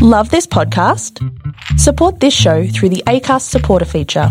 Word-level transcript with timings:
Love 0.00 0.30
this 0.30 0.46
podcast? 0.46 1.18
Support 1.76 2.20
this 2.20 2.32
show 2.32 2.68
through 2.68 2.90
the 2.90 3.02
ACAST 3.08 3.42
supporter 3.42 3.84
feature. 3.84 4.28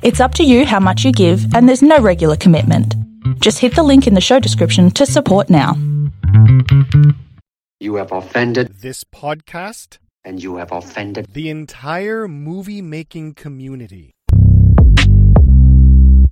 It's 0.00 0.18
up 0.18 0.34
to 0.36 0.44
you 0.44 0.64
how 0.64 0.80
much 0.80 1.04
you 1.04 1.12
give, 1.12 1.54
and 1.54 1.68
there's 1.68 1.82
no 1.82 1.98
regular 1.98 2.36
commitment. 2.36 2.94
Just 3.40 3.58
hit 3.58 3.74
the 3.74 3.82
link 3.82 4.06
in 4.06 4.14
the 4.14 4.20
show 4.22 4.40
description 4.40 4.90
to 4.92 5.04
support 5.04 5.50
now. 5.50 5.74
You 7.80 7.96
have 7.96 8.12
offended, 8.12 8.78
this 8.80 9.04
podcast, 9.04 9.98
and 10.24 10.42
you 10.42 10.56
have 10.56 10.72
offended. 10.72 11.26
the 11.34 11.50
entire 11.50 12.26
movie 12.26 12.80
making 12.80 13.34
community. 13.34 14.14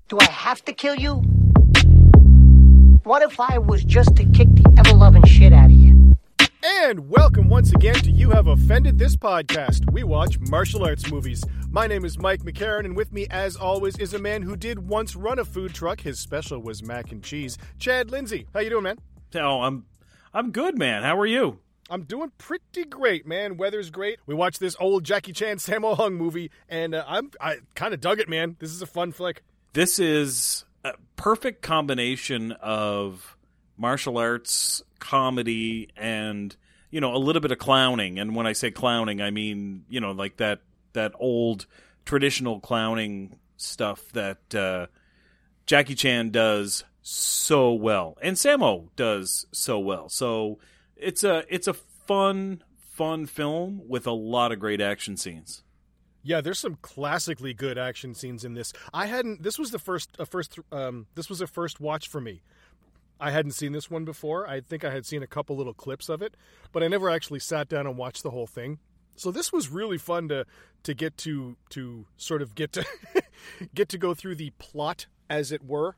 Do 0.09 0.19
I 0.19 0.31
have 0.31 0.65
to 0.65 0.73
kill 0.73 0.95
you? 0.95 1.17
What 3.05 3.21
if 3.21 3.39
I 3.39 3.59
was 3.59 3.85
just 3.85 4.17
to 4.17 4.25
kick 4.25 4.49
the 4.55 4.75
ever 4.79 4.97
loving 4.97 5.25
shit 5.25 5.53
out 5.53 5.67
of 5.67 5.70
you? 5.70 5.70
And 6.63 7.09
welcome 7.09 7.49
once 7.49 7.73
again 7.73 7.95
to 7.95 8.11
You 8.11 8.31
Have 8.33 8.47
Offended 8.47 8.99
This 8.99 9.17
Podcast. 9.17 9.91
We 9.93 10.05
watch 10.05 10.39
martial 10.39 10.85
arts 10.85 11.11
movies. 11.11 11.43
My 11.71 11.87
name 11.87 12.05
is 12.05 12.19
Mike 12.19 12.43
McCarran, 12.43 12.85
and 12.85 12.95
with 12.95 13.13
me, 13.13 13.27
as 13.31 13.57
always, 13.57 13.97
is 13.97 14.13
a 14.13 14.19
man 14.19 14.43
who 14.43 14.57
did 14.57 14.79
once 14.79 15.17
run 15.17 15.39
a 15.39 15.45
food 15.45 15.73
truck. 15.73 16.03
His 16.03 16.21
special 16.21 16.61
was 16.61 16.83
mac 16.83 17.13
and 17.13 17.23
cheese. 17.25 17.57
Chad 17.79 18.11
Lindsay, 18.11 18.47
how 18.53 18.61
you 18.61 18.69
doing, 18.69 18.83
man? 18.83 18.99
Oh, 19.37 19.63
I'm 19.63 19.87
I'm 20.35 20.51
good, 20.51 20.77
man. 20.77 21.03
How 21.03 21.19
are 21.19 21.27
you? 21.27 21.61
I'm 21.89 22.03
doing 22.03 22.31
pretty 22.37 22.85
great, 22.85 23.27
man. 23.27 23.57
Weather's 23.57 23.89
great. 23.91 24.19
We 24.27 24.35
watched 24.35 24.61
this 24.61 24.77
old 24.79 25.03
Jackie 25.03 25.33
Chan 25.33 25.57
Sammo 25.59 25.97
Hung 25.97 26.15
movie, 26.15 26.51
and 26.69 26.95
uh, 26.95 27.05
I'm 27.07 27.31
I 27.41 27.57
kind 27.75 27.95
of 27.95 28.03
dug 28.03 28.21
it, 28.21 28.29
man. 28.29 28.57
This 28.59 28.71
is 28.71 28.83
a 28.83 28.87
fun 28.87 29.13
flick. 29.13 29.43
This 29.73 29.99
is 29.99 30.67
a 30.85 30.93
perfect 31.17 31.63
combination 31.63 32.53
of 32.53 33.37
martial 33.79 34.19
arts, 34.19 34.83
comedy, 35.01 35.91
and 35.97 36.55
you 36.91 37.01
know 37.01 37.15
a 37.15 37.19
little 37.19 37.41
bit 37.41 37.53
of 37.53 37.59
clowning. 37.59 38.19
And 38.19 38.37
when 38.37 38.47
I 38.47 38.53
say 38.53 38.71
clowning, 38.71 39.21
I 39.21 39.31
mean 39.31 39.85
you 39.89 40.01
know 40.01 40.13
like 40.13 40.37
that 40.37 40.61
that 40.93 41.13
old 41.19 41.67
traditional 42.05 42.61
clowning 42.61 43.39
stuff 43.57 44.09
that 44.13 44.55
uh, 44.55 44.87
Jackie 45.67 45.95
Chan 45.95 46.31
does 46.31 46.85
so 47.03 47.73
well, 47.73 48.17
and 48.23 48.37
Sammo 48.37 48.89
does 48.97 49.47
so 49.53 49.79
well. 49.79 50.09
So 50.09 50.59
it's 50.97 51.25
a 51.25 51.45
it's 51.49 51.67
a 51.67 51.75
fun 51.75 52.63
fun 52.79 53.27
film 53.27 53.83
with 53.89 54.07
a 54.07 54.13
lot 54.13 54.53
of 54.53 54.59
great 54.59 54.81
action 54.81 55.17
scenes. 55.17 55.63
Yeah, 56.23 56.43
there's 56.43 56.59
some 56.59 56.77
classically 56.83 57.55
good 57.55 57.79
action 57.79 58.15
scenes 58.15 58.45
in 58.45 58.53
this. 58.55 58.73
I 58.93 59.07
hadn't. 59.07 59.43
This 59.43 59.59
was 59.59 59.71
the 59.71 59.79
first. 59.79 60.11
A 60.19 60.27
first. 60.27 60.59
Um, 60.71 61.07
this 61.15 61.31
was 61.31 61.41
a 61.41 61.47
first 61.47 61.81
watch 61.81 62.09
for 62.09 62.21
me. 62.21 62.43
I 63.21 63.31
hadn't 63.31 63.53
seen 63.53 63.73
this 63.73 63.91
one 63.91 64.05
before. 64.05 64.47
I 64.49 64.61
think 64.61 64.85
I 64.85 64.91
had 64.91 65.05
seen 65.07 65.23
a 65.23 65.27
couple 65.27 65.57
little 65.57 65.75
clips 65.75 66.09
of 66.09 66.23
it, 66.23 66.37
but 66.73 66.83
I 66.83 66.89
never 66.89 67.11
actually 67.11 67.41
sat 67.41 67.69
down 67.69 67.87
and 67.87 67.97
watched 67.97 68.23
the 68.23 68.31
whole 68.31 68.47
thing. 68.47 68.79
So 69.17 69.31
this 69.31 69.53
was 69.53 69.69
really 69.69 69.99
fun 69.99 70.29
to 70.29 70.47
to 70.85 70.95
get 70.95 71.17
to 71.19 71.57
to 71.71 72.07
sort 72.17 72.41
of 72.43 72.55
get 72.55 72.73
to 72.73 72.85
get 73.75 73.89
to 73.91 73.99
go 73.99 74.15
through 74.15 74.37
the 74.37 74.51
plot, 74.59 75.07
as 75.29 75.53
it 75.53 75.63
were. 75.65 75.97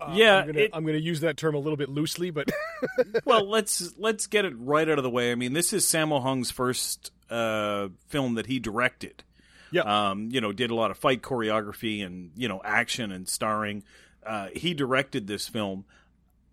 Uh, 0.00 0.12
Yeah, 0.14 0.36
I'm 0.38 0.46
gonna, 0.46 0.58
it- 0.60 0.70
I'm 0.72 0.86
gonna 0.86 0.98
use 0.98 1.20
that 1.20 1.36
term 1.36 1.54
a 1.54 1.58
little 1.58 1.76
bit 1.76 1.88
loosely, 1.88 2.30
but 2.30 2.50
well, 3.24 3.48
let's 3.48 3.92
let's 3.98 4.26
get 4.26 4.44
it 4.44 4.54
right 4.56 4.88
out 4.88 4.98
of 4.98 5.04
the 5.04 5.10
way. 5.10 5.32
I 5.32 5.34
mean, 5.34 5.52
this 5.52 5.72
is 5.72 5.84
Sammo 5.84 6.22
Hung's 6.22 6.50
first 6.50 7.10
uh, 7.28 7.88
film 8.06 8.34
that 8.36 8.46
he 8.46 8.58
directed. 8.60 9.24
Yeah. 9.70 9.82
Um, 9.82 10.30
you 10.32 10.40
know, 10.40 10.52
did 10.52 10.70
a 10.70 10.74
lot 10.74 10.90
of 10.90 10.96
fight 10.96 11.20
choreography 11.20 12.04
and 12.06 12.30
you 12.36 12.48
know 12.48 12.60
action 12.64 13.12
and 13.12 13.28
starring. 13.28 13.82
Uh, 14.24 14.48
he 14.54 14.74
directed 14.74 15.26
this 15.26 15.48
film. 15.48 15.84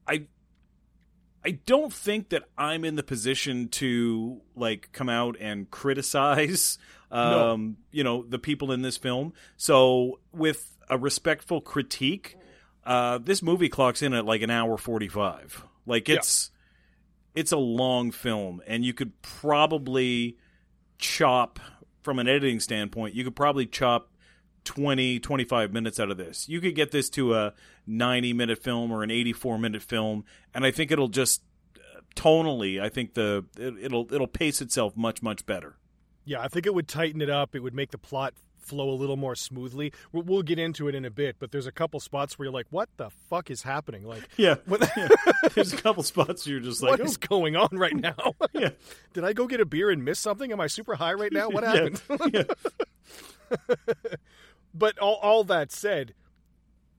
I 0.07 0.27
I 1.43 1.51
don't 1.65 1.93
think 1.93 2.29
that 2.29 2.43
I'm 2.57 2.85
in 2.85 2.95
the 2.95 3.03
position 3.03 3.67
to 3.69 4.41
like 4.55 4.89
come 4.91 5.09
out 5.09 5.35
and 5.39 5.69
criticize 5.69 6.77
um, 7.11 7.77
you 7.91 8.03
know, 8.03 8.23
the 8.27 8.39
people 8.39 8.71
in 8.71 8.81
this 8.81 8.97
film. 8.97 9.33
So 9.57 10.19
with 10.33 10.75
a 10.89 10.97
respectful 10.97 11.61
critique, 11.61 12.35
uh, 12.85 13.19
this 13.19 13.41
movie 13.41 13.69
clocks 13.69 14.01
in 14.01 14.13
at 14.13 14.25
like 14.25 14.41
an 14.41 14.49
hour 14.49 14.77
45. 14.77 15.63
Like 15.85 16.09
it's 16.09 16.51
it's 17.33 17.51
a 17.51 17.57
long 17.57 18.11
film 18.11 18.61
and 18.65 18.83
you 18.83 18.93
could 18.93 19.21
probably 19.21 20.37
chop 20.97 21.59
from 22.01 22.19
an 22.19 22.27
editing 22.27 22.59
standpoint, 22.59 23.15
you 23.15 23.23
could 23.23 23.35
probably 23.35 23.65
chop 23.65 24.09
20 24.65 25.19
25 25.19 25.71
minutes 25.71 25.99
out 25.99 26.11
of 26.11 26.17
this. 26.17 26.49
You 26.49 26.59
could 26.59 26.75
get 26.75 26.91
this 26.91 27.09
to 27.11 27.33
a 27.35 27.53
90 27.87 28.33
minute 28.33 28.61
film 28.61 28.91
or 28.91 29.03
an 29.03 29.11
84 29.11 29.57
minute 29.57 29.81
film 29.81 30.25
and 30.53 30.65
I 30.65 30.71
think 30.71 30.91
it'll 30.91 31.07
just 31.07 31.41
uh, 31.77 32.01
tonally, 32.15 32.81
I 32.81 32.89
think 32.89 33.13
the 33.13 33.45
it, 33.57 33.75
it'll 33.81 34.13
it'll 34.13 34.27
pace 34.27 34.61
itself 34.61 34.97
much 34.97 35.21
much 35.21 35.45
better. 35.45 35.77
Yeah, 36.25 36.41
I 36.41 36.47
think 36.47 36.65
it 36.65 36.73
would 36.73 36.87
tighten 36.87 37.21
it 37.21 37.29
up. 37.29 37.55
It 37.55 37.59
would 37.61 37.75
make 37.75 37.91
the 37.91 37.99
plot 37.99 38.33
flow 38.57 38.89
a 38.89 38.95
little 38.97 39.15
more 39.15 39.35
smoothly. 39.35 39.93
We'll, 40.11 40.23
we'll 40.23 40.41
get 40.41 40.57
into 40.57 40.87
it 40.87 40.95
in 40.95 41.05
a 41.05 41.11
bit, 41.11 41.35
but 41.37 41.51
there's 41.51 41.67
a 41.67 41.71
couple 41.71 41.99
spots 41.99 42.39
where 42.39 42.47
you're 42.47 42.53
like, 42.53 42.65
"What 42.71 42.89
the 42.97 43.11
fuck 43.29 43.51
is 43.51 43.61
happening?" 43.61 44.03
Like, 44.03 44.27
Yeah. 44.37 44.55
what, 44.65 44.89
yeah. 44.97 45.07
There's 45.53 45.71
a 45.71 45.77
couple 45.77 46.01
spots 46.01 46.47
you're 46.47 46.59
just 46.59 46.81
like, 46.81 46.89
what 46.97 47.01
oh, 47.01 47.03
is 47.03 47.17
going 47.17 47.55
on 47.55 47.69
right 47.73 47.95
now? 47.95 48.15
yeah. 48.53 48.69
Did 49.13 49.23
I 49.23 49.33
go 49.33 49.45
get 49.45 49.61
a 49.61 49.65
beer 49.65 49.91
and 49.91 50.03
miss 50.03 50.17
something? 50.19 50.51
Am 50.51 50.59
I 50.59 50.65
super 50.65 50.95
high 50.95 51.13
right 51.13 51.31
now? 51.31 51.49
What 51.49 51.63
Yeah. 51.63 51.73
happened? 51.73 52.01
Yeah. 52.33 53.55
But 54.77 54.97
all, 54.99 55.15
all 55.21 55.43
that 55.45 55.71
said, 55.71 56.13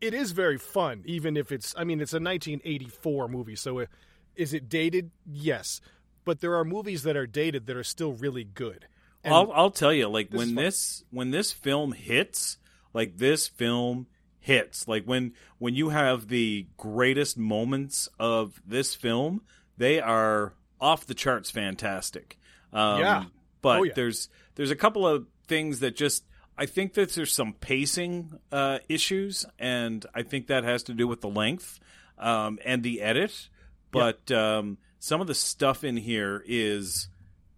it 0.00 0.14
is 0.14 0.32
very 0.32 0.58
fun, 0.58 1.02
even 1.06 1.36
if 1.36 1.52
it's. 1.52 1.74
I 1.76 1.84
mean, 1.84 2.00
it's 2.00 2.12
a 2.12 2.16
1984 2.20 3.28
movie, 3.28 3.56
so 3.56 3.80
uh, 3.80 3.86
is 4.34 4.52
it 4.54 4.68
dated? 4.68 5.10
Yes, 5.24 5.80
but 6.24 6.40
there 6.40 6.54
are 6.56 6.64
movies 6.64 7.02
that 7.04 7.16
are 7.16 7.26
dated 7.26 7.66
that 7.66 7.76
are 7.76 7.84
still 7.84 8.12
really 8.12 8.44
good. 8.44 8.86
And- 9.24 9.34
I'll 9.34 9.52
I'll 9.52 9.70
tell 9.70 9.92
you, 9.92 10.08
like 10.08 10.30
This 10.30 10.38
when 10.38 10.54
this 10.54 11.04
when 11.10 11.30
this 11.30 11.52
film 11.52 11.92
hits, 11.92 12.58
like 12.92 13.16
this 13.18 13.48
film 13.48 14.06
hits, 14.38 14.86
like 14.86 15.04
when 15.04 15.32
when 15.58 15.74
you 15.74 15.88
have 15.90 16.28
the 16.28 16.66
greatest 16.76 17.36
moments 17.38 18.08
of 18.18 18.60
this 18.66 18.94
film, 18.94 19.42
they 19.76 20.00
are 20.00 20.52
off 20.80 21.06
the 21.06 21.14
charts, 21.14 21.50
fantastic. 21.50 22.38
Um, 22.72 23.00
Yeah. 23.00 23.24
but 23.62 23.80
Oh, 23.80 23.82
yeah. 23.84 23.92
there's 23.96 24.28
there's 24.56 24.70
a 24.70 24.76
couple 24.76 25.06
of 25.08 25.26
things 25.48 25.80
that 25.80 25.96
just 25.96 26.24
I 26.58 26.66
think 26.66 26.94
that 26.94 27.12
there's 27.12 27.32
some 27.32 27.52
pacing 27.52 28.38
uh, 28.50 28.78
issues, 28.88 29.44
and 29.58 30.04
I 30.14 30.22
think 30.22 30.46
that 30.46 30.64
has 30.64 30.82
to 30.84 30.94
do 30.94 31.06
with 31.06 31.20
the 31.20 31.28
length 31.28 31.80
um, 32.18 32.58
and 32.64 32.82
the 32.82 33.02
edit. 33.02 33.48
But 33.90 34.30
um, 34.30 34.78
some 34.98 35.20
of 35.20 35.26
the 35.26 35.34
stuff 35.34 35.84
in 35.84 35.96
here 35.96 36.42
is 36.46 37.08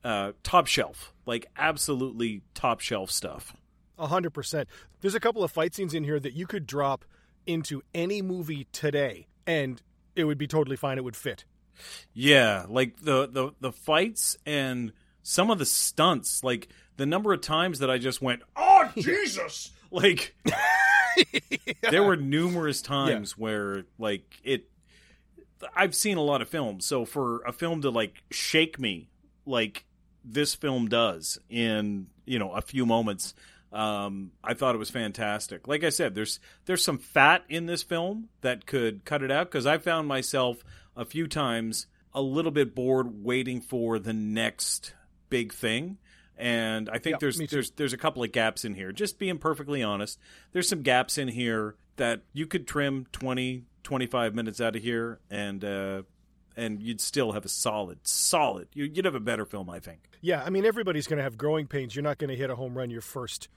uh, 0.04 0.32
top 0.42 0.66
shelf, 0.66 1.12
like 1.26 1.46
absolutely 1.56 2.42
top 2.54 2.80
shelf 2.80 3.10
stuff. 3.10 3.54
A 3.98 4.06
hundred 4.06 4.30
percent. 4.30 4.68
There's 5.00 5.14
a 5.14 5.20
couple 5.20 5.42
of 5.42 5.50
fight 5.50 5.74
scenes 5.74 5.94
in 5.94 6.04
here 6.04 6.20
that 6.20 6.34
you 6.34 6.46
could 6.46 6.66
drop 6.66 7.04
into 7.46 7.82
any 7.94 8.22
movie 8.22 8.66
today, 8.72 9.26
and 9.46 9.82
it 10.14 10.24
would 10.24 10.38
be 10.38 10.46
totally 10.46 10.76
fine. 10.76 10.98
It 10.98 11.04
would 11.04 11.16
fit. 11.16 11.44
Yeah, 12.12 12.66
like 12.68 13.00
the 13.00 13.26
the 13.26 13.52
the 13.60 13.72
fights 13.72 14.36
and 14.46 14.92
some 15.22 15.50
of 15.50 15.58
the 15.58 15.66
stunts, 15.66 16.44
like 16.44 16.68
the 16.96 17.06
number 17.06 17.32
of 17.32 17.40
times 17.40 17.80
that 17.80 17.90
I 17.90 17.98
just 17.98 18.22
went, 18.22 18.42
"Oh 18.56 18.77
Jesus!" 18.96 19.70
Like 19.90 20.34
there 21.90 22.02
were 22.02 22.16
numerous 22.16 22.82
times 22.82 23.36
where 23.38 23.84
like 23.98 24.24
it 24.44 24.68
I've 25.74 25.94
seen 25.94 26.16
a 26.16 26.22
lot 26.22 26.42
of 26.42 26.48
films, 26.48 26.84
so 26.86 27.04
for 27.04 27.40
a 27.42 27.52
film 27.52 27.82
to 27.82 27.90
like 27.90 28.22
shake 28.30 28.78
me 28.78 29.08
like 29.46 29.84
this 30.24 30.54
film 30.54 30.88
does 30.88 31.38
in, 31.48 32.08
you 32.26 32.38
know, 32.38 32.52
a 32.52 32.60
few 32.60 32.84
moments, 32.84 33.34
um, 33.72 34.32
I 34.42 34.54
thought 34.54 34.74
it 34.74 34.78
was 34.78 34.90
fantastic. 34.90 35.66
Like 35.68 35.84
I 35.84 35.90
said, 35.90 36.14
there's 36.14 36.40
there's 36.66 36.84
some 36.84 36.98
fat 36.98 37.44
in 37.48 37.66
this 37.66 37.82
film 37.82 38.28
that 38.40 38.66
could 38.66 39.04
cut 39.04 39.22
it 39.22 39.30
out 39.30 39.50
because 39.50 39.66
I 39.66 39.78
found 39.78 40.08
myself 40.08 40.64
a 40.96 41.04
few 41.04 41.26
times 41.26 41.86
a 42.14 42.22
little 42.22 42.50
bit 42.50 42.74
bored 42.74 43.22
waiting 43.24 43.60
for 43.60 43.98
the 43.98 44.12
next 44.12 44.94
big 45.28 45.52
thing. 45.52 45.98
And 46.38 46.88
I 46.88 46.98
think 46.98 47.14
Yeah, 47.14 47.18
there's 47.20 47.38
there's 47.38 47.70
there's 47.72 47.92
a 47.92 47.96
couple 47.98 48.22
of 48.22 48.30
gaps 48.32 48.64
in 48.64 48.74
here. 48.74 48.92
Just 48.92 49.18
being 49.18 49.38
perfectly 49.38 49.82
honest, 49.82 50.18
there's 50.52 50.68
some 50.68 50.82
gaps 50.82 51.18
in 51.18 51.28
here 51.28 51.74
that 51.96 52.22
you 52.32 52.46
could 52.46 52.66
trim 52.66 53.06
20 53.12 53.64
25 53.82 54.34
minutes 54.34 54.60
out 54.60 54.76
of 54.76 54.82
here 54.82 55.18
and 55.30 55.64
uh 55.64 56.02
and 56.56 56.80
you'd 56.82 57.00
still 57.00 57.32
have 57.32 57.44
a 57.44 57.48
solid 57.48 57.98
solid 58.06 58.68
you- 58.74 58.84
you'd 58.84 59.04
have 59.04 59.14
a 59.14 59.20
better 59.20 59.44
film 59.44 59.68
I 59.68 59.80
think. 59.80 60.00
Yeah, 60.20 60.42
I 60.44 60.50
mean 60.50 60.64
everybody's 60.64 61.06
going 61.08 61.16
to 61.18 61.22
have 61.24 61.36
growing 61.36 61.66
pains. 61.66 61.96
You're 61.96 62.02
not 62.04 62.18
going 62.18 62.30
to 62.30 62.36
hit 62.36 62.50
a 62.50 62.54
home 62.56 62.76
run 62.78 62.90
your 62.90 63.00
first 63.00 63.48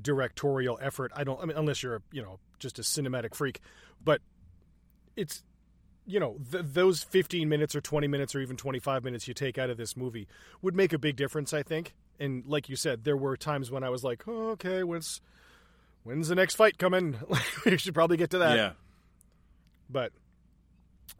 directorial 0.00 0.78
effort. 0.80 1.12
I 1.14 1.24
don't. 1.24 1.40
I 1.40 1.44
mean, 1.44 1.56
unless 1.56 1.82
you're 1.82 1.96
a, 1.96 2.02
you 2.12 2.22
know 2.22 2.38
just 2.58 2.78
a 2.78 2.82
cinematic 2.82 3.34
freak, 3.34 3.60
but 4.02 4.22
it's 5.16 5.42
you 6.06 6.18
know 6.18 6.36
th- 6.50 6.64
those 6.72 7.02
15 7.02 7.48
minutes 7.48 7.74
or 7.76 7.80
20 7.80 8.06
minutes 8.08 8.34
or 8.34 8.40
even 8.40 8.56
25 8.56 9.04
minutes 9.04 9.28
you 9.28 9.34
take 9.34 9.58
out 9.58 9.68
of 9.70 9.76
this 9.76 9.96
movie 9.96 10.26
would 10.62 10.74
make 10.74 10.92
a 10.92 10.98
big 10.98 11.16
difference. 11.16 11.52
I 11.52 11.62
think. 11.62 11.94
And 12.22 12.46
like 12.46 12.68
you 12.68 12.76
said, 12.76 13.02
there 13.02 13.16
were 13.16 13.36
times 13.36 13.70
when 13.70 13.82
I 13.82 13.90
was 13.90 14.04
like, 14.04 14.22
oh, 14.28 14.50
okay, 14.50 14.84
when's 14.84 15.20
when's 16.04 16.28
the 16.28 16.36
next 16.36 16.54
fight 16.54 16.78
coming? 16.78 17.18
we 17.66 17.76
should 17.76 17.94
probably 17.94 18.16
get 18.16 18.30
to 18.30 18.38
that. 18.38 18.56
yeah. 18.56 18.72
But 19.90 20.12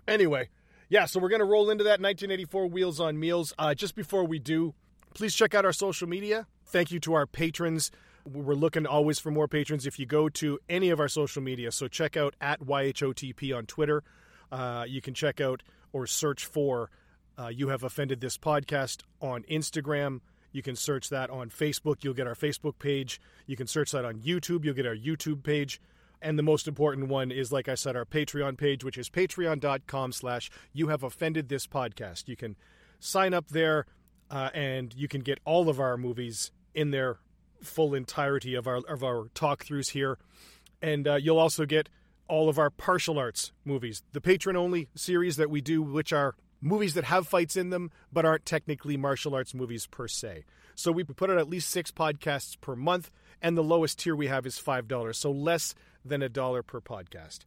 anyway, 0.06 0.48
yeah, 0.88 1.06
so 1.06 1.18
we're 1.18 1.28
going 1.28 1.40
to 1.40 1.44
roll 1.44 1.70
into 1.70 1.84
that 1.84 2.00
1984 2.00 2.68
Wheels 2.68 3.00
on 3.00 3.18
Meals. 3.18 3.52
Uh, 3.58 3.74
just 3.74 3.96
before 3.96 4.24
we 4.24 4.38
do, 4.38 4.74
please 5.14 5.34
check 5.34 5.54
out 5.54 5.64
our 5.64 5.72
social 5.72 6.08
media. 6.08 6.46
Thank 6.66 6.92
you 6.92 7.00
to 7.00 7.14
our 7.14 7.26
patrons. 7.26 7.90
We're 8.24 8.54
looking 8.54 8.86
always 8.86 9.18
for 9.18 9.32
more 9.32 9.48
patrons. 9.48 9.86
If 9.86 9.98
you 9.98 10.06
go 10.06 10.28
to 10.28 10.60
any 10.68 10.90
of 10.90 11.00
our 11.00 11.08
social 11.08 11.42
media, 11.42 11.72
so 11.72 11.88
check 11.88 12.16
out 12.16 12.36
at 12.40 12.60
YHOTP 12.60 13.56
on 13.56 13.66
Twitter. 13.66 14.04
Uh, 14.52 14.84
you 14.86 15.00
can 15.00 15.14
check 15.14 15.40
out 15.40 15.62
or 15.92 16.06
search 16.06 16.46
for 16.46 16.90
uh, 17.36 17.48
You 17.48 17.68
Have 17.68 17.82
Offended 17.82 18.20
This 18.20 18.38
Podcast 18.38 19.02
on 19.20 19.42
Instagram. 19.50 20.20
You 20.52 20.62
can 20.62 20.76
search 20.76 21.08
that 21.08 21.30
on 21.30 21.50
Facebook. 21.50 22.04
You'll 22.04 22.14
get 22.14 22.26
our 22.26 22.34
Facebook 22.34 22.78
page. 22.78 23.20
You 23.46 23.56
can 23.56 23.66
search 23.66 23.92
that 23.92 24.04
on 24.04 24.20
YouTube. 24.20 24.64
You'll 24.64 24.74
get 24.74 24.86
our 24.86 24.96
YouTube 24.96 25.42
page. 25.42 25.80
And 26.20 26.38
the 26.38 26.42
most 26.42 26.68
important 26.68 27.08
one 27.08 27.32
is, 27.32 27.50
like 27.50 27.68
I 27.68 27.74
said, 27.74 27.96
our 27.96 28.04
Patreon 28.04 28.56
page, 28.56 28.84
which 28.84 28.96
is 28.96 29.10
patreon.com 29.10 30.12
slash 30.12 30.50
you 30.72 30.88
have 30.88 31.02
offended 31.02 31.48
this 31.48 31.66
podcast. 31.66 32.28
You 32.28 32.36
can 32.36 32.56
sign 33.00 33.34
up 33.34 33.48
there 33.48 33.86
uh, 34.30 34.50
and 34.54 34.94
you 34.94 35.08
can 35.08 35.22
get 35.22 35.40
all 35.44 35.68
of 35.68 35.80
our 35.80 35.96
movies 35.96 36.52
in 36.74 36.92
their 36.92 37.18
full 37.62 37.94
entirety 37.94 38.54
of 38.54 38.66
our 38.66 38.78
of 38.88 39.02
our 39.02 39.28
talk 39.34 39.64
throughs 39.64 39.90
here. 39.90 40.18
And 40.80 41.06
uh, 41.06 41.16
you'll 41.16 41.38
also 41.38 41.66
get 41.66 41.88
all 42.28 42.48
of 42.48 42.58
our 42.58 42.70
partial 42.70 43.18
arts 43.18 43.52
movies, 43.64 44.02
the 44.12 44.20
patron 44.20 44.56
only 44.56 44.88
series 44.94 45.36
that 45.36 45.50
we 45.50 45.60
do, 45.60 45.82
which 45.82 46.12
are 46.12 46.34
movies 46.62 46.94
that 46.94 47.04
have 47.04 47.28
fights 47.28 47.56
in 47.56 47.68
them 47.68 47.90
but 48.10 48.24
aren't 48.24 48.46
technically 48.46 48.96
martial 48.96 49.34
arts 49.34 49.52
movies 49.52 49.86
per 49.86 50.08
se. 50.08 50.44
So 50.74 50.90
we 50.90 51.04
put 51.04 51.28
out 51.28 51.38
at 51.38 51.50
least 51.50 51.68
six 51.70 51.90
podcasts 51.90 52.58
per 52.58 52.74
month, 52.74 53.10
and 53.42 53.56
the 53.58 53.62
lowest 53.62 53.98
tier 53.98 54.16
we 54.16 54.28
have 54.28 54.46
is 54.46 54.58
$5, 54.58 55.14
so 55.14 55.30
less 55.30 55.74
than 56.04 56.22
a 56.22 56.28
dollar 56.28 56.62
per 56.62 56.80
podcast. 56.80 57.40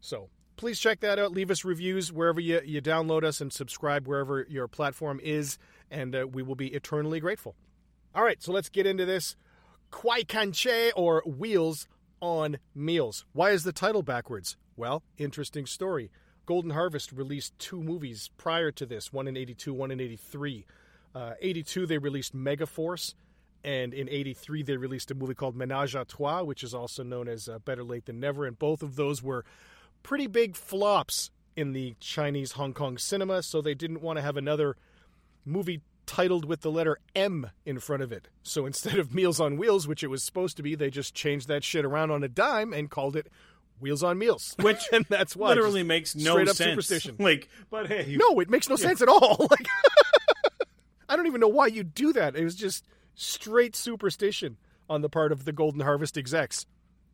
So 0.00 0.30
please 0.56 0.80
check 0.80 1.00
that 1.00 1.18
out. 1.18 1.32
Leave 1.32 1.50
us 1.50 1.64
reviews 1.64 2.12
wherever 2.12 2.40
you, 2.40 2.60
you 2.64 2.82
download 2.82 3.22
us 3.22 3.40
and 3.40 3.52
subscribe 3.52 4.06
wherever 4.08 4.46
your 4.48 4.66
platform 4.66 5.20
is, 5.22 5.58
and 5.90 6.16
uh, 6.16 6.26
we 6.26 6.42
will 6.42 6.56
be 6.56 6.68
eternally 6.68 7.20
grateful. 7.20 7.54
All 8.14 8.24
right, 8.24 8.42
so 8.42 8.52
let's 8.52 8.68
get 8.68 8.86
into 8.86 9.04
this. 9.04 9.36
Kwai 9.90 10.22
Kanche 10.22 10.90
or 10.96 11.22
Wheels 11.26 11.86
on 12.20 12.58
Meals. 12.74 13.24
Why 13.32 13.50
is 13.50 13.64
the 13.64 13.72
title 13.72 14.02
backwards? 14.02 14.56
Well, 14.76 15.02
interesting 15.18 15.66
story. 15.66 16.10
Golden 16.46 16.70
Harvest 16.70 17.12
released 17.12 17.58
two 17.58 17.82
movies 17.82 18.30
prior 18.36 18.70
to 18.70 18.86
this, 18.86 19.12
one 19.12 19.26
in 19.28 19.36
82, 19.36 19.74
one 19.74 19.90
in 19.90 20.00
83. 20.00 20.64
Uh, 21.14 21.32
82, 21.40 21.86
they 21.86 21.98
released 21.98 22.36
Megaforce, 22.36 23.14
and 23.64 23.92
in 23.92 24.08
83, 24.08 24.62
they 24.62 24.76
released 24.76 25.10
a 25.10 25.14
movie 25.14 25.34
called 25.34 25.56
Menage 25.56 25.96
a 25.96 26.04
Trois, 26.04 26.42
which 26.42 26.62
is 26.62 26.72
also 26.72 27.02
known 27.02 27.26
as 27.26 27.48
uh, 27.48 27.58
Better 27.58 27.82
Late 27.82 28.06
Than 28.06 28.20
Never, 28.20 28.46
and 28.46 28.58
both 28.58 28.82
of 28.82 28.94
those 28.94 29.22
were 29.22 29.44
pretty 30.04 30.28
big 30.28 30.54
flops 30.54 31.30
in 31.56 31.72
the 31.72 31.96
Chinese 31.98 32.52
Hong 32.52 32.72
Kong 32.72 32.96
cinema, 32.96 33.42
so 33.42 33.60
they 33.60 33.74
didn't 33.74 34.02
want 34.02 34.18
to 34.18 34.22
have 34.22 34.36
another 34.36 34.76
movie 35.44 35.80
titled 36.06 36.44
with 36.44 36.60
the 36.60 36.70
letter 36.70 36.98
M 37.16 37.50
in 37.64 37.80
front 37.80 38.02
of 38.02 38.12
it. 38.12 38.28
So 38.42 38.66
instead 38.66 38.98
of 38.98 39.12
Meals 39.12 39.40
on 39.40 39.56
Wheels, 39.56 39.88
which 39.88 40.04
it 40.04 40.08
was 40.08 40.22
supposed 40.22 40.56
to 40.58 40.62
be, 40.62 40.76
they 40.76 40.90
just 40.90 41.14
changed 41.14 41.48
that 41.48 41.64
shit 41.64 41.84
around 41.84 42.12
on 42.12 42.22
a 42.22 42.28
dime 42.28 42.72
and 42.72 42.90
called 42.90 43.16
it 43.16 43.26
Wheels 43.80 44.02
on 44.02 44.18
Meals. 44.18 44.54
Which 44.60 44.82
and 44.92 45.04
that's 45.08 45.36
why 45.36 45.48
literally 45.48 45.82
makes 45.82 46.14
no 46.14 46.32
straight 46.32 46.48
up 46.48 46.56
sense. 46.56 46.70
superstition. 46.70 47.16
Like, 47.20 47.48
but 47.70 47.86
hey, 47.88 48.16
No, 48.18 48.40
it 48.40 48.48
makes 48.50 48.68
no 48.68 48.76
sense 48.76 49.02
at 49.02 49.08
all. 49.08 49.36
Like 49.50 49.66
I 51.08 51.14
don't 51.16 51.26
even 51.26 51.40
know 51.40 51.48
why 51.48 51.68
you 51.68 51.84
do 51.84 52.12
that. 52.14 52.34
It 52.36 52.42
was 52.44 52.56
just 52.56 52.84
straight 53.14 53.76
superstition 53.76 54.56
on 54.90 55.02
the 55.02 55.08
part 55.08 55.32
of 55.32 55.44
the 55.44 55.52
Golden 55.52 55.80
Harvest 55.80 56.18
execs. 56.18 56.66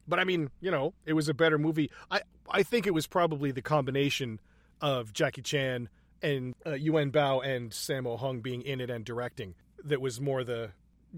But 0.09 0.19
I 0.19 0.25
mean, 0.25 0.50
you 0.61 0.70
know, 0.70 0.94
it 1.05 1.12
was 1.12 1.29
a 1.29 1.35
better 1.35 1.59
movie. 1.59 1.91
I 2.11 2.23
I 2.50 2.62
think 2.62 2.87
it 2.87 2.94
was 2.94 3.06
probably 3.06 3.53
the 3.53 3.62
combination 3.62 4.41
of 4.81 5.12
Jackie 5.12 5.43
Chan 5.43 5.88
and 6.23 6.55
uh, 6.67 6.73
Yuen 6.75 7.12
Bao 7.12 7.44
and 7.44 7.70
Sammo 7.70 8.19
Hung 8.19 8.41
being 8.41 8.62
in 8.62 8.81
it 8.81 8.91
and 8.91 9.05
directing 9.05 9.55
that 9.85 10.00
was 10.00 10.20
more 10.20 10.44
the 10.44 10.70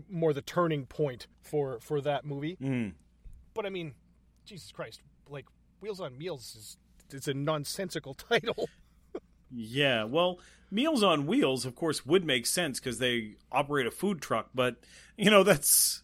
more 0.08 0.32
the 0.32 0.42
turning 0.42 0.86
point 0.86 1.26
for 1.42 1.78
for 1.80 2.00
that 2.00 2.24
movie. 2.24 2.56
Mm. 2.60 2.92
But 3.54 3.66
I 3.66 3.70
mean, 3.70 3.94
Jesus 4.44 4.72
Christ, 4.72 5.00
like 5.28 5.46
Wheels 5.80 6.00
on 6.00 6.16
Meals 6.18 6.54
is 6.56 6.76
it's 7.16 7.28
a 7.28 7.34
nonsensical 7.34 8.14
title. 8.30 8.68
Yeah, 9.50 10.04
well, 10.04 10.40
Meals 10.70 11.02
on 11.02 11.26
Wheels, 11.26 11.64
of 11.64 11.74
course, 11.76 12.04
would 12.04 12.24
make 12.24 12.46
sense 12.46 12.80
because 12.80 12.98
they 12.98 13.36
operate 13.52 13.86
a 13.86 13.90
food 13.90 14.20
truck, 14.20 14.50
but 14.54 14.76
you 15.16 15.30
know 15.30 15.42
that's 15.44 16.02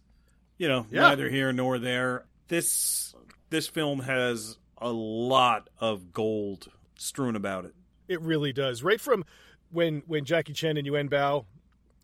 you 0.59 0.69
know 0.69 0.87
Yeah. 0.91 1.01
neither 1.03 1.29
here 1.29 1.53
nor 1.53 1.79
there. 1.79 2.27
This 2.49 3.15
this 3.51 3.67
film 3.67 4.01
has 4.01 4.57
a 4.79 4.91
lot 4.93 5.69
of 5.81 6.13
gold 6.13 6.69
strewn 6.97 7.35
about 7.37 7.65
it. 7.65 7.75
It 8.09 8.21
really 8.21 8.53
does. 8.53 8.83
Right 8.83 9.01
from 9.01 9.25
when 9.71 10.03
when 10.07 10.25
Jackie 10.25 10.53
Chan 10.53 10.77
and 10.77 10.87
Yuen 10.87 11.09
Bao 11.09 11.45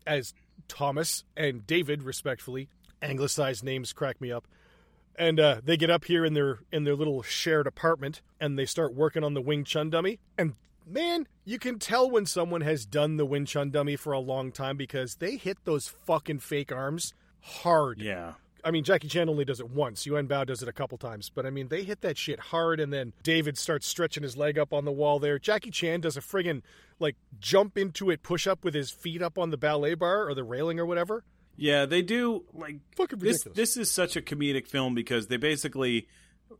as 0.05 0.33
Thomas 0.67 1.23
and 1.37 1.65
David, 1.65 2.03
respectfully, 2.03 2.67
anglicized 3.01 3.63
names 3.63 3.93
crack 3.93 4.19
me 4.19 4.31
up. 4.31 4.47
And 5.17 5.39
uh, 5.39 5.61
they 5.63 5.77
get 5.77 5.89
up 5.89 6.05
here 6.05 6.23
in 6.23 6.33
their 6.33 6.59
in 6.71 6.83
their 6.83 6.95
little 6.95 7.23
shared 7.23 7.65
apartment 7.65 8.21
and 8.39 8.57
they 8.57 8.65
start 8.65 8.93
working 8.93 9.23
on 9.23 9.33
the 9.33 9.41
Wing 9.41 9.63
Chun 9.63 9.89
dummy. 9.89 10.19
And 10.37 10.53
man, 10.85 11.27
you 11.43 11.57
can 11.57 11.79
tell 11.79 12.09
when 12.09 12.25
someone 12.25 12.61
has 12.61 12.85
done 12.85 13.17
the 13.17 13.25
Wing 13.25 13.45
Chun 13.45 13.71
dummy 13.71 13.95
for 13.95 14.13
a 14.13 14.19
long 14.19 14.51
time 14.51 14.77
because 14.77 15.15
they 15.15 15.37
hit 15.37 15.57
those 15.65 15.87
fucking 15.87 16.39
fake 16.39 16.71
arms 16.71 17.13
hard. 17.41 17.99
Yeah, 17.99 18.33
I 18.67 18.71
mean, 18.71 18.83
Jackie 18.83 19.07
Chan 19.07 19.29
only 19.29 19.45
does 19.45 19.61
it 19.61 19.69
once. 19.69 20.05
Yuen 20.05 20.27
Bao 20.27 20.45
does 20.45 20.61
it 20.61 20.67
a 20.67 20.73
couple 20.73 20.97
times, 20.97 21.29
but 21.33 21.45
I 21.45 21.49
mean, 21.49 21.69
they 21.69 21.83
hit 21.83 22.01
that 22.01 22.17
shit 22.17 22.37
hard, 22.37 22.81
and 22.81 22.91
then 22.91 23.13
David 23.23 23.57
starts 23.57 23.87
stretching 23.87 24.23
his 24.23 24.35
leg 24.35 24.57
up 24.57 24.73
on 24.73 24.83
the 24.83 24.91
wall 24.91 25.19
there. 25.19 25.39
Jackie 25.39 25.71
Chan 25.71 26.01
does 26.01 26.17
a 26.17 26.21
friggin' 26.21 26.63
like 26.99 27.15
jump 27.39 27.77
into 27.77 28.09
it, 28.09 28.23
push 28.23 28.45
up 28.45 28.65
with 28.65 28.73
his 28.73 28.91
feet 28.91 29.21
up 29.21 29.37
on 29.37 29.51
the 29.51 29.57
ballet 29.57 29.93
bar 29.93 30.27
or 30.27 30.33
the 30.33 30.43
railing 30.43 30.81
or 30.81 30.85
whatever. 30.85 31.23
Yeah, 31.57 31.85
they 31.85 32.01
do 32.01 32.45
like 32.53 32.77
Fucking 32.95 33.19
this. 33.19 33.45
ridiculous. 33.45 33.55
This 33.55 33.77
is 33.77 33.91
such 33.91 34.15
a 34.15 34.21
comedic 34.21 34.67
film 34.67 34.95
because 34.95 35.27
they 35.27 35.37
basically, 35.37 36.07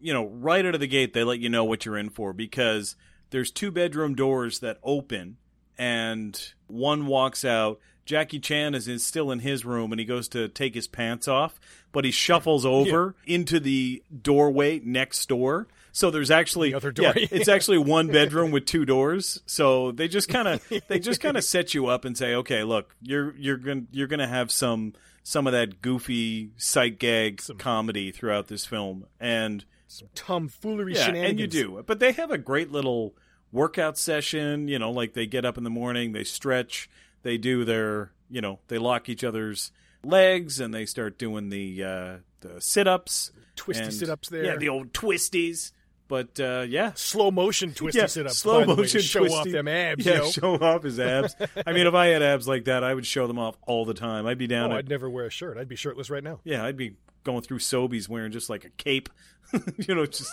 you 0.01 0.13
know, 0.13 0.25
right 0.25 0.65
out 0.65 0.73
of 0.73 0.81
the 0.81 0.87
gate, 0.87 1.13
they 1.13 1.23
let 1.23 1.39
you 1.39 1.49
know 1.49 1.63
what 1.63 1.85
you're 1.85 1.97
in 1.97 2.09
for 2.09 2.33
because 2.33 2.95
there's 3.29 3.51
two 3.51 3.71
bedroom 3.71 4.15
doors 4.15 4.59
that 4.59 4.79
open, 4.83 5.37
and 5.77 6.53
one 6.65 7.05
walks 7.05 7.45
out. 7.45 7.79
Jackie 8.05 8.39
Chan 8.39 8.73
is 8.73 8.87
in, 8.87 8.99
still 8.99 9.31
in 9.31 9.39
his 9.39 9.65
room 9.65 9.91
and 9.91 9.99
he 9.99 10.05
goes 10.05 10.29
to 10.29 10.47
take 10.47 10.73
his 10.73 10.87
pants 10.87 11.27
off, 11.27 11.59
but 11.91 12.05
he 12.05 12.11
shuffles 12.11 12.65
over 12.65 13.15
into 13.25 13.59
the 13.59 14.01
doorway 14.21 14.79
next 14.79 15.27
door. 15.27 15.67
So 15.97 16.11
there's 16.11 16.29
actually 16.29 16.69
The 16.69 16.77
other 16.77 16.91
door, 16.91 17.13
yeah, 17.15 17.25
it's 17.31 17.47
actually 17.47 17.77
one 17.97 18.09
bedroom 18.09 18.51
with 18.51 18.65
two 18.67 18.85
doors. 18.85 19.41
So 19.47 19.91
they 19.91 20.07
just 20.07 20.29
kind 20.29 20.47
of 20.47 20.63
they 20.87 20.99
just 20.99 21.21
kind 21.21 21.35
of 21.35 21.43
set 21.43 21.73
you 21.73 21.87
up 21.87 22.05
and 22.05 22.15
say, 22.15 22.35
okay, 22.35 22.63
look, 22.63 22.95
you're 23.01 23.35
you're 23.35 23.57
gonna 23.57 23.85
you're 23.89 24.05
gonna 24.05 24.27
have 24.27 24.51
some 24.51 24.93
some 25.23 25.47
of 25.47 25.53
that 25.53 25.81
goofy 25.81 26.51
sight 26.55 26.99
gag 26.99 27.41
comedy 27.57 28.11
throughout 28.11 28.47
this 28.47 28.63
film, 28.63 29.07
and 29.19 29.65
Some 29.87 30.09
tomfoolery 30.13 30.93
yeah, 30.93 31.05
shenanigans. 31.07 31.31
and 31.31 31.39
you 31.39 31.47
do. 31.47 31.83
But 31.87 31.99
they 31.99 32.11
have 32.11 32.29
a 32.29 32.37
great 32.37 32.71
little 32.71 33.15
workout 33.51 33.97
session. 33.97 34.67
You 34.67 34.77
know, 34.77 34.91
like 34.91 35.13
they 35.13 35.25
get 35.25 35.45
up 35.45 35.57
in 35.57 35.63
the 35.63 35.71
morning, 35.71 36.11
they 36.11 36.23
stretch, 36.23 36.91
they 37.23 37.39
do 37.39 37.65
their, 37.65 38.11
you 38.29 38.39
know, 38.39 38.59
they 38.67 38.77
lock 38.77 39.09
each 39.09 39.23
other's 39.23 39.71
legs, 40.03 40.59
and 40.59 40.71
they 40.75 40.85
start 40.85 41.17
doing 41.17 41.49
the 41.49 41.83
uh, 41.83 42.15
the 42.41 42.61
sit 42.61 42.87
ups, 42.87 43.31
Twisty 43.55 43.89
sit-ups 43.89 44.29
there. 44.29 44.43
Yeah, 44.45 44.55
the 44.57 44.69
old 44.69 44.93
twisties. 44.93 45.71
But 46.07 46.39
uh, 46.39 46.65
yeah, 46.67 46.93
Slow 46.95 47.31
motion 47.31 47.73
twisty 47.73 47.99
yeah, 47.99 48.05
sit 48.05 48.25
ups. 48.25 48.37
slow 48.37 48.61
the 48.61 48.69
way, 48.69 48.75
motion 48.77 49.01
show 49.01 49.25
off 49.25 49.49
them 49.49 49.67
abs. 49.67 50.05
Yeah, 50.05 50.17
yo. 50.17 50.25
show 50.31 50.55
off 50.55 50.83
his 50.83 50.99
abs. 50.99 51.35
I 51.65 51.73
mean, 51.73 51.85
if 51.85 51.93
I 51.93 52.07
had 52.07 52.23
abs 52.23 52.47
like 52.47 52.65
that, 52.65 52.83
I 52.83 52.93
would 52.93 53.05
show 53.05 53.27
them 53.27 53.39
off 53.39 53.57
all 53.67 53.83
the 53.85 53.93
time. 53.93 54.25
I'd 54.25 54.37
be 54.37 54.47
down. 54.47 54.71
Oh, 54.71 54.75
at, 54.75 54.79
I'd 54.79 54.89
never 54.89 55.09
wear 55.09 55.25
a 55.25 55.29
shirt. 55.29 55.57
I'd 55.57 55.67
be 55.67 55.75
shirtless 55.75 56.09
right 56.09 56.23
now. 56.23 56.39
yeah, 56.43 56.63
I'd 56.63 56.77
be 56.77 56.95
going 57.23 57.41
through 57.41 57.59
Sobeys 57.59 58.07
wearing 58.07 58.31
just 58.31 58.49
like 58.49 58.63
a 58.63 58.69
cape, 58.69 59.09
you 59.77 59.95
know, 59.95 60.05
just. 60.05 60.31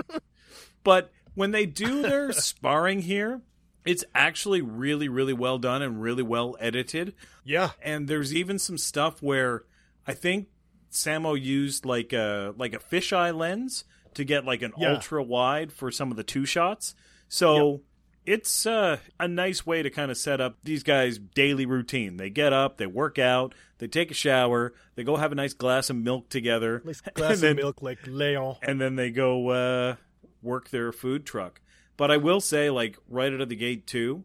but 0.84 1.10
when 1.34 1.50
they 1.52 1.66
do 1.66 2.02
their 2.02 2.32
sparring 2.32 3.00
here, 3.00 3.40
it's 3.84 4.04
actually 4.14 4.60
really, 4.60 5.08
really 5.08 5.32
well 5.32 5.58
done 5.58 5.82
and 5.82 6.02
really 6.02 6.22
well 6.22 6.56
edited. 6.60 7.14
Yeah, 7.44 7.70
And 7.82 8.06
there's 8.08 8.34
even 8.34 8.58
some 8.58 8.78
stuff 8.78 9.22
where 9.22 9.64
I 10.06 10.14
think 10.14 10.48
Sammo 10.92 11.40
used 11.40 11.84
like 11.86 12.12
a 12.12 12.54
like 12.56 12.74
a 12.74 12.78
fisheye 12.78 13.34
lens 13.34 13.84
to 14.14 14.24
get 14.24 14.44
like 14.44 14.62
an 14.62 14.72
Yeah. 14.78 14.94
ultra 14.94 15.22
wide 15.22 15.72
for 15.72 15.90
some 15.90 16.10
of 16.10 16.16
the 16.16 16.24
two 16.24 16.44
shots. 16.44 16.94
So 17.28 17.80
it's 18.24 18.66
uh, 18.66 18.98
a 19.18 19.26
nice 19.26 19.66
way 19.66 19.82
to 19.82 19.90
kind 19.90 20.10
of 20.10 20.16
set 20.16 20.40
up 20.40 20.58
these 20.62 20.82
guys' 20.82 21.18
daily 21.18 21.66
routine. 21.66 22.16
They 22.18 22.30
get 22.30 22.52
up, 22.52 22.76
they 22.76 22.86
work 22.86 23.18
out, 23.18 23.54
they 23.78 23.88
take 23.88 24.10
a 24.10 24.14
shower, 24.14 24.74
they 24.94 25.02
go 25.04 25.16
have 25.16 25.32
a 25.32 25.34
nice 25.34 25.54
glass 25.54 25.90
of 25.90 25.96
milk 25.96 26.28
together, 26.28 26.82
nice 26.84 27.00
glass 27.14 27.32
and 27.34 27.40
then, 27.40 27.50
of 27.52 27.56
milk 27.56 27.82
like 27.82 28.06
Leon. 28.06 28.56
and 28.62 28.80
then 28.80 28.96
they 28.96 29.10
go 29.10 29.48
uh, 29.48 29.96
work 30.42 30.70
their 30.70 30.92
food 30.92 31.24
truck. 31.26 31.60
But 31.96 32.10
I 32.10 32.16
will 32.18 32.40
say, 32.40 32.70
like 32.70 32.96
right 33.08 33.32
out 33.32 33.40
of 33.40 33.48
the 33.48 33.56
gate 33.56 33.86
too, 33.86 34.24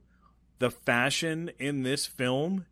the 0.60 0.70
fashion 0.72 1.52
in 1.60 1.84
this 1.84 2.06
film, 2.06 2.66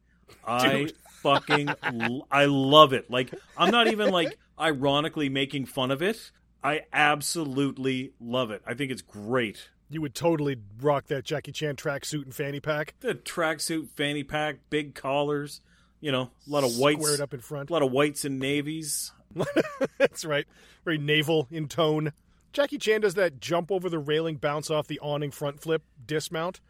I 0.45 0.89
fucking 1.21 1.69
l- 1.83 2.27
I 2.31 2.45
love 2.45 2.93
it. 2.93 3.09
Like 3.09 3.33
I'm 3.57 3.71
not 3.71 3.87
even 3.87 4.09
like 4.11 4.37
ironically 4.59 5.29
making 5.29 5.65
fun 5.65 5.91
of 5.91 6.01
it. 6.01 6.31
I 6.65 6.81
absolutely 6.91 8.13
love 8.19 8.49
it. 8.49 8.61
I 8.65 8.73
think 8.73 8.91
it's 8.91 9.03
great. 9.03 9.69
You 9.87 10.01
would 10.01 10.15
totally 10.15 10.57
rock 10.81 11.05
that 11.07 11.23
Jackie 11.23 11.51
Chan 11.51 11.75
tracksuit 11.75 12.23
and 12.23 12.33
fanny 12.33 12.59
pack. 12.59 12.95
The 13.01 13.13
tracksuit, 13.13 13.89
fanny 13.89 14.23
pack, 14.23 14.57
big 14.71 14.95
collars. 14.95 15.61
You 16.01 16.11
know, 16.11 16.31
a 16.47 16.49
lot 16.49 16.63
of 16.63 16.75
whites, 16.77 17.01
Squared 17.03 17.21
up 17.21 17.33
in 17.35 17.39
front. 17.39 17.69
a 17.69 17.73
lot 17.73 17.83
of 17.83 17.91
whites 17.91 18.25
and 18.25 18.39
navies. 18.39 19.11
That's 19.99 20.25
right. 20.25 20.45
Very 20.83 20.97
naval 20.97 21.47
in 21.51 21.67
tone. 21.67 22.13
Jackie 22.51 22.77
Chan 22.79 23.01
does 23.01 23.13
that 23.13 23.39
jump 23.39 23.71
over 23.71 23.87
the 23.89 23.99
railing, 23.99 24.37
bounce 24.37 24.71
off 24.71 24.87
the 24.87 24.99
awning 25.01 25.29
front 25.31 25.61
flip, 25.61 25.83
dismount. 26.07 26.61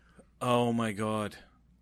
Oh 0.41 0.73
my 0.73 0.91
god! 0.91 1.37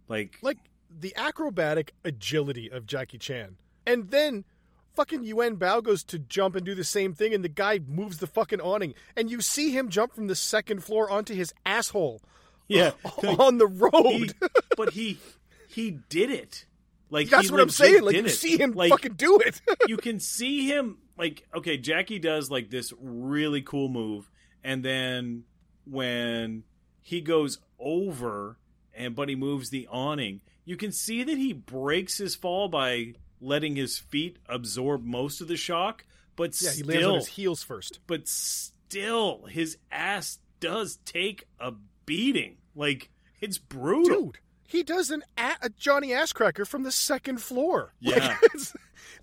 Like, 0.08 0.38
Like 0.41 0.58
the 1.00 1.15
acrobatic 1.15 1.93
agility 2.05 2.70
of 2.70 2.86
Jackie 2.86 3.17
Chan. 3.17 3.55
And 3.88 4.12
then 4.12 4.46
fucking 4.95 5.23
Yuen 5.23 5.57
Bao 5.57 5.83
goes 5.83 6.03
to 6.05 6.19
jump 6.19 6.55
and 6.55 6.65
do 6.65 6.75
the 6.75 6.83
same 6.83 7.13
thing, 7.13 7.33
and 7.33 7.43
the 7.43 7.50
guy 7.50 7.79
moves 7.88 8.17
the 8.17 8.27
fucking 8.27 8.62
awning. 8.62 8.93
And 9.15 9.29
you 9.29 9.41
see 9.41 9.71
him 9.71 9.89
jump 9.89 10.13
from 10.13 10.27
the 10.27 10.35
second 10.35 10.83
floor 10.83 11.09
onto 11.09 11.33
his 11.33 11.53
asshole 11.65 12.21
yeah, 12.67 12.91
on 13.39 13.57
the 13.57 13.67
he, 13.67 13.73
road. 13.73 14.33
but 14.77 14.93
he 14.93 15.19
he 15.67 16.00
did 16.09 16.29
it. 16.29 16.65
Like 17.09 17.29
That's 17.29 17.51
what 17.51 17.59
I'm 17.59 17.69
saying. 17.69 18.03
Like 18.03 18.15
you 18.15 18.25
it. 18.25 18.29
see 18.29 18.57
him 18.57 18.71
like, 18.71 18.89
fucking 18.89 19.13
do 19.13 19.39
it. 19.39 19.62
you 19.88 19.97
can 19.97 20.19
see 20.19 20.67
him 20.67 20.97
like 21.17 21.45
okay 21.55 21.77
jackie 21.77 22.19
does 22.19 22.50
like 22.50 22.69
this 22.69 22.93
really 23.00 23.62
cool 23.62 23.89
move 23.89 24.29
and 24.63 24.83
then 24.83 25.43
when 25.85 26.63
he 27.01 27.21
goes 27.21 27.59
over 27.79 28.57
and 28.93 29.15
but 29.15 29.29
he 29.29 29.35
moves 29.35 29.69
the 29.69 29.88
awning 29.91 30.41
you 30.65 30.77
can 30.77 30.91
see 30.91 31.23
that 31.23 31.38
he 31.38 31.53
breaks 31.53 32.17
his 32.17 32.35
fall 32.35 32.67
by 32.67 33.13
letting 33.43 33.75
his 33.75 33.97
feet 34.00 34.38
absorb 34.47 35.03
most 35.03 35.41
of 35.41 35.47
the 35.47 35.57
shock 35.57 36.05
but 36.35 36.59
yeah, 36.62 36.69
he 36.71 36.77
still 36.83 36.88
lands 36.88 37.05
on 37.07 37.15
his 37.15 37.27
heels 37.27 37.62
first. 37.63 38.00
but 38.07 38.27
still 38.27 39.45
his 39.50 39.77
ass 39.91 40.39
does 40.59 40.97
take 41.05 41.45
a 41.59 41.73
beating 42.05 42.57
like 42.75 43.09
it's 43.41 43.57
brutal 43.57 44.25
Dude, 44.27 44.38
he 44.67 44.83
does 44.83 45.12
an 45.12 45.23
a, 45.38 45.51
a 45.63 45.69
Johnny 45.69 46.09
Asscracker 46.09 46.65
from 46.65 46.83
the 46.83 46.91
second 46.91 47.41
floor. 47.41 47.93
Like, 48.01 48.15
Yeah. 48.17 48.38
it's- 48.43 48.73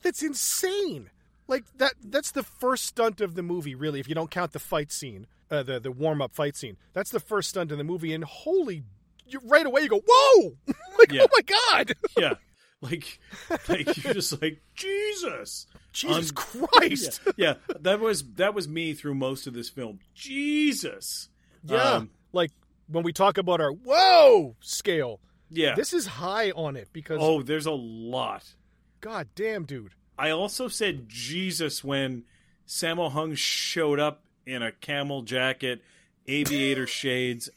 that's 0.03 0.23
insane. 0.23 1.11
Like 1.49 1.65
that. 1.79 1.95
That's 2.05 2.31
the 2.31 2.43
first 2.45 2.87
stunt 2.87 3.21
of 3.21 3.35
the 3.35 3.43
movie, 3.43 3.75
really. 3.75 3.99
If 4.01 4.09
you 4.09 4.15
don't 4.15 4.31
count 4.31 4.53
the 4.53 4.59
fight 4.61 4.93
scene, 4.93 5.27
uh, 5.51 5.63
the 5.65 5.81
the 5.81 5.91
warm 5.91 6.23
up 6.23 6.33
fight 6.35 6.57
scene, 6.57 6.77
that's 6.93 7.11
the 7.11 7.19
first 7.21 7.49
stunt 7.51 7.73
in 7.73 7.79
the 7.79 7.85
movie. 7.85 8.15
And 8.15 8.23
holy, 8.25 8.85
you, 9.27 9.41
right 9.45 9.67
away 9.67 9.81
you 9.83 9.89
go, 9.89 10.01
whoa! 10.07 10.57
like, 10.99 11.11
Yeah. 11.13 11.23
oh 11.25 11.29
my 11.33 11.43
god, 11.43 11.93
yeah 12.17 12.35
like 12.91 13.21
like 13.69 14.03
you're 14.03 14.15
just 14.15 14.41
like 14.41 14.63
jesus 14.75 15.67
Jesus 15.93 16.31
Un- 16.31 16.35
Christ! 16.35 17.21
yeah, 17.37 17.55
that 17.81 18.01
was 18.01 18.23
that 18.35 18.55
was 18.55 18.69
me 18.69 18.95
through 18.95 19.15
most 19.15 19.47
of 19.47 19.55
this 19.55 19.69
film. 19.69 19.99
Jesus. 20.15 21.29
Yeah, 21.65 21.95
Um, 21.95 22.11
like 22.33 22.51
when 22.87 23.05
we 23.05 23.13
talk 23.13 23.39
about 23.39 23.61
our 23.61 23.73
whoa 23.73 24.57
scale, 24.61 25.21
yeah. 25.49 25.75
this 25.75 25.93
is 25.93 26.07
high 26.07 26.53
on 26.53 26.77
it 26.77 26.89
because 26.93 27.19
oh, 27.21 27.43
there's 27.43 27.67
a 27.67 27.73
lot. 27.73 28.45
god 29.01 29.29
damn, 29.35 29.65
dude. 29.65 29.95
I 30.19 30.31
also 30.31 30.69
said 30.69 31.09
Jesus 31.09 31.83
when 31.83 32.25
Sammo 32.69 33.11
Hung 33.11 33.35
showed 33.35 33.99
up 33.99 34.23
in 34.47 34.63
a 34.63 34.71
camel 34.71 35.23
jacket, 35.23 35.83
aviator 36.31 36.87
shades, 36.87 37.51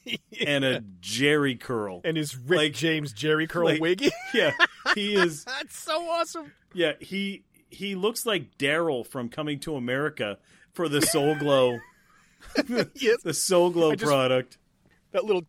and 0.46 0.64
a 0.66 0.84
Jerry 1.00 1.56
curl. 1.56 2.02
And 2.04 2.18
his 2.18 2.36
Rick 2.38 2.58
Like- 2.58 2.74
James 2.74 3.14
Jerry 3.14 3.48
curl 3.48 3.66
like- 3.66 3.82
wiggy. 3.82 4.12
yeah, 4.34 4.52
he 4.96 5.16
is. 5.16 5.44
That's 5.46 5.78
so 5.78 6.10
awesome. 6.10 6.52
Yeah, 6.74 6.94
he 7.00 7.44
he 7.70 7.96
looks 7.96 8.26
like 8.26 8.58
Daryl 8.58 9.06
from 9.06 9.30
Coming 9.30 9.60
to 9.62 9.76
America 9.76 10.38
for 10.74 10.90
the 10.90 11.02
Soul 11.02 11.36
Glo, 11.36 11.80
Yes. 12.96 13.22
the 13.24 13.34
Soul 13.34 13.70
Glo 13.72 13.94
just- 13.96 14.04
product. 14.10 14.58
that 15.12 15.24
little 15.26 15.46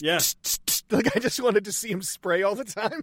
Yeah. 0.00 0.18
like 0.90 1.16
I 1.16 1.20
just 1.20 1.40
wanted 1.40 1.64
to 1.64 1.72
see 1.72 1.90
him 1.90 2.02
spray 2.02 2.42
all 2.42 2.54
the 2.54 2.64
time. 2.64 3.00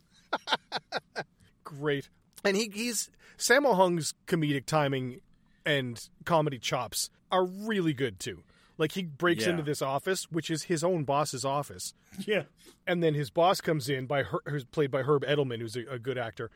Great. 1.64 2.10
And 2.44 2.56
he 2.58 2.70
he's 2.74 3.10
Sammo 3.38 3.76
Hung's 3.76 4.14
comedic 4.28 4.66
timing 4.66 5.22
and 5.66 6.00
comedy 6.26 6.60
chops 6.60 7.10
are 7.32 7.46
really 7.46 7.94
good 7.94 8.20
too. 8.20 8.44
Like 8.78 8.94
he 8.94 9.04
breaks 9.04 9.44
Yeah. 9.46 9.52
into 9.52 9.64
this 9.64 9.82
office, 9.82 10.32
which 10.32 10.50
is 10.50 10.64
his 10.64 10.84
own 10.84 11.04
boss's 11.04 11.46
office, 11.46 11.94
Yeah. 12.26 12.44
and 12.88 13.04
then 13.04 13.14
his 13.14 13.30
boss 13.30 13.62
comes 13.62 13.88
in 13.90 14.06
by 14.08 14.24
Her, 14.24 14.40
who's 14.48 14.66
played 14.66 14.90
by 14.92 15.04
Herb 15.04 15.24
Edelman, 15.26 15.60
who's 15.60 15.76
a, 15.76 15.86
a 15.92 16.00
good 16.00 16.18
actor, 16.18 16.50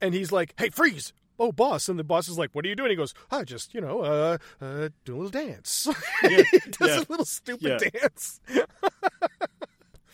and 0.00 0.12
he's 0.14 0.30
like, 0.30 0.54
"Hey, 0.58 0.68
freeze!" 0.70 1.12
Oh, 1.40 1.52
boss! 1.52 1.88
And 1.88 1.98
the 1.98 2.04
boss 2.04 2.28
is 2.28 2.36
like, 2.36 2.50
"What 2.52 2.64
are 2.64 2.68
you 2.68 2.74
doing?" 2.76 2.90
He 2.90 2.96
goes, 2.96 3.14
"I 3.30 3.44
just, 3.44 3.72
you 3.72 3.80
know, 3.80 4.00
uh, 4.00 4.38
uh, 4.60 4.88
do 5.04 5.14
a 5.14 5.16
little 5.16 5.30
dance." 5.30 5.88
Yeah. 6.22 6.42
he 6.50 6.58
does 6.70 6.88
Yeah. 6.90 6.98
a 6.98 7.06
little 7.08 7.24
stupid 7.24 7.80
dance. 7.92 8.40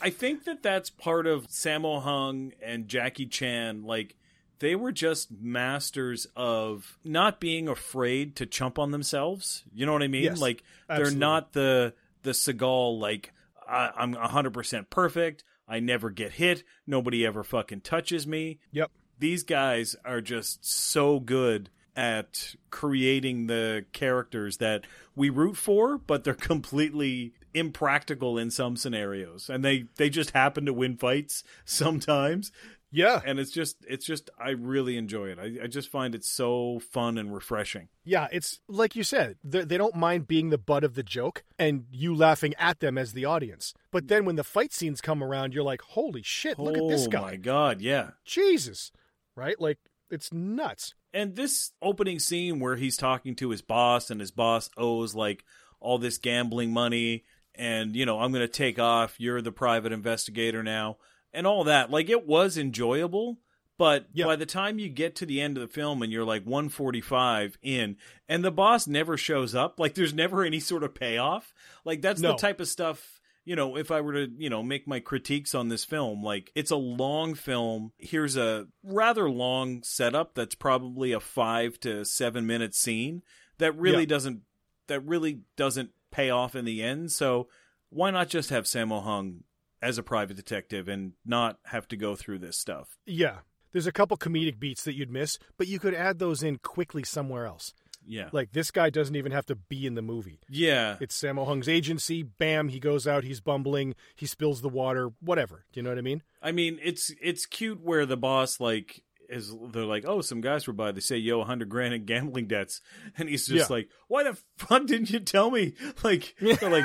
I 0.00 0.10
think 0.10 0.44
that 0.44 0.62
that's 0.62 0.90
part 0.90 1.26
of 1.26 1.48
Sammo 1.48 2.02
Hung 2.02 2.52
and 2.62 2.88
Jackie 2.88 3.26
Chan. 3.26 3.84
Like, 3.84 4.16
they 4.58 4.74
were 4.74 4.92
just 4.92 5.30
masters 5.30 6.26
of 6.36 6.98
not 7.04 7.40
being 7.40 7.68
afraid 7.68 8.36
to 8.36 8.46
chump 8.46 8.78
on 8.78 8.90
themselves. 8.90 9.64
You 9.74 9.86
know 9.86 9.92
what 9.92 10.02
I 10.02 10.08
mean? 10.08 10.24
Yes, 10.24 10.40
like, 10.40 10.62
absolutely. 10.88 11.10
they're 11.10 11.18
not 11.18 11.52
the 11.52 11.94
the 12.22 12.30
Seagal. 12.30 12.98
Like, 12.98 13.32
I, 13.68 13.90
I'm 13.96 14.12
100 14.12 14.52
percent 14.52 14.90
perfect. 14.90 15.44
I 15.66 15.80
never 15.80 16.10
get 16.10 16.32
hit. 16.32 16.62
Nobody 16.86 17.24
ever 17.24 17.42
fucking 17.42 17.82
touches 17.82 18.26
me. 18.26 18.58
Yep. 18.72 18.90
These 19.18 19.44
guys 19.44 19.96
are 20.04 20.20
just 20.20 20.64
so 20.64 21.20
good 21.20 21.70
at 21.96 22.56
creating 22.70 23.46
the 23.46 23.84
characters 23.92 24.56
that 24.58 24.84
we 25.14 25.30
root 25.30 25.56
for, 25.56 25.96
but 25.96 26.24
they're 26.24 26.34
completely 26.34 27.32
impractical 27.54 28.36
in 28.36 28.50
some 28.50 28.76
scenarios. 28.76 29.48
And 29.48 29.64
they 29.64 29.86
they 29.96 30.10
just 30.10 30.32
happen 30.32 30.66
to 30.66 30.72
win 30.72 30.96
fights 30.96 31.44
sometimes. 31.64 32.50
Yeah. 32.94 33.20
And 33.26 33.38
it's 33.40 33.50
just 33.50 33.76
it's 33.88 34.06
just 34.06 34.30
I 34.38 34.50
really 34.50 34.96
enjoy 34.96 35.26
it. 35.30 35.38
I, 35.38 35.64
I 35.64 35.66
just 35.66 35.90
find 35.90 36.14
it 36.14 36.24
so 36.24 36.80
fun 36.92 37.18
and 37.18 37.34
refreshing. 37.34 37.88
Yeah, 38.04 38.28
it's 38.30 38.60
like 38.68 38.94
you 38.94 39.02
said, 39.02 39.36
they 39.42 39.62
they 39.64 39.76
don't 39.76 39.96
mind 39.96 40.28
being 40.28 40.50
the 40.50 40.58
butt 40.58 40.84
of 40.84 40.94
the 40.94 41.02
joke 41.02 41.42
and 41.58 41.86
you 41.90 42.14
laughing 42.14 42.54
at 42.56 42.78
them 42.78 42.96
as 42.96 43.12
the 43.12 43.24
audience. 43.24 43.74
But 43.90 44.06
then 44.08 44.24
when 44.24 44.36
the 44.36 44.44
fight 44.44 44.72
scenes 44.72 45.00
come 45.00 45.22
around, 45.24 45.52
you're 45.54 45.64
like, 45.64 45.82
holy 45.82 46.22
shit, 46.22 46.58
look 46.58 46.76
at 46.78 46.88
this 46.88 47.06
Oh 47.06 47.10
guy. 47.10 47.20
my 47.20 47.36
god, 47.36 47.80
yeah. 47.80 48.10
Jesus. 48.24 48.92
Right? 49.36 49.60
Like, 49.60 49.78
it's 50.10 50.32
nuts. 50.32 50.94
And 51.12 51.34
this 51.34 51.72
opening 51.82 52.20
scene 52.20 52.60
where 52.60 52.76
he's 52.76 52.96
talking 52.96 53.34
to 53.36 53.50
his 53.50 53.62
boss 53.62 54.10
and 54.10 54.20
his 54.20 54.30
boss 54.30 54.70
owes 54.76 55.14
like 55.14 55.44
all 55.80 55.98
this 55.98 56.18
gambling 56.18 56.72
money 56.72 57.24
and 57.56 57.94
you 57.96 58.06
know, 58.06 58.20
I'm 58.20 58.30
going 58.32 58.46
to 58.46 58.52
take 58.52 58.78
off, 58.78 59.14
you're 59.18 59.42
the 59.42 59.52
private 59.52 59.90
investigator 59.92 60.62
now 60.62 60.98
and 61.34 61.46
all 61.46 61.64
that. 61.64 61.90
Like 61.90 62.08
it 62.08 62.26
was 62.26 62.56
enjoyable, 62.56 63.38
but 63.78 64.06
Yeah. 64.12 64.24
by 64.26 64.36
the 64.36 64.46
time 64.46 64.78
you 64.78 64.88
get 64.88 65.16
to 65.16 65.26
the 65.26 65.40
end 65.40 65.56
of 65.56 65.60
the 65.62 65.68
film 65.72 66.02
and 66.02 66.10
you're 66.12 66.24
like 66.24 66.44
145 66.44 67.58
in 67.62 67.96
and 68.28 68.44
the 68.44 68.50
boss 68.50 68.86
never 68.86 69.16
shows 69.16 69.54
up, 69.54 69.78
like 69.80 69.94
there's 69.94 70.14
never 70.14 70.44
any 70.44 70.60
sort 70.60 70.82
of 70.84 70.94
payoff. 70.94 71.52
Like 71.84 72.00
that's 72.02 72.20
the 72.20 72.34
type 72.36 72.60
of 72.60 72.68
stuff 72.68 73.20
you 73.46 73.54
know, 73.56 73.76
if 73.76 73.90
I 73.90 74.00
were 74.00 74.14
to, 74.14 74.32
you 74.38 74.48
know, 74.48 74.62
make 74.62 74.88
my 74.88 75.00
critiques 75.00 75.54
on 75.54 75.68
this 75.68 75.84
film, 75.84 76.22
like 76.22 76.50
it's 76.54 76.70
a 76.70 76.76
long 76.76 77.34
film. 77.34 77.92
Here's 77.98 78.38
a 78.38 78.68
rather 78.82 79.28
long 79.28 79.82
setup 79.82 80.34
that's 80.34 80.54
probably 80.54 81.12
a 81.12 81.20
five 81.20 81.78
to 81.80 82.06
seven 82.06 82.46
minute 82.46 82.74
scene 82.74 83.22
that 83.58 83.76
really 83.76 84.04
Yeah. 84.04 84.06
doesn't 84.06 84.40
that 84.86 85.00
really 85.00 85.40
doesn't 85.58 85.90
pay 86.10 86.30
off 86.30 86.56
in 86.56 86.64
the 86.64 86.82
end. 86.82 87.12
So 87.12 87.48
why 87.90 88.10
not 88.10 88.30
just 88.30 88.48
have 88.48 88.64
Sammo 88.64 89.02
Hung 89.04 89.44
as 89.84 89.98
a 89.98 90.02
private 90.02 90.36
detective 90.36 90.88
and 90.88 91.12
not 91.26 91.58
have 91.66 91.86
to 91.88 91.96
go 91.96 92.16
through 92.16 92.38
this 92.38 92.56
stuff? 92.58 92.96
Yeah. 93.06 93.38
There's 93.72 93.86
a 93.86 93.92
couple 93.92 94.16
comedic 94.16 94.58
beats 94.58 94.84
that 94.84 94.94
you'd 94.94 95.10
miss, 95.10 95.38
but 95.58 95.66
you 95.66 95.78
could 95.78 95.94
add 95.94 96.18
those 96.18 96.42
in 96.42 96.58
quickly 96.58 97.02
somewhere 97.02 97.44
else. 97.46 97.74
Yeah. 98.06 98.28
Like, 98.32 98.52
this 98.52 98.70
guy 98.70 98.90
doesn't 98.90 99.16
even 99.16 99.32
have 99.32 99.46
to 99.46 99.54
be 99.56 99.86
in 99.86 99.94
the 99.94 100.02
movie. 100.02 100.38
yeah. 100.48 100.96
It's 101.00 101.18
Sammo 101.20 101.46
Hung's 101.46 101.68
agency. 101.68 102.22
Bam, 102.22 102.68
he 102.68 102.78
goes 102.78 103.06
out, 103.06 103.24
he's 103.24 103.40
bumbling, 103.40 103.94
he 104.14 104.26
spills 104.26 104.60
the 104.62 104.68
water, 104.68 105.10
whatever. 105.20 105.64
Do 105.72 105.80
you 105.80 105.84
know 105.84 105.90
what 105.90 105.98
I 105.98 106.02
mean? 106.02 106.22
I 106.42 106.52
mean, 106.52 106.78
it's 106.82 107.10
it's 107.20 107.46
cute 107.46 107.80
where 107.82 108.04
the 108.06 108.16
boss 108.18 108.60
like 108.60 109.02
is 109.30 109.54
they're 109.72 109.86
like, 109.86 110.04
oh, 110.06 110.20
some 110.20 110.42
guys 110.42 110.66
were 110.66 110.74
by. 110.74 110.92
They 110.92 111.00
say, 111.00 111.16
yo, 111.16 111.40
a 111.40 111.44
hundred 111.46 111.70
grand 111.70 111.94
in 111.94 112.04
gambling 112.04 112.46
debts, 112.46 112.82
and 113.18 113.26
he's 113.28 113.46
just 113.46 113.70
Yeah. 113.70 113.74
like, 113.76 113.88
why 114.06 114.22
the 114.24 114.36
fuck 114.58 114.84
didn't 114.86 115.10
you 115.10 115.20
tell 115.20 115.50
me? 115.50 115.72
Like, 116.04 116.34
they're 116.40 116.70
like, 116.70 116.84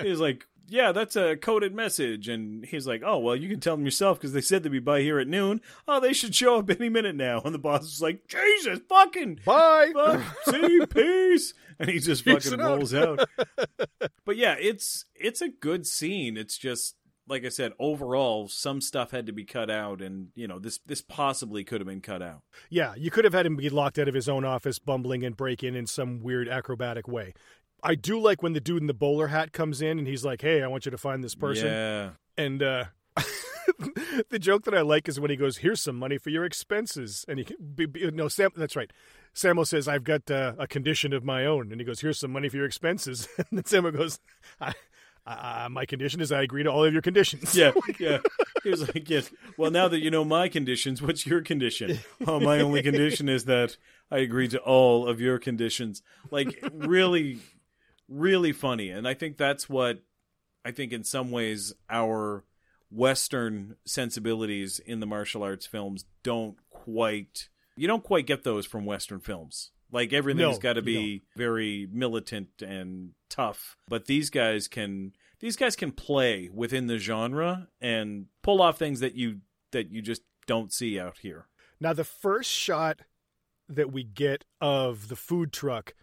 he's 0.00 0.18
like, 0.18 0.46
yeah, 0.68 0.92
that's 0.92 1.16
a 1.16 1.36
coded 1.36 1.74
message, 1.74 2.28
and 2.28 2.64
he's 2.64 2.86
like, 2.86 3.02
oh, 3.04 3.18
well, 3.18 3.36
you 3.36 3.48
can 3.48 3.60
tell 3.60 3.76
them 3.76 3.84
yourself 3.84 4.18
because 4.18 4.32
they 4.32 4.40
said 4.40 4.62
they'd 4.62 4.72
be 4.72 4.78
by 4.78 5.00
here 5.00 5.18
at 5.18 5.28
noon. 5.28 5.60
Oh, 5.86 6.00
they 6.00 6.12
should 6.12 6.34
show 6.34 6.58
up 6.58 6.70
any 6.70 6.88
minute 6.88 7.16
now. 7.16 7.40
And 7.44 7.54
the 7.54 7.58
boss 7.58 7.84
is 7.84 8.02
like, 8.02 8.26
Jesus, 8.26 8.80
fucking 8.88 9.40
Bye. 9.44 9.92
fuck, 9.94 10.22
see, 10.50 10.80
peace. 10.90 11.54
And 11.78 11.90
he 11.90 11.98
just 11.98 12.24
Peace 12.24 12.44
fucking 12.48 12.60
it 12.60 12.64
out. 12.64 12.76
rolls 12.78 12.94
out. 12.94 13.28
but 14.24 14.36
yeah, 14.36 14.56
it's 14.58 15.04
it's 15.14 15.42
a 15.42 15.48
good 15.48 15.86
scene. 15.86 16.36
It's 16.36 16.56
just 16.56 16.96
like 17.28 17.44
I 17.44 17.48
said, 17.48 17.72
overall, 17.78 18.48
some 18.48 18.80
stuff 18.80 19.10
had 19.10 19.26
to 19.26 19.32
be 19.32 19.44
cut 19.44 19.68
out, 19.70 20.00
and 20.00 20.28
you 20.34 20.46
know, 20.48 20.58
this 20.58 20.78
this 20.86 21.02
possibly 21.02 21.64
could 21.64 21.80
have 21.80 21.88
been 21.88 22.00
cut 22.00 22.22
out. 22.22 22.42
Yeah, 22.70 22.94
you 22.96 23.10
could 23.10 23.24
have 23.24 23.34
had 23.34 23.46
him 23.46 23.56
be 23.56 23.68
locked 23.68 23.98
out 23.98 24.08
of 24.08 24.14
his 24.14 24.28
own 24.28 24.44
office, 24.44 24.78
bumbling 24.78 25.24
and 25.24 25.36
break 25.36 25.62
in 25.62 25.74
in 25.74 25.86
some 25.86 26.20
weird 26.22 26.48
acrobatic 26.48 27.06
way. 27.08 27.34
I 27.86 27.94
do 27.94 28.18
like 28.18 28.42
when 28.42 28.52
the 28.52 28.60
dude 28.60 28.82
in 28.82 28.88
the 28.88 28.94
bowler 28.94 29.28
hat 29.28 29.52
comes 29.52 29.80
in 29.80 29.98
and 29.98 30.08
he's 30.08 30.24
like, 30.24 30.42
"Hey, 30.42 30.62
I 30.62 30.66
want 30.66 30.84
you 30.84 30.90
to 30.90 30.98
find 30.98 31.22
this 31.22 31.34
person." 31.34 31.68
Yeah. 31.68 32.10
And 32.36 32.62
uh, 32.62 32.84
the 34.28 34.38
joke 34.38 34.64
that 34.64 34.74
I 34.74 34.80
like 34.80 35.08
is 35.08 35.20
when 35.20 35.30
he 35.30 35.36
goes, 35.36 35.58
"Here's 35.58 35.80
some 35.80 35.96
money 35.96 36.18
for 36.18 36.30
your 36.30 36.44
expenses," 36.44 37.24
and 37.28 37.38
he 37.38 37.46
be, 37.74 37.86
be, 37.86 38.10
no 38.10 38.28
Sam. 38.28 38.50
That's 38.56 38.74
right. 38.74 38.92
Sammo 39.34 39.66
says, 39.66 39.86
"I've 39.86 40.04
got 40.04 40.28
uh, 40.30 40.54
a 40.58 40.66
condition 40.66 41.12
of 41.12 41.24
my 41.24 41.46
own," 41.46 41.70
and 41.70 41.80
he 41.80 41.84
goes, 41.84 42.00
"Here's 42.00 42.18
some 42.18 42.32
money 42.32 42.48
for 42.48 42.56
your 42.56 42.66
expenses." 42.66 43.28
and 43.38 43.46
then 43.52 43.62
Sammo 43.62 43.96
goes, 43.96 44.18
I, 44.60 44.74
I, 45.24 45.68
"My 45.68 45.86
condition 45.86 46.20
is 46.20 46.32
I 46.32 46.42
agree 46.42 46.64
to 46.64 46.70
all 46.70 46.84
of 46.84 46.92
your 46.92 47.02
conditions." 47.02 47.54
Yeah, 47.56 47.72
yeah. 48.00 48.18
He 48.64 48.70
was 48.70 48.82
like, 48.92 49.08
yes. 49.08 49.30
Well, 49.56 49.70
now 49.70 49.86
that 49.86 50.00
you 50.00 50.10
know 50.10 50.24
my 50.24 50.48
conditions, 50.48 51.00
what's 51.00 51.24
your 51.24 51.40
condition? 51.40 52.00
Oh, 52.26 52.40
my 52.40 52.58
only 52.58 52.82
condition 52.82 53.28
is 53.28 53.44
that 53.44 53.76
I 54.10 54.18
agree 54.18 54.48
to 54.48 54.58
all 54.58 55.06
of 55.06 55.20
your 55.20 55.38
conditions. 55.38 56.02
Like, 56.32 56.58
really, 56.72 57.38
really 58.08 58.52
funny. 58.52 58.90
And 58.90 59.06
I 59.06 59.14
think 59.14 59.36
that's 59.36 59.68
what 59.68 60.02
I 60.64 60.72
think 60.72 60.92
in 60.92 61.04
some 61.04 61.30
ways 61.30 61.72
our 61.88 62.44
Western 62.90 63.76
sensibilities 63.84 64.78
in 64.78 65.00
the 65.00 65.06
martial 65.06 65.42
arts 65.42 65.66
films 65.66 66.04
don't 66.22 66.56
quite, 66.70 67.48
you 67.76 67.86
don't 67.86 68.04
quite 68.04 68.26
get 68.26 68.44
those 68.44 68.66
from 68.66 68.84
Western 68.84 69.20
films. 69.20 69.70
Like 69.92 70.12
everything's 70.12 70.56
No, 70.56 70.60
got 70.60 70.72
to 70.74 70.82
be 70.82 71.22
very 71.36 71.88
militant 71.92 72.48
and 72.60 73.12
tough, 73.30 73.76
but 73.88 74.06
these 74.06 74.30
guys 74.30 74.66
can 74.66 75.12
these 75.38 75.54
guys 75.56 75.76
can 75.76 75.92
play 75.92 76.50
within 76.52 76.88
the 76.88 76.98
genre 76.98 77.68
and 77.80 78.26
pull 78.42 78.60
off 78.60 78.78
things 78.78 79.00
that 79.00 79.14
you 79.14 79.42
that 79.70 79.90
you 79.92 80.02
just 80.02 80.22
don't 80.46 80.72
see 80.72 80.98
out 80.98 81.18
here. 81.18 81.46
Now, 81.78 81.92
the 81.92 82.04
first 82.04 82.50
shot 82.50 83.00
that 83.68 83.92
we 83.92 84.02
get 84.02 84.44
of 84.60 85.08
the 85.08 85.16
food 85.16 85.52
truck 85.52 85.94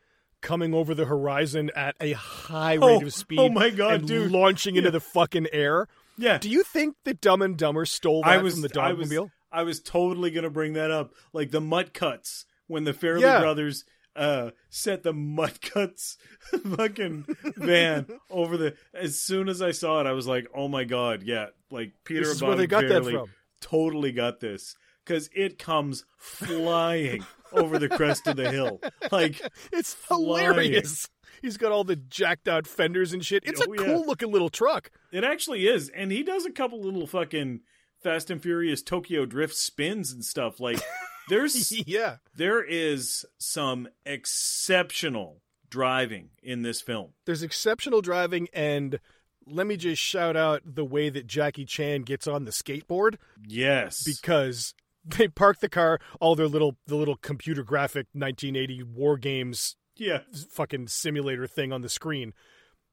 coming 0.44 0.76
over 0.76 0.94
the 0.94 1.06
horizon 1.06 1.72
at 1.76 1.96
a 2.00 2.12
high 2.12 2.78
Oh, 2.78 2.88
rate 3.00 3.04
of 3.08 3.14
speed 3.16 3.40
oh 3.40 3.50
my 3.50 3.72
God, 3.72 3.94
and 3.96 4.08
dude. 4.08 4.32
launching 4.32 4.76
into 4.76 4.90
Yeah. 4.90 4.92
the 4.92 5.00
fucking 5.00 5.48
air. 5.52 5.88
Yeah, 6.16 6.38
Do 6.38 6.48
you 6.48 6.62
think 6.62 6.96
that 7.06 7.20
Dumb 7.22 7.42
and 7.42 7.58
Dumber 7.58 7.86
stole 7.86 8.22
that 8.22 8.30
I 8.30 8.38
was 8.38 8.54
from 8.54 8.62
the 8.62 8.80
I 8.80 8.94
was 8.94 9.10
Dogmobile? 9.10 9.32
I 9.52 9.64
was 9.64 9.80
totally 9.80 10.30
gonna 10.30 10.52
bring 10.52 10.74
that 10.74 10.92
up, 10.92 11.14
like 11.34 11.50
the 11.50 11.62
Mutt 11.62 11.94
Cuts 11.96 12.46
when 12.68 12.84
the 12.84 12.94
Farrelly 12.94 13.22
Yeah. 13.22 13.40
brothers 13.40 13.84
uh 14.16 14.52
set 14.70 15.02
the 15.02 15.12
Mutt 15.14 15.60
Cuts 15.60 16.18
fucking 16.76 17.26
van 17.58 18.06
over 18.30 18.58
the. 18.58 18.76
As 18.94 19.20
soon 19.20 19.50
as 19.50 19.60
I 19.60 19.72
saw 19.72 20.02
it, 20.02 20.06
I 20.08 20.12
was 20.12 20.28
like, 20.28 20.46
oh 20.54 20.68
my 20.68 20.84
god, 20.84 21.24
yeah, 21.24 21.48
like 21.72 21.94
Peter 22.04 22.20
This 22.26 22.30
is 22.36 22.42
where 22.44 22.56
they 22.56 22.68
got 22.68 22.88
that 22.90 23.04
from. 23.06 23.30
totally 23.60 24.12
got 24.12 24.40
this 24.40 24.76
because 25.04 25.32
it 25.36 25.58
comes 25.58 26.06
flying 26.18 27.26
over 27.53 27.79
the 27.79 27.89
crest 27.89 28.27
of 28.27 28.36
the 28.36 28.50
hill, 28.51 28.81
like 29.12 29.41
It's 29.72 29.93
flying. 29.93 30.24
hilarious. 30.45 31.10
He's 31.41 31.57
got 31.57 31.72
all 31.72 31.83
the 31.83 31.95
jacked 31.95 32.48
out 32.48 32.67
fenders 32.67 33.12
and 33.13 33.25
shit. 33.25 33.43
It's 33.45 33.62
Oh, 33.62 33.72
a 33.72 33.75
yeah. 33.77 33.83
cool 33.86 34.05
looking 34.05 34.31
little 34.31 34.50
truck. 34.50 34.91
It 35.12 35.24
actually 35.24 35.67
is, 35.67 35.89
and 35.89 36.12
he 36.12 36.24
does 36.24 36.45
a 36.45 36.51
couple 36.51 36.81
little 36.81 37.07
fucking 37.07 37.62
Fast 38.01 38.29
and 38.29 38.41
Furious 38.41 38.81
Tokyo 38.81 39.25
Drift 39.25 39.55
spins 39.55 40.12
and 40.12 40.24
stuff. 40.25 40.60
Like 40.60 40.79
there's 41.29 41.72
yeah. 41.88 42.17
there 42.36 42.63
is 42.63 43.25
some 43.39 43.88
exceptional 44.05 45.41
driving 45.69 46.29
in 46.41 46.62
this 46.62 46.81
film. 46.81 47.12
There's 47.25 47.43
exceptional 47.43 48.01
driving 48.01 48.48
and 48.53 49.00
let 49.45 49.67
me 49.67 49.75
just 49.75 50.01
shout 50.01 50.38
out 50.38 50.62
the 50.65 50.86
way 50.86 51.10
that 51.10 51.27
Jackie 51.27 51.65
Chan 51.65 52.03
gets 52.03 52.27
on 52.27 52.45
the 52.45 52.51
skateboard 52.51 53.15
Yes, 53.45 54.03
because 54.03 54.74
they 55.17 55.27
park 55.27 55.60
the 55.60 55.69
car, 55.69 56.00
all 56.19 56.36
their 56.36 56.48
little 56.48 56.77
the 56.88 56.95
little 56.95 57.17
computer 57.17 57.63
graphic 57.63 58.07
1980 58.13 58.83
war 58.83 59.17
games 59.17 59.75
yeah, 59.95 60.19
fucking 60.50 60.88
simulator 60.88 61.48
thing 61.48 61.72
on 61.72 61.81
the 61.81 61.89
screen. 61.89 62.33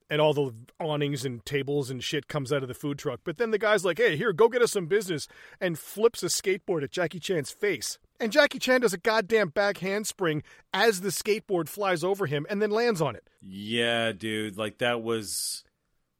And 0.09 0.19
all 0.19 0.33
the 0.33 0.53
awnings 0.77 1.23
and 1.23 1.43
tables 1.45 1.89
and 1.89 2.03
shit 2.03 2.27
comes 2.27 2.51
out 2.51 2.63
of 2.63 2.67
the 2.67 2.73
food 2.73 2.99
truck. 2.99 3.21
But 3.23 3.37
then 3.37 3.51
the 3.51 3.57
guy's 3.57 3.85
like, 3.85 3.97
hey, 3.97 4.17
here, 4.17 4.33
go 4.33 4.49
get 4.49 4.61
us 4.61 4.73
some 4.73 4.87
business, 4.87 5.25
and 5.61 5.79
flips 5.79 6.21
a 6.21 6.25
skateboard 6.25 6.83
at 6.83 6.91
Jackie 6.91 7.19
Chan's 7.21 7.49
face. 7.49 7.97
And 8.19 8.29
Jackie 8.29 8.59
Chan 8.59 8.81
does 8.81 8.93
a 8.93 8.97
goddamn 8.97 9.49
back 9.49 9.77
handspring 9.77 10.43
as 10.73 10.99
the 10.99 11.09
skateboard 11.09 11.69
flies 11.69 12.03
over 12.03 12.25
him 12.25 12.45
and 12.49 12.61
then 12.61 12.71
lands 12.71 13.01
on 13.01 13.15
it. 13.15 13.27
yeah, 13.41 14.11
dude. 14.11 14.57
Like 14.57 14.79
that 14.79 15.01
was 15.01 15.63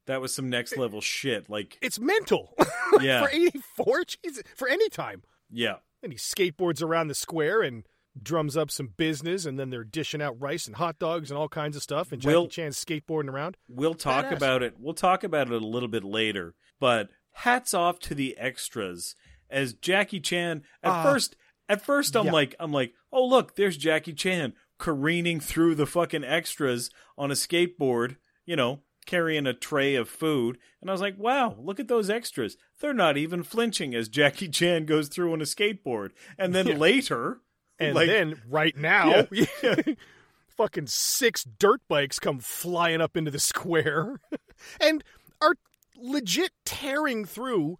that 0.08 0.22
was 0.22 0.34
some 0.34 0.50
next 0.50 0.78
level 0.78 1.02
shit. 1.02 1.50
Like 1.50 1.78
It's 1.82 2.00
mental. 2.00 2.56
Yeah. 3.02 3.22
for 3.22 3.30
84, 3.30 4.04
Jesus, 4.24 4.44
for 4.56 4.68
any 4.68 4.90
time. 4.90 5.24
Yeah, 5.52 5.76
And 6.04 6.12
he 6.12 6.18
skateboards 6.18 6.82
around 6.82 7.08
the 7.10 7.16
square 7.16 7.62
and 7.62 7.84
drums 8.22 8.58
up 8.58 8.70
some 8.72 8.88
business, 8.98 9.46
and 9.46 9.58
then 9.60 9.70
they're 9.70 9.84
dishing 9.84 10.22
out 10.22 10.40
rice 10.40 10.68
and 10.68 10.76
hot 10.76 11.00
dogs 11.00 11.30
and 11.32 11.38
all 11.38 11.48
kinds 11.50 11.76
of 11.78 11.84
stuff. 11.84 12.12
And 12.12 12.22
Jackie 12.22 12.36
Will- 12.36 12.48
Chan's 12.48 12.84
skateboarding 12.84 13.30
around. 13.30 13.58
we'll 13.70 13.94
talk 13.94 14.26
Badass. 14.26 14.38
about 14.38 14.64
it. 14.64 14.74
We'll 14.80 14.94
talk 14.94 15.24
about 15.24 15.48
it 15.52 15.54
a 15.62 15.66
little 15.66 15.88
bit 15.90 16.04
later. 16.04 16.56
But 16.80 17.10
hats 17.34 17.74
off 17.74 18.00
to 18.00 18.16
the 18.16 18.38
extras 18.38 19.16
as 19.50 19.74
Jackie 19.74 20.20
Chan. 20.20 20.64
At 20.84 20.90
Ah. 20.92 21.04
first, 21.04 21.36
at 21.70 21.82
first, 21.86 22.16
I'm 22.18 22.26
Yeah. 22.26 22.32
like, 22.34 22.56
I'm 22.60 22.72
like, 22.74 22.94
oh 23.12 23.26
look, 23.26 23.56
there's 23.56 23.78
Jackie 23.78 24.14
Chan 24.14 24.54
careening 24.78 25.40
through 25.40 25.76
the 25.76 25.86
fucking 25.86 26.24
extras 26.24 26.90
on 27.18 27.32
a 27.32 27.36
skateboard. 27.36 28.18
You 28.46 28.56
know, 28.58 28.82
carrying 29.06 29.48
a 29.48 29.54
tray 29.54 29.96
of 29.96 30.10
food. 30.10 30.58
And 30.82 30.90
I 30.90 30.94
was 30.94 31.02
like, 31.02 31.18
wow, 31.18 31.56
look 31.60 31.80
at 31.80 31.88
those 31.88 32.10
extras. 32.10 32.58
They're 32.80 32.94
not 32.94 33.18
even 33.18 33.44
flinching 33.44 33.94
as 33.96 34.10
Jackie 34.10 34.50
Chan 34.50 34.86
goes 34.86 35.08
through 35.08 35.34
on 35.34 35.42
a 35.42 35.46
skateboard. 35.46 36.10
And 36.38 36.54
then 36.54 36.68
Yeah. 36.70 36.78
later, 36.78 37.42
And 37.80 37.96
like, 37.96 38.08
then 38.08 38.42
right 38.50 38.76
now, 38.78 39.28
Yeah, 39.32 39.76
fucking 40.58 40.88
six 40.88 41.44
dirt 41.44 41.82
bikes 41.88 42.20
come 42.20 42.40
flying 42.40 43.02
up 43.02 43.18
into 43.18 43.32
the 43.32 43.40
square 43.40 44.20
and 44.82 45.04
are 45.42 45.56
legit 45.98 46.52
tearing 46.66 47.26
through 47.26 47.78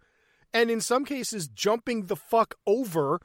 and 0.54 0.70
in 0.72 0.82
some 0.82 1.06
cases 1.06 1.48
jumping 1.48 2.06
the 2.08 2.16
fuck 2.16 2.56
over 2.68 3.20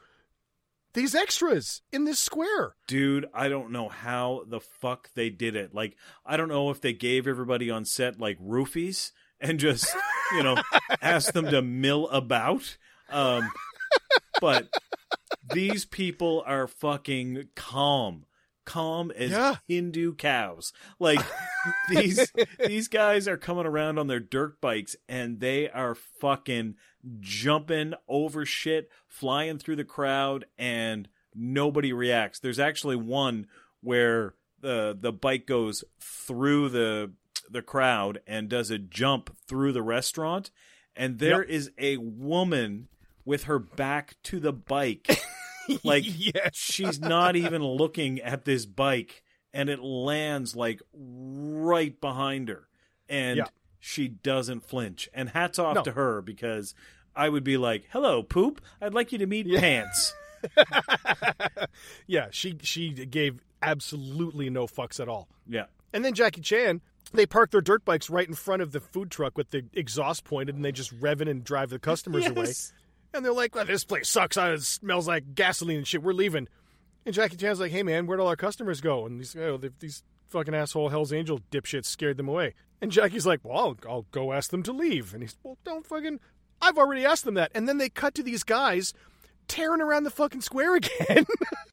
these 0.96 1.14
extras 1.14 1.82
in 1.92 2.04
this 2.04 2.18
square. 2.18 2.74
dude, 2.88 3.26
I 3.32 3.48
don't 3.48 3.70
know 3.70 3.88
how 3.88 4.42
the 4.48 4.60
fuck 4.60 5.10
they 5.14 5.30
did 5.30 5.54
it. 5.54 5.74
Like, 5.74 5.96
I 6.24 6.36
don't 6.36 6.48
know 6.48 6.70
if 6.70 6.80
they 6.80 6.92
gave 6.92 7.28
everybody 7.28 7.70
on 7.70 7.84
set 7.84 8.18
like 8.18 8.40
roofies 8.40 9.12
and 9.40 9.60
just, 9.60 9.94
you 10.32 10.42
know, 10.42 10.56
asked 11.02 11.34
them 11.34 11.46
to 11.46 11.62
mill 11.62 12.08
about. 12.08 12.76
Um, 13.10 13.52
but 14.40 14.68
these 15.52 15.84
people 15.84 16.42
are 16.46 16.66
fucking 16.66 17.48
calm, 17.54 18.25
calm 18.66 19.10
as 19.12 19.30
Yeah. 19.30 19.56
Hindu 19.66 20.14
cows. 20.16 20.74
Like 20.98 21.20
these 21.88 22.30
these 22.66 22.88
guys 22.88 23.26
are 23.26 23.38
coming 23.38 23.64
around 23.64 23.98
on 23.98 24.06
their 24.08 24.20
dirt 24.20 24.60
bikes 24.60 24.94
and 25.08 25.40
they 25.40 25.70
are 25.70 25.94
fucking 25.94 26.74
jumping 27.20 27.94
over 28.08 28.44
shit, 28.44 28.90
flying 29.08 29.58
through 29.58 29.76
the 29.76 29.84
crowd, 29.84 30.44
and 30.58 31.08
nobody 31.34 31.92
reacts. 31.92 32.38
There's 32.40 32.58
actually 32.58 32.96
one 32.96 33.46
where 33.80 34.34
the 34.60 34.96
the 35.00 35.12
bike 35.12 35.46
goes 35.46 35.84
through 36.00 36.68
the 36.70 37.12
the 37.48 37.62
crowd 37.62 38.20
and 38.26 38.48
does 38.48 38.70
a 38.70 38.78
jump 38.78 39.36
through 39.46 39.72
the 39.72 39.82
restaurant, 39.82 40.50
and 40.96 41.18
there 41.20 41.42
is 41.42 41.70
a 41.78 41.96
woman 41.98 42.88
with 43.24 43.44
her 43.44 43.58
back 43.58 44.16
to 44.24 44.40
the 44.40 44.52
bike. 44.52 45.18
like 45.84 46.04
yes. 46.06 46.50
she's 46.54 47.00
not 47.00 47.36
even 47.36 47.62
looking 47.62 48.20
at 48.20 48.44
this 48.44 48.66
bike 48.66 49.22
and 49.52 49.68
it 49.68 49.80
lands 49.80 50.54
like 50.56 50.80
right 50.94 52.00
behind 52.00 52.48
her 52.48 52.68
and 53.08 53.38
Yeah. 53.38 53.44
she 53.80 54.08
doesn't 54.08 54.60
flinch 54.64 55.08
and 55.14 55.28
hats 55.30 55.58
off 55.58 55.76
No. 55.76 55.82
to 55.82 55.92
her 55.92 56.20
because 56.22 56.74
i 57.14 57.28
would 57.28 57.44
be 57.44 57.56
like 57.56 57.86
hello 57.90 58.22
poop 58.22 58.60
i'd 58.82 58.94
like 58.94 59.12
you 59.12 59.18
to 59.18 59.26
meet 59.26 59.46
pants 59.54 60.14
yeah, 62.06 62.28
she 62.30 62.56
she 62.62 62.90
gave 62.90 63.40
absolutely 63.62 64.50
no 64.50 64.66
fucks 64.66 65.00
at 65.00 65.08
all. 65.08 65.28
yeah 65.48 65.64
And 65.92 66.04
then 66.04 66.14
Jackie 66.14 66.40
Chan, 66.40 66.80
they 67.12 67.26
park 67.26 67.50
their 67.50 67.60
dirt 67.60 67.84
bikes 67.84 68.10
right 68.10 68.28
in 68.28 68.34
front 68.34 68.62
of 68.62 68.72
the 68.72 68.80
food 68.80 69.10
truck 69.10 69.36
with 69.36 69.50
the 69.50 69.64
exhaust 69.72 70.24
pointed, 70.24 70.54
and 70.54 70.64
they 70.64 70.72
just 70.72 70.92
rev 70.92 71.20
it 71.20 71.28
and 71.28 71.42
drive 71.42 71.70
the 71.70 71.78
customers 71.78 72.26
away. 72.28 72.52
And 73.16 73.24
they're 73.24 73.32
like, 73.32 73.54
well, 73.54 73.64
"This 73.64 73.84
place 73.84 74.08
sucks. 74.08 74.36
Uh, 74.36 74.54
It 74.56 74.62
smells 74.62 75.08
like 75.08 75.34
gasoline 75.34 75.78
and 75.78 75.86
shit. 75.86 76.02
We're 76.02 76.12
leaving." 76.12 76.48
And 77.04 77.14
Jackie 77.14 77.36
Chan's 77.36 77.60
like, 77.60 77.72
"Hey, 77.72 77.82
man, 77.82 78.06
where'd 78.06 78.20
all 78.20 78.28
our 78.28 78.36
customers 78.36 78.80
go?" 78.80 79.06
And 79.06 79.18
these, 79.20 79.34
oh, 79.36 79.58
these 79.78 80.02
fucking 80.28 80.54
asshole 80.54 80.88
Hell's 80.90 81.12
Angel 81.12 81.40
dipshits 81.50 81.86
scared 81.86 82.16
them 82.16 82.28
away. 82.28 82.54
And 82.80 82.90
Jackie's 82.92 83.26
like, 83.26 83.40
"Well, 83.42 83.56
I'll, 83.58 83.76
I'll 83.88 84.06
go 84.10 84.32
ask 84.32 84.50
them 84.50 84.62
to 84.64 84.72
leave." 84.72 85.14
And 85.14 85.22
he's, 85.22 85.36
"Well, 85.42 85.56
don't 85.64 85.86
fucking. 85.86 86.20
I've 86.60 86.78
already 86.78 87.04
asked 87.04 87.24
them 87.24 87.34
that." 87.34 87.52
And 87.54 87.68
then 87.68 87.78
they 87.78 87.88
cut 87.88 88.14
to 88.16 88.22
these 88.22 88.42
guys 88.44 88.92
tearing 89.48 89.80
around 89.80 90.04
the 90.04 90.10
fucking 90.10 90.40
square 90.40 90.74
again. 90.76 91.24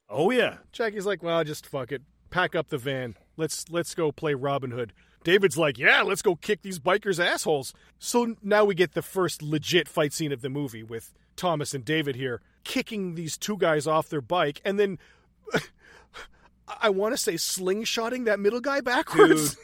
oh 0.09 0.29
yeah 0.29 0.57
Jackie's 0.71 1.05
like, 1.07 1.23
well, 1.23 1.43
just 1.43 1.65
fuck 1.65 1.91
it. 1.91 2.03
Pack 2.29 2.55
up 2.55 2.69
the 2.69 2.77
van. 2.77 3.15
Let's 3.37 3.65
let's 3.69 3.95
go 3.95 4.11
play 4.11 4.33
Robin 4.35 4.71
Hood. 4.71 4.93
David's 5.23 5.57
like, 5.57 5.77
yeah, 5.77 6.01
let's 6.01 6.21
go 6.21 6.35
kick 6.35 6.61
these 6.61 6.79
bikers' 6.79 7.23
assholes. 7.23 7.73
So 7.99 8.35
now 8.43 8.65
we 8.65 8.75
get 8.75 8.93
the 8.93 9.01
first 9.01 9.41
legit 9.41 9.87
fight 9.87 10.13
scene 10.13 10.31
of 10.31 10.41
the 10.41 10.49
movie 10.49 10.83
with 10.83 11.13
Thomas 11.35 11.73
and 11.73 11.83
David 11.85 12.15
here 12.15 12.41
kicking 12.63 13.15
these 13.15 13.37
two 13.37 13.57
guys 13.57 13.87
off 13.87 14.07
their 14.09 14.21
bike, 14.21 14.61
and 14.63 14.79
then 14.79 14.97
I 16.81 16.89
want 16.89 17.13
to 17.13 17.17
say 17.17 17.33
slingshotting 17.33 18.25
that 18.25 18.39
middle 18.39 18.61
guy 18.61 18.81
backwards. 18.81 19.57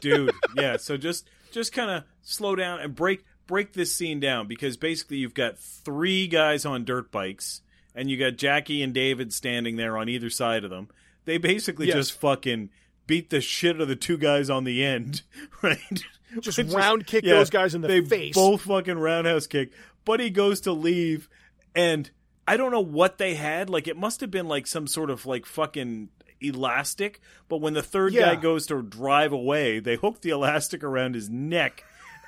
dude, 0.00 0.02
dude, 0.28 0.34
yeah. 0.56 0.76
So 0.78 0.96
just 0.96 1.28
just 1.50 1.72
kind 1.72 1.90
of 1.90 2.04
slow 2.22 2.56
down 2.56 2.80
and 2.80 2.94
break 2.94 3.24
break 3.46 3.72
this 3.72 3.94
scene 3.94 4.20
down 4.20 4.46
because 4.46 4.76
basically 4.76 5.18
you've 5.18 5.34
got 5.34 5.58
three 5.58 6.26
guys 6.26 6.64
on 6.64 6.84
dirt 6.84 7.10
bikes 7.10 7.62
and 7.94 8.10
you 8.10 8.16
got 8.18 8.36
Jackie 8.36 8.82
and 8.82 8.92
David 8.94 9.32
standing 9.32 9.76
there 9.76 9.96
on 9.96 10.08
either 10.08 10.30
side 10.30 10.64
of 10.64 10.70
them. 10.70 10.88
They 11.24 11.38
basically 11.38 11.86
Yes. 11.86 11.96
just 11.96 12.12
fucking 12.20 12.70
beat 13.08 13.30
the 13.30 13.40
shit 13.40 13.74
out 13.74 13.80
of 13.82 13.88
the 13.88 13.96
two 13.96 14.16
guys 14.16 14.48
on 14.48 14.62
the 14.62 14.84
end, 14.84 15.22
right? 15.62 16.04
Just 16.40 16.58
round 16.72 17.06
kick 17.06 17.24
yeah, 17.24 17.34
those 17.34 17.50
guys 17.50 17.74
in 17.74 17.80
the 17.80 17.88
they 17.88 18.00
face. 18.02 18.34
Both 18.36 18.60
fucking 18.62 18.98
roundhouse 18.98 19.48
kick. 19.48 19.72
Buddy 20.04 20.30
goes 20.30 20.60
to 20.60 20.72
leave, 20.72 21.28
and 21.74 22.08
I 22.46 22.56
don't 22.56 22.70
know 22.70 22.80
what 22.84 23.18
they 23.18 23.34
had. 23.34 23.68
Like 23.68 23.88
it 23.88 23.96
must 23.96 24.20
have 24.20 24.30
been 24.30 24.46
like 24.46 24.66
some 24.68 24.86
sort 24.86 25.10
of 25.10 25.26
like 25.26 25.44
fucking 25.46 26.10
elastic. 26.40 27.20
But 27.48 27.56
when 27.62 27.72
the 27.74 27.82
third 27.82 28.12
Yeah. 28.12 28.34
guy 28.34 28.40
goes 28.40 28.66
to 28.66 28.80
drive 28.82 29.32
away, 29.32 29.80
they 29.80 29.96
hook 29.96 30.20
the 30.20 30.30
elastic 30.30 30.84
around 30.84 31.14
his 31.14 31.28
neck, 31.30 31.82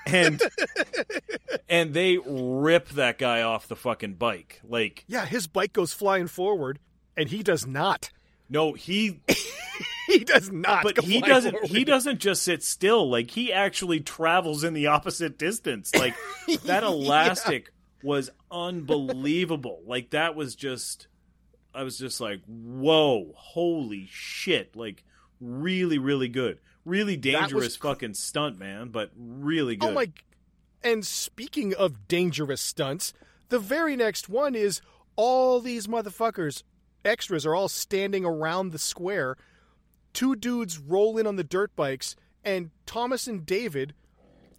and 0.06 0.40
and 1.68 1.92
they 1.94 2.18
rip 2.26 2.88
that 2.90 3.18
guy 3.18 3.42
off 3.42 3.68
the 3.68 3.76
fucking 3.76 4.14
bike. 4.14 4.60
Like 4.66 5.04
yeah, 5.08 5.26
his 5.26 5.46
bike 5.46 5.72
goes 5.74 5.92
flying 5.92 6.26
forward, 6.26 6.78
and 7.18 7.28
he 7.28 7.42
does 7.42 7.66
not. 7.66 8.10
no, 8.48 8.72
he 8.72 9.20
He 10.18 10.24
does 10.24 10.50
not. 10.50 10.82
but 10.82 10.98
he 11.00 11.20
doesn't 11.20 11.52
forward. 11.52 11.70
he 11.70 11.84
doesn't 11.84 12.18
just 12.18 12.42
sit 12.42 12.62
still 12.62 13.08
like 13.08 13.30
he 13.30 13.52
actually 13.52 14.00
travels 14.00 14.64
in 14.64 14.74
the 14.74 14.88
opposite 14.88 15.38
distance 15.38 15.94
like 15.94 16.14
that 16.64 16.82
elastic 16.82 17.72
was 18.02 18.30
unbelievable 18.50 19.80
like 19.86 20.10
that 20.10 20.34
was 20.34 20.54
just 20.54 21.06
i 21.74 21.82
was 21.82 21.98
just 21.98 22.20
like 22.20 22.40
whoa 22.46 23.32
holy 23.36 24.08
shit 24.10 24.74
like 24.74 25.04
really 25.40 25.98
really 25.98 26.28
good 26.28 26.58
really 26.84 27.16
dangerous 27.16 27.76
cr- 27.76 27.88
fucking 27.88 28.14
stunt 28.14 28.58
man 28.58 28.88
but 28.88 29.10
really 29.16 29.76
good 29.76 29.90
Oh 29.90 29.92
my! 29.92 30.10
And 30.82 31.04
speaking 31.06 31.74
of 31.74 32.08
dangerous 32.08 32.60
stunts, 32.62 33.12
the 33.50 33.58
very 33.58 33.96
next 33.96 34.28
one 34.30 34.54
is 34.54 34.80
all 35.14 35.60
these 35.60 35.86
motherfuckers, 35.86 36.62
extras, 37.04 37.44
are 37.44 37.54
all 37.54 37.68
standing 37.68 38.24
around 38.24 38.70
the 38.70 38.78
square. 38.78 39.36
Two 40.12 40.34
dudes 40.36 40.78
roll 40.78 41.18
in 41.18 41.26
on 41.26 41.36
the 41.36 41.44
dirt 41.44 41.74
bikes, 41.76 42.16
and 42.44 42.70
Thomas 42.86 43.26
and 43.26 43.46
David, 43.46 43.94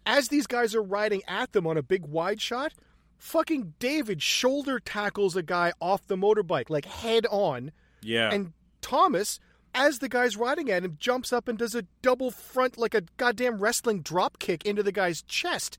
as 0.05 0.29
these 0.29 0.47
guys 0.47 0.73
are 0.75 0.81
riding 0.83 1.21
at 1.27 1.51
them 1.51 1.67
on 1.67 1.77
a 1.77 1.83
big 1.83 2.05
wide 2.05 2.39
shot, 2.41 2.73
fucking 3.17 3.73
David 3.79 4.21
shoulder 4.21 4.79
tackles 4.79 5.35
a 5.35 5.43
guy 5.43 5.73
off 5.81 6.07
the 6.07 6.15
motorbike, 6.15 6.69
like 6.69 6.85
head 6.85 7.25
on. 7.29 7.71
yeah 8.01 8.29
And 8.31 8.53
Thomas, 8.81 9.39
as 9.75 9.99
the 9.99 10.09
guy's 10.09 10.35
riding 10.37 10.71
at 10.71 10.83
him, 10.83 10.97
jumps 10.99 11.31
up 11.31 11.47
and 11.47 11.57
does 11.57 11.75
a 11.75 11.83
double 12.01 12.31
front, 12.31 12.77
like 12.77 12.95
a 12.95 13.03
goddamn 13.17 13.59
wrestling 13.59 14.01
drop 14.01 14.39
kick 14.39 14.65
into 14.65 14.81
the 14.83 14.91
guy's 14.91 15.21
chest 15.21 15.77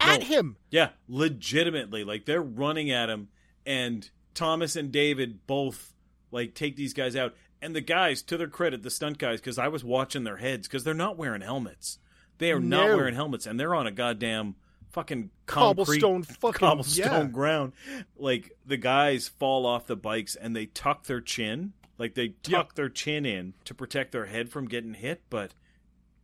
at 0.00 0.20
No. 0.20 0.26
him. 0.26 0.56
Yeah, 0.70 0.90
legitimately. 1.08 2.04
Like 2.04 2.26
they're 2.26 2.42
running 2.42 2.90
at 2.90 3.08
him 3.08 3.28
and 3.64 4.10
Thomas 4.34 4.76
and 4.76 4.90
David 4.92 5.46
both 5.46 5.94
like 6.30 6.54
take 6.54 6.76
these 6.76 6.92
guys 6.92 7.16
out. 7.16 7.34
And 7.64 7.74
the 7.74 7.80
guys, 7.80 8.20
to 8.22 8.36
their 8.36 8.48
credit, 8.48 8.82
the 8.82 8.90
stunt 8.90 9.16
guys, 9.18 9.40
because 9.40 9.58
I 9.58 9.68
was 9.68 9.82
watching 9.82 10.24
their 10.24 10.36
heads 10.36 10.68
because 10.68 10.84
they're 10.84 10.92
not 10.94 11.16
wearing 11.16 11.40
helmets. 11.40 11.98
They 12.38 12.52
are 12.52 12.60
not 12.60 12.88
wearing 12.88 13.14
helmets, 13.14 13.46
and 13.46 13.58
they're 13.58 13.74
on 13.74 13.86
a 13.86 13.90
goddamn 13.92 14.56
fucking 14.90 15.30
concrete, 15.46 16.00
Cobblestone 16.00 16.22
fucking- 16.24 16.58
cobblestone 16.58 17.26
yeah. 17.26 17.32
ground. 17.32 17.72
Like 18.16 18.52
the 18.66 18.76
guys 18.76 19.28
fall 19.28 19.64
off 19.66 19.86
the 19.86 19.96
bikes 19.96 20.36
and 20.36 20.54
they 20.54 20.66
tuck 20.66 21.04
their 21.04 21.20
chin, 21.20 21.72
like 21.98 22.14
they 22.14 22.28
tuck 22.42 22.74
their 22.74 22.88
chin 22.88 23.24
in 23.24 23.54
to 23.64 23.74
protect 23.74 24.12
their 24.12 24.26
head 24.26 24.50
from 24.50 24.66
getting 24.68 24.94
hit. 24.94 25.22
But 25.30 25.54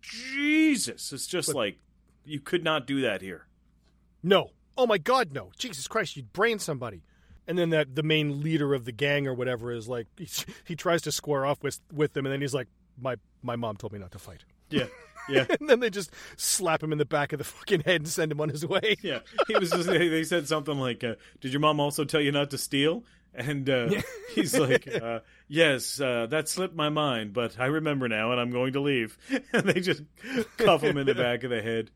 Jesus, 0.02 1.12
it's 1.12 1.26
just 1.26 1.48
But- 1.48 1.56
like 1.56 1.78
you 2.24 2.40
could 2.40 2.62
not 2.64 2.86
do 2.86 3.00
that 3.00 3.22
here. 3.22 3.46
No. 4.22 4.50
Oh 4.76 4.86
my 4.86 4.98
god, 4.98 5.32
no. 5.32 5.50
Jesus 5.58 5.88
Christ, 5.88 6.16
you'd 6.16 6.32
brain 6.32 6.58
somebody. 6.58 7.02
And 7.50 7.58
then 7.58 7.70
that 7.70 7.96
the 7.96 8.04
main 8.04 8.42
leader 8.42 8.74
of 8.74 8.84
the 8.84 8.92
gang 8.92 9.26
or 9.26 9.34
whatever 9.34 9.72
is 9.72 9.88
like 9.88 10.06
he, 10.16 10.28
he 10.64 10.76
tries 10.76 11.02
to 11.02 11.10
square 11.10 11.44
off 11.44 11.60
with 11.64 11.80
with 11.92 12.12
them 12.12 12.24
and 12.24 12.32
then 12.32 12.40
he's 12.40 12.54
like 12.54 12.68
my 12.96 13.16
my 13.42 13.56
mom 13.56 13.76
told 13.76 13.92
me 13.92 13.98
not 13.98 14.12
to 14.12 14.20
fight. 14.20 14.44
Yeah, 14.70 14.86
yeah. 15.28 15.46
And 15.58 15.68
then 15.68 15.80
they 15.80 15.90
just 15.90 16.12
slap 16.36 16.80
him 16.80 16.92
in 16.92 16.98
the 16.98 17.04
back 17.04 17.32
of 17.32 17.38
the 17.38 17.44
fucking 17.44 17.80
head 17.80 18.02
and 18.02 18.08
send 18.08 18.30
him 18.30 18.40
on 18.40 18.50
his 18.50 18.64
way. 18.64 18.94
Yeah, 19.02 19.18
he 19.48 19.58
was. 19.58 19.70
Just, 19.70 19.88
they 19.88 20.06
they 20.06 20.22
said 20.22 20.46
something 20.46 20.78
like, 20.78 21.02
uh, 21.02 21.16
"Did 21.40 21.52
your 21.52 21.58
mom 21.58 21.80
also 21.80 22.04
tell 22.04 22.20
you 22.20 22.30
not 22.30 22.50
to 22.50 22.58
steal?" 22.58 23.02
And 23.34 23.68
uh, 23.68 23.90
he's 24.34 24.56
like, 24.56 24.86
uh, 24.86 25.20
"Yes, 25.48 26.00
uh, 26.00 26.26
that 26.30 26.48
slipped 26.48 26.76
my 26.76 26.88
mind, 26.88 27.32
but 27.32 27.58
I 27.58 27.66
remember 27.66 28.06
now, 28.06 28.30
and 28.30 28.40
I'm 28.40 28.52
going 28.52 28.74
to 28.74 28.80
leave." 28.80 29.18
And 29.52 29.68
they 29.68 29.80
just 29.80 30.02
cuff 30.56 30.82
him 30.82 30.96
in 30.96 31.06
the 31.06 31.14
back 31.16 31.42
of 31.42 31.50
the 31.50 31.62
head. 31.62 31.90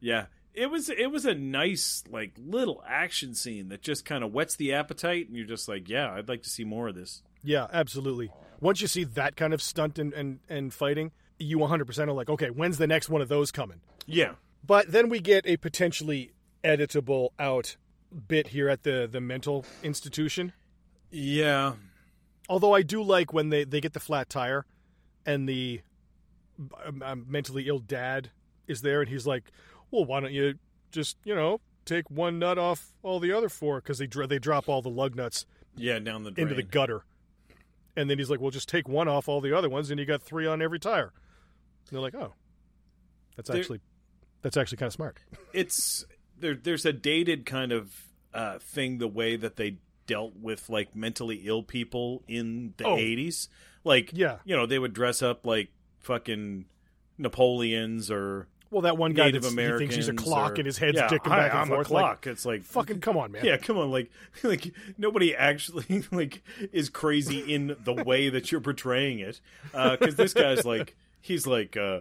Yeah, 0.00 0.26
it 0.58 0.70
was 0.70 0.88
it 0.90 1.10
was 1.10 1.24
a 1.24 1.34
nice 1.34 2.02
like 2.10 2.32
little 2.36 2.82
action 2.86 3.34
scene 3.34 3.68
that 3.68 3.82
just 3.82 4.04
kind 4.04 4.24
of 4.24 4.32
whets 4.32 4.56
the 4.56 4.72
appetite, 4.72 5.28
and 5.28 5.36
you're 5.36 5.46
just 5.46 5.68
like, 5.68 5.88
"Yeah, 5.88 6.12
I'd 6.12 6.28
like 6.28 6.42
to 6.42 6.50
see 6.50 6.64
more 6.64 6.88
of 6.88 6.94
this." 6.94 7.22
Yeah, 7.42 7.66
absolutely. 7.72 8.30
Once 8.60 8.80
you 8.80 8.88
see 8.88 9.04
that 9.04 9.36
kind 9.36 9.54
of 9.54 9.62
stunt 9.62 9.98
and, 9.98 10.12
and, 10.12 10.40
and 10.48 10.74
fighting, 10.74 11.12
you 11.38 11.58
100% 11.58 12.08
are 12.08 12.12
like, 12.12 12.28
okay, 12.28 12.48
when's 12.50 12.78
the 12.78 12.88
next 12.88 13.08
one 13.08 13.22
of 13.22 13.28
those 13.28 13.52
coming? 13.52 13.80
Yeah, 14.06 14.32
But 14.66 14.90
then 14.90 15.08
we 15.08 15.20
get 15.20 15.46
a 15.46 15.56
potentially 15.56 16.32
editable 16.64 17.28
out 17.38 17.76
bit 18.26 18.48
here 18.48 18.68
at 18.68 18.82
the, 18.82 19.08
the 19.10 19.20
mental 19.20 19.64
institution. 19.84 20.52
yeah, 21.12 21.74
Although 22.48 22.74
I 22.74 22.82
do 22.82 23.02
like 23.04 23.32
when 23.32 23.50
they, 23.50 23.62
they 23.62 23.80
get 23.80 23.92
the 23.92 24.00
flat 24.00 24.28
tire 24.28 24.66
and 25.24 25.48
the 25.48 25.82
um, 26.84 27.02
um, 27.04 27.24
mentally 27.28 27.68
ill 27.68 27.78
dad 27.78 28.30
is 28.66 28.80
there 28.82 29.00
and 29.00 29.08
he's 29.08 29.26
like, 29.28 29.44
well, 29.90 30.04
why 30.04 30.20
don't 30.20 30.32
you 30.32 30.54
just, 30.92 31.16
you 31.24 31.34
know, 31.34 31.60
take 31.84 32.10
one 32.10 32.38
nut 32.38 32.58
off 32.58 32.92
all 33.02 33.18
the 33.20 33.32
other 33.32 33.48
four 33.48 33.80
because 33.80 33.98
they, 33.98 34.06
they 34.06 34.38
drop 34.38 34.68
all 34.68 34.82
the 34.82 34.88
lug 34.90 35.14
nuts 35.16 35.46
yeah. 35.76 35.98
Down 35.98 36.24
the 36.24 36.30
drain. 36.30 36.48
into 36.48 36.54
the 36.56 36.62
gutter. 36.62 37.04
And 37.96 38.08
then 38.10 38.18
he's 38.18 38.30
like, 38.30 38.40
well, 38.40 38.50
just 38.50 38.68
take 38.68 38.88
one 38.88 39.08
off 39.08 39.28
all 39.28 39.40
the 39.40 39.56
other 39.56 39.68
ones 39.68 39.90
and 39.90 39.98
you 39.98 40.06
got 40.06 40.22
three 40.22 40.46
on 40.46 40.60
every 40.62 40.78
tire. 40.78 41.12
And 41.88 41.92
they're 41.96 42.00
like, 42.00 42.14
oh, 42.14 42.34
that's 43.36 43.48
There- 43.48 43.58
actually 43.58 43.80
that's 44.42 44.56
actually 44.56 44.78
kind 44.78 44.88
of 44.88 44.92
smart. 44.94 45.18
it's 45.52 46.04
there 46.38 46.54
there's 46.54 46.84
a 46.86 46.92
dated 46.92 47.44
kind 47.46 47.72
of 47.72 47.92
uh 48.34 48.58
thing 48.60 48.98
the 48.98 49.08
way 49.08 49.34
that 49.36 49.56
they 49.56 49.78
dealt 50.06 50.34
with 50.36 50.68
like 50.70 50.94
mentally 50.94 51.42
ill 51.44 51.62
people 51.62 52.22
in 52.28 52.72
the 52.76 52.84
Oh. 52.86 52.96
80s 52.96 53.48
like 53.84 54.10
Yeah. 54.14 54.38
you 54.44 54.54
know 54.56 54.64
they 54.66 54.78
would 54.78 54.92
dress 54.92 55.22
up 55.22 55.44
like 55.46 55.70
fucking 56.00 56.66
napoleons 57.18 58.10
or 58.10 58.46
Well, 58.70 58.82
that 58.82 58.96
one 58.98 59.12
guy 59.14 59.26
native 59.26 59.42
that's, 59.42 59.54
he 59.54 59.60
americans 59.60 59.78
thinks 59.80 59.94
he's 59.96 60.08
a 60.08 60.14
clock 60.14 60.52
or- 60.52 60.54
and 60.56 60.66
his 60.66 60.76
head's 60.78 60.96
yeah, 60.98 61.08
dicking 61.08 61.30
I, 61.32 61.36
back 61.38 61.50
and 61.52 61.60
I'm 61.60 61.68
forth. 61.68 61.90
a 61.90 61.94
like, 61.94 62.02
clock 62.02 62.26
it's 62.26 62.44
like 62.44 62.62
fucking 62.64 63.00
come 63.00 63.16
on, 63.16 63.32
man. 63.32 63.44
yeah 63.44 63.56
come 63.56 63.78
on 63.78 63.90
like 63.90 64.10
like 64.42 64.72
nobody 64.98 65.34
actually 65.34 66.04
like 66.12 66.42
is 66.72 66.88
crazy 66.90 67.38
in 67.54 67.76
the 67.84 67.92
way 67.94 68.28
that 68.28 68.52
you're 68.52 68.60
portraying 68.60 69.20
it 69.20 69.40
because 69.72 70.16
this 70.16 70.34
guy's 70.34 70.64
like 70.66 70.96
he's 71.20 71.46
like 71.46 71.76
uh 71.76 72.00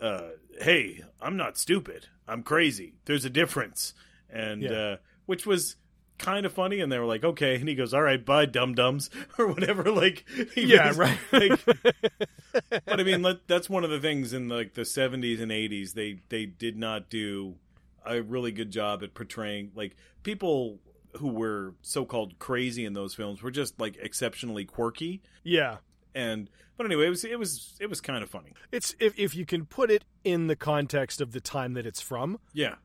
uh 0.00 0.28
hey 0.60 1.02
i'm 1.20 1.36
not 1.36 1.58
stupid 1.58 2.06
i'm 2.28 2.42
crazy 2.42 2.94
there's 3.04 3.24
a 3.24 3.30
difference 3.30 3.92
and 4.30 4.62
Yeah. 4.62 4.70
uh 4.70 4.96
which 5.26 5.44
was 5.46 5.76
kind 6.18 6.46
of 6.46 6.52
funny 6.52 6.80
and 6.80 6.90
they 6.90 6.98
were 6.98 7.04
like 7.04 7.24
okay 7.24 7.56
and 7.56 7.68
he 7.68 7.74
goes 7.74 7.92
all 7.92 8.02
right 8.02 8.24
bye 8.24 8.46
dum 8.46 8.74
dums 8.74 9.10
or 9.38 9.46
whatever 9.48 9.90
like 9.90 10.24
Yeah, 10.56 10.88
was, 10.88 10.96
right. 10.98 11.18
like, 11.32 11.64
but 12.86 13.00
i 13.00 13.02
mean 13.02 13.22
let, 13.22 13.46
that's 13.48 13.68
one 13.68 13.84
of 13.84 13.90
the 13.90 14.00
things 14.00 14.32
in 14.32 14.48
like 14.48 14.74
the 14.74 14.82
70s 14.82 15.40
and 15.40 15.50
80s 15.50 15.92
they 15.94 16.20
they 16.28 16.46
did 16.46 16.76
not 16.76 17.10
do 17.10 17.56
a 18.04 18.22
really 18.22 18.52
good 18.52 18.70
job 18.70 19.02
at 19.02 19.14
portraying 19.14 19.72
like 19.74 19.96
people 20.22 20.78
who 21.18 21.28
were 21.28 21.74
so-called 21.82 22.38
crazy 22.38 22.84
in 22.84 22.92
those 22.92 23.14
films 23.14 23.42
were 23.42 23.50
just 23.50 23.78
like 23.80 23.96
exceptionally 24.00 24.64
quirky 24.64 25.22
Yeah. 25.44 25.78
and 26.14 26.48
but 26.76 26.86
anyway 26.86 27.06
it 27.06 27.10
was 27.10 27.24
it 27.24 27.38
was 27.38 27.74
it 27.80 27.88
was 27.90 28.00
kind 28.00 28.22
of 28.22 28.30
funny 28.30 28.52
It's 28.72 28.94
if 29.00 29.18
if 29.18 29.34
you 29.34 29.44
can 29.46 29.66
put 29.66 29.90
it 29.90 30.04
in 30.24 30.46
the 30.46 30.56
context 30.56 31.20
of 31.20 31.32
the 31.32 31.40
time 31.40 31.74
that 31.74 31.84
it's 31.86 32.00
from, 32.00 32.38
yeah 32.52 32.76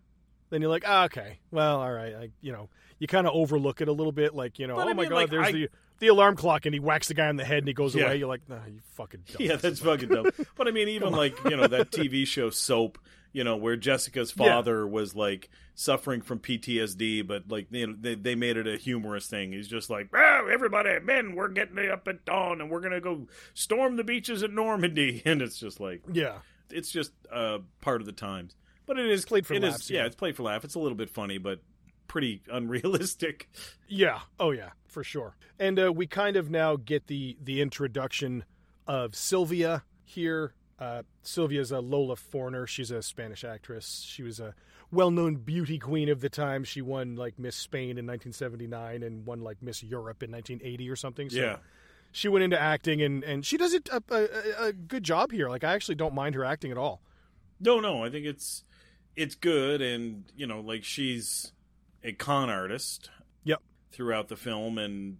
then 0.49 0.61
you're 0.61 0.69
like, 0.69 0.83
ah, 0.85 1.05
okay, 1.05 1.39
well, 1.49 1.79
all 1.79 1.93
right, 1.93 2.13
I, 2.13 2.29
you 2.41 2.51
know, 2.51 2.67
you 3.01 3.07
kind 3.07 3.25
of 3.27 3.33
overlook 3.33 3.81
it 3.81 3.87
a 3.89 3.91
little 3.91 4.13
bit, 4.13 4.33
like 4.33 4.59
you 4.59 4.67
know, 4.67 4.75
But 4.75 4.87
oh 4.87 4.91
I 4.91 4.93
my 4.93 5.01
mean, 5.01 5.09
god, 5.09 5.15
like, 5.15 5.29
there's 5.31 5.47
I- 5.47 5.51
the 5.51 5.69
the 5.99 6.07
alarm 6.07 6.35
clock, 6.35 6.65
and 6.65 6.73
he 6.73 6.79
whacks 6.79 7.09
the 7.09 7.13
guy 7.15 7.27
on 7.27 7.35
the 7.35 7.43
head, 7.43 7.57
and 7.59 7.67
he 7.67 7.73
goes 7.73 7.93
Yeah. 7.95 8.05
away. 8.05 8.17
You're 8.17 8.27
like, 8.29 8.47
nah, 8.47 8.59
you 8.67 8.79
fucking. 8.93 9.23
Dumb. 9.27 9.35
yeah 9.39 9.55
that's 9.57 9.79
fucking 9.79 10.09
dumb 10.09 10.27
but 10.55 10.67
i 10.67 10.71
mean 10.71 10.87
even 10.87 11.11
like 11.11 11.35
you 11.45 11.57
know 11.57 11.67
that 11.67 11.91
tv 11.91 12.25
show 12.27 12.49
soap 12.51 12.97
you 13.33 13.43
know 13.43 13.55
where 13.57 13.75
jessica's 13.75 14.33
Yeah. 14.37 14.45
father 14.45 14.87
was 14.87 15.15
like 15.15 15.49
suffering 15.75 16.21
from 16.21 16.39
ptsd 16.39 17.25
but 17.25 17.43
like 17.49 17.67
you 17.71 17.87
know 17.87 17.95
they, 17.99 18.15
they 18.15 18.35
made 18.35 18.57
it 18.57 18.67
a 18.67 18.77
humorous 18.77 19.27
thing 19.27 19.51
he's 19.53 19.67
just 19.67 19.89
like 19.89 20.09
oh, 20.13 20.49
everybody 20.51 20.99
men 20.99 21.35
we're 21.35 21.47
getting 21.49 21.77
up 21.89 22.07
at 22.07 22.25
dawn 22.25 22.61
and 22.61 22.69
we're 22.69 22.81
gonna 22.81 22.99
go 23.01 23.27
storm 23.53 23.95
the 23.95 24.03
beaches 24.03 24.43
at 24.43 24.51
normandy 24.51 25.21
and 25.25 25.41
it's 25.41 25.59
just 25.59 25.79
like 25.79 26.01
yeah, 26.11 26.37
it's 26.71 26.91
just 26.91 27.11
uh, 27.31 27.59
part 27.81 27.99
of 28.01 28.05
the 28.07 28.13
times. 28.13 28.55
But 28.87 28.97
it 28.99 29.05
is 29.09 29.23
played 29.25 29.45
for 29.47 29.53
it 29.53 29.63
is- 29.63 29.71
laughs, 29.73 29.89
yeah, 29.89 29.99
yeah. 30.01 30.05
it's 30.07 30.15
played 30.15 30.35
for 30.35 30.43
laugh. 30.43 30.63
It's 30.65 30.75
a 30.75 30.79
little 30.79 30.97
bit 30.97 31.09
funny, 31.09 31.37
but 31.37 31.61
pretty 32.11 32.41
unrealistic. 32.51 33.49
Yeah. 33.87 34.19
Oh 34.37 34.51
yeah, 34.51 34.71
for 34.87 35.01
sure. 35.03 35.37
And 35.57 35.79
uh, 35.79 35.93
we 35.93 36.07
kind 36.07 36.35
of 36.35 36.49
now 36.49 36.75
get 36.75 37.07
the 37.07 37.37
the 37.41 37.61
introduction 37.61 38.43
of 38.85 39.15
Sylvia 39.15 39.83
here. 40.03 40.53
Uh, 40.77 41.03
Sylvia's 41.23 41.71
a 41.71 41.79
Lola 41.79 42.15
Forner. 42.17 42.67
She's 42.67 42.91
a 42.91 43.01
Spanish 43.01 43.43
actress. 43.43 44.03
She 44.05 44.23
was 44.23 44.39
a 44.39 44.55
well-known 44.91 45.35
beauty 45.35 45.77
queen 45.79 46.09
of 46.09 46.19
the 46.21 46.29
time. 46.29 46.63
She 46.65 46.81
won 46.81 47.15
like 47.15 47.37
Miss 47.39 47.55
Spain 47.55 47.97
in 47.97 48.05
1979 48.07 49.03
and 49.03 49.25
won 49.25 49.39
like 49.41 49.61
Miss 49.61 49.81
Europe 49.83 50.21
in 50.23 50.31
1980 50.31 50.89
or 50.89 50.95
something. 50.97 51.29
So 51.29 51.37
Yeah. 51.39 51.57
she 52.11 52.27
went 52.27 52.43
into 52.43 52.59
acting 52.59 53.01
and 53.01 53.23
and 53.23 53.45
she 53.45 53.55
does 53.57 53.73
it 53.73 53.87
a, 53.89 54.01
a, 54.09 54.67
a 54.67 54.73
good 54.73 55.03
job 55.03 55.31
here. 55.31 55.49
Like 55.49 55.63
I 55.63 55.73
actually 55.75 55.95
don't 55.95 56.13
mind 56.13 56.35
her 56.35 56.43
acting 56.43 56.71
at 56.71 56.77
all. 56.77 57.01
No, 57.59 57.79
no, 57.79 58.03
I 58.03 58.09
think 58.09 58.25
it's 58.25 58.63
it's 59.15 59.35
good, 59.35 59.81
and 59.81 60.23
you 60.35 60.47
know, 60.47 60.59
like 60.61 60.83
she's 60.83 61.53
a 62.03 62.13
con 62.13 62.49
artist. 62.49 63.09
Yep. 63.43 63.61
Throughout 63.91 64.27
the 64.27 64.37
film, 64.37 64.77
and 64.77 65.17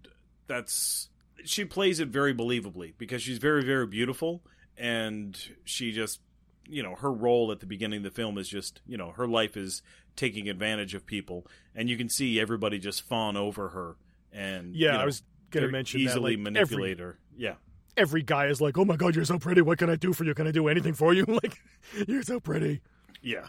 that's 0.48 1.10
she 1.46 1.66
plays 1.66 2.00
it 2.00 2.10
very 2.10 2.34
believably 2.34 2.94
because 2.98 3.22
she's 3.22 3.38
very, 3.38 3.64
very 3.64 3.88
beautiful, 3.88 4.44
and 4.78 5.38
she 5.64 5.92
just, 5.92 6.20
you 6.68 6.84
know, 6.84 6.96
her 6.96 7.12
role 7.12 7.52
at 7.52 7.60
the 7.60 7.66
beginning 7.66 7.98
of 7.98 8.04
the 8.04 8.12
film 8.12 8.38
is 8.38 8.48
just, 8.48 8.82
you 8.86 8.98
know, 8.98 9.12
her 9.12 9.28
life 9.28 9.58
is 9.58 9.82
taking 10.16 10.50
advantage 10.50 10.94
of 10.94 11.06
people, 11.06 11.48
and 11.76 11.90
you 11.90 11.98
can 11.98 12.10
see 12.10 12.40
everybody 12.40 12.80
just 12.80 13.02
fawn 13.02 13.38
over 13.38 13.70
her, 13.70 13.96
and 14.32 14.76
Yeah, 14.76 14.92
you 14.92 14.98
know, 14.98 15.02
I 15.02 15.06
was 15.06 15.24
gonna 15.50 15.70
mention 15.70 16.02
easily 16.02 16.36
that, 16.36 16.44
like, 16.44 16.54
manipulate 16.54 17.00
her. 17.00 17.20
Yeah. 17.36 17.56
Every 17.98 18.22
guy 18.22 18.48
is 18.48 18.62
like, 18.62 18.78
"Oh 18.78 18.86
my 18.86 18.96
god, 18.96 19.16
you're 19.16 19.26
so 19.26 19.38
pretty. 19.38 19.62
What 19.62 19.78
can 19.78 19.90
I 19.90 19.96
do 19.98 20.14
for 20.14 20.24
you? 20.24 20.34
Can 20.34 20.48
I 20.48 20.52
do 20.52 20.70
anything 20.70 20.94
for 20.94 21.14
you? 21.14 21.26
like, 21.28 21.60
you're 22.08 22.24
so 22.24 22.40
pretty." 22.40 22.82
Yeah. 23.22 23.48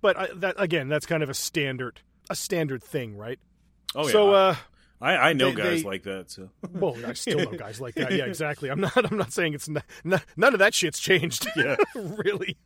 But 0.00 0.16
I, 0.16 0.28
that 0.36 0.54
again, 0.58 0.88
that's 0.88 1.04
kind 1.04 1.22
of 1.22 1.28
a 1.28 1.34
standard 1.34 2.00
a 2.30 2.34
standard 2.36 2.82
thing, 2.82 3.16
right? 3.16 3.38
Oh 3.94 4.06
yeah. 4.06 4.12
So, 4.12 4.32
uh, 4.32 4.56
I, 5.00 5.16
I 5.16 5.32
know 5.34 5.50
they- 5.50 5.56
guys 5.62 5.82
they- 5.82 5.88
like 5.88 6.02
that. 6.04 6.30
So 6.30 6.50
well, 6.72 6.96
I 7.06 7.12
still 7.12 7.38
know 7.38 7.56
guys 7.58 7.80
like 7.80 7.94
that. 7.96 8.12
Yeah, 8.12 8.24
exactly. 8.26 8.70
I'm 8.70 8.80
not. 8.80 9.10
I'm 9.10 9.16
not 9.18 9.32
saying 9.32 9.54
it's 9.54 9.68
not, 9.68 9.84
none 10.04 10.52
of 10.52 10.58
that 10.58 10.74
shit's 10.74 10.98
changed. 10.98 11.46
Yeah. 11.56 11.76
really. 11.94 12.56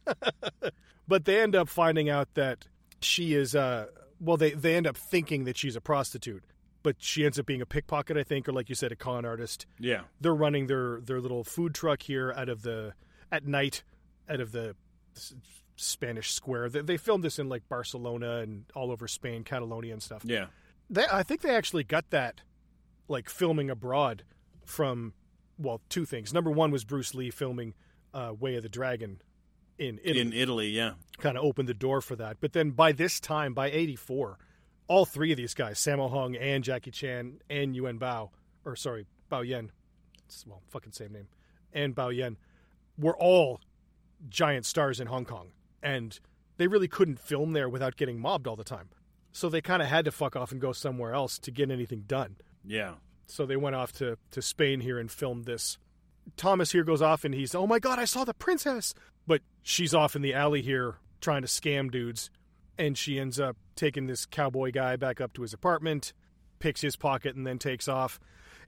but 1.07 1.25
they 1.25 1.41
end 1.41 1.55
up 1.57 1.69
finding 1.69 2.09
out 2.09 2.33
that 2.35 2.67
she 3.01 3.35
is. 3.35 3.55
Uh, 3.55 3.87
well, 4.21 4.37
they 4.37 4.53
they 4.53 4.75
end 4.77 4.87
up 4.87 4.97
thinking 4.97 5.45
that 5.45 5.57
she's 5.57 5.77
a 5.77 5.81
prostitute, 5.81 6.45
but 6.83 6.97
she 6.99 7.25
ends 7.25 7.39
up 7.39 7.47
being 7.47 7.63
a 7.63 7.67
pickpocket, 7.67 8.17
I 8.17 8.23
think, 8.25 8.49
or 8.49 8.53
like 8.53 8.69
you 8.69 8.75
said, 8.75 8.93
a 8.93 8.97
con 8.97 9.25
artist. 9.25 9.67
yeah. 9.79 10.03
They're 10.21 10.35
running 10.35 10.67
their 10.67 11.01
their 11.01 11.21
little 11.21 11.45
food 11.45 11.75
truck 11.75 12.03
here 12.03 12.33
out 12.37 12.49
of 12.49 12.63
the 12.63 12.95
at 13.33 13.47
night 13.47 13.83
out 14.29 14.41
of 14.41 14.53
the 14.53 14.75
Spanish 15.81 16.33
Square. 16.33 16.71
They, 16.71 16.81
they 16.83 16.97
filmed 16.97 17.25
this 17.25 17.39
in 17.39 17.49
like 17.49 17.69
Barcelona 17.69 18.39
and 18.39 18.65
all 18.75 18.91
over 18.91 19.07
Spain, 19.09 19.45
Catalonia, 19.45 19.93
and 19.93 20.03
stuff 20.03 20.23
Yeah. 20.25 20.47
they, 20.91 21.05
I 21.11 21.23
think 21.23 21.41
they 21.43 21.55
actually 21.55 21.85
got 21.85 22.11
that 22.11 22.43
like 23.09 23.29
filming 23.31 23.71
abroad 23.71 24.25
from 24.65 25.15
well 25.59 25.81
two 25.89 26.05
things. 26.05 26.33
Number 26.35 26.51
one 26.51 26.71
was 26.71 26.85
Bruce 26.85 27.15
Lee 27.15 27.31
filming 27.31 27.75
uh, 28.13 28.33
Way 28.39 28.57
of 28.57 28.63
the 28.63 28.69
Dragon 28.69 29.21
in 29.79 30.01
Italy, 30.03 30.21
In 30.21 30.33
Italy, 30.33 30.69
yeah. 30.71 30.93
kind 31.19 31.39
of 31.39 31.45
opened 31.45 31.69
the 31.69 31.75
door 31.75 32.01
for 32.01 32.17
that. 32.17 32.39
But 32.41 32.53
then 32.53 32.71
by 32.73 32.91
this 32.93 33.21
time, 33.21 33.55
by 33.55 33.71
'84, 33.71 34.37
all 34.89 35.05
three 35.05 35.31
of 35.31 35.37
these 35.37 35.55
guys, 35.55 35.79
Sammo 35.79 36.11
Hung 36.11 36.35
and 36.37 36.65
Jackie 36.65 36.91
Chan 36.91 37.41
and 37.49 37.77
Yuan 37.77 37.99
Bao, 37.99 38.31
or 38.65 38.75
sorry, 38.75 39.07
Bao 39.31 39.47
Yen, 39.47 39.71
it's, 40.27 40.45
well, 40.47 40.63
fucking 40.69 40.93
same 40.93 41.13
name, 41.13 41.29
and 41.73 41.95
Bao 41.95 42.15
Yen, 42.15 42.37
were 42.99 43.17
all 43.17 43.61
giant 44.29 44.67
stars 44.67 44.99
in 44.99 45.07
Hong 45.07 45.25
Kong, 45.25 45.51
and 45.83 46.19
they 46.57 46.67
really 46.67 46.89
couldn't 46.89 47.21
film 47.21 47.53
there 47.53 47.69
without 47.69 47.97
getting 47.97 48.19
mobbed 48.21 48.47
all 48.47 48.57
the 48.57 48.65
time. 48.65 48.89
So 49.33 49.49
they 49.49 49.61
kind 49.61 49.83
of 49.83 49.89
had 49.89 50.05
to 50.05 50.13
fuck 50.13 50.37
off 50.37 50.53
and 50.53 50.61
go 50.61 50.73
somewhere 50.73 51.15
else 51.15 51.39
to 51.41 51.51
get 51.51 51.71
anything 51.71 52.05
done. 52.07 52.37
Yeah. 52.65 52.95
So 53.27 53.47
they 53.47 53.57
went 53.57 53.77
off 53.77 53.93
to, 53.93 54.19
to 54.33 54.43
Spain 54.43 54.81
here 54.81 54.99
and 54.99 55.11
filmed 55.11 55.45
this. 55.45 55.79
Thomas 56.37 56.73
here 56.73 56.85
goes 56.85 57.03
off 57.03 57.25
and 57.25 57.35
he's, 57.35 57.55
oh 57.55 57.67
my 57.67 57.79
God, 57.79 57.99
I 57.99 58.05
saw 58.05 58.25
the 58.25 58.35
princess. 58.35 58.95
But 59.27 59.43
she's 59.63 59.95
off 59.95 60.17
in 60.17 60.23
the 60.23 60.35
alley 60.35 60.63
here 60.63 60.97
trying 61.21 61.43
to 61.43 61.49
scam 61.49 61.91
dudes. 61.91 62.31
And 62.79 62.97
she 62.97 63.19
ends 63.19 63.39
up 63.39 63.57
taking 63.77 64.07
this 64.07 64.25
cowboy 64.25 64.73
guy 64.73 64.97
back 64.97 65.21
up 65.21 65.33
to 65.35 65.43
his 65.43 65.53
apartment, 65.53 66.13
picks 66.59 66.81
his 66.81 66.97
pocket, 66.97 67.37
and 67.37 67.47
then 67.47 67.59
takes 67.59 67.89
off. 67.89 68.19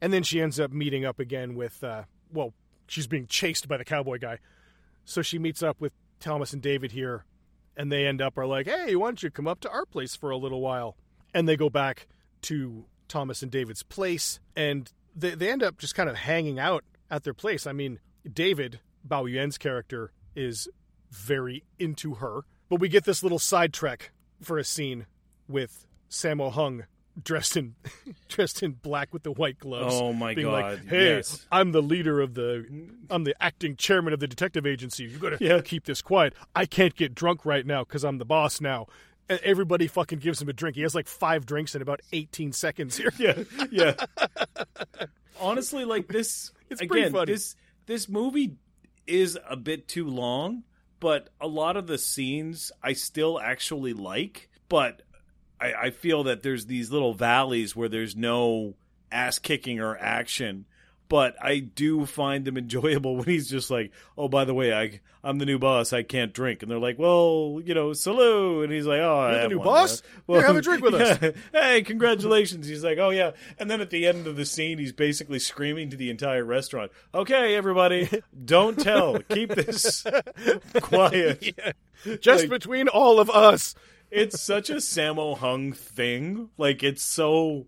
And 0.01 0.13
then 0.13 0.23
she 0.23 0.41
ends 0.41 0.61
up 0.61 0.73
meeting 0.73 1.05
up 1.05 1.19
again 1.19 1.55
with, 1.55 1.83
uh, 1.83 2.05
well, 2.33 2.53
she's 2.87 3.07
being 3.07 3.27
chased 3.27 3.69
by 3.69 3.77
the 3.77 3.85
cowboy 3.85 4.19
guy. 4.19 4.39
So 5.05 5.23
she 5.23 5.39
meets 5.39 5.63
up 5.63 5.81
with 5.81 5.93
Thomas 6.21 6.53
and 6.53 6.63
David 6.63 6.93
here, 6.93 7.25
and 7.77 7.91
they 7.91 8.07
end 8.07 8.21
up 8.21 8.39
are 8.39 8.47
like, 8.47 8.67
hey, 8.67 8.95
why 8.95 9.09
don't 9.09 9.23
you 9.23 9.31
come 9.31 9.49
up 9.49 9.61
to 9.61 9.71
our 9.71 9.87
place 9.87 10.15
for 10.15 10.31
a 10.31 10.37
little 10.37 10.61
while? 10.61 10.97
And 11.35 11.49
they 11.49 11.57
go 11.57 11.71
back 11.71 12.07
to 12.43 12.85
Thomas 13.09 13.43
and 13.43 13.51
David's 13.51 13.83
place, 13.83 14.41
and 14.55 14.91
they, 15.15 15.35
they 15.35 15.51
end 15.51 15.63
up 15.63 15.79
just 15.79 15.95
kind 15.95 16.09
of 16.09 16.17
hanging 16.17 16.59
out 16.59 16.85
at 17.11 17.25
their 17.25 17.35
place. 17.35 17.67
I 17.67 17.73
mean, 17.73 17.99
David, 18.31 18.81
Bao 19.07 19.31
Yuan's 19.31 19.59
character, 19.59 20.13
is 20.37 20.69
very 21.11 21.65
into 21.79 22.15
her, 22.15 22.43
but 22.69 22.81
we 22.81 22.89
get 22.89 23.05
this 23.05 23.23
little 23.23 23.39
side 23.39 23.73
trek 23.73 24.13
for 24.41 24.59
a 24.59 24.65
scene 24.65 25.07
with 25.49 25.87
Sammo 26.09 26.53
Hung 26.53 26.85
dressed 27.23 27.57
in 27.57 27.75
dressed 28.29 28.63
in 28.63 28.73
black 28.73 29.13
with 29.13 29.23
the 29.23 29.33
white 29.33 29.59
gloves. 29.59 29.95
Oh, 29.97 30.13
my 30.13 30.35
being 30.35 30.47
God, 30.49 30.63
Like, 30.79 30.87
hey, 30.89 31.17
yes. 31.17 31.47
I'm 31.53 31.73
the 31.73 31.83
leader 31.83 32.21
of 32.21 32.35
the 32.35 32.67
I'm 33.11 33.25
the 33.25 33.35
acting 33.43 33.77
chairman 33.77 34.13
of 34.13 34.21
the 34.21 34.27
detective 34.29 34.67
agency. 34.67 35.05
You 35.05 35.19
got 35.19 35.39
to 35.39 35.45
Yeah. 35.45 35.61
keep 35.61 35.85
this 35.85 36.03
quiet. 36.03 36.35
I 36.55 36.67
can't 36.67 36.95
get 36.95 37.15
drunk 37.15 37.45
right 37.45 37.65
now 37.67 37.85
cuz 37.85 38.05
I'm 38.05 38.19
the 38.19 38.25
boss 38.25 38.61
now. 38.61 38.87
And 39.29 39.39
everybody 39.45 39.87
fucking 39.87 40.19
gives 40.19 40.43
him 40.43 40.49
a 40.49 40.53
drink. 40.53 40.75
He 40.75 40.83
has 40.83 40.95
like 40.95 41.07
5 41.07 41.47
drinks 41.47 41.77
in 41.77 41.83
about 41.83 42.01
18 42.13 42.53
seconds 42.53 42.97
here. 42.97 43.13
Yeah. 43.19 43.45
Yeah. 43.71 43.95
Honestly, 45.41 45.85
like 45.85 46.09
this 46.09 46.53
It's 46.69 46.81
pretty 46.81 47.03
again, 47.03 47.13
funny. 47.13 47.33
this 47.33 47.57
this 47.87 48.09
movie 48.09 48.57
is 49.07 49.39
a 49.49 49.57
bit 49.57 49.89
too 49.89 50.07
long, 50.09 50.65
but 51.01 51.31
a 51.41 51.47
lot 51.47 51.77
of 51.77 51.87
the 51.87 51.99
scenes 51.99 52.71
I 52.83 52.93
still 52.93 53.41
actually 53.41 53.93
like, 53.95 54.51
but 54.69 55.03
I, 55.61 55.73
I 55.87 55.91
feel 55.91 56.25
that 56.25 56.43
there's 56.43 56.67
these 56.67 56.91
little 56.91 57.15
valleys 57.15 57.77
where 57.77 57.89
there's 57.89 58.17
no 58.17 58.75
ass 59.13 59.39
kicking 59.39 59.81
or 59.81 59.97
action. 59.99 60.65
But 61.09 61.35
I 61.43 61.59
do 61.59 62.07
find 62.07 62.45
them 62.45 62.57
enjoyable 62.57 63.17
when 63.17 63.25
he's 63.27 63.51
just 63.51 63.69
like, 63.69 63.91
"Oh, 64.17 64.29
by 64.29 64.45
the 64.45 64.55
way, 64.55 64.73
I 64.73 65.01
I'm 65.25 65.39
the 65.39 65.45
new 65.45 65.59
boss. 65.59 65.93
I 65.93 66.05
can't 66.05 66.33
drink." 66.33 66.63
And 66.63 66.71
they're 66.71 66.79
like, 66.79 67.01
"Well, 67.01 67.61
you 67.65 67.75
know, 67.75 67.93
salute." 67.95 68.63
And 68.63 68.73
he's 68.73 68.87
like, 68.87 69.01
"Oh, 69.01 69.29
You're 69.29 69.43
the 69.43 69.49
new 69.49 69.59
boss? 69.59 70.03
Well, 70.29 70.39
Here, 70.39 70.47
have 70.47 70.55
a 70.57 70.63
drink 70.63 70.85
with 70.85 70.95
us. 70.95 71.35
Hey, 71.53 71.83
congratulations. 71.83 72.69
He's 72.69 72.85
like, 72.85 72.99
"Oh 72.99 73.11
yeah." 73.11 73.33
And 73.59 73.69
then 73.69 73.81
at 73.81 73.91
the 73.91 74.07
end 74.07 74.29
of 74.29 74.37
the 74.37 74.45
scene, 74.47 74.79
he's 74.79 74.93
basically 74.93 75.41
screaming 75.41 75.91
to 75.91 75.97
the 75.97 76.11
entire 76.11 76.45
restaurant, 76.45 76.93
"Okay, 77.13 77.57
everybody, 77.57 78.09
don't 78.45 78.79
tell. 78.79 79.19
Keep 79.19 79.57
this 79.57 80.07
quiet." 80.81 81.59
Just 82.21 82.45
Like- 82.45 82.51
between 82.51 82.87
all 82.87 83.19
of 83.19 83.29
us. 83.31 83.75
It's 84.11 84.41
such 84.41 84.71
a 84.71 84.77
Sammo 84.77 85.37
Hung 85.37 85.73
thing. 85.73 86.51
Like 86.59 86.83
it's 86.83 87.03
so 87.03 87.67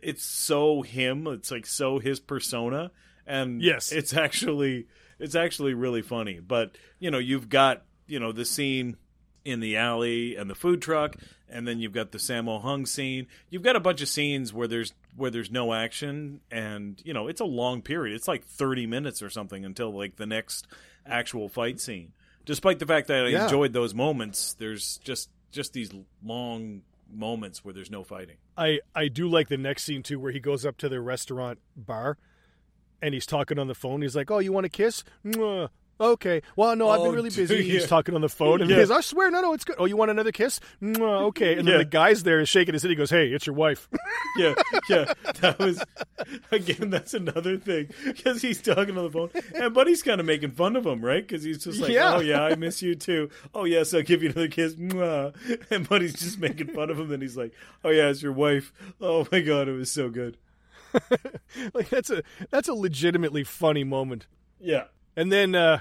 it's 0.00 0.24
so 0.24 0.82
him. 0.82 1.26
It's 1.26 1.50
like 1.50 1.66
so 1.66 1.98
his 1.98 2.20
persona. 2.20 2.90
And 3.26 3.60
Yes. 3.62 3.92
it's 3.92 4.14
actually 4.14 4.86
it's 5.18 5.34
actually 5.34 5.74
really 5.74 6.02
funny. 6.02 6.38
But, 6.40 6.76
you 7.00 7.10
know, 7.10 7.18
you've 7.18 7.48
got, 7.48 7.82
you 8.06 8.20
know, 8.20 8.30
the 8.32 8.44
scene 8.44 8.96
in 9.44 9.58
the 9.60 9.76
alley 9.76 10.36
and 10.36 10.48
the 10.48 10.54
food 10.54 10.80
truck, 10.80 11.16
and 11.48 11.66
then 11.66 11.80
you've 11.80 11.92
got 11.92 12.12
the 12.12 12.18
Sammo 12.18 12.62
Hung 12.62 12.86
scene. 12.86 13.26
You've 13.50 13.62
got 13.62 13.74
a 13.74 13.80
bunch 13.80 14.00
of 14.02 14.08
scenes 14.08 14.52
where 14.52 14.68
there's 14.68 14.92
where 15.16 15.30
there's 15.32 15.50
no 15.50 15.74
action 15.74 16.40
and, 16.50 17.02
you 17.04 17.12
know, 17.12 17.26
it's 17.26 17.40
a 17.40 17.44
long 17.44 17.82
period. 17.82 18.14
It's 18.14 18.28
like 18.28 18.44
30 18.44 18.86
minutes 18.86 19.20
or 19.22 19.30
something 19.30 19.64
until 19.64 19.90
like 19.96 20.14
the 20.16 20.26
next 20.26 20.68
actual 21.04 21.48
fight 21.48 21.80
scene. 21.80 22.12
Despite 22.44 22.78
the 22.78 22.86
fact 22.86 23.08
that 23.08 23.24
I 23.26 23.28
Yeah. 23.30 23.44
enjoyed 23.44 23.72
those 23.72 23.94
moments, 23.94 24.54
there's 24.54 24.98
just 24.98 25.28
just 25.50 25.72
these 25.72 25.90
long 26.22 26.82
moments 27.10 27.64
where 27.64 27.72
there's 27.72 27.90
no 27.90 28.04
fighting. 28.04 28.36
I 28.56 28.80
I 28.94 29.08
do 29.08 29.28
like 29.28 29.48
the 29.48 29.56
next 29.56 29.84
scene 29.84 30.02
too, 30.02 30.18
where 30.18 30.32
he 30.32 30.40
goes 30.40 30.66
up 30.66 30.76
to 30.78 30.88
the 30.88 31.00
restaurant 31.00 31.58
bar, 31.76 32.18
and 33.00 33.14
he's 33.14 33.26
talking 33.26 33.58
on 33.58 33.66
the 33.68 33.74
phone. 33.74 34.02
He's 34.02 34.16
like, 34.16 34.30
"Oh, 34.30 34.38
you 34.38 34.52
want 34.52 34.66
a 34.66 34.70
kiss? 34.70 35.04
Mwah. 35.24 35.70
Okay. 36.00 36.42
Well, 36.56 36.76
no, 36.76 36.88
I've 36.88 37.00
Oh, 37.00 37.04
been 37.06 37.14
really 37.14 37.30
dude, 37.30 37.48
busy." 37.48 37.62
He's 37.70 37.86
talking 37.86 38.14
on 38.14 38.20
the 38.20 38.28
phone, 38.28 38.60
and 38.60 38.70
Yeah. 38.70 38.76
he 38.76 38.82
goes, 38.82 38.90
"I 38.90 39.00
swear, 39.00 39.30
no, 39.30 39.40
no, 39.40 39.52
it's 39.52 39.64
good. 39.64 39.76
Oh, 39.78 39.84
you 39.84 39.96
want 39.96 40.10
another 40.10 40.30
kiss? 40.32 40.60
Mwah. 40.82 41.22
Okay." 41.28 41.54
And 41.58 41.66
Yeah. 41.66 41.72
then 41.72 41.78
the 41.80 41.84
guy's 41.86 42.22
there 42.22 42.38
is 42.40 42.48
shaking 42.48 42.72
his 42.74 42.82
head. 42.82 42.90
He 42.90 42.94
goes, 42.94 43.10
"Hey, 43.10 43.28
it's 43.28 43.46
your 43.46 43.54
wife." 43.56 43.88
yeah, 44.38 44.54
yeah. 44.88 45.12
That 45.40 45.56
was 45.58 45.82
again. 46.52 46.90
That's 46.90 47.14
another 47.14 47.56
thing 47.56 47.88
because 48.04 48.42
he's 48.42 48.62
talking 48.62 48.96
on 48.96 49.04
the 49.04 49.10
phone, 49.10 49.30
and 49.54 49.74
Buddy's 49.74 50.02
kind 50.02 50.20
of 50.20 50.26
making 50.26 50.52
fun 50.52 50.76
of 50.76 50.86
him, 50.86 51.04
right? 51.04 51.26
Because 51.26 51.42
he's 51.42 51.64
just 51.64 51.80
like, 51.80 51.90
Yeah. 51.90 52.14
"Oh 52.16 52.20
yeah, 52.20 52.42
I 52.42 52.54
miss 52.54 52.80
you 52.82 52.94
too. 52.94 53.30
Oh 53.54 53.64
yes, 53.64 53.92
I'll 53.92 54.02
give 54.02 54.22
you 54.22 54.30
another 54.30 54.48
kiss." 54.48 54.74
Mwah. 54.76 55.34
And 55.70 55.88
Buddy's 55.88 56.14
just 56.14 56.38
making 56.38 56.68
fun 56.68 56.90
of 56.90 56.98
him, 57.00 57.10
and 57.12 57.22
he's 57.22 57.36
like, 57.36 57.52
"Oh 57.84 57.90
yeah, 57.90 58.08
it's 58.08 58.22
your 58.22 58.32
wife." 58.32 58.72
Oh 59.00 59.26
my 59.32 59.40
god, 59.40 59.68
it 59.68 59.72
was 59.72 59.90
so 59.90 60.08
good. 60.10 60.36
like 61.74 61.88
that's 61.90 62.10
a 62.10 62.22
that's 62.50 62.68
a 62.68 62.74
legitimately 62.74 63.44
funny 63.44 63.84
moment. 63.84 64.26
Yeah, 64.60 64.84
And 65.18 65.32
then 65.32 65.54
uh, 65.56 65.80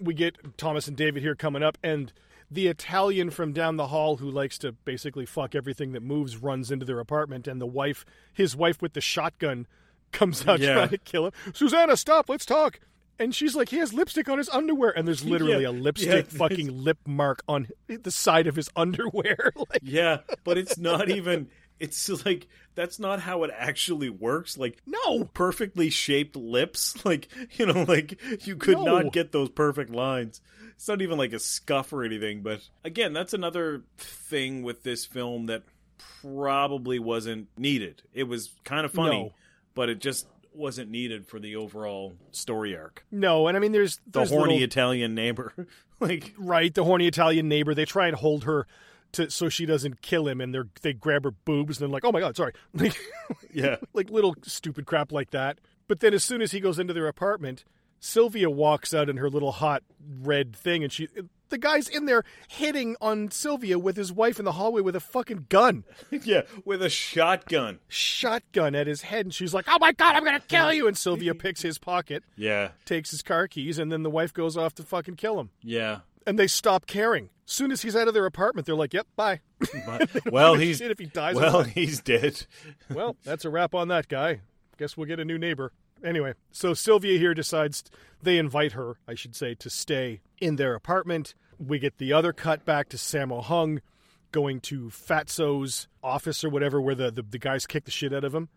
we 0.00 0.14
get 0.14 0.56
Thomas 0.56 0.88
and 0.88 0.96
David 0.96 1.22
here 1.22 1.34
coming 1.34 1.62
up, 1.62 1.76
and 1.82 2.10
the 2.50 2.68
Italian 2.68 3.28
from 3.28 3.52
down 3.52 3.76
the 3.76 3.88
hall 3.88 4.16
who 4.16 4.30
likes 4.30 4.56
to 4.60 4.72
basically 4.72 5.26
fuck 5.26 5.54
everything 5.54 5.92
that 5.92 6.02
moves 6.02 6.38
runs 6.38 6.70
into 6.70 6.86
their 6.86 6.98
apartment, 6.98 7.46
and 7.46 7.60
the 7.60 7.66
wife, 7.66 8.06
his 8.32 8.56
wife 8.56 8.80
with 8.80 8.94
the 8.94 9.02
shotgun, 9.02 9.66
comes 10.12 10.48
out 10.48 10.58
Yeah. 10.60 10.72
trying 10.72 10.88
to 10.88 10.98
kill 10.98 11.26
him. 11.26 11.32
Susanna, 11.52 11.96
stop! 11.98 12.30
Let's 12.30 12.46
talk. 12.46 12.80
And 13.20 13.34
she's 13.34 13.54
like, 13.54 13.68
he 13.68 13.76
has 13.78 13.92
lipstick 13.92 14.28
on 14.30 14.38
his 14.38 14.48
underwear, 14.48 14.96
and 14.96 15.06
there's 15.06 15.22
literally 15.32 15.64
Yeah, 15.64 15.68
a 15.68 15.72
lipstick 15.72 16.26
yeah, 16.32 16.38
fucking 16.38 16.82
lip 16.82 16.96
mark 17.06 17.42
on 17.46 17.68
the 17.88 18.10
side 18.10 18.46
of 18.46 18.56
his 18.56 18.70
underwear. 18.74 19.52
like, 19.54 19.80
Yeah, 19.82 20.18
but 20.44 20.56
it's 20.56 20.78
not 20.78 21.10
even. 21.10 21.48
It's 21.80 22.08
like 22.26 22.48
that's 22.74 22.98
not 22.98 23.20
how 23.20 23.44
it 23.44 23.50
actually 23.56 24.10
works. 24.10 24.56
Like 24.58 24.78
no, 24.86 25.24
perfectly 25.24 25.90
shaped 25.90 26.36
lips, 26.36 26.96
like 27.04 27.28
you 27.58 27.66
know, 27.66 27.84
like 27.84 28.18
you 28.46 28.56
could 28.56 28.78
No. 28.78 28.84
not 29.00 29.12
get 29.12 29.32
those 29.32 29.48
perfect 29.50 29.90
lines. 29.90 30.40
It's 30.74 30.86
not 30.88 31.02
even 31.02 31.18
like 31.18 31.32
a 31.32 31.38
scuff 31.40 31.92
or 31.92 32.04
anything. 32.04 32.42
But 32.42 32.60
again, 32.84 33.12
that's 33.12 33.34
another 33.34 33.82
thing 33.96 34.62
with 34.62 34.82
this 34.84 35.04
film 35.06 35.46
that 35.46 35.64
probably 36.22 36.98
wasn't 36.98 37.48
needed. 37.56 38.02
It 38.12 38.24
was 38.24 38.50
kind 38.64 38.84
of 38.84 38.92
funny, 38.92 39.24
No. 39.24 39.32
but 39.74 39.88
it 39.88 40.00
just 40.00 40.26
wasn't 40.54 40.90
needed 40.90 41.26
for 41.26 41.38
the 41.38 41.56
overall 41.56 42.14
story 42.32 42.76
arc. 42.76 43.04
no, 43.12 43.46
and 43.46 43.56
I 43.56 43.60
mean, 43.60 43.70
there's 43.72 44.00
The 44.08 44.24
horny 44.24 44.54
little- 44.54 44.64
Italian 44.64 45.14
neighbor, 45.14 45.52
like 46.00 46.32
right 46.36 46.72
the 46.74 46.82
horny 46.84 47.06
italian 47.08 47.48
neighbor 47.48 47.74
they 47.74 47.84
try 47.84 48.06
and 48.08 48.16
hold 48.16 48.44
her 48.44 48.66
to 49.12 49.30
so 49.30 49.48
she 49.48 49.64
doesn't 49.66 50.02
kill 50.02 50.28
him 50.28 50.40
and 50.40 50.54
they 50.54 50.58
they 50.82 50.92
grab 50.92 51.24
her 51.24 51.30
boobs 51.30 51.76
and 51.80 51.82
they're 51.88 51.92
like 51.92 52.04
oh 52.04 52.12
my 52.12 52.20
god 52.20 52.36
sorry. 52.36 52.52
Like 52.74 52.96
yeah, 53.52 53.76
like 53.94 54.10
little 54.10 54.34
stupid 54.42 54.86
crap 54.86 55.12
like 55.12 55.30
that. 55.30 55.58
But 55.86 56.00
then 56.00 56.12
as 56.14 56.22
soon 56.24 56.42
as 56.42 56.52
he 56.52 56.60
goes 56.60 56.78
into 56.78 56.92
their 56.94 57.08
apartment 57.08 57.64
sylvia 58.00 58.48
walks 58.48 58.94
out 58.94 59.08
in 59.08 59.16
her 59.16 59.28
little 59.28 59.50
hot 59.50 59.82
red 60.20 60.54
thing 60.54 60.84
and 60.84 60.92
she 60.92 61.08
the 61.48 61.58
guy's 61.58 61.88
in 61.88 62.04
there 62.04 62.22
hitting 62.46 62.94
on 63.00 63.28
sylvia 63.28 63.76
with 63.76 63.96
his 63.96 64.12
wife 64.12 64.38
in 64.38 64.44
the 64.44 64.52
hallway 64.52 64.80
with 64.80 64.94
a 64.94 65.00
fucking 65.00 65.46
gun. 65.48 65.82
Yeah, 66.22 66.42
with 66.64 66.80
a 66.80 66.90
shotgun. 66.90 67.80
shotgun 67.88 68.76
at 68.76 68.86
his 68.86 69.02
head 69.02 69.26
and 69.26 69.34
she's 69.34 69.52
like 69.52 69.64
oh 69.68 69.78
my 69.80 69.90
god 69.92 70.14
i'm 70.14 70.24
gonna 70.24 70.38
kill 70.38 70.72
you. 70.72 70.86
And 70.86 70.96
sylvia 70.96 71.34
picks 71.34 71.62
his 71.62 71.78
pocket 71.78 72.22
Yeah, 72.36 72.68
takes 72.84 73.10
his 73.10 73.22
car 73.22 73.48
keys 73.48 73.80
and 73.80 73.90
then 73.90 74.04
the 74.04 74.10
wife 74.10 74.32
goes 74.32 74.56
off 74.56 74.74
to 74.76 74.84
fucking 74.84 75.16
kill 75.16 75.40
him. 75.40 75.50
Yeah. 75.62 76.00
And 76.28 76.38
they 76.38 76.46
stop 76.46 76.86
caring. 76.86 77.30
As 77.46 77.52
soon 77.52 77.72
as 77.72 77.82
he's 77.82 77.96
out 77.96 78.08
of 78.08 78.14
their 78.14 78.26
apartment, 78.26 78.66
they're 78.66 78.74
like, 78.74 78.92
"Yep, 78.92 79.06
bye." 79.16 79.40
But, 79.86 80.30
well, 80.30 80.54
he's 80.56 80.80
if 80.80 80.98
he 80.98 81.06
dies 81.06 81.34
Well, 81.34 81.62
he's 81.62 82.00
dead. 82.00 82.46
well, 82.90 83.16
that's 83.24 83.44
a 83.44 83.50
wrap 83.50 83.74
on 83.74 83.88
that 83.88 84.08
guy. 84.08 84.40
Guess 84.76 84.96
we'll 84.96 85.06
get 85.06 85.18
a 85.18 85.24
new 85.24 85.38
neighbor. 85.38 85.72
Anyway, 86.04 86.34
so 86.52 86.74
Sylvia 86.74 87.18
here 87.18 87.34
decides 87.34 87.82
they 88.22 88.38
invite 88.38 88.72
her, 88.72 88.98
I 89.08 89.14
should 89.14 89.34
say, 89.34 89.54
to 89.56 89.70
stay 89.70 90.20
in 90.40 90.56
their 90.56 90.74
apartment. 90.74 91.34
We 91.58 91.78
get 91.80 91.98
the 91.98 92.12
other 92.12 92.32
cut 92.32 92.64
back 92.64 92.88
to 92.90 92.96
Sammo 92.96 93.42
Hung 93.42 93.80
going 94.30 94.60
to 94.60 94.90
Fatso's 94.90 95.88
office 96.02 96.44
or 96.44 96.50
whatever, 96.50 96.80
where 96.80 96.94
the, 96.94 97.10
the, 97.10 97.22
the 97.22 97.38
guys 97.38 97.66
kick 97.66 97.84
the 97.84 97.90
shit 97.90 98.12
out 98.12 98.22
of 98.24 98.34
him. 98.34 98.48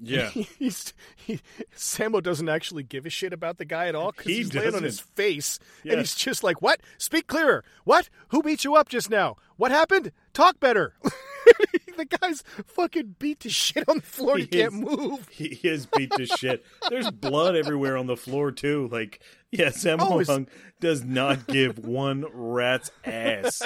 Yeah. 0.00 0.28
he's 0.58 0.94
he, 1.14 1.40
Sammo 1.76 2.22
doesn't 2.22 2.48
actually 2.48 2.82
give 2.82 3.04
a 3.06 3.10
shit 3.10 3.32
about 3.32 3.58
the 3.58 3.64
guy 3.64 3.86
at 3.88 3.94
all 3.94 4.12
because 4.12 4.26
He 4.26 4.36
he's 4.36 4.54
laying 4.54 4.74
on 4.74 4.82
his 4.82 4.98
face 5.00 5.58
Yeah. 5.84 5.92
and 5.92 6.00
he's 6.00 6.14
just 6.14 6.42
like, 6.42 6.62
"What? 6.62 6.80
Speak 6.98 7.26
clearer. 7.26 7.64
What? 7.84 8.08
Who 8.28 8.42
beat 8.42 8.64
you 8.64 8.74
up 8.76 8.88
just 8.88 9.10
now? 9.10 9.36
What 9.56 9.70
happened? 9.70 10.12
Talk 10.32 10.58
better." 10.60 10.94
the 11.96 12.04
guy's 12.06 12.42
fucking 12.66 13.16
beat 13.18 13.40
to 13.40 13.50
shit 13.50 13.86
on 13.88 13.96
the 13.96 14.02
floor. 14.02 14.36
He, 14.38 14.42
He 14.44 14.48
can't 14.48 14.72
is- 14.72 14.80
move. 14.80 15.28
He 15.28 15.46
is 15.62 15.84
beat 15.86 16.10
to 16.12 16.24
shit. 16.26 16.64
There's 16.88 17.10
blood 17.12 17.56
everywhere 17.56 17.96
on 17.98 18.06
the 18.06 18.16
floor 18.16 18.52
too. 18.52 18.88
Like, 18.90 19.20
yeah, 19.50 19.66
Sammo 19.68 19.98
Oh, 20.00 20.24
Hung 20.24 20.46
does 20.80 21.04
not 21.04 21.46
give 21.46 21.78
one 21.78 22.24
rat's 22.32 22.90
ass. 23.04 23.62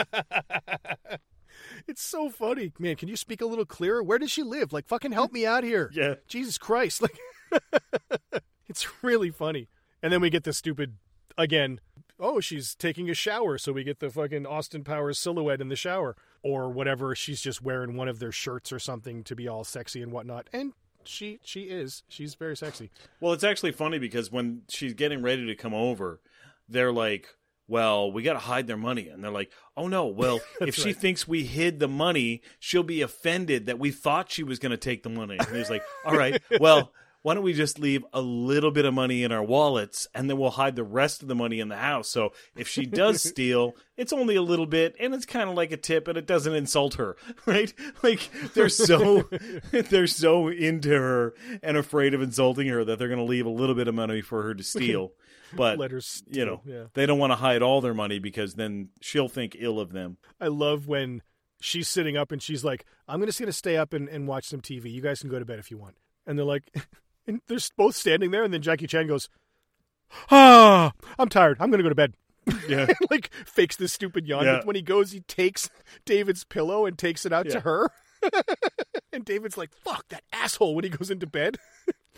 It's 1.86 2.02
so 2.02 2.30
funny, 2.30 2.72
man. 2.78 2.96
Can 2.96 3.08
you 3.08 3.16
speak 3.16 3.40
a 3.40 3.46
little 3.46 3.66
clearer? 3.66 4.02
Where 4.02 4.18
does 4.18 4.30
she 4.30 4.42
live? 4.42 4.72
Like, 4.72 4.86
fucking 4.86 5.12
help 5.12 5.32
me 5.32 5.44
out 5.46 5.64
here. 5.64 5.90
Yeah. 5.94 6.14
Jesus 6.26 6.58
Christ. 6.58 7.02
Like 7.52 8.42
it's 8.68 9.02
really 9.02 9.30
funny. 9.30 9.68
And 10.02 10.12
then 10.12 10.20
we 10.20 10.28
get 10.30 10.42
the 10.42 10.52
stupid 10.52 10.96
again, 11.38 11.80
oh, 12.18 12.40
she's 12.40 12.74
taking 12.74 13.08
a 13.10 13.14
shower, 13.14 13.58
so 13.58 13.72
we 13.72 13.84
get 13.84 14.00
the 14.00 14.10
fucking 14.10 14.46
Austin 14.46 14.82
Powers 14.82 15.18
silhouette 15.18 15.60
in 15.60 15.68
the 15.68 15.76
shower. 15.76 16.16
Or 16.42 16.68
whatever, 16.68 17.14
she's 17.14 17.40
just 17.40 17.62
wearing 17.62 17.96
one 17.96 18.08
of 18.08 18.18
their 18.18 18.32
shirts 18.32 18.72
or 18.72 18.78
something 18.78 19.22
to 19.24 19.36
be 19.36 19.48
all 19.48 19.64
sexy 19.64 20.02
and 20.02 20.12
whatnot. 20.12 20.48
And 20.52 20.72
she 21.04 21.38
she 21.44 21.62
is. 21.64 22.02
She's 22.08 22.34
very 22.34 22.56
sexy. 22.56 22.90
Well, 23.20 23.32
it's 23.32 23.44
actually 23.44 23.72
funny 23.72 23.98
because 23.98 24.32
when 24.32 24.62
she's 24.68 24.94
getting 24.94 25.22
ready 25.22 25.46
to 25.46 25.54
come 25.54 25.74
over, 25.74 26.20
they're 26.68 26.92
like, 26.92 27.28
"Well, 27.66 28.12
we 28.12 28.22
got 28.22 28.34
to 28.34 28.38
hide 28.38 28.66
their 28.66 28.76
money," 28.76 29.08
and 29.08 29.22
they're 29.22 29.30
like, 29.30 29.50
"Oh 29.76 29.88
no! 29.88 30.06
Well, 30.06 30.40
if 30.60 30.74
she 30.74 30.86
right. 30.86 30.96
thinks 30.96 31.28
we 31.28 31.44
hid 31.44 31.78
the 31.78 31.88
money, 31.88 32.42
she'll 32.58 32.82
be 32.82 33.02
offended 33.02 33.66
that 33.66 33.78
we 33.78 33.90
thought 33.90 34.30
she 34.30 34.42
was 34.42 34.58
going 34.58 34.70
to 34.70 34.76
take 34.76 35.02
the 35.02 35.10
money." 35.10 35.36
And 35.38 35.56
he's 35.56 35.70
like, 35.70 35.82
"All 36.04 36.16
right, 36.16 36.42
well." 36.60 36.92
Why 37.22 37.32
don't 37.32 37.42
we 37.42 37.54
just 37.54 37.78
leave 37.78 38.04
a 38.12 38.20
little 38.20 38.70
bit 38.70 38.84
of 38.84 38.92
money 38.92 39.24
in 39.24 39.32
our 39.32 39.42
wallets 39.42 40.06
and 40.14 40.28
then 40.28 40.36
we'll 40.36 40.50
hide 40.50 40.76
the 40.76 40.84
rest 40.84 41.22
of 41.22 41.28
the 41.28 41.34
money 41.34 41.58
in 41.58 41.68
the 41.68 41.76
house? 41.78 42.10
So 42.10 42.34
if 42.54 42.68
she 42.68 42.84
does 42.84 43.22
steal, 43.30 43.76
it's 43.96 44.12
only 44.12 44.36
a 44.36 44.42
little 44.42 44.66
bit 44.66 44.94
and 45.00 45.14
it's 45.14 45.24
kind 45.24 45.48
of 45.48 45.56
like 45.56 45.72
a 45.72 45.78
tip 45.78 46.06
and 46.06 46.18
it 46.18 46.26
doesn't 46.26 46.54
insult 46.54 46.96
her, 46.96 47.16
right? 47.46 47.72
Like 48.02 48.28
they're 48.52 48.68
so 48.68 49.26
they're 49.72 50.06
so 50.06 50.48
into 50.48 50.90
her 50.90 51.32
and 51.62 51.78
afraid 51.78 52.12
of 52.12 52.20
insulting 52.20 52.68
her 52.68 52.84
that 52.84 52.98
they're 52.98 53.08
going 53.08 53.16
to 53.16 53.24
leave 53.24 53.46
a 53.46 53.48
little 53.48 53.74
bit 53.74 53.88
of 53.88 53.94
money 53.94 54.20
for 54.20 54.42
her 54.42 54.54
to 54.54 54.62
steal. 54.62 55.12
But 55.56 55.78
letters 55.78 56.22
you 56.28 56.44
know, 56.44 56.60
yeah. 56.64 56.84
they 56.94 57.06
don't 57.06 57.18
want 57.18 57.32
to 57.32 57.36
hide 57.36 57.62
all 57.62 57.80
their 57.80 57.94
money 57.94 58.18
because 58.18 58.54
then 58.54 58.88
she'll 59.00 59.28
think 59.28 59.56
ill 59.58 59.78
of 59.80 59.92
them. 59.92 60.16
I 60.40 60.48
love 60.48 60.86
when 60.86 61.22
she's 61.60 61.88
sitting 61.88 62.16
up 62.16 62.32
and 62.32 62.42
she's 62.42 62.64
like, 62.64 62.84
I'm 63.08 63.24
just 63.24 63.38
going 63.38 63.46
to 63.46 63.52
stay 63.52 63.76
up 63.76 63.92
and, 63.92 64.08
and 64.08 64.26
watch 64.28 64.44
some 64.46 64.60
TV. 64.60 64.92
You 64.92 65.00
guys 65.00 65.20
can 65.20 65.30
go 65.30 65.38
to 65.38 65.44
bed 65.44 65.58
if 65.58 65.70
you 65.70 65.78
want. 65.78 65.96
And 66.26 66.38
they're 66.38 66.44
like, 66.46 66.74
and 67.26 67.40
they're 67.46 67.58
both 67.76 67.96
standing 67.96 68.30
there. 68.30 68.42
And 68.44 68.52
then 68.52 68.62
Jackie 68.62 68.86
Chan 68.86 69.06
goes, 69.06 69.28
Ah, 70.30 70.92
I'm 71.18 71.28
tired. 71.28 71.56
I'm 71.60 71.70
going 71.70 71.78
to 71.78 71.82
go 71.84 71.88
to 71.88 71.94
bed. 71.94 72.14
Yeah. 72.68 72.86
like, 73.10 73.30
fakes 73.46 73.76
this 73.76 73.92
stupid 73.92 74.26
yawn. 74.26 74.44
Yeah. 74.44 74.56
But 74.58 74.66
when 74.66 74.76
he 74.76 74.82
goes, 74.82 75.12
he 75.12 75.20
takes 75.20 75.70
David's 76.04 76.44
pillow 76.44 76.84
and 76.86 76.98
takes 76.98 77.24
it 77.24 77.32
out 77.32 77.46
Yeah. 77.46 77.52
to 77.52 77.60
her. 77.60 77.90
and 79.12 79.24
David's 79.24 79.56
like, 79.56 79.70
fuck 79.72 80.08
that 80.08 80.24
asshole 80.32 80.74
when 80.74 80.84
he 80.84 80.90
goes 80.90 81.10
into 81.10 81.26
bed. 81.26 81.56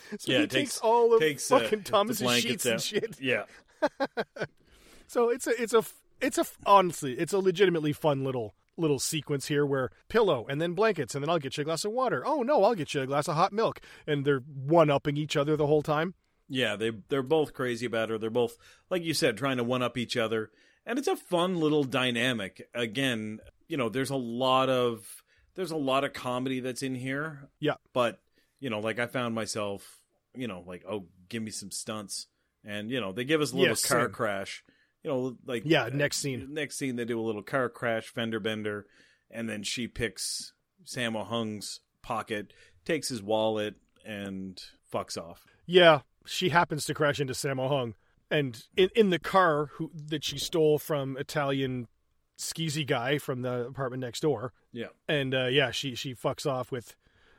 so 0.18 0.32
Yeah, 0.32 0.38
he 0.38 0.44
it 0.44 0.50
takes, 0.50 0.70
takes- 0.74 0.78
all 0.80 1.14
of 1.14 1.20
Takes 1.20 1.50
uh, 1.50 1.58
fucking 1.60 1.82
Thomas's 1.84 2.22
blankets 2.22 2.64
sheets 2.64 2.66
and 2.66 2.80
shit. 2.80 3.16
Yeah. 3.20 3.44
So 5.08 5.30
it's 5.30 5.46
a 5.46 5.62
it's 5.62 5.72
a 5.72 5.84
it's 6.20 6.38
a 6.38 6.44
honestly 6.64 7.12
it's 7.12 7.32
a 7.32 7.38
legitimately 7.38 7.92
fun 7.92 8.24
little 8.24 8.54
little 8.76 8.98
sequence 8.98 9.46
here 9.46 9.64
where 9.64 9.90
pillow 10.08 10.46
and 10.48 10.60
then 10.60 10.72
blankets 10.74 11.14
and 11.14 11.22
then 11.22 11.30
I'll 11.30 11.38
get 11.38 11.56
you 11.56 11.62
a 11.62 11.64
glass 11.64 11.84
of 11.84 11.92
water. 11.92 12.24
Oh 12.26 12.42
no, 12.42 12.64
I'll 12.64 12.74
get 12.74 12.92
you 12.92 13.02
a 13.02 13.06
glass 13.06 13.28
of 13.28 13.36
hot 13.36 13.52
milk 13.52 13.80
and 14.06 14.24
they're 14.24 14.40
one 14.40 14.90
upping 14.90 15.16
each 15.16 15.36
other 15.36 15.56
the 15.56 15.66
whole 15.68 15.82
time. 15.82 16.14
Yeah, 16.48 16.74
they 16.76 16.90
they're 17.08 17.22
both 17.22 17.52
crazy 17.54 17.86
about 17.86 18.10
her. 18.10 18.18
They're 18.18 18.30
both 18.30 18.56
like 18.90 19.02
you 19.04 19.14
said 19.14 19.36
trying 19.36 19.58
to 19.58 19.64
one 19.64 19.82
up 19.82 19.96
each 19.96 20.16
other. 20.16 20.50
And 20.84 20.98
it's 20.98 21.08
a 21.08 21.16
fun 21.16 21.56
little 21.58 21.82
dynamic. 21.84 22.68
Again, 22.74 23.40
you 23.68 23.76
know, 23.76 23.88
there's 23.88 24.10
a 24.10 24.16
lot 24.16 24.68
of 24.68 25.22
there's 25.54 25.70
a 25.72 25.76
lot 25.76 26.04
of 26.04 26.12
comedy 26.12 26.60
that's 26.60 26.82
in 26.82 26.94
here. 26.94 27.48
Yeah. 27.60 27.74
But, 27.92 28.20
you 28.66 28.70
know, 28.70 28.80
like 28.80 28.98
I 28.98 29.06
found 29.06 29.32
myself, 29.32 30.00
you 30.34 30.48
know, 30.48 30.64
like, 30.66 30.82
oh, 30.90 31.06
give 31.28 31.40
me 31.40 31.52
some 31.52 31.70
stunts. 31.70 32.26
And, 32.64 32.90
you 32.90 33.00
know, 33.00 33.12
they 33.12 33.22
give 33.22 33.40
us 33.40 33.52
a 33.52 33.54
little 33.54 33.68
Yes, 33.70 33.86
car 33.86 34.06
same. 34.06 34.10
crash. 34.10 34.64
You 35.04 35.10
know, 35.12 35.36
like 35.46 35.62
Yeah, 35.64 35.84
uh, 35.84 35.90
next 35.90 36.16
scene. 36.16 36.48
Next 36.52 36.76
scene 36.76 36.96
they 36.96 37.04
do 37.04 37.20
a 37.20 37.22
little 37.22 37.44
car 37.44 37.68
crash, 37.68 38.08
fender 38.08 38.40
bender, 38.40 38.86
and 39.30 39.48
then 39.48 39.62
she 39.62 39.86
picks 39.86 40.52
Sammo 40.84 41.24
Hung's 41.24 41.78
pocket, 42.02 42.52
takes 42.84 43.08
his 43.08 43.22
wallet, 43.22 43.76
and 44.04 44.60
fucks 44.92 45.16
off. 45.16 45.44
Yeah, 45.64 46.00
she 46.24 46.48
happens 46.48 46.86
to 46.86 46.94
crash 46.94 47.20
into 47.20 47.34
Sammo 47.34 47.68
Hung 47.68 47.94
and 48.32 48.64
in 48.76 48.90
in 48.96 49.10
the 49.10 49.20
car 49.20 49.66
who 49.74 49.92
that 49.94 50.24
she 50.24 50.38
stole 50.38 50.80
from 50.80 51.16
Italian 51.18 51.86
skeezy 52.36 52.84
guy 52.84 53.18
from 53.18 53.42
the 53.42 53.64
apartment 53.68 54.00
next 54.00 54.22
door. 54.22 54.52
Yeah. 54.72 54.88
And 55.08 55.36
uh, 55.36 55.46
yeah, 55.46 55.70
she 55.70 55.94
she 55.94 56.16
fucks 56.16 56.44
off 56.50 56.72
with 56.72 56.96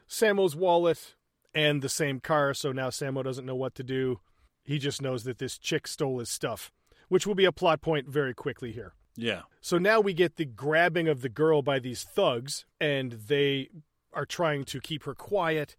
Sammo's 0.07 0.55
wallet 0.55 1.15
and 1.57 1.81
the 1.81 1.89
same 1.89 2.19
car, 2.19 2.53
so 2.53 2.71
now 2.71 2.89
Sammo 2.89 3.23
doesn't 3.23 3.45
know 3.45 3.55
what 3.55 3.73
to 3.75 3.83
do. 3.83 4.19
He 4.63 4.77
just 4.77 5.01
knows 5.01 5.23
that 5.23 5.39
this 5.39 5.57
chick 5.57 5.87
stole 5.87 6.19
his 6.19 6.29
stuff, 6.29 6.71
which 7.09 7.25
will 7.25 7.33
be 7.33 7.45
a 7.45 7.51
plot 7.51 7.81
point 7.81 8.07
very 8.07 8.35
quickly 8.35 8.71
here. 8.71 8.93
Yeah. 9.15 9.41
So 9.59 9.79
now 9.79 9.99
we 9.99 10.13
get 10.13 10.35
the 10.35 10.45
grabbing 10.45 11.07
of 11.07 11.21
the 11.21 11.29
girl 11.29 11.63
by 11.63 11.79
these 11.79 12.03
thugs, 12.03 12.67
and 12.79 13.13
they 13.13 13.69
are 14.13 14.25
trying 14.25 14.65
to 14.65 14.79
keep 14.79 15.05
her 15.05 15.15
quiet 15.15 15.75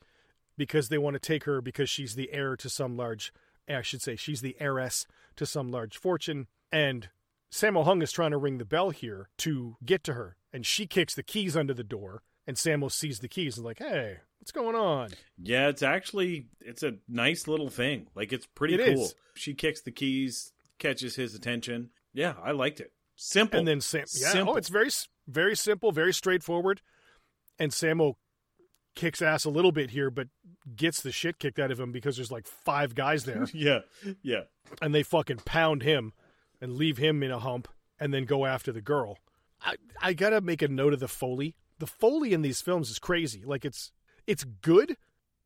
because 0.57 0.89
they 0.89 0.99
want 0.99 1.15
to 1.15 1.21
take 1.21 1.45
her 1.45 1.61
because 1.61 1.89
she's 1.89 2.17
the 2.17 2.33
heir 2.33 2.57
to 2.57 2.69
some 2.69 2.97
large, 2.97 3.33
eh, 3.69 3.79
I 3.79 3.83
should 3.83 4.03
say, 4.03 4.17
she's 4.17 4.41
the 4.41 4.57
heiress 4.59 5.07
to 5.37 5.47
some 5.47 5.71
large 5.71 5.97
fortune. 5.97 6.49
And 6.73 7.09
Sammo 7.53 7.85
Hung 7.85 8.03
is 8.03 8.11
trying 8.11 8.33
to 8.33 8.37
ring 8.37 8.59
the 8.59 8.65
bell 8.65 8.91
here 8.91 9.29
to 9.39 9.77
get 9.87 10.03
to 10.05 10.15
her, 10.15 10.35
and 10.53 10.67
she 10.67 10.89
kicks 10.89 11.15
the 11.15 11.23
keys 11.23 11.57
under 11.57 11.73
the 11.73 11.85
door, 11.85 12.25
and 12.49 12.57
Sammo 12.57 12.91
sees 12.91 13.21
the 13.21 13.29
keys 13.29 13.57
and 13.57 13.63
is 13.63 13.67
like, 13.67 13.79
hey, 13.79 14.19
what's 14.49 14.65
going 14.65 14.77
on? 14.77 15.09
Yeah, 15.39 15.69
it's 15.69 15.83
actually 15.83 16.47
it's 16.61 16.83
a 16.83 16.95
nice 17.09 17.47
little 17.49 17.69
thing. 17.69 18.07
Like 18.15 18.33
it's 18.33 18.47
pretty 18.47 18.75
It 18.75 18.95
cool. 18.95 19.05
is. 19.05 19.15
She 19.35 19.55
kicks 19.55 19.83
the 19.83 19.91
keys, 19.91 20.53
catches 20.79 21.17
his 21.17 21.35
attention. 21.35 21.91
Yeah, 22.15 22.35
I 22.43 22.53
liked 22.53 22.81
it. 22.81 22.93
Simple. 23.17 23.59
and 23.59 23.69
then 23.69 23.81
Sam. 23.81 24.05
Yeah, 24.15 24.29
oh, 24.29 24.33
Simple. 24.33 24.55
oh, 24.55 24.57
it's 24.57 24.69
very 24.69 24.91
very 25.27 25.57
simple, 25.57 25.93
very 25.93 26.13
straightforward. 26.15 26.81
And 27.59 27.73
Sammo 27.73 28.15
kicks 28.95 29.21
ass 29.21 29.45
a 29.45 29.51
little 29.51 29.73
bit 29.73 29.91
here, 29.91 30.11
but 30.11 30.29
gets 30.75 31.03
the 31.03 31.13
shit 31.13 31.39
kicked 31.39 31.59
out 31.59 31.71
of 31.71 31.79
him 31.79 31.93
because 31.93 32.17
there's 32.17 32.33
like 32.33 32.47
five 32.47 32.95
guys 32.95 33.25
there, 33.25 33.47
yeah, 33.53 33.81
yeah. 34.23 34.43
and 34.81 34.95
they 34.95 35.03
fucking 35.03 35.41
pound 35.45 35.83
him 35.83 36.13
and 36.61 36.73
leave 36.75 36.99
him 36.99 37.23
in 37.23 37.31
a 37.31 37.39
hump, 37.39 37.69
and 38.01 38.15
then 38.15 38.25
go 38.25 38.47
after 38.47 38.73
the 38.73 38.81
girl. 38.81 39.19
I 39.61 39.75
I 40.01 40.13
gotta 40.15 40.41
make 40.41 40.63
a 40.63 40.69
note 40.69 40.95
of 40.95 41.01
the 41.01 41.09
foley. 41.09 41.57
The 41.81 41.87
foley 41.87 42.33
in 42.33 42.43
these 42.43 42.61
films 42.61 42.91
is 42.91 42.99
crazy. 42.99 43.43
Like 43.45 43.65
it's 43.65 43.93
it's 44.29 44.45
good, 44.45 44.97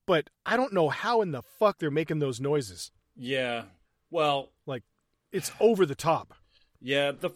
but 0.06 0.28
I 0.44 0.58
don't 0.58 0.72
know 0.74 0.90
how 0.90 1.22
in 1.22 1.32
the 1.32 1.40
fuck 1.42 1.78
they're 1.78 1.90
making 1.90 2.18
those 2.18 2.38
noises. 2.40 2.90
Yeah. 3.16 3.64
Well, 4.10 4.50
Like 4.66 4.82
it's 5.30 5.50
over 5.60 5.86
the 5.86 5.94
top. 5.94 6.34
yeah, 6.80 7.12
the 7.12 7.30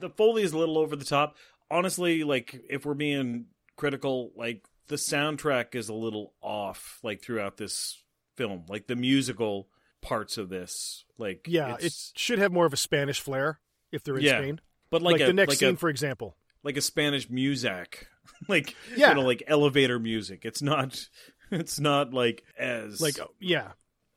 the 0.00 0.10
Foley 0.10 0.42
is 0.42 0.52
a 0.52 0.58
little 0.58 0.78
over 0.78 0.96
the 0.96 1.04
top. 1.04 1.36
Honestly, 1.70 2.24
like 2.24 2.60
if 2.68 2.84
we're 2.84 2.94
being 2.94 3.46
critical, 3.76 4.32
like 4.34 4.64
the 4.88 4.96
soundtrack 4.96 5.74
is 5.76 5.88
a 5.88 5.94
little 5.94 6.32
off 6.42 6.98
like 7.04 7.22
throughout 7.22 7.56
this 7.58 8.02
film. 8.36 8.64
Like 8.68 8.86
the 8.88 8.96
musical 8.96 9.68
parts 10.00 10.36
of 10.38 10.48
this. 10.48 11.04
Like 11.18 11.46
Yeah, 11.46 11.76
it 11.78 11.94
should 12.16 12.38
have 12.40 12.52
more 12.52 12.66
of 12.66 12.72
a 12.72 12.76
Spanish 12.78 13.20
flair 13.20 13.60
if 13.92 14.02
they're 14.02 14.16
in 14.16 14.24
Yeah. 14.24 14.38
Spain. 14.40 14.60
but 14.90 15.02
like, 15.02 15.12
Like, 15.14 15.20
a, 15.22 15.26
the 15.26 15.32
next 15.32 15.50
like 15.50 15.58
scene, 15.58 15.74
a, 15.74 15.76
for 15.76 15.88
example. 15.90 16.36
like 16.64 16.76
a 16.76 16.80
Spanish 16.80 17.28
music. 17.30 18.08
like 18.48 18.74
Yeah. 18.96 19.10
you 19.10 19.14
know, 19.16 19.22
like 19.22 19.42
elevator 19.46 19.98
music. 19.98 20.44
It's 20.44 20.62
not 20.62 21.08
it's 21.50 21.80
not 21.80 22.12
like 22.12 22.44
as 22.58 23.00
Like, 23.00 23.18
oh, 23.20 23.30
yeah, 23.38 23.72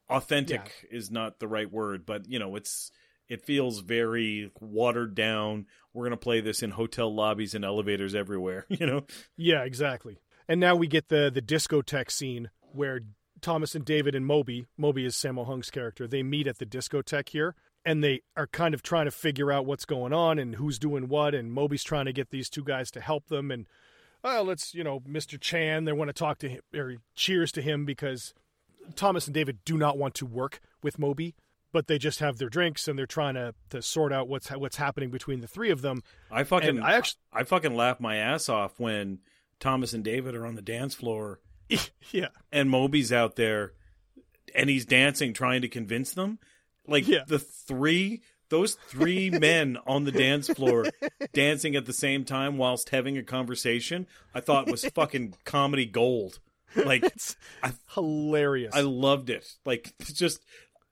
authentic 0.10 0.72
is 0.92 1.12
not 1.12 1.40
the 1.40 1.48
right 1.48 1.72
word, 1.72 2.06
but 2.06 2.30
you 2.30 2.40
know, 2.40 2.56
it's 2.56 2.92
it 3.30 3.46
feels 3.46 3.80
very 3.80 4.52
watered 4.60 5.16
down. 5.16 5.66
We're 5.94 6.06
gonna 6.06 6.18
play 6.18 6.42
this 6.42 6.62
in 6.62 6.72
hotel 6.72 7.14
lobbies 7.14 7.56
and 7.56 7.66
elevators 7.66 8.16
everywhere. 8.16 8.66
You 8.70 8.86
know, 8.86 9.06
yeah, 9.38 9.64
exactly. 9.64 10.20
And 10.48 10.60
now 10.60 10.76
we 10.76 10.88
get 10.88 11.10
the 11.10 11.32
the 11.34 11.42
discotheque 11.42 12.12
scene 12.12 12.50
where 12.60 13.02
Thomas 13.42 13.76
and 13.76 13.86
David 13.86 14.16
and 14.16 14.26
Moby, 14.26 14.66
Moby 14.78 15.06
is 15.06 15.16
Sammo 15.16 15.46
Hung's 15.46 15.70
character, 15.70 16.08
they 16.08 16.24
meet 16.24 16.48
at 16.48 16.60
the 16.60 16.66
discotheque 16.66 17.30
here, 17.30 17.56
and 17.86 18.04
they 18.04 18.22
are 18.38 18.48
kind 18.48 18.74
of 18.74 18.82
trying 18.82 19.06
to 19.06 19.12
figure 19.12 19.52
out 19.52 19.66
what's 19.66 19.86
going 19.86 20.14
on 20.14 20.40
and 20.40 20.56
who's 20.56 20.80
doing 20.80 21.08
what, 21.10 21.36
and 21.36 21.52
Moby's 21.52 21.84
trying 21.84 22.06
to 22.06 22.14
get 22.14 22.30
these 22.32 22.50
two 22.50 22.64
guys 22.64 22.90
to 22.92 23.02
help 23.02 23.28
them, 23.28 23.52
and 23.52 23.68
oh, 24.24 24.44
let's 24.44 24.74
you 24.74 24.84
know, 24.84 25.00
Mr. 25.02 25.40
Chan, 25.40 25.86
they 25.86 25.92
want 25.94 26.10
to 26.10 26.14
talk 26.14 26.40
to 26.40 26.50
him 26.50 26.62
or 26.76 26.96
cheers 27.16 27.52
to 27.54 27.62
him 27.62 27.86
because 27.86 28.34
Thomas 28.96 29.28
and 29.28 29.34
David 29.34 29.60
do 29.66 29.78
not 29.78 29.98
want 29.98 30.14
to 30.16 30.26
work 30.26 30.60
with 30.82 31.00
Moby. 31.00 31.36
But 31.72 31.88
they 31.88 31.98
just 31.98 32.20
have 32.20 32.38
their 32.38 32.50
drinks 32.50 32.88
and 32.88 33.00
they're 33.00 33.08
trying 33.08 33.34
to, 33.34 33.56
to 33.72 33.82
sort 33.82 34.14
out 34.14 34.28
what's 34.28 34.50
what's 34.52 34.76
happening 34.76 35.10
between 35.10 35.42
the 35.42 35.48
three 35.48 35.72
of 35.72 35.82
them. 35.82 36.04
I 36.30 36.44
fucking 36.44 36.70
And 36.70 36.84
I 36.84 36.94
actually, 36.94 37.20
I 37.34 37.44
fucking 37.46 37.76
laugh 37.76 38.00
my 38.00 38.18
ass 38.18 38.48
off 38.48 38.80
when 38.80 39.20
Thomas 39.60 39.92
and 39.92 40.04
David 40.04 40.36
are 40.36 40.46
on 40.46 40.54
the 40.54 40.62
dance 40.62 40.94
floor 40.94 41.40
yeah, 42.12 42.28
and 42.52 42.70
Moby's 42.70 43.12
out 43.12 43.38
there 43.38 43.74
and 44.54 44.70
he's 44.70 44.86
dancing 44.86 45.34
trying 45.34 45.64
to 45.64 45.68
convince 45.68 46.14
them. 46.14 46.38
Like 46.86 47.08
Yeah. 47.08 47.24
the 47.28 47.40
three 47.40 48.22
those 48.54 48.76
three 48.88 49.30
men 49.32 49.78
on 49.88 50.04
the 50.04 50.12
dance 50.12 50.48
floor 50.48 50.86
dancing 51.34 51.76
at 51.76 51.86
the 51.86 51.94
same 51.94 52.24
time 52.24 52.58
whilst 52.58 52.90
having 52.90 53.18
a 53.18 53.24
conversation, 53.24 54.06
I 54.34 54.42
thought 54.42 54.70
was 54.70 54.86
fucking 54.86 55.34
comedy 55.44 55.86
gold. 55.86 56.40
Like 56.76 57.04
it's 57.04 57.36
I- 57.64 57.74
hilarious. 57.94 58.74
I 58.76 58.82
loved 58.82 59.30
it. 59.30 59.46
Like 59.66 59.94
it's 60.00 60.14
just 60.14 60.40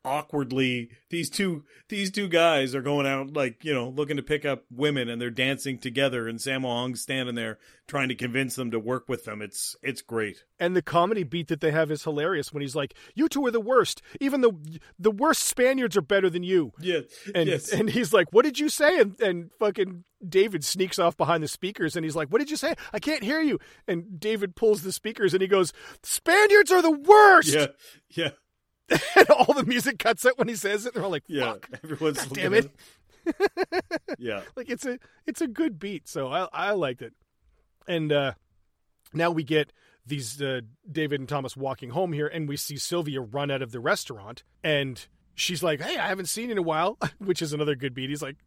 awkwardly 0.04 0.89
these 1.10 1.30
two 1.30 1.64
these 1.89 2.10
two 2.12 2.28
guys 2.28 2.74
are 2.74 2.82
going 2.82 3.06
out 3.06 3.34
like 3.34 3.64
you 3.64 3.74
know 3.74 3.89
looking 3.89 4.18
to 4.18 4.24
pick 4.24 4.45
up 4.45 4.64
women 4.72 5.08
and 5.10 5.22
they're 5.22 5.30
dancing 5.30 5.78
together 5.78 6.28
and 6.28 6.39
Sammo 6.39 6.76
Hung's 6.82 7.02
standing 7.02 7.36
there 7.36 7.60
trying 7.88 8.08
to 8.10 8.16
convince 8.16 8.56
them 8.56 8.72
to 8.72 8.80
work 8.80 9.10
with 9.10 9.26
them. 9.26 9.41
It's 9.41 9.76
it's 9.84 10.02
great. 10.02 10.43
and 10.60 10.76
the 10.76 10.82
comedy 10.82 11.24
beat 11.24 11.49
that 11.49 11.60
they 11.60 11.72
have 11.72 11.91
is 11.91 12.04
hilarious 12.04 12.54
when 12.54 12.62
he's 12.62 12.76
like, 12.76 12.93
"You 13.16 13.28
two 13.28 13.45
are 13.45 13.52
the 13.52 13.60
worst. 13.60 14.02
Even 14.20 14.41
the 14.41 14.54
the 14.97 15.12
worst 15.12 15.43
Spaniards 15.43 15.97
are 15.97 16.02
better 16.02 16.30
than 16.30 16.43
you." 16.43 16.72
Yeah. 16.80 17.02
And 17.36 17.49
yes. 17.49 17.72
and 17.72 17.89
he's 17.89 18.14
like, 18.14 18.32
"What 18.32 18.45
did 18.45 18.60
you 18.60 18.70
say?" 18.70 18.99
And 18.99 19.20
and 19.20 19.52
fucking 19.60 20.06
David 20.28 20.64
sneaks 20.64 20.99
off 20.99 21.18
behind 21.18 21.43
the 21.43 21.47
speakers 21.49 21.95
and 21.95 22.06
he's 22.06 22.16
like, 22.16 22.30
"What 22.30 22.39
did 22.39 22.49
you 22.49 22.58
say? 22.58 22.76
I 22.93 22.99
can't 22.99 23.24
hear 23.24 23.41
you." 23.41 23.60
And 23.88 24.20
David 24.20 24.56
pulls 24.56 24.84
the 24.84 24.93
speakers 24.93 25.34
and 25.34 25.41
he 25.41 25.47
goes, 25.47 25.74
"Spaniards 26.02 26.72
are 26.72 26.82
the 26.82 26.91
worst." 26.91 27.54
yeah. 27.54 27.68
Yeah. 28.10 28.32
And 29.16 29.30
all 29.30 29.54
the 29.54 29.66
music 29.66 30.00
cuts 30.00 30.26
out 30.26 30.38
when 30.38 30.48
he 30.48 30.56
says 30.56 30.86
it. 30.86 30.94
They're 30.94 31.04
all 31.04 31.10
like, 31.12 31.24
Yeah. 31.28 31.54
"Fuck." 31.54 31.70
Everyone's 31.84 32.26
God 32.26 32.34
damn 32.34 32.54
it. 32.54 32.72
Yeah. 34.20 34.42
like 34.56 34.70
it's 34.70 34.86
a 34.86 35.00
it's 35.28 35.42
a 35.42 35.48
good 35.48 35.80
beat 35.80 36.08
so 36.08 36.28
i 36.32 36.48
i 36.54 36.72
liked 36.72 37.02
it 37.02 37.14
and 37.88 38.12
uh 38.12 38.34
now 39.14 39.30
we 39.32 39.44
get 39.44 39.72
these 40.06 40.42
uh, 40.42 40.62
david 40.92 41.20
and 41.20 41.30
thomas 41.30 41.56
walking 41.56 41.92
home 41.92 42.14
here 42.14 42.28
and 42.28 42.48
we 42.50 42.58
see 42.58 42.78
sylvia 42.78 43.22
run 43.22 43.50
out 43.52 43.62
of 43.62 43.72
the 43.72 43.80
restaurant 43.80 44.44
and 44.64 45.08
she's 45.36 45.62
like 45.64 45.82
hey 45.82 45.98
i 45.98 46.08
haven't 46.08 46.26
seen 46.28 46.46
you 46.46 46.54
in 46.54 46.58
a 46.58 46.62
while 46.64 46.98
which 47.20 47.42
is 47.44 47.54
another 47.54 47.76
good 47.76 47.94
beat 47.94 48.10
he's 48.10 48.22
like 48.24 48.38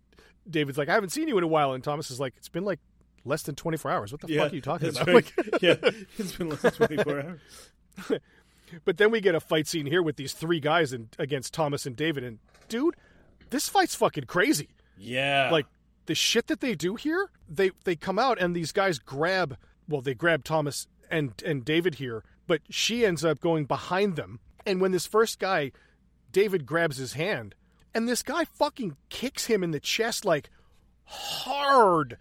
david's 0.49 0.77
like 0.79 0.89
i 0.89 0.95
haven't 0.95 1.11
seen 1.11 1.29
you 1.29 1.39
in 1.39 1.45
a 1.45 1.49
while 1.49 1.73
and 1.73 1.83
thomas 1.85 2.11
is 2.11 2.19
like 2.21 2.35
it's 2.37 2.49
been 2.49 2.65
like 2.65 2.81
less 3.25 3.43
than 3.43 3.55
24 3.55 3.91
hours 3.91 4.13
what 4.13 4.21
the 4.21 4.29
Yeah. 4.33 4.43
fuck 4.43 4.53
are 4.53 4.57
you 4.57 4.61
talking 4.61 4.89
about 4.89 5.07
right. 5.07 5.15
Like- 5.15 5.63
yeah. 5.63 5.77
It's 6.19 6.33
been 6.37 6.51
less 6.51 6.63
than 6.63 6.73
24 6.73 7.21
hours. 7.21 7.41
But 8.85 8.97
then 8.97 9.11
we 9.11 9.21
get 9.21 9.35
a 9.35 9.41
fight 9.41 9.67
scene 9.67 9.87
here 9.87 10.03
with 10.03 10.17
these 10.17 10.33
three 10.33 10.61
guys 10.61 10.93
and 10.93 11.09
against 11.19 11.53
thomas 11.55 11.87
and 11.87 11.97
david 11.97 12.25
and 12.25 12.39
dude 12.69 12.95
this 13.51 13.69
fight's 13.69 13.95
fucking 13.95 14.25
crazy 14.25 14.69
Yeah. 14.99 15.51
like 15.53 15.67
the 16.07 16.15
shit 16.15 16.47
that 16.49 16.61
they 16.61 16.75
do 16.75 16.97
here 16.97 17.29
they 17.49 17.71
they 17.85 17.97
come 17.97 18.19
out 18.19 18.41
and 18.41 18.55
these 18.55 18.73
guys 18.73 18.99
grab 18.99 19.57
well 19.89 20.01
they 20.01 20.15
grab 20.15 20.45
thomas 20.45 20.87
and 21.11 21.33
and 21.45 21.65
david 21.65 21.97
here 21.97 22.25
but 22.47 22.61
she 22.71 23.05
ends 23.07 23.25
up 23.25 23.41
going 23.41 23.65
behind 23.65 24.17
them 24.17 24.41
and 24.67 24.81
when 24.81 24.93
this 24.93 25.07
first 25.07 25.39
guy 25.39 25.71
david 26.33 26.67
grabs 26.67 26.97
his 26.97 27.13
hand 27.15 27.55
and 27.95 28.09
this 28.09 28.23
guy 28.23 28.45
fucking 28.45 28.97
kicks 29.09 29.47
him 29.47 29.63
in 29.63 29.71
the 29.71 29.81
chest 29.81 30.25
like 30.25 30.51
hard 31.05 32.17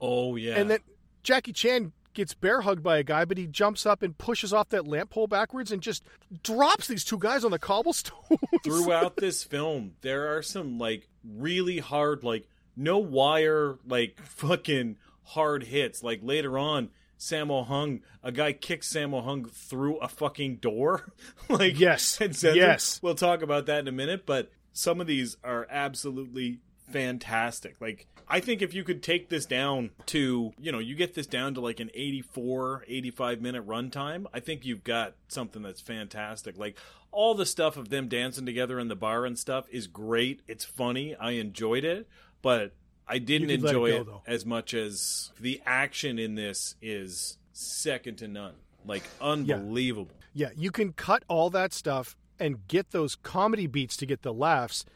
Oh 0.00 0.34
yeah. 0.36 0.54
and 0.56 0.68
then 0.70 0.80
jackie 1.22 1.52
chan 1.52 1.92
gets 2.14 2.34
bear 2.34 2.60
hugged 2.62 2.82
by 2.82 2.98
a 2.98 3.02
guy 3.02 3.24
but 3.24 3.36
he 3.38 3.46
jumps 3.46 3.86
up 3.86 4.02
and 4.02 4.16
pushes 4.18 4.52
off 4.52 4.68
that 4.68 4.86
lamp 4.86 5.10
pole 5.10 5.26
backwards 5.26 5.72
and 5.72 5.80
just 5.82 6.04
drops 6.42 6.86
these 6.86 7.04
two 7.04 7.18
guys 7.18 7.44
on 7.44 7.50
the 7.50 7.58
cobblestones 7.58 8.38
throughout 8.64 9.16
this 9.16 9.42
film 9.44 9.92
there 10.02 10.36
are 10.36 10.42
some 10.42 10.78
like 10.78 11.08
really 11.24 11.78
hard 11.78 12.22
like 12.24 12.46
no 12.76 12.98
wire 12.98 13.78
like 13.86 14.18
fucking 14.22 14.96
hard 15.24 15.62
hits 15.64 16.02
like 16.02 16.20
later 16.22 16.58
on 16.58 16.90
Sammo 17.18 17.64
Hung 17.64 18.00
a 18.24 18.32
guy 18.32 18.52
kicks 18.52 18.92
Sammo 18.92 19.22
Hung 19.24 19.44
through 19.44 19.98
a 19.98 20.08
fucking 20.08 20.56
door 20.56 21.12
like 21.48 21.78
Yes. 21.78 22.20
and 22.20 22.36
Yes. 22.42 22.98
we'll 23.02 23.14
talk 23.14 23.42
about 23.42 23.66
that 23.66 23.78
in 23.80 23.88
a 23.88 23.92
minute 23.92 24.26
but 24.26 24.50
some 24.72 25.00
of 25.00 25.06
these 25.06 25.36
are 25.44 25.66
absolutely 25.70 26.58
fantastic 26.92 27.76
like 27.80 28.06
I 28.32 28.40
think 28.40 28.62
if 28.62 28.72
you 28.72 28.82
could 28.82 29.02
take 29.02 29.28
this 29.28 29.44
down 29.44 29.90
to, 30.06 30.54
you 30.58 30.72
know, 30.72 30.78
you 30.78 30.94
get 30.94 31.12
this 31.12 31.26
down 31.26 31.52
to 31.52 31.60
like 31.60 31.80
an 31.80 31.90
84, 31.92 32.84
85 32.88 33.42
minute 33.42 33.66
runtime, 33.66 34.24
I 34.32 34.40
think 34.40 34.64
you've 34.64 34.84
got 34.84 35.12
something 35.28 35.60
that's 35.60 35.82
fantastic. 35.82 36.56
Like 36.56 36.78
all 37.10 37.34
the 37.34 37.44
stuff 37.44 37.76
of 37.76 37.90
them 37.90 38.08
dancing 38.08 38.46
together 38.46 38.80
in 38.80 38.88
the 38.88 38.96
bar 38.96 39.26
and 39.26 39.38
stuff 39.38 39.66
is 39.70 39.86
great. 39.86 40.40
It's 40.48 40.64
funny. 40.64 41.14
I 41.14 41.32
enjoyed 41.32 41.84
it, 41.84 42.08
but 42.40 42.72
I 43.06 43.18
didn't 43.18 43.48
let 43.48 43.58
it 43.58 43.64
enjoy 43.64 44.04
go, 44.04 44.22
it, 44.26 44.30
as 44.30 44.46
much 44.46 44.72
as 44.72 45.30
the 45.38 45.60
action 45.66 46.18
in 46.18 46.34
this 46.34 46.74
is 46.80 47.36
second 47.52 48.16
to 48.18 48.28
none. 48.28 48.54
Like 48.86 49.02
unbelievable. 49.20 50.14
Yeah, 50.32 50.48
you 50.56 50.70
can 50.70 50.94
cut 50.94 51.22
all 51.28 51.50
that 51.50 51.74
stuff 51.74 52.16
and 52.38 52.66
get 52.66 52.92
those 52.92 53.14
comedy 53.14 53.66
beats 53.66 53.96
to 53.98 54.06
get 54.06 54.22
the 54.22 54.32
laughs. 54.32 54.86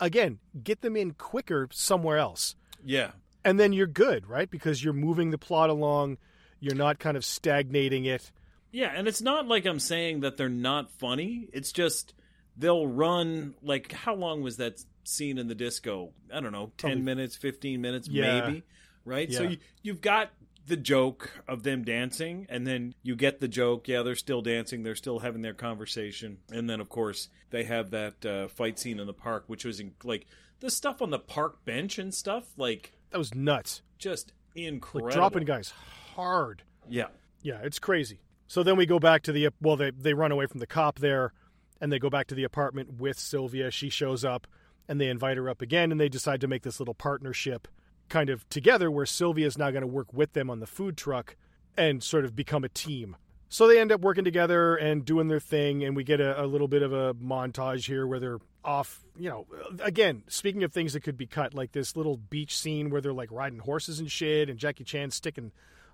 Again, 0.00 0.38
get 0.62 0.80
them 0.80 0.96
in 0.96 1.12
quicker 1.12 1.68
somewhere 1.72 2.18
else. 2.18 2.56
Yeah. 2.84 3.10
And 3.44 3.58
then 3.60 3.72
you're 3.72 3.86
good, 3.86 4.26
right? 4.26 4.50
Because 4.50 4.82
you're 4.82 4.92
moving 4.94 5.30
the 5.30 5.38
plot 5.38 5.70
along, 5.70 6.18
you're 6.58 6.74
not 6.74 6.98
kind 6.98 7.16
of 7.16 7.24
stagnating 7.24 8.04
it. 8.04 8.32
Yeah, 8.72 8.92
and 8.94 9.08
it's 9.08 9.20
not 9.22 9.46
like 9.48 9.66
I'm 9.66 9.80
saying 9.80 10.20
that 10.20 10.36
they're 10.36 10.48
not 10.48 10.90
funny. 10.92 11.48
It's 11.52 11.72
just 11.72 12.14
they'll 12.56 12.86
run 12.86 13.54
like 13.62 13.92
how 13.92 14.14
long 14.14 14.42
was 14.42 14.58
that 14.58 14.80
scene 15.04 15.38
in 15.38 15.48
the 15.48 15.54
disco? 15.54 16.12
I 16.32 16.40
don't 16.40 16.52
know, 16.52 16.66
10 16.76 16.90
Probably- 16.90 17.02
minutes, 17.02 17.36
15 17.36 17.80
minutes 17.80 18.08
Yeah. 18.08 18.40
maybe, 18.46 18.62
right? 19.04 19.32
So 19.32 19.42
you, 19.44 19.58
you've 19.82 20.00
got 20.00 20.30
the 20.66 20.76
joke 20.76 21.30
of 21.48 21.62
them 21.62 21.82
dancing 21.84 22.46
and 22.48 22.66
then 22.66 22.94
you 23.02 23.16
get 23.16 23.40
the 23.40 23.48
joke, 23.48 23.88
yeah, 23.88 24.02
they're 24.02 24.14
still 24.14 24.42
dancing, 24.42 24.82
they're 24.82 24.94
still 24.94 25.18
having 25.20 25.42
their 25.42 25.54
conversation. 25.54 26.38
And 26.52 26.68
then 26.70 26.80
of 26.80 26.88
course, 26.88 27.28
they 27.50 27.64
have 27.64 27.90
that 27.90 28.24
uh, 28.26 28.48
fight 28.48 28.78
scene 28.78 29.00
in 29.00 29.06
the 29.06 29.12
park 29.12 29.44
which 29.46 29.64
was 29.64 29.80
in, 29.80 29.92
like 30.04 30.26
the 30.60 30.70
stuff 30.70 31.00
on 31.02 31.10
the 31.10 31.18
park 31.18 31.64
bench 31.64 31.98
and 31.98 32.14
stuff 32.14 32.44
like 32.56 32.92
That 33.10 33.18
was 33.18 33.34
nuts. 33.34 33.82
just 33.98 34.32
Like 34.54 34.64
incredible. 34.66 35.10
dropping 35.12 35.44
guys 35.44 35.72
hard. 36.14 36.62
Yeah. 36.88 37.06
Yeah, 37.42 37.60
it's 37.62 37.78
crazy. 37.78 38.20
So 38.48 38.62
then 38.62 38.76
we 38.76 38.84
go 38.84 38.98
back 38.98 39.22
to 39.22 39.32
the 39.32 39.48
well, 39.60 39.76
they 39.76 39.90
they 39.90 40.12
run 40.12 40.32
away 40.32 40.46
from 40.46 40.60
the 40.60 40.66
cop 40.66 40.98
there, 40.98 41.32
and 41.80 41.90
they 41.90 41.98
go 41.98 42.10
back 42.10 42.26
to 42.26 42.34
the 42.34 42.44
apartment 42.44 42.98
with 43.00 43.18
Sylvia. 43.18 43.70
She 43.70 43.88
shows 43.88 44.24
up, 44.24 44.46
and 44.88 45.00
they 45.00 45.08
invite 45.08 45.36
her 45.38 45.48
up 45.48 45.62
again, 45.62 45.90
and 45.92 46.00
they 46.00 46.08
decide 46.08 46.40
to 46.42 46.48
make 46.48 46.62
this 46.64 46.80
little 46.80 46.94
partnership. 46.94 47.66
Kind 48.10 48.28
of 48.28 48.48
together 48.50 48.90
where 48.90 49.06
Sylvia's 49.06 49.56
now 49.56 49.70
going 49.70 49.80
to 49.80 49.86
work 49.86 50.12
with 50.12 50.34
them 50.34 50.50
on 50.50 50.60
the 50.60 50.66
food 50.66 50.96
truck 50.96 51.36
and 51.76 52.02
sort 52.02 52.26
of 52.26 52.36
become 52.36 52.64
a 52.64 52.68
team. 52.68 53.16
So 53.48 53.66
they 53.66 53.80
end 53.80 53.90
up 53.90 54.00
working 54.00 54.24
together 54.24 54.76
and 54.76 55.04
doing 55.04 55.26
their 55.26 55.40
thing, 55.40 55.82
and 55.82 55.96
we 55.96 56.04
get 56.04 56.20
a, 56.20 56.44
a 56.44 56.46
little 56.46 56.68
bit 56.68 56.82
of 56.82 56.92
a 56.92 57.14
montage 57.14 57.86
here 57.86 58.06
where 58.06 58.20
they're 58.20 58.38
off. 58.64 59.02
You 59.18 59.28
know, 59.28 59.46
again, 59.82 60.22
speaking 60.28 60.62
of 60.62 60.72
things 60.72 60.92
that 60.92 61.00
could 61.00 61.16
be 61.16 61.26
cut, 61.26 61.52
like 61.52 61.72
this 61.72 61.96
little 61.96 62.16
beach 62.16 62.56
scene 62.56 62.90
where 62.90 63.00
they're 63.00 63.12
like 63.12 63.32
riding 63.32 63.58
horses 63.58 63.98
and 63.98 64.10
shit, 64.10 64.48
and 64.48 64.58
Jackie 64.58 64.84
Chan 64.84 65.10
sticking 65.10 65.50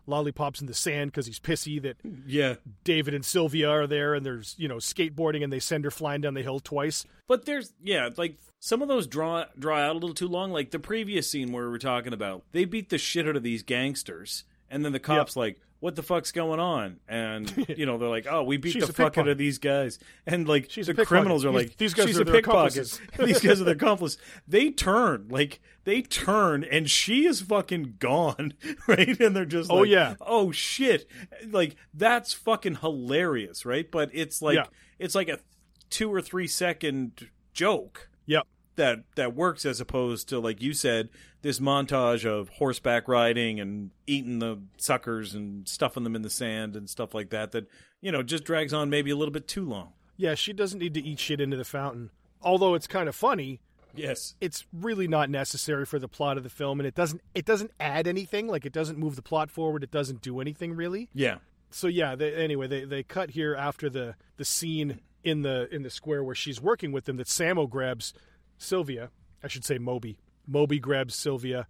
lollipops 0.06 0.60
in 0.60 0.66
the 0.66 0.74
sand 0.74 1.10
because 1.10 1.26
he's 1.26 1.40
pissy 1.40 1.80
that 1.82 1.96
Yeah. 2.26 2.54
David 2.84 3.14
and 3.14 3.24
Sylvia 3.24 3.68
are 3.68 3.86
there, 3.86 4.14
and 4.14 4.24
there's 4.24 4.54
you 4.58 4.68
know 4.68 4.76
skateboarding, 4.76 5.42
and 5.44 5.52
they 5.52 5.60
send 5.60 5.84
her 5.84 5.90
flying 5.90 6.20
down 6.20 6.34
the 6.34 6.42
hill 6.42 6.60
twice. 6.60 7.04
But 7.28 7.44
there's 7.44 7.72
yeah, 7.82 8.08
like 8.16 8.36
some 8.60 8.82
of 8.82 8.88
those 8.88 9.06
draw 9.06 9.44
draw 9.58 9.78
out 9.78 9.92
a 9.92 9.98
little 9.98 10.14
too 10.14 10.28
long. 10.28 10.52
Like 10.52 10.70
the 10.70 10.78
previous 10.78 11.30
scene 11.30 11.52
where 11.52 11.64
we 11.64 11.70
were 11.70 11.78
talking 11.78 12.12
about, 12.12 12.44
they 12.52 12.64
beat 12.64 12.90
the 12.90 12.98
shit 12.98 13.26
out 13.28 13.36
of 13.36 13.42
these 13.42 13.62
gangsters, 13.62 14.44
and 14.70 14.84
then 14.84 14.92
the 14.92 14.98
cops 15.00 15.36
like, 15.36 15.60
"What 15.80 15.94
the 15.96 16.02
fuck's 16.02 16.32
going 16.32 16.60
on?" 16.60 16.98
And 17.08 17.52
you 17.76 17.86
know 17.86 17.98
they're 17.98 18.08
like, 18.08 18.26
"Oh, 18.28 18.42
we 18.44 18.56
beat 18.56 18.80
the 18.80 18.92
fuck 18.92 19.16
out 19.18 19.28
of 19.28 19.38
these 19.38 19.58
guys," 19.58 19.98
and 20.26 20.48
like 20.48 20.70
She's 20.70 20.86
the 20.86 20.94
criminals 21.06 21.44
are 21.44 21.50
like, 21.50 21.76
these 21.76 21.94
guys 21.94 22.06
"She's 22.06 22.18
are 22.18 22.22
a 22.22 22.24
pickpocket." 22.26 22.76
accomplices. 22.76 23.00
these 23.18 23.40
guys 23.40 23.60
are 23.60 23.64
their 23.64 23.74
accomplice. 23.76 24.16
They 24.48 24.70
turn 24.70 25.26
like 25.28 25.60
they 25.84 26.02
turn, 26.02 26.64
and 26.64 26.90
she 26.90 27.26
is 27.26 27.40
fucking 27.40 27.94
gone, 27.98 28.54
right? 28.88 29.18
And 29.20 29.36
they're 29.36 29.44
just 29.44 29.70
Oh, 29.70 29.76
like, 29.78 29.88
yeah. 29.88 30.14
oh 30.20 30.50
shit, 30.52 31.08
like 31.48 31.76
that's 31.94 32.32
fucking 32.32 32.76
hilarious, 32.76 33.64
right? 33.64 33.88
But 33.90 34.10
it's 34.12 34.42
like 34.42 34.56
Yeah. 34.56 34.66
it's 34.98 35.14
like 35.14 35.28
a 35.28 35.38
two 35.90 36.12
or 36.12 36.20
three 36.20 36.48
second 36.48 37.28
joke 37.52 38.08
Yep. 38.26 38.44
That 38.76 39.04
that 39.16 39.34
works 39.34 39.64
as 39.64 39.80
opposed 39.80 40.28
to 40.28 40.38
like 40.38 40.62
you 40.62 40.72
said 40.74 41.08
this 41.42 41.60
montage 41.60 42.24
of 42.26 42.48
horseback 42.50 43.08
riding 43.08 43.58
and 43.60 43.90
eating 44.06 44.38
the 44.38 44.60
suckers 44.76 45.34
and 45.34 45.66
stuffing 45.68 46.04
them 46.04 46.14
in 46.14 46.22
the 46.22 46.30
sand 46.30 46.76
and 46.76 46.88
stuff 46.90 47.14
like 47.14 47.30
that 47.30 47.52
that 47.52 47.68
you 48.00 48.12
know 48.12 48.22
just 48.22 48.44
drags 48.44 48.72
on 48.74 48.90
maybe 48.90 49.10
a 49.10 49.16
little 49.16 49.32
bit 49.32 49.48
too 49.48 49.64
long 49.64 49.92
Yeah, 50.16 50.34
she 50.34 50.52
doesn't 50.52 50.78
need 50.78 50.94
to 50.94 51.00
eat 51.00 51.18
shit 51.18 51.40
into 51.40 51.56
the 51.56 51.64
fountain. 51.64 52.10
Although 52.42 52.74
it's 52.74 52.86
kind 52.86 53.08
of 53.08 53.14
funny, 53.14 53.60
yes 53.94 54.34
it's 54.42 54.66
really 54.72 55.08
not 55.08 55.30
necessary 55.30 55.86
for 55.86 55.98
the 55.98 56.08
plot 56.08 56.36
of 56.36 56.42
the 56.42 56.50
film, 56.50 56.78
and 56.80 56.86
it 56.86 56.94
doesn't 56.94 57.22
it 57.34 57.44
doesn't 57.46 57.70
add 57.80 58.06
anything. 58.06 58.46
Like 58.46 58.66
it 58.66 58.72
doesn't 58.72 58.98
move 58.98 59.16
the 59.16 59.22
plot 59.22 59.50
forward. 59.50 59.82
It 59.82 59.90
doesn't 59.90 60.20
do 60.20 60.40
anything 60.40 60.74
really. 60.74 61.08
yeah 61.14 61.38
So 61.70 61.86
yeah, 61.86 62.14
they, 62.14 62.34
anyway, 62.34 62.66
they 62.66 62.84
they 62.84 63.02
cut 63.02 63.30
here 63.30 63.54
after 63.54 63.88
the 63.88 64.16
the 64.36 64.44
scene 64.44 65.00
in 65.24 65.42
the 65.42 65.68
in 65.74 65.82
the 65.82 65.90
square 65.90 66.22
where 66.22 66.34
she's 66.34 66.60
working 66.60 66.92
with 66.92 67.04
them. 67.06 67.16
That 67.16 67.26
Sammo 67.26 67.68
grabs 67.68 68.12
Sylvia, 68.58 69.10
I 69.42 69.48
should 69.48 69.64
say 69.64 69.78
Moby. 69.78 70.18
Moby 70.46 70.78
grabs 70.78 71.14
Sylvia 71.14 71.66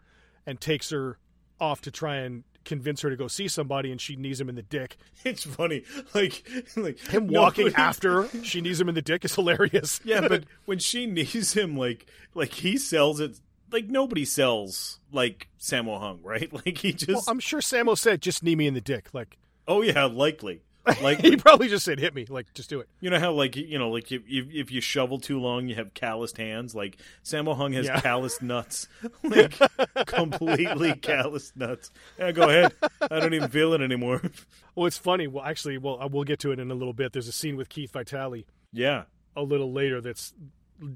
and 0.47 0.61
takes 0.61 0.91
her 0.91 1.19
off 1.61 1.81
to 1.83 1.91
try 1.91 2.17
and 2.17 2.45
convince 2.65 3.01
her 3.03 3.11
to 3.11 3.17
go 3.17 3.29
see 3.29 3.49
somebody, 3.49 3.91
and 3.93 4.01
she 4.01 4.17
knees 4.17 4.41
him 4.41 4.49
in 4.49 4.55
the 4.57 4.63
dick. 4.63 4.97
it's 5.25 5.45
funny 5.45 5.85
like 6.15 6.47
like 6.77 6.99
Him 6.99 7.29
walking 7.29 7.67
nobody- 7.67 7.83
after 7.83 8.23
her, 8.25 8.45
she 8.45 8.61
knees 8.61 8.81
him 8.81 8.89
in 8.89 8.95
the 8.95 9.03
dick 9.03 9.25
is 9.25 9.35
hilarious. 9.35 10.01
yeah 10.05 10.27
but 10.27 10.45
when 10.67 10.79
she 10.79 11.07
knees 11.07 11.53
him 11.55 11.77
like 11.77 12.07
like 12.35 12.53
he 12.53 12.77
sells 12.77 13.21
it 13.21 13.39
like 13.73 13.87
nobody 13.87 14.25
sells 14.25 15.01
like 15.13 15.49
Sammo 15.61 15.99
Hung 15.99 16.21
right 16.23 16.53
like 16.53 16.79
he 16.79 16.93
just 16.93 17.09
Well, 17.11 17.25
I'm 17.29 17.41
sure 17.41 17.61
Sammo 17.61 17.97
said, 17.97 18.21
"Just 18.23 18.43
knee 18.43 18.55
me 18.57 18.67
in 18.67 18.75
the 18.75 18.81
dick." 18.81 19.09
Like 19.13 19.39
oh 19.67 19.83
yeah 19.83 20.05
likely 20.05 20.63
like 21.03 21.21
he 21.21 21.37
probably 21.37 21.69
just 21.69 21.85
said, 21.85 21.99
"Hit 21.99 22.15
me." 22.15 22.27
Like 22.29 22.53
just 22.55 22.71
do 22.71 22.81
it. 22.81 22.89
You 23.01 23.11
know 23.11 23.19
how 23.19 23.33
like 23.33 23.57
you 23.57 23.79
know 23.79 23.91
like 23.91 24.11
if 24.13 24.23
if, 24.29 24.47
if 24.53 24.71
you 24.73 24.81
shovel 24.81 25.19
too 25.19 25.41
long 25.41 25.69
you 25.69 25.75
have 25.75 25.95
calloused 25.95 26.37
hands. 26.37 26.75
Like 26.75 26.99
Sammo 27.25 27.57
Hung 27.57 27.73
has 27.73 27.87
Yeah. 27.87 28.01
calloused 28.01 28.43
nuts, 28.43 28.89
like 29.23 29.59
completely 30.07 30.95
calloused 31.03 31.57
nuts. 31.57 31.91
Yeah, 32.19 32.33
go 32.33 32.49
ahead. 32.49 32.73
I 33.11 33.21
don't 33.21 33.35
even 33.35 33.49
feel 33.51 33.73
it 33.73 33.81
anymore. 33.81 34.23
Well, 34.75 34.87
it's 34.87 34.99
funny. 34.99 35.27
Well, 35.27 35.45
actually, 35.45 35.79
well, 35.79 36.07
we'll 36.11 36.25
get 36.25 36.39
to 36.41 36.53
it 36.53 36.59
in 36.59 36.71
a 36.71 36.75
little 36.75 36.93
bit. 36.93 37.13
There's 37.13 37.29
a 37.29 37.33
scene 37.33 37.57
with 37.57 37.69
Keith 37.69 37.93
Vitale 37.93 38.45
yeah, 38.73 39.05
a 39.35 39.43
little 39.43 39.73
later 39.73 40.01
that's 40.01 40.35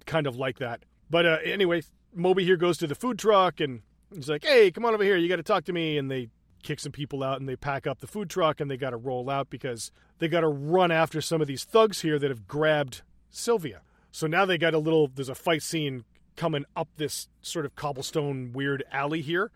kind 0.07 0.27
of 0.27 0.37
like 0.37 0.59
that. 0.59 0.83
But 1.09 1.25
uh, 1.27 1.39
anyway, 1.45 1.83
Moby 2.15 2.45
here 2.45 2.57
goes 2.57 2.77
to 2.79 2.87
the 2.87 2.95
food 2.95 3.19
truck 3.19 3.61
and 3.61 3.81
he's 4.15 4.29
like, 4.29 4.45
"Hey, 4.45 4.71
come 4.71 4.85
on 4.85 4.93
over 4.95 5.03
here. 5.03 5.17
You 5.17 5.29
got 5.29 5.37
to 5.37 5.43
talk 5.43 5.65
to 5.65 5.73
me." 5.73 5.97
And 5.99 6.11
they 6.11 6.29
kick 6.63 6.81
some 6.81 6.93
people 6.93 7.23
out 7.23 7.41
and 7.41 7.49
they 7.49 7.57
pack 7.57 7.87
up 7.87 8.01
the 8.01 8.07
food 8.07 8.31
truck 8.31 8.61
and 8.61 8.71
they 8.71 8.77
got 8.77 8.91
to 8.91 8.97
roll 8.97 9.31
out 9.31 9.51
because 9.51 9.91
they 10.19 10.29
got 10.29 10.41
to 10.41 10.49
run 10.49 10.91
after 10.91 11.21
some 11.21 11.41
of 11.41 11.47
these 11.47 11.65
thugs 11.65 12.03
here 12.03 12.19
that 12.19 12.31
have 12.31 12.47
grabbed 12.47 13.03
Sylvia. 13.31 13.83
So 14.13 14.27
now 14.27 14.45
they 14.45 14.59
got 14.59 14.75
a 14.75 14.79
little. 14.79 15.09
There's 15.09 15.29
a 15.29 15.35
fight 15.35 15.63
scene 15.63 16.05
coming 16.37 16.65
up 16.77 16.89
this 16.97 17.29
sort 17.43 17.65
of 17.65 17.75
cobblestone 17.77 18.53
weird 18.53 18.83
alley 18.91 19.21
here, 19.21 19.51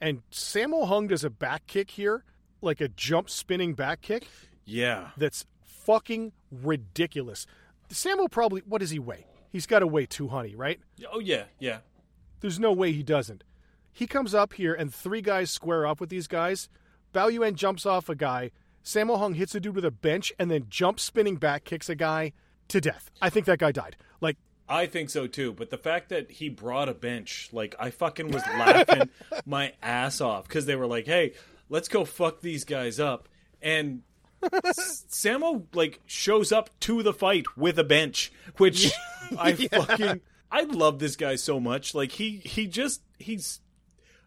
and 0.00 0.22
Sammo 0.30 0.86
Hung 0.86 1.08
does 1.08 1.24
a 1.24 1.30
back 1.30 1.66
kick 1.66 1.90
here, 1.90 2.24
like 2.62 2.80
a 2.80 2.88
jump 2.88 3.28
spinning 3.28 3.74
back 3.74 4.00
kick 4.00 4.26
yeah. 4.64 5.08
that's 5.16 5.46
fucking 5.62 6.32
ridiculous. 6.50 7.46
Sammo 7.90 8.30
probably 8.30 8.62
what 8.66 8.80
does 8.80 8.90
he 8.90 8.98
weigh? 8.98 9.26
He's 9.50 9.66
got 9.66 9.80
to 9.80 9.86
weigh 9.86 10.06
200, 10.06 10.56
right? 10.56 10.80
Oh 11.12 11.20
yeah, 11.20 11.44
yeah. 11.58 11.78
There's 12.40 12.60
no 12.60 12.72
way 12.72 12.92
he 12.92 13.02
doesn't. 13.02 13.42
He 13.98 14.06
comes 14.06 14.32
up 14.32 14.52
here 14.52 14.74
and 14.74 14.94
three 14.94 15.20
guys 15.20 15.50
square 15.50 15.84
up 15.84 15.98
with 15.98 16.08
these 16.08 16.28
guys. 16.28 16.68
Bao 17.12 17.32
Yuan 17.32 17.56
jumps 17.56 17.84
off 17.84 18.08
a 18.08 18.14
guy. 18.14 18.52
Sammo 18.84 19.18
Hung 19.18 19.34
hits 19.34 19.56
a 19.56 19.60
dude 19.60 19.74
with 19.74 19.84
a 19.84 19.90
bench 19.90 20.32
and 20.38 20.48
then 20.48 20.66
jump 20.68 21.00
spinning 21.00 21.34
back 21.34 21.64
kicks 21.64 21.88
a 21.88 21.96
guy 21.96 22.32
to 22.68 22.80
death. 22.80 23.10
I 23.20 23.28
think 23.28 23.46
that 23.46 23.58
guy 23.58 23.72
died. 23.72 23.96
Like 24.20 24.36
I 24.68 24.86
think 24.86 25.10
so 25.10 25.26
too. 25.26 25.52
But 25.52 25.70
the 25.70 25.78
fact 25.78 26.10
that 26.10 26.30
he 26.30 26.48
brought 26.48 26.88
a 26.88 26.94
bench, 26.94 27.48
like 27.50 27.74
I 27.80 27.90
fucking 27.90 28.30
was 28.30 28.46
laughing 28.46 29.10
my 29.44 29.72
ass 29.82 30.20
off 30.20 30.46
because 30.46 30.66
they 30.66 30.76
were 30.76 30.86
like, 30.86 31.06
"Hey, 31.06 31.32
let's 31.68 31.88
go 31.88 32.04
fuck 32.04 32.40
these 32.40 32.62
guys 32.62 33.00
up," 33.00 33.28
and 33.60 34.02
S- 34.64 35.06
Sammo 35.10 35.64
like 35.74 35.98
shows 36.06 36.52
up 36.52 36.70
to 36.80 37.02
the 37.02 37.12
fight 37.12 37.56
with 37.56 37.76
a 37.80 37.84
bench, 37.84 38.30
which 38.58 38.92
I 39.36 39.54
fucking 39.54 40.20
I 40.52 40.62
love 40.62 41.00
this 41.00 41.16
guy 41.16 41.34
so 41.34 41.58
much. 41.58 41.96
Like 41.96 42.12
he 42.12 42.36
he 42.44 42.68
just 42.68 43.02
he's 43.18 43.60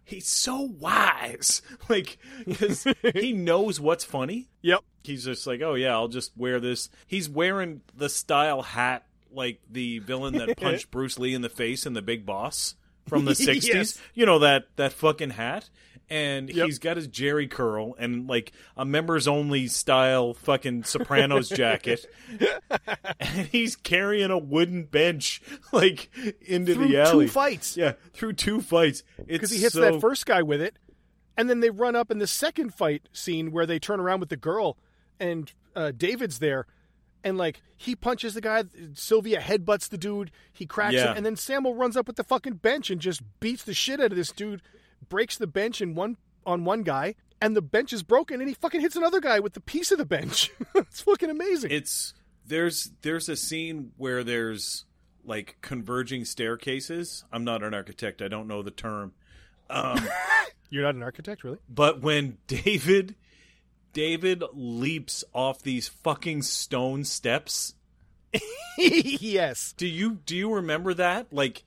he's 0.04 0.28
so 0.28 0.62
wise, 0.80 1.62
like 1.90 2.18
because 2.46 2.86
he 3.14 3.34
knows 3.34 3.80
what's 3.80 4.04
funny 4.04 4.50
Yep. 4.62 4.82
he's 5.04 5.26
just 5.26 5.48
like, 5.48 5.62
oh 5.62 5.76
yeah, 5.76 5.94
I'll 5.94 6.08
just 6.08 6.32
wear 6.38 6.60
this. 6.60 6.90
He's 7.08 7.28
wearing 7.30 7.82
the 7.96 8.10
style 8.10 8.62
hat 8.62 9.06
like 9.32 9.60
the 9.70 10.00
villain 10.00 10.38
that 10.38 10.58
punched 10.62 10.92
Bruce 10.92 11.18
Lee 11.18 11.34
in 11.34 11.42
the 11.42 11.50
face 11.50 11.86
in 11.86 11.94
The 11.94 12.02
Big 12.02 12.26
Boss 12.26 12.76
from 13.08 13.26
the 13.26 13.32
'60s. 13.32 13.68
Yes. 13.68 14.02
You 14.14 14.26
know 14.26 14.40
that 14.40 14.66
that 14.76 14.94
fucking 14.94 15.32
hat. 15.32 15.70
And 16.12 16.50
Yep. 16.50 16.66
he's 16.66 16.78
got 16.78 16.98
his 16.98 17.08
Jheri 17.08 17.50
curl 17.50 17.96
and 17.98 18.28
like 18.28 18.52
a 18.76 18.84
members 18.84 19.30
only 19.30 19.68
style 19.68 20.34
fucking 20.34 20.84
Sopranos 20.84 21.48
jacket, 21.56 22.06
and 23.20 23.48
he's 23.48 23.76
carrying 23.78 24.30
a 24.30 24.38
wooden 24.38 24.84
bench 24.84 25.42
like 25.72 26.10
into 26.42 26.74
Through 26.76 26.88
the 26.90 26.98
alley. 27.02 27.26
two 27.28 27.32
fights. 27.32 27.78
Yeah, 27.78 27.94
through 28.14 28.34
two 28.34 28.62
fights. 28.62 29.04
It's 29.20 29.28
because 29.28 29.52
he 29.52 29.60
hits 29.60 29.74
so- 29.74 29.82
that 29.82 30.02
first 30.02 30.26
guy 30.26 30.42
with 30.42 30.62
it, 30.62 30.76
and 31.38 31.50
then 31.50 31.62
they 31.62 31.70
run 31.70 31.96
up 31.96 32.12
in 32.12 32.18
the 32.20 32.28
second 32.28 32.74
fight 32.74 33.08
scene 33.14 33.52
where 33.52 33.66
they 33.66 33.80
turn 33.80 34.00
around 34.02 34.20
with 34.20 34.30
the 34.30 34.38
girl, 34.38 34.78
and 35.20 35.52
uh, 35.78 35.92
David's 35.96 36.40
there, 36.40 36.66
and 37.24 37.38
like 37.38 37.62
he 37.78 37.96
punches 37.96 38.34
the 38.34 38.42
guy. 38.42 38.66
Sylvia 38.94 39.40
headbutts 39.40 39.88
the 39.88 39.98
dude. 39.98 40.30
He 40.52 40.66
cracks 40.66 40.96
Yeah. 40.96 41.12
him, 41.12 41.18
and 41.18 41.26
then 41.26 41.36
Samuel 41.38 41.76
runs 41.76 41.96
up 41.96 42.06
with 42.08 42.18
the 42.18 42.24
fucking 42.26 42.56
bench 42.56 42.90
and 42.90 43.00
just 43.00 43.22
beats 43.40 43.64
the 43.64 43.74
shit 43.74 44.00
out 44.02 44.12
of 44.12 44.18
this 44.18 44.32
dude. 44.34 44.62
Breaks 45.10 45.38
the 45.38 45.48
bench 45.48 45.82
in 45.82 45.96
one 45.96 46.18
on 46.46 46.64
one 46.66 46.84
guy, 46.84 47.16
and 47.42 47.56
the 47.56 47.62
bench 47.62 47.94
is 47.94 48.04
broken, 48.04 48.40
and 48.40 48.48
he 48.50 48.56
fucking 48.56 48.82
hits 48.82 48.96
another 48.96 49.20
guy 49.20 49.40
with 49.40 49.54
the 49.54 49.62
piece 49.62 49.92
of 49.92 49.98
the 49.98 50.06
bench. 50.06 50.52
it's 50.76 51.02
fucking 51.02 51.30
amazing. 51.30 51.72
it's 51.72 52.14
there's 52.46 52.92
there's 53.02 53.30
a 53.30 53.36
scene 53.36 53.92
where 53.98 54.24
there's 54.24 54.86
like 55.24 55.58
converging 55.62 56.26
staircases. 56.26 57.24
I'm 57.32 57.44
not 57.44 57.64
an 57.64 57.74
architect. 57.74 58.22
I 58.22 58.28
don't 58.28 58.48
know 58.48 58.62
the 58.62 58.72
term. 58.72 59.14
Um, 59.70 60.08
You're 60.70 60.84
not 60.84 60.96
an 60.96 61.04
architect, 61.04 61.44
really? 61.44 61.60
but 61.70 62.02
when 62.02 62.38
David 62.48 63.16
David 63.94 64.44
leaps 64.54 65.24
off 65.34 65.62
these 65.62 65.88
fucking 65.88 66.44
stone 66.44 67.04
steps, 67.04 67.76
yes. 68.78 69.74
do 69.78 69.88
you 69.88 70.16
do 70.26 70.36
you 70.36 70.54
remember 70.54 70.94
that? 70.94 71.32
Like 71.34 71.64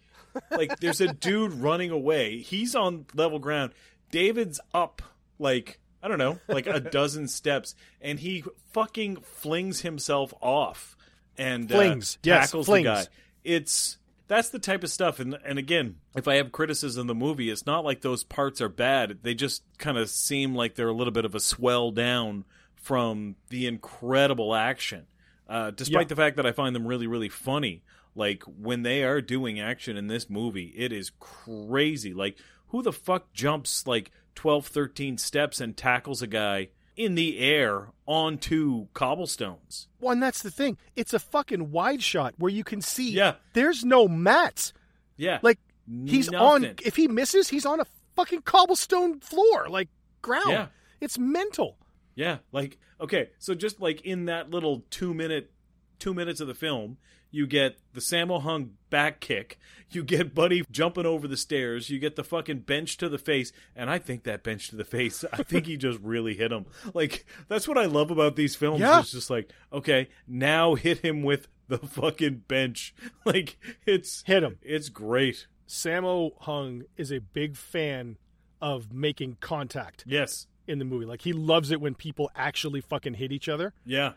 like 0.51 0.79
there's 0.81 1.01
a 1.01 1.13
dude 1.13 1.53
running 1.55 1.91
away. 1.91 2.39
He's 2.41 2.75
on 2.75 3.07
level 3.15 3.39
ground. 3.39 3.73
David's 4.11 4.61
up 4.73 5.03
like 5.39 5.79
I 6.03 6.09
don't 6.09 6.19
know, 6.19 6.39
like 6.49 6.67
a 6.67 6.81
dozen 6.81 7.29
steps 7.29 7.75
and 8.01 8.19
he 8.21 8.45
fucking 8.73 9.17
flings 9.23 9.81
himself 9.81 10.35
off 10.41 10.97
and 11.39 11.71
uh, 11.73 11.75
Flings. 11.77 12.19
Yes, 12.23 12.47
tackles 12.49 12.67
flings. 12.67 12.85
the 12.85 12.91
guy. 12.91 13.05
It's 13.43 13.99
that's 14.27 14.49
the 14.51 14.59
type 14.59 14.85
of 14.85 14.91
stuff 14.91 15.21
and 15.21 15.37
and 15.45 15.59
again, 15.59 15.97
if 16.17 16.29
I 16.29 16.37
have 16.37 16.53
criticism 16.53 17.03
of 17.03 17.07
the 17.09 17.15
movie, 17.15 17.51
it's 17.51 17.67
not 17.67 17.85
like 17.85 18.01
those 18.03 18.23
parts 18.25 18.61
are 18.61 18.69
bad. 18.69 19.19
They 19.23 19.35
just 19.35 19.63
kind 19.79 19.97
of 19.99 20.09
seem 20.11 20.55
like 20.55 20.75
they're 20.75 20.89
a 20.89 20.95
little 20.95 21.13
bit 21.13 21.25
of 21.25 21.35
a 21.35 21.41
swell 21.41 21.91
down 21.91 22.45
from 22.77 23.37
the 23.49 23.67
incredible 23.67 24.55
action. 24.55 25.07
Uh, 25.49 25.71
despite 25.71 26.03
Yeah. 26.05 26.09
the 26.09 26.17
fact 26.17 26.37
that 26.37 26.47
I 26.47 26.53
find 26.53 26.75
them 26.77 26.87
really, 26.87 27.07
really 27.07 27.29
funny. 27.29 27.83
Like 28.15 28.43
when 28.45 28.83
they 28.83 29.03
are 29.03 29.21
doing 29.21 29.61
action 29.61 29.97
in 29.97 30.07
this 30.07 30.31
movie, 30.31 30.73
it 30.77 30.93
is 30.93 31.13
crazy. 31.19 32.15
Like 32.15 32.37
who 32.69 32.83
the 32.83 32.93
fuck 32.93 33.33
jumps 33.33 33.87
like 33.87 34.11
12, 34.35 34.67
13 34.67 35.19
steps 35.19 35.61
and 35.61 35.77
tackles 35.77 36.23
a 36.23 36.27
guy 36.27 36.69
in 36.97 37.15
the 37.15 37.39
air 37.39 37.89
onto 38.07 38.87
cobblestones? 38.95 39.89
Well, 40.01 40.13
and 40.13 40.23
that's 40.23 40.43
the 40.43 40.51
thing. 40.51 40.79
It's 40.97 41.13
a 41.13 41.19
fucking 41.19 41.71
wide 41.71 42.03
shot 42.03 42.35
where 42.39 42.51
you 42.51 42.65
can 42.65 42.81
see. 42.81 43.11
Yeah. 43.11 43.35
There's 43.53 43.85
no 43.85 44.09
mats. 44.09 44.73
Yeah. 45.17 45.39
Like 45.43 45.59
he's 46.07 46.33
on. 46.33 46.75
If 46.85 46.97
he 46.97 47.09
misses, 47.09 47.49
he's 47.49 47.67
on 47.67 47.81
a 47.81 47.87
fucking 48.17 48.43
cobblestone 48.43 49.21
floor, 49.21 49.69
like 49.69 49.89
ground. 50.23 50.51
Yeah. 50.51 50.67
It's 51.01 51.19
mental. 51.19 51.77
Yeah, 52.15 52.39
like 52.53 52.79
okay, 53.01 53.31
so 53.39 53.55
just 53.55 53.81
like 53.81 54.03
in 54.03 54.27
that 54.27 54.51
little 54.51 54.85
two 54.91 55.13
minute, 55.15 55.51
two 55.99 56.15
minutes 56.15 56.41
of 56.41 56.47
the 56.47 56.55
film, 56.55 56.97
you 57.35 57.47
get 57.47 57.77
the 57.93 58.01
Sammo 58.01 58.41
Hung 58.43 58.73
back 58.91 59.21
kick, 59.21 59.59
you 59.91 60.03
get 60.05 60.35
Buddy 60.35 60.65
jumping 60.71 61.05
over 61.07 61.27
the 61.27 61.37
stairs, 61.37 61.91
you 61.91 61.99
get 61.99 62.17
the 62.17 62.25
fucking 62.25 62.61
bench 62.61 62.97
to 62.99 63.09
the 63.09 63.19
face, 63.19 63.53
and 63.75 63.91
I 63.91 63.99
think 63.99 64.23
that 64.25 64.43
bench 64.43 64.69
to 64.69 64.77
the 64.77 64.85
face, 64.85 65.25
I 65.33 65.43
think 65.43 65.67
he 65.67 65.77
just 65.77 65.99
really 66.01 66.35
hit 66.35 66.53
him. 66.53 66.67
Like 66.95 67.27
that's 67.49 67.67
what 67.67 67.77
I 67.79 67.87
love 67.87 68.11
about 68.11 68.37
these 68.37 68.55
films. 68.55 68.81
Yeah. 68.81 69.01
It's 69.01 69.11
just 69.13 69.31
like 69.31 69.51
okay, 69.73 70.09
now 70.29 70.75
hit 70.75 70.99
him 70.99 71.23
with 71.23 71.49
the 71.69 71.79
fucking 71.79 72.45
bench. 72.49 72.95
Like 73.25 73.57
it's 73.87 74.23
Hit 74.27 74.43
him. 74.43 74.59
It's 74.63 74.89
great. 74.91 75.47
Sammo 75.67 76.33
Hung 76.43 76.85
is 76.97 77.11
a 77.11 77.19
big 77.21 77.57
fan 77.57 78.19
of 78.61 78.93
making 78.93 79.39
contact 79.41 80.05
Yes. 80.07 80.47
in 80.69 80.79
the 80.79 80.85
movie. 80.85 81.07
Like 81.07 81.23
he 81.23 81.33
loves 81.33 81.71
it 81.71 81.81
when 81.81 81.95
people 81.95 82.31
actually 82.37 82.81
fucking 82.83 83.15
hit 83.15 83.33
each 83.33 83.49
other. 83.49 83.73
Yeah. 83.85 84.13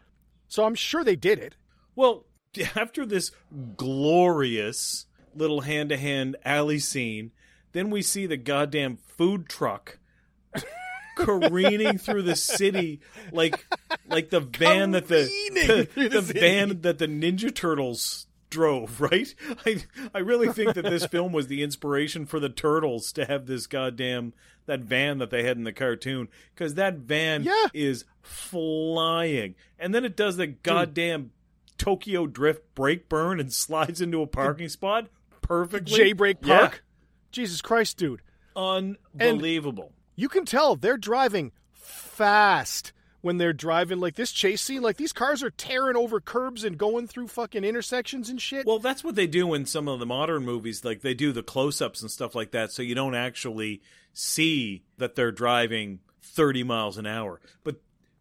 So 0.49 0.65
I'm 0.65 0.75
sure 0.75 1.03
they 1.03 1.15
did 1.15 1.39
it. 1.39 1.55
Well, 1.95 2.25
after 2.75 3.05
this 3.05 3.31
glorious 3.75 5.05
little 5.35 5.61
hand 5.61 5.89
to 5.89 5.97
hand 5.97 6.35
alley 6.45 6.79
scene, 6.79 7.31
then 7.73 7.89
we 7.89 8.01
see 8.01 8.25
the 8.25 8.37
goddamn 8.37 8.97
food 8.97 9.47
truck 9.49 9.99
careening 11.15 11.97
through 11.97 12.21
the 12.23 12.35
city 12.35 12.99
like 13.31 13.65
like 14.09 14.29
the 14.29 14.39
van 14.39 14.91
that 14.91 15.07
the 15.07 15.23
the, 15.53 15.87
the 15.95 16.09
the 16.09 16.21
van 16.21 16.81
that 16.81 16.97
the 16.99 17.07
Ninja 17.07 17.53
Turtles 17.53 18.27
drove, 18.49 19.01
right? 19.11 19.33
I 19.65 19.83
I 20.13 20.19
really 20.19 20.49
think 20.49 20.73
that 20.75 20.83
this 20.83 21.05
film 21.05 21.31
was 21.33 21.47
the 21.47 21.63
inspiration 21.63 22.25
for 22.25 22.39
the 22.39 22.49
Turtles 22.49 23.11
to 23.13 23.25
have 23.25 23.45
this 23.45 23.67
goddamn 23.67 24.33
that 24.67 24.81
van 24.81 25.17
that 25.19 25.29
they 25.31 25.43
had 25.43 25.57
in 25.57 25.63
the 25.63 25.73
cartoon 25.73 26.27
cuz 26.55 26.73
that 26.75 26.95
van 26.97 27.43
Yeah. 27.43 27.67
is 27.73 28.05
flying. 28.21 29.55
And 29.79 29.93
then 29.95 30.03
it 30.05 30.15
does 30.17 30.37
the 30.37 30.47
goddamn 30.47 31.31
Tokyo 31.77 32.27
Drift 32.27 32.75
brake 32.75 33.09
burn 33.09 33.39
and 33.39 33.53
slides 33.53 34.01
into 34.01 34.21
a 34.21 34.27
parking 34.27 34.69
spot 34.69 35.07
perfectly. 35.41 35.95
J 35.95 36.13
Break 36.13 36.37
Yeah. 36.43 36.59
Park. 36.59 36.83
Jesus 37.31 37.61
Christ, 37.61 37.97
dude. 37.97 38.21
Unbelievable. 38.55 39.93
You 40.15 40.29
can 40.29 40.45
tell 40.45 40.75
they're 40.75 40.97
driving 40.97 41.51
fast 41.73 42.91
when 43.21 43.37
they're 43.37 43.53
driving 43.53 43.99
like 43.99 44.15
this 44.15 44.31
chase 44.31 44.61
scene. 44.61 44.81
Like 44.81 44.97
these 44.97 45.13
cars 45.13 45.43
are 45.43 45.49
tearing 45.49 45.95
over 45.95 46.19
curbs 46.19 46.63
and 46.63 46.77
going 46.77 47.07
through 47.07 47.27
fucking 47.27 47.63
intersections 47.63 48.29
and 48.29 48.41
shit. 48.41 48.65
Well, 48.65 48.79
that's 48.79 49.03
what 49.03 49.15
they 49.15 49.27
do 49.27 49.53
in 49.53 49.65
some 49.65 49.87
of 49.87 49.99
the 49.99 50.05
modern 50.05 50.43
movies. 50.43 50.83
Like 50.83 51.01
they 51.01 51.13
do 51.13 51.31
the 51.31 51.43
close-ups 51.43 52.01
and 52.01 52.09
stuff 52.09 52.35
like 52.35 52.51
that, 52.51 52.71
so 52.71 52.81
you 52.81 52.95
don't 52.95 53.15
actually 53.15 53.81
see 54.13 54.83
that 54.97 55.15
they're 55.15 55.31
driving 55.31 55.99
30 56.21 56.63
miles 56.63 56.97
an 56.97 57.05
hour. 57.05 57.39
But 57.63 57.75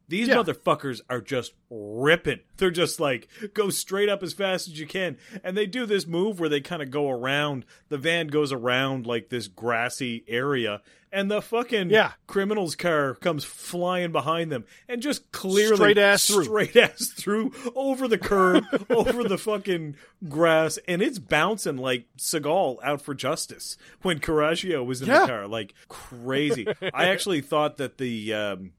these 0.08 0.28
Yeah. 0.28 0.36
motherfuckers 0.36 1.00
are 1.10 1.20
just 1.20 1.52
ripping. 1.70 2.40
They're 2.56 2.70
just 2.70 3.00
like 3.00 3.28
go 3.54 3.70
straight 3.70 4.08
up 4.08 4.22
as 4.22 4.32
fast 4.32 4.68
as 4.68 4.78
you 4.78 4.86
can, 4.86 5.16
and 5.44 5.56
they 5.56 5.66
do 5.66 5.86
this 5.86 6.06
move 6.06 6.38
where 6.40 6.48
they 6.48 6.60
kind 6.60 6.82
of 6.82 6.90
go 6.90 7.10
around. 7.10 7.64
The 7.88 7.98
van 7.98 8.28
goes 8.28 8.52
around 8.52 9.06
like 9.06 9.28
this 9.28 9.48
grassy 9.48 10.24
area, 10.28 10.80
and 11.12 11.30
the 11.30 11.42
fucking 11.42 11.90
Yeah. 11.90 12.12
criminal's 12.26 12.76
car 12.76 13.14
comes 13.16 13.44
flying 13.44 14.12
behind 14.12 14.50
them 14.52 14.64
and 14.88 15.02
just 15.02 15.32
clearly 15.32 15.76
Straight 15.76 15.98
ass 15.98 16.26
through. 16.26 16.44
straight 16.44 16.76
ass 16.76 17.08
through 17.16 17.52
over 17.74 18.06
the 18.08 18.18
curb, 18.18 18.64
over 18.90 19.24
the 19.24 19.38
fucking 19.38 19.96
grass, 20.28 20.78
and 20.86 21.02
it's 21.02 21.18
bouncing 21.18 21.76
like 21.78 22.06
Seagal 22.16 22.78
out 22.82 23.02
for 23.02 23.14
justice 23.14 23.76
when 24.02 24.20
Coraggio 24.20 24.84
was 24.84 25.02
in 25.02 25.08
Yeah. 25.08 25.20
the 25.20 25.26
car, 25.26 25.46
like 25.48 25.74
crazy. 25.88 26.66
I 26.94 27.08
actually 27.08 27.40
thought 27.40 27.76
that 27.78 27.98
the 27.98 28.32
um, 28.34 28.72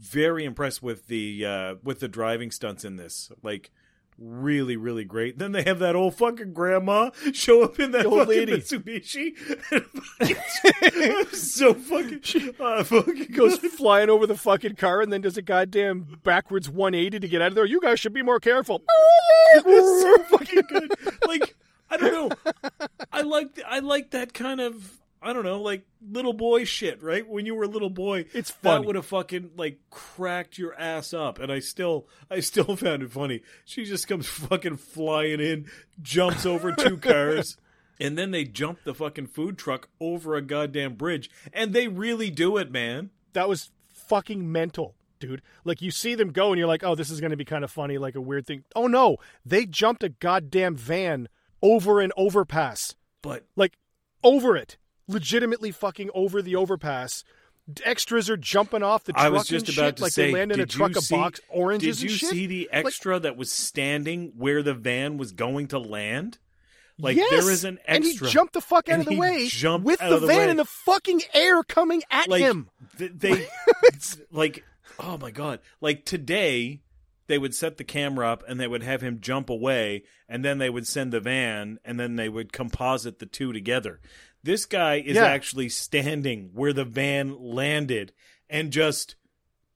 very 0.00 0.44
impressed 0.44 0.82
with 0.82 1.06
the 1.06 1.44
uh, 1.44 1.74
with 1.82 2.00
the 2.00 2.08
driving 2.08 2.50
stunts 2.50 2.84
in 2.84 2.96
this, 2.96 3.30
like. 3.42 3.70
Really, 4.22 4.76
really 4.76 5.04
great. 5.04 5.38
Then 5.38 5.52
they 5.52 5.62
have 5.62 5.78
that 5.78 5.96
old 5.96 6.14
fucking 6.14 6.52
grandma 6.52 7.08
show 7.32 7.62
up 7.64 7.80
in 7.80 7.92
that 7.92 8.04
old 8.04 8.28
lady. 8.28 8.52
Mitsubishi. 8.52 9.34
so 11.34 11.72
fucking, 11.72 12.54
uh, 12.60 12.84
fucking 12.84 13.32
goes 13.32 13.56
flying 13.56 14.10
over 14.10 14.26
the 14.26 14.36
fucking 14.36 14.76
car 14.76 15.00
and 15.00 15.10
then 15.10 15.22
does 15.22 15.38
a 15.38 15.42
goddamn 15.42 16.18
backwards 16.22 16.68
180 16.68 17.18
to 17.18 17.28
get 17.28 17.40
out 17.40 17.48
of 17.48 17.54
there. 17.54 17.64
You 17.64 17.80
guys 17.80 17.98
should 17.98 18.12
be 18.12 18.20
more 18.20 18.40
careful. 18.40 18.82
It's 19.54 20.02
so 20.02 20.22
fucking 20.36 20.62
good. 20.68 20.92
Like 21.26 21.56
I 21.90 21.96
don't 21.96 22.12
know. 22.12 22.52
I 23.10 23.22
like 23.22 23.58
I 23.66 23.78
like 23.78 24.10
that 24.10 24.34
kind 24.34 24.60
of 24.60 24.98
I 25.22 25.32
don't 25.32 25.44
know 25.44 25.60
like 25.60 25.82
little 26.10 26.32
boy 26.32 26.64
shit. 26.64 27.02
Right 27.02 27.28
when 27.28 27.44
you 27.46 27.54
were 27.54 27.64
a 27.64 27.68
little 27.68 27.90
boy, 27.90 28.24
It's 28.32 28.50
funny. 28.50 28.80
that 28.82 28.86
would 28.86 28.96
have 28.96 29.06
fucking 29.06 29.50
like 29.56 29.78
cracked 29.90 30.56
your 30.58 30.74
ass 30.80 31.12
up. 31.12 31.38
And 31.38 31.52
I 31.52 31.58
still 31.60 32.06
I 32.30 32.40
still 32.40 32.74
found 32.76 33.02
it 33.02 33.12
funny. 33.12 33.42
She 33.64 33.84
just 33.84 34.08
comes 34.08 34.26
fucking 34.26 34.76
flying 34.78 35.40
in, 35.40 35.66
jumps 36.00 36.46
over 36.46 36.72
two 36.72 36.96
cars. 36.98 37.56
And 37.98 38.16
then 38.16 38.30
they 38.30 38.44
jump 38.44 38.78
the 38.84 38.94
fucking 38.94 39.26
food 39.26 39.58
truck 39.58 39.90
over 40.00 40.34
a 40.34 40.40
goddamn 40.40 40.94
bridge. 40.94 41.28
And 41.52 41.74
they 41.74 41.86
really 41.86 42.30
do 42.30 42.56
it, 42.56 42.70
man. 42.70 43.10
That 43.34 43.46
was 43.46 43.70
fucking 43.92 44.50
mental, 44.50 44.94
dude. 45.18 45.42
Like 45.64 45.82
you 45.82 45.90
see 45.90 46.14
them 46.14 46.32
go 46.32 46.50
and 46.50 46.58
you're 46.58 46.66
like, 46.66 46.82
oh, 46.82 46.94
this 46.94 47.10
is 47.10 47.20
going 47.20 47.30
to 47.32 47.36
be 47.36 47.44
kind 47.44 47.62
of 47.62 47.70
funny, 47.70 47.98
like 47.98 48.14
a 48.14 48.20
weird 48.22 48.46
thing. 48.46 48.64
Oh 48.74 48.86
no, 48.86 49.18
they 49.44 49.66
jumped 49.66 50.02
a 50.02 50.08
goddamn 50.08 50.76
van 50.76 51.28
over 51.60 52.00
an 52.00 52.10
overpass. 52.16 52.94
But 53.20 53.44
Like 53.54 53.74
over 54.24 54.56
it. 54.56 54.78
Legitimately 55.12 55.72
fucking 55.72 56.10
over 56.14 56.40
the 56.42 56.56
overpass. 56.56 57.24
Extras 57.84 58.28
are 58.28 58.36
jumping 58.36 58.82
off 58.82 59.04
the 59.04 59.12
truck 59.12 59.24
I 59.24 59.28
was 59.28 59.46
just 59.46 59.68
and 59.68 59.76
about 59.78 59.86
shit, 59.88 59.96
to 59.98 60.02
like 60.04 60.12
say, 60.12 60.26
they 60.26 60.32
land 60.32 60.50
in 60.52 60.60
a 60.60 60.66
truck 60.66 60.90
you 60.92 60.98
of 60.98 61.04
see- 61.04 61.14
box 61.14 61.40
oranges 61.48 62.00
Did 62.00 62.10
you 62.10 62.28
and 62.28 62.36
see 62.36 62.46
the 62.46 62.68
Like- 62.72 62.86
extra 62.86 63.18
that 63.20 63.36
was 63.36 63.52
standing 63.52 64.32
where 64.36 64.62
the 64.62 64.74
van 64.74 65.18
was 65.18 65.32
going 65.32 65.68
to 65.68 65.78
land? 65.78 66.38
Like 66.98 67.16
yes! 67.16 67.30
there 67.30 67.50
is 67.50 67.64
an 67.64 67.78
extra, 67.86 67.94
and 67.94 68.04
he 68.04 68.32
jumped 68.32 68.52
the 68.54 68.60
fuck 68.60 68.88
out 68.88 68.92
And 68.94 69.00
of 69.02 69.06
the 69.06 69.12
he 69.14 69.18
way 69.20 69.46
jumped 69.48 69.86
with 69.86 70.00
the 70.00 70.18
the 70.18 70.26
van 70.26 70.36
way. 70.38 70.50
in 70.50 70.56
the 70.58 70.64
fucking 70.66 71.22
air 71.32 71.62
coming 71.62 72.02
at 72.10 72.28
like 72.28 72.42
him. 72.42 72.68
th- 72.98 73.12
they 73.16 73.46
like 74.30 74.64
oh 74.98 75.16
my 75.16 75.30
god 75.30 75.60
like 75.80 76.04
today 76.04 76.80
they 77.26 77.38
would 77.38 77.54
set 77.54 77.78
the 77.78 77.84
camera 77.84 78.28
up 78.28 78.42
and 78.46 78.60
they 78.60 78.66
would 78.66 78.82
have 78.82 79.00
him 79.00 79.18
jump 79.20 79.48
away 79.48 80.02
and 80.28 80.44
then 80.44 80.58
they 80.58 80.68
would 80.68 80.86
send 80.86 81.10
the 81.12 81.20
van 81.20 81.78
and 81.86 81.98
then 81.98 82.16
they 82.16 82.28
would 82.28 82.52
composite 82.52 83.18
the 83.18 83.24
two 83.26 83.50
together 83.52 83.98
this 84.42 84.66
guy 84.66 84.96
is 84.96 85.16
Yeah. 85.16 85.24
actually 85.26 85.68
standing 85.68 86.50
where 86.52 86.72
the 86.72 86.84
van 86.84 87.36
landed 87.38 88.12
and 88.48 88.72
just 88.72 89.16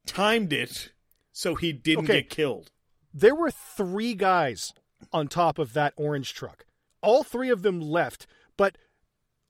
timed 0.07 0.53
it 0.53 0.93
so 1.33 1.55
he 1.55 1.73
didn't 1.73 2.05
Okay. 2.05 2.21
get 2.23 2.31
killed 2.31 2.71
There 3.13 3.35
were 3.35 3.51
three 3.51 4.15
guys 4.15 4.73
on 5.13 5.29
top 5.29 5.59
of 5.61 5.73
that 5.75 5.95
orange 5.97 6.35
truck. 6.35 6.67
All 7.01 7.23
three 7.23 7.49
of 7.51 7.63
them 7.63 7.81
left, 7.81 8.27
but 8.57 8.77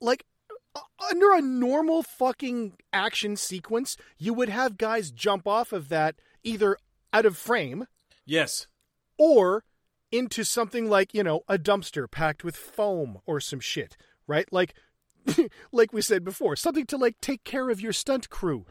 like 0.01 0.25
under 1.11 1.33
a 1.33 1.41
normal 1.41 2.03
fucking 2.03 2.77
action 2.93 3.37
sequence, 3.37 3.97
you 4.19 4.35
would 4.35 4.49
have 4.49 4.77
guys 4.77 5.11
jump 5.11 5.47
off 5.47 5.73
of 5.73 5.89
that 5.89 6.17
either 6.43 6.77
out 7.13 7.25
of 7.25 7.37
frame 7.39 7.87
yes 8.27 8.67
or 9.17 9.65
into 10.11 10.45
something 10.45 10.89
like, 10.91 11.15
you 11.15 11.23
know, 11.23 11.43
a 11.49 11.57
dumpster 11.59 12.11
packed 12.11 12.45
with 12.45 12.57
foam 12.57 13.21
or 13.25 13.41
some 13.41 13.61
shit, 13.61 13.97
right? 14.27 14.53
Like 14.53 14.75
like 15.73 15.93
we 15.93 16.01
said 16.03 16.25
before, 16.25 16.57
something 16.57 16.87
to 16.87 16.97
like 16.97 17.21
take 17.21 17.45
care 17.45 17.71
of 17.71 17.81
your 17.81 17.93
stunt 17.93 18.31
crew. 18.31 18.65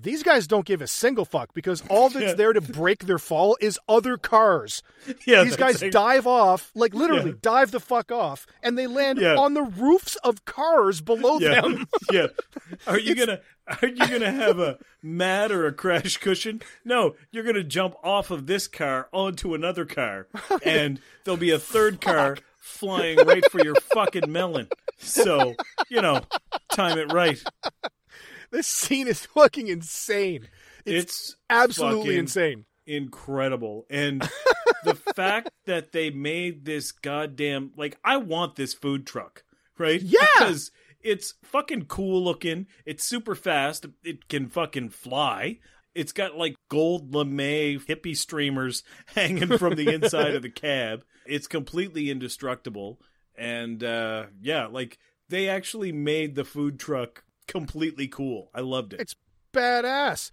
These 0.00 0.22
guys 0.22 0.46
don't 0.46 0.64
give 0.66 0.80
a 0.80 0.86
single 0.86 1.24
fuck 1.24 1.52
because 1.54 1.82
all 1.88 2.08
that's 2.10 2.24
Yeah. 2.26 2.34
there 2.34 2.52
to 2.52 2.60
break 2.60 3.06
their 3.06 3.18
fall 3.18 3.56
is 3.60 3.80
other 3.88 4.16
cars. 4.16 4.82
yeah 5.26 5.42
These 5.42 5.56
guys 5.56 5.82
like- 5.82 5.90
dive 5.90 6.26
off, 6.26 6.70
like 6.74 6.94
literally 6.94 7.30
Yeah. 7.30 7.36
dive 7.42 7.70
the 7.72 7.80
fuck 7.80 8.12
off, 8.12 8.46
and 8.62 8.78
they 8.78 8.86
land 8.86 9.18
Yeah. 9.18 9.34
on 9.36 9.54
the 9.54 9.62
roofs 9.62 10.14
of 10.16 10.44
cars 10.44 11.00
below 11.00 11.38
them. 11.40 11.86
yeah. 12.12 12.28
Are 12.86 12.98
you 12.98 13.14
gonna 13.16 13.40
are 13.82 13.88
you 13.88 13.96
gonna 14.08 14.30
have 14.30 14.58
a 14.60 14.78
mat 15.02 15.50
or 15.52 15.66
a 15.66 15.72
crash 15.72 16.16
cushion? 16.18 16.62
No, 16.84 17.16
you're 17.32 17.44
gonna 17.44 17.64
jump 17.64 17.96
off 18.04 18.30
of 18.30 18.46
this 18.46 18.68
car 18.68 19.08
onto 19.12 19.52
another 19.54 19.84
car, 19.84 20.28
and 20.62 21.00
there'll 21.24 21.36
be 21.36 21.50
a 21.50 21.58
third 21.58 22.00
car 22.00 22.36
flying 22.68 23.18
right 23.26 23.48
for 23.50 23.62
your 23.62 23.74
fucking 23.92 24.30
melon. 24.30 24.68
So 24.98 25.54
you 25.88 26.00
know, 26.02 26.20
time 26.72 26.98
it 26.98 27.12
right. 27.12 27.42
This 28.50 28.66
scene 28.66 29.08
is 29.08 29.26
fucking 29.26 29.68
insane. 29.68 30.48
It's, 30.84 31.04
It's 31.04 31.36
absolutely 31.50 32.16
insane. 32.16 32.64
incredible, 32.86 33.86
and 33.90 34.22
the 34.84 34.94
fact 34.94 35.50
that 35.66 35.92
they 35.92 36.10
made 36.10 36.64
this 36.64 36.92
goddamn 36.92 37.72
like 37.76 37.98
I 38.04 38.16
want 38.16 38.56
this 38.56 38.74
food 38.74 39.06
truck, 39.06 39.44
right? 39.76 40.00
Yeah! 40.00 40.18
because 40.38 40.70
it's 41.00 41.34
fucking 41.44 41.84
cool 41.86 42.22
looking. 42.24 42.66
It's 42.84 43.04
super 43.04 43.34
fast. 43.34 43.86
It 44.02 44.28
can 44.28 44.48
fucking 44.48 44.90
fly. 44.90 45.58
It's 45.98 46.12
got 46.12 46.36
like 46.36 46.54
gold 46.68 47.14
lame 47.14 47.38
hippie 47.80 48.16
streamers 48.16 48.82
hanging 49.06 49.58
from 49.58 49.74
the 49.74 49.92
inside 49.92 50.34
of 50.34 50.42
the 50.42 50.50
cab. 50.66 51.04
It's 51.26 51.46
completely 51.46 52.10
indestructible. 52.10 53.00
And 53.36 53.82
uh 53.84 54.26
yeah, 54.40 54.66
like 54.66 54.98
they 55.28 55.48
actually 55.48 55.92
made 55.92 56.34
the 56.34 56.44
food 56.44 56.78
truck 56.80 57.24
completely 57.46 58.08
cool. 58.08 58.50
I 58.54 58.60
loved 58.60 58.92
it. 58.94 59.00
It's 59.00 59.14
badass. 59.52 60.30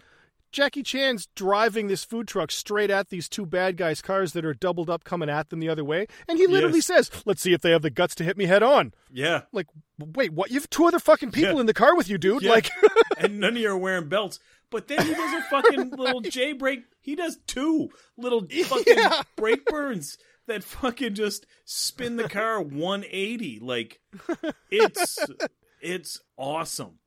Jackie 0.51 0.83
Chan's 0.83 1.27
driving 1.35 1.87
this 1.87 2.05
food 2.05 2.29
truck 2.29 2.49
straight 2.49 2.89
at 2.89 3.09
these 3.09 3.27
two 3.27 3.45
bad 3.45 3.75
guys' 3.75 4.01
cars 4.01 4.31
that 4.31 4.45
are 4.45 4.53
doubled 4.53 4.89
up 4.89 5.03
coming 5.03 5.29
at 5.29 5.49
them 5.49 5.59
the 5.59 5.67
other 5.67 5.83
way. 5.83 6.07
And 6.29 6.37
he 6.37 6.47
literally 6.47 6.77
Yes. 6.77 6.85
says, 6.85 7.11
Let's 7.25 7.41
see 7.41 7.51
if 7.51 7.59
they 7.59 7.71
have 7.71 7.81
the 7.81 7.89
guts 7.89 8.15
to 8.15 8.23
hit 8.23 8.37
me 8.37 8.45
head 8.45 8.63
on. 8.63 8.93
yeah. 9.11 9.41
Like, 9.51 9.67
wait, 9.99 10.31
what? 10.31 10.51
You 10.51 10.55
have 10.55 10.69
two 10.69 10.85
other 10.85 10.99
fucking 10.99 11.31
people 11.31 11.55
Yeah. 11.55 11.59
in 11.59 11.65
the 11.65 11.73
car 11.73 11.93
with 11.97 12.07
you, 12.07 12.17
dude. 12.17 12.41
Yeah. 12.41 12.51
Like, 12.51 12.69
and 13.17 13.41
none 13.41 13.57
of 13.57 13.61
you 13.61 13.69
are 13.69 13.77
wearing 13.77 14.07
belts. 14.07 14.39
But 14.71 14.87
then 14.87 15.05
he 15.05 15.13
does 15.13 15.33
a 15.33 15.41
fucking 15.43 15.89
little 15.97 16.21
J 16.21 16.53
break. 16.53 16.83
He 17.01 17.15
does 17.15 17.37
two 17.47 17.89
little 18.17 18.45
fucking 18.65 18.97
Yeah. 18.97 19.21
brake 19.35 19.65
burns 19.65 20.17
that 20.47 20.63
fucking 20.63 21.13
just 21.15 21.45
spin 21.65 22.15
the 22.17 22.29
car 22.29 22.61
180. 22.61 23.59
Like 23.61 23.99
it's 24.69 25.17
it's 25.81 26.19
awesome. 26.37 26.99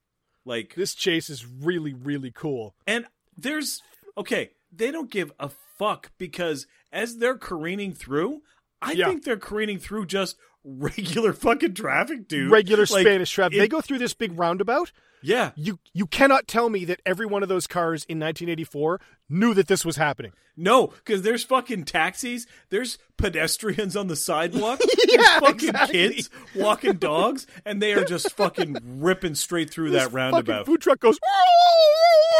Like 0.44 0.74
this 0.74 0.94
chase 0.94 1.28
is 1.30 1.46
really, 1.46 1.92
really 1.92 2.30
cool. 2.30 2.74
and 2.86 3.06
there's 3.36 3.82
okay, 4.16 4.50
they 4.72 4.90
don't 4.90 5.10
give 5.10 5.30
a 5.38 5.50
fuck 5.78 6.10
because 6.18 6.66
as 6.92 7.18
they're 7.18 7.36
careening 7.38 7.92
through, 7.92 8.40
I 8.82 8.92
Yeah. 8.92 9.08
think 9.08 9.24
they're 9.24 9.36
careening 9.36 9.78
through 9.78 10.06
just 10.06 10.36
regular 10.64 11.32
fucking 11.32 11.74
traffic, 11.74 12.26
dude. 12.28 12.50
Regular 12.50 12.84
Like, 12.90 13.02
Spanish 13.02 13.30
traffic. 13.30 13.56
it- 13.56 13.60
They 13.60 13.68
go 13.68 13.80
through 13.80 13.98
this 13.98 14.14
big 14.14 14.38
roundabout. 14.38 14.90
Yeah. 15.22 15.50
You 15.56 15.78
you 15.92 16.06
cannot 16.06 16.46
tell 16.46 16.68
me 16.70 16.84
that 16.86 17.00
every 17.06 17.26
one 17.26 17.42
of 17.42 17.48
those 17.48 17.66
cars 17.66 18.04
in 18.04 18.18
1984 18.18 19.00
knew 19.28 19.54
that 19.54 19.66
this 19.68 19.84
was 19.84 19.96
happening. 19.96 20.32
No, 20.56 20.88
because 20.88 21.22
there's 21.22 21.44
fucking 21.44 21.84
taxis, 21.84 22.46
there's 22.70 22.98
pedestrians 23.16 23.94
on 23.96 24.08
the 24.08 24.16
sidewalk, 24.16 24.80
Yeah, 25.08 25.16
there's 25.16 25.28
fucking 25.40 25.68
exactly. 25.68 25.92
kids 25.92 26.30
walking 26.56 26.94
dogs, 26.94 27.46
and 27.64 27.80
they 27.80 27.92
are 27.94 28.04
just 28.04 28.32
fucking 28.36 28.76
ripping 28.82 29.34
straight 29.36 29.70
through 29.70 29.90
This 29.90 30.04
that 30.04 30.12
roundabout. 30.12 30.66
food 30.66 30.80
truck 30.80 30.98
goes 30.98 31.18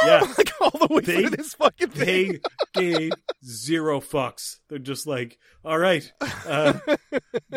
Yeah. 0.05 0.21
like 0.39 0.51
all 0.61 0.71
the 0.71 0.89
way 0.93 1.01
They- 1.03 1.21
through 1.23 1.31
this 1.31 1.55
fucking 1.55 1.91
thing. 1.91 2.41
They 2.75 2.83
gave 2.99 3.13
zero 3.45 4.01
fucks. 4.01 4.59
They're 4.69 4.79
just 4.79 5.07
like, 5.07 5.39
all 5.65 5.79
right, 5.79 6.11
uh, 6.47 6.79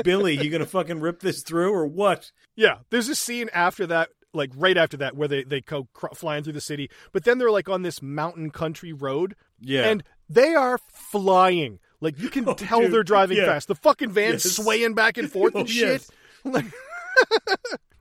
Billy, 0.03 0.35
you 0.43 0.49
gonna 0.51 0.65
fucking 0.65 0.99
rip 0.99 1.21
this 1.21 1.41
through 1.43 1.71
or 1.73 1.87
what? 1.87 2.31
Yeah, 2.55 2.79
there's 2.89 3.09
a 3.09 3.15
scene 3.15 3.49
after 3.53 3.87
that, 3.87 4.09
like 4.33 4.51
right 4.55 4.77
after 4.77 4.97
that, 4.97 5.15
where 5.15 5.27
they 5.27 5.43
they 5.43 5.61
go 5.61 5.87
cr- 5.93 6.13
flying 6.15 6.43
through 6.43 6.53
the 6.53 6.61
city, 6.61 6.89
but 7.11 7.23
then 7.23 7.37
they're 7.37 7.51
like 7.51 7.69
on 7.69 7.81
this 7.81 8.01
mountain 8.01 8.49
country 8.51 8.93
road, 8.93 9.35
Yeah. 9.59 9.89
and 9.89 10.03
they 10.29 10.55
are 10.55 10.77
flying. 10.91 11.79
Like 11.99 12.19
you 12.19 12.29
can 12.29 12.45
Oh, 12.49 12.53
tell 12.53 12.81
dude, 12.81 12.91
they're 12.93 13.03
driving 13.03 13.37
yeah. 13.37 13.45
fast. 13.45 13.67
The 13.67 13.75
fucking 13.75 14.11
van's 14.11 14.45
Yes. 14.45 14.55
swaying 14.55 14.93
back 14.95 15.17
and 15.17 15.31
forth 15.31 15.53
Oh, 15.55 15.59
and 15.61 15.69
shit. 15.69 16.07
yes. 16.45 16.63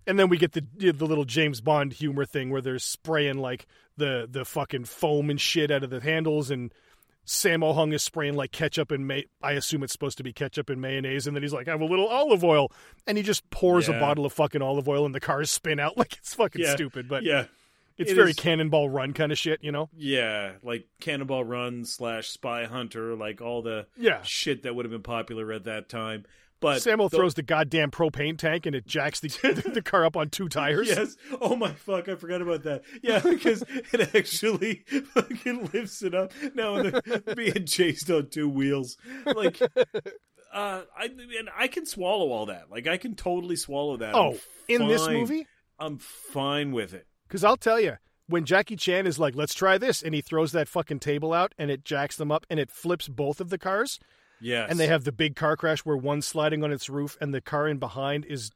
And 0.07 0.19
then 0.19 0.29
we 0.29 0.39
get 0.39 0.53
the 0.53 0.65
the 0.93 1.07
little 1.07 1.25
James 1.27 1.61
Bond 1.61 1.93
humor 1.93 2.25
thing 2.25 2.51
where 2.51 2.61
they're 2.63 2.79
spraying 2.81 3.39
like 3.39 3.67
the 3.97 4.27
the 4.29 4.45
fucking 4.45 4.87
foam 4.87 5.31
and 5.31 5.41
shit 5.41 5.71
out 5.71 5.85
of 5.85 5.91
the 5.91 6.01
handles 6.01 6.51
and. 6.51 6.73
Sammo 7.27 7.75
Hung 7.75 7.93
is 7.93 8.03
spraying 8.03 8.35
like 8.35 8.51
ketchup 8.53 8.91
and 8.91 9.07
may- 9.07 9.27
I 9.43 9.53
assume 9.53 9.83
it's 9.83 9.93
supposed 9.93 10.17
to 10.19 10.25
be 10.25 10.33
ketchup 10.33 10.69
and 10.71 10.81
mayonnaise, 10.81 11.27
and 11.27 11.37
then 11.37 11.43
he's 11.43 11.53
like, 11.53 11.69
"I 11.69 11.73
have 11.73 11.81
a 11.81 11.85
little 11.85 12.09
olive 12.09 12.43
oil," 12.43 12.73
and 13.07 13.17
he 13.17 13.23
just 13.23 13.49
pours 13.51 13.89
a 13.89 13.93
bottle 13.93 14.27
of 14.27 14.33
fucking 14.33 14.63
olive 14.63 14.89
oil, 14.89 15.07
and 15.07 15.15
the 15.15 15.21
cars 15.21 15.51
spin 15.51 15.79
out 15.79 15.97
like 15.99 16.15
it's 16.15 16.35
fucking 16.35 16.63
Yeah. 16.63 16.75
stupid. 16.75 17.09
But 17.09 17.23
yeah, 17.23 17.45
it's 17.99 18.11
it 18.13 18.15
very 18.15 18.31
is- 18.31 18.37
Cannonball 18.37 18.89
Run 18.91 19.13
kind 19.13 19.31
of 19.31 19.39
shit, 19.39 19.63
you 19.63 19.71
know? 19.71 19.89
yeah, 19.97 20.53
like 20.63 20.87
Cannonball 21.01 21.45
Run 21.45 21.85
slash 21.85 22.29
Spy 22.29 22.65
Hunter, 22.65 23.15
like 23.15 23.41
all 23.41 23.63
the 23.63 23.87
Yeah. 23.97 24.23
shit 24.23 24.63
that 24.65 24.75
would 24.75 24.85
have 24.85 24.93
been 24.93 25.03
popular 25.03 25.53
at 25.53 25.65
that 25.65 25.89
time. 25.89 26.25
But 26.61 26.83
Samuel 26.83 27.09
the- 27.09 27.17
throws 27.17 27.35
the 27.35 27.43
goddamn 27.43 27.91
propane 27.91 28.37
tank, 28.37 28.67
and 28.67 28.77
it 28.77 28.87
jacks 28.87 29.19
the 29.21 29.29
the 29.73 29.81
car 29.83 30.05
up 30.05 30.17
on 30.17 30.29
two 30.29 30.49
tires. 30.49 30.89
Yes. 30.89 31.17
Oh 31.41 31.57
my 31.57 31.73
fuck! 31.73 32.09
I 32.09 32.15
forgot 32.17 32.43
about 32.43 32.65
that. 32.65 32.83
Yeah, 33.03 33.19
because 33.25 33.65
it 33.93 34.15
actually 34.15 34.85
fucking 35.15 35.71
lifts 35.73 36.03
it 36.03 36.15
up. 36.15 36.33
Now 36.55 36.91
being 37.35 37.65
chased 37.67 38.11
on 38.11 38.29
two 38.29 38.49
wheels, 38.49 38.99
like, 39.25 39.61
uh, 40.53 40.83
I 40.97 41.05
and 41.05 41.49
I 41.57 41.69
can 41.69 41.87
swallow 41.87 42.31
all 42.31 42.47
that. 42.47 42.71
Like, 42.71 42.87
I 42.87 42.97
can 42.99 43.15
totally 43.15 43.57
swallow 43.57 43.97
that. 43.99 44.15
Oh, 44.15 44.37
in 44.69 44.87
this 44.89 45.09
movie, 45.09 45.47
I'm 45.79 45.99
fine 45.99 46.73
with 46.73 46.93
it. 46.93 47.07
because 47.27 47.43
I'll 47.45 47.57
tell 47.57 47.81
you, 47.81 47.97
when 48.27 48.45
Jackie 48.45 48.77
Chan 48.77 49.07
is 49.07 49.19
like, 49.19 49.35
"Let's 49.35 49.55
try 49.55 49.79
this," 49.79 50.03
and 50.03 50.15
he 50.15 50.21
throws 50.21 50.53
that 50.53 50.69
fucking 50.69 51.01
table 51.01 51.33
out, 51.33 51.55
and 51.57 51.71
it 51.71 51.85
jacks 51.85 52.17
them 52.17 52.31
up, 52.31 52.45
and 52.51 52.61
it 52.61 52.71
flips 52.71 53.09
both 53.09 53.41
of 53.41 53.49
the 53.49 53.59
cars. 53.59 53.99
Yes, 54.41 54.71
and 54.71 54.79
they 54.79 54.87
have 54.87 55.05
the 55.05 55.13
big 55.13 55.37
car 55.37 55.57
crash 55.57 55.81
where 55.81 55.97
one's 55.97 56.27
sliding 56.27 56.65
on 56.65 56.73
its 56.73 56.89
roof 56.89 57.17
and 57.21 57.33
the 57.35 57.41
car 57.41 57.69
in 57.69 57.79
behind 57.79 58.25
is 58.25 58.51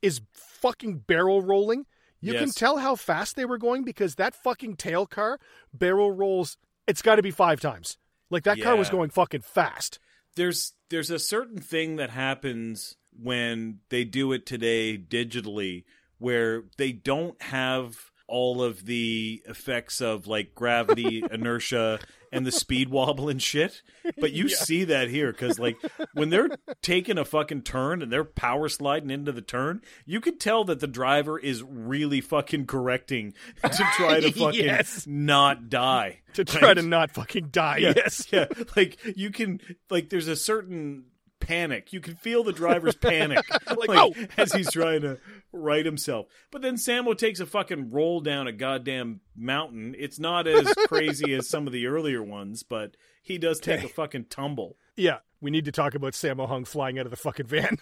is 0.00 0.20
fucking 0.32 0.98
barrel 1.06 1.42
rolling. 1.42 1.86
You 2.20 2.34
can 2.34 2.50
tell 2.50 2.76
how 2.78 2.94
fast 2.94 3.34
they 3.34 3.44
were 3.44 3.58
going 3.58 3.82
because 3.82 4.14
that 4.14 4.34
fucking 4.34 4.76
tail 4.76 5.06
car 5.06 5.40
barrel 5.74 6.12
rolls. 6.12 6.56
It's 6.86 7.02
got 7.02 7.16
to 7.16 7.22
be 7.22 7.32
five 7.32 7.60
times. 7.60 7.98
Like 8.30 8.44
that 8.44 8.60
car 8.60 8.76
was 8.76 8.90
going 8.90 9.10
fucking 9.10 9.42
fast. 9.42 9.98
there's 10.36 10.72
there's 10.88 11.10
a 11.10 11.18
certain 11.18 11.58
thing 11.58 11.96
that 11.96 12.10
happens 12.10 12.96
when 13.20 13.80
they 13.88 14.04
do 14.04 14.32
it 14.32 14.46
today 14.46 14.96
digitally 14.96 15.84
where 16.18 16.62
they 16.78 16.92
don't 16.92 17.40
have 17.42 18.11
all 18.32 18.62
of 18.62 18.86
the 18.86 19.42
effects 19.46 20.00
of 20.00 20.26
like 20.26 20.54
gravity 20.54 21.22
inertia 21.30 22.00
and 22.32 22.46
the 22.46 22.50
speed 22.52 22.88
wobble 22.88 23.28
and 23.28 23.42
shit 23.42 23.82
but 24.18 24.32
you 24.32 24.48
see 24.48 24.84
that 24.84 25.10
here 25.10 25.30
because 25.32 25.58
like 25.58 25.76
when 26.14 26.30
they're 26.30 26.48
taking 26.80 27.18
a 27.18 27.26
fucking 27.26 27.60
turn 27.60 28.00
and 28.00 28.10
they're 28.10 28.24
power 28.24 28.70
sliding 28.70 29.10
into 29.10 29.32
the 29.32 29.42
turn 29.42 29.82
you 30.06 30.18
could 30.18 30.40
tell 30.40 30.64
that 30.64 30.80
the 30.80 30.86
driver 30.86 31.38
is 31.38 31.62
really 31.62 32.22
fucking 32.22 32.64
correcting 32.66 33.34
to 33.62 33.68
try 33.96 34.18
to 34.18 34.32
fucking 34.32 34.64
Yes. 34.64 35.06
not 35.06 35.68
die 35.68 36.20
To 36.32 36.44
try 36.46 36.72
to 36.72 36.80
not 36.80 37.10
fucking 37.10 37.48
die. 37.50 37.76
yeah, 37.78 37.92
Yes. 37.94 38.26
yeah. 38.32 38.46
Like 38.74 38.96
you 39.14 39.30
can, 39.30 39.60
like, 39.90 40.08
there's 40.08 40.28
a 40.28 40.36
certain 40.36 41.04
panic. 41.46 41.92
You 41.92 42.00
can 42.00 42.14
feel 42.16 42.42
the 42.44 42.52
driver's 42.52 42.94
panic, 42.96 43.44
like, 43.76 43.90
oh. 43.90 44.14
as 44.36 44.52
he's 44.52 44.70
trying 44.72 45.02
to 45.02 45.18
right 45.52 45.84
himself. 45.84 46.26
But 46.50 46.62
then 46.62 46.76
Sammo 46.76 47.16
takes 47.16 47.40
a 47.40 47.46
fucking 47.46 47.90
roll 47.90 48.20
down 48.20 48.46
a 48.46 48.52
goddamn 48.52 49.20
mountain. 49.36 49.94
It's 49.98 50.18
not 50.18 50.46
as 50.46 50.66
crazy 50.86 51.34
as 51.34 51.48
some 51.48 51.66
of 51.66 51.72
the 51.72 51.86
earlier 51.86 52.22
ones, 52.22 52.62
but 52.62 52.96
he 53.22 53.38
does 53.38 53.60
take 53.60 53.78
Okay. 53.80 53.86
a 53.86 53.90
fucking 53.90 54.26
tumble. 54.30 54.76
Yeah. 54.96 55.18
We 55.40 55.50
need 55.50 55.64
to 55.66 55.72
talk 55.72 55.94
about 55.94 56.12
Sammo 56.12 56.46
Hung 56.48 56.64
flying 56.64 56.98
out 56.98 57.06
of 57.06 57.10
the 57.10 57.16
fucking 57.16 57.46
van 57.46 57.76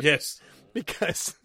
Yes. 0.00 0.40
because 0.72 1.36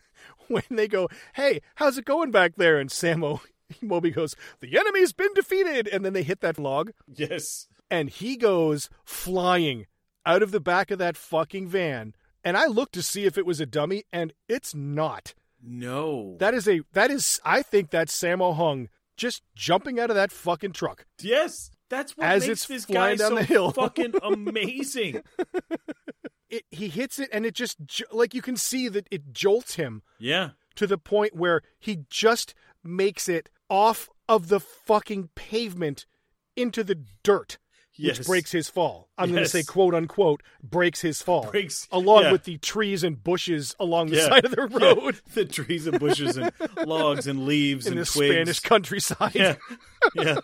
when 0.47 0.63
they 0.71 0.87
go, 0.87 1.07
"Hey, 1.35 1.61
how's 1.75 1.97
it 1.97 2.05
going 2.05 2.31
back 2.31 2.55
there?" 2.55 2.79
and 2.79 2.89
Sammo 2.89 3.39
Moby 3.81 4.09
goes, 4.09 4.35
"The 4.61 4.77
enemy's 4.79 5.13
been 5.13 5.33
defeated," 5.35 5.87
and 5.87 6.03
then 6.03 6.13
they 6.13 6.23
hit 6.23 6.41
that 6.41 6.57
log. 6.57 6.91
Yes. 7.07 7.67
and 7.91 8.09
he 8.09 8.35
goes 8.37 8.87
flying 9.03 9.85
out 10.25 10.43
of 10.43 10.51
the 10.51 10.59
back 10.59 10.91
of 10.91 10.99
that 10.99 11.17
fucking 11.17 11.67
van. 11.67 12.13
And 12.43 12.55
I 12.57 12.65
looked 12.67 12.93
to 12.93 13.01
see 13.03 13.25
if 13.25 13.37
it 13.37 13.45
was 13.45 13.59
a 13.59 13.65
dummy, 13.65 14.03
and 14.13 14.33
it's 14.47 14.73
not. 14.73 15.33
No. 15.61 16.37
That 16.39 16.53
is 16.53 16.67
a 16.69 16.81
that 16.93 17.11
is 17.11 17.39
I 17.43 17.61
think 17.61 17.89
that's 17.89 18.17
Sammo 18.17 18.55
Hung 18.55 18.87
just 19.17 19.43
jumping 19.55 19.99
out 19.99 20.09
of 20.09 20.15
that 20.15 20.31
fucking 20.31 20.71
truck. 20.73 21.05
yes. 21.21 21.71
That's 21.89 22.15
what 22.15 22.27
As 22.27 22.43
makes 22.47 22.51
it's 22.51 22.67
this 22.67 22.85
guy 22.85 23.15
down 23.15 23.29
so 23.31 23.35
the 23.35 23.43
hill. 23.43 23.71
fucking 23.71 24.13
amazing. 24.23 25.23
It, 26.47 26.63
he 26.71 26.87
hits 26.87 27.17
it, 27.19 27.29
and 27.33 27.45
it 27.47 27.55
just 27.55 27.77
like 28.11 28.33
you 28.35 28.41
can 28.43 28.57
see 28.57 28.87
that 28.89 29.07
it 29.11 29.33
jolts 29.33 29.73
him 29.75 30.01
Yeah. 30.19 30.51
to 30.75 30.85
the 30.87 30.97
point 30.99 31.35
where 31.35 31.61
he 31.79 31.99
just 32.09 32.53
makes 32.83 33.27
it 33.27 33.49
off 33.69 34.07
of 34.27 34.49
the 34.49 34.59
fucking 34.59 35.29
pavement 35.35 36.05
into 36.55 36.83
the 36.83 37.03
dirt. 37.23 37.57
Yes. 38.01 38.17
which 38.19 38.27
breaks 38.27 38.51
his 38.51 38.69
fall. 38.69 39.09
I'm 39.17 39.31
going 39.31 39.43
to 39.43 39.49
say 39.49 39.61
quote 39.63 39.93
unquote 39.93 40.41
breaks 40.63 41.01
his 41.01 41.21
fall. 41.21 41.49
Breaks- 41.51 41.87
along 41.91 42.23
yeah. 42.23 42.31
with 42.31 42.45
the 42.45 42.57
trees 42.57 43.03
and 43.03 43.21
bushes 43.23 43.75
along 43.79 44.07
the 44.07 44.17
Yeah. 44.17 44.27
side 44.29 44.45
of 44.45 44.51
the 44.51 44.67
Yeah. 44.79 44.87
road 45.03 45.19
The 45.33 45.45
trees 45.45 45.85
and 45.85 45.99
bushes 45.99 46.37
and 46.37 46.51
logs 46.87 47.27
and 47.27 47.45
leaves 47.45 47.85
in 47.87 47.93
and 47.93 48.01
the 48.01 48.05
twigs. 48.09 48.33
Spanish 48.33 48.59
countryside. 48.61 49.35
Yeah. 49.35 49.55
Yeah. 50.15 50.37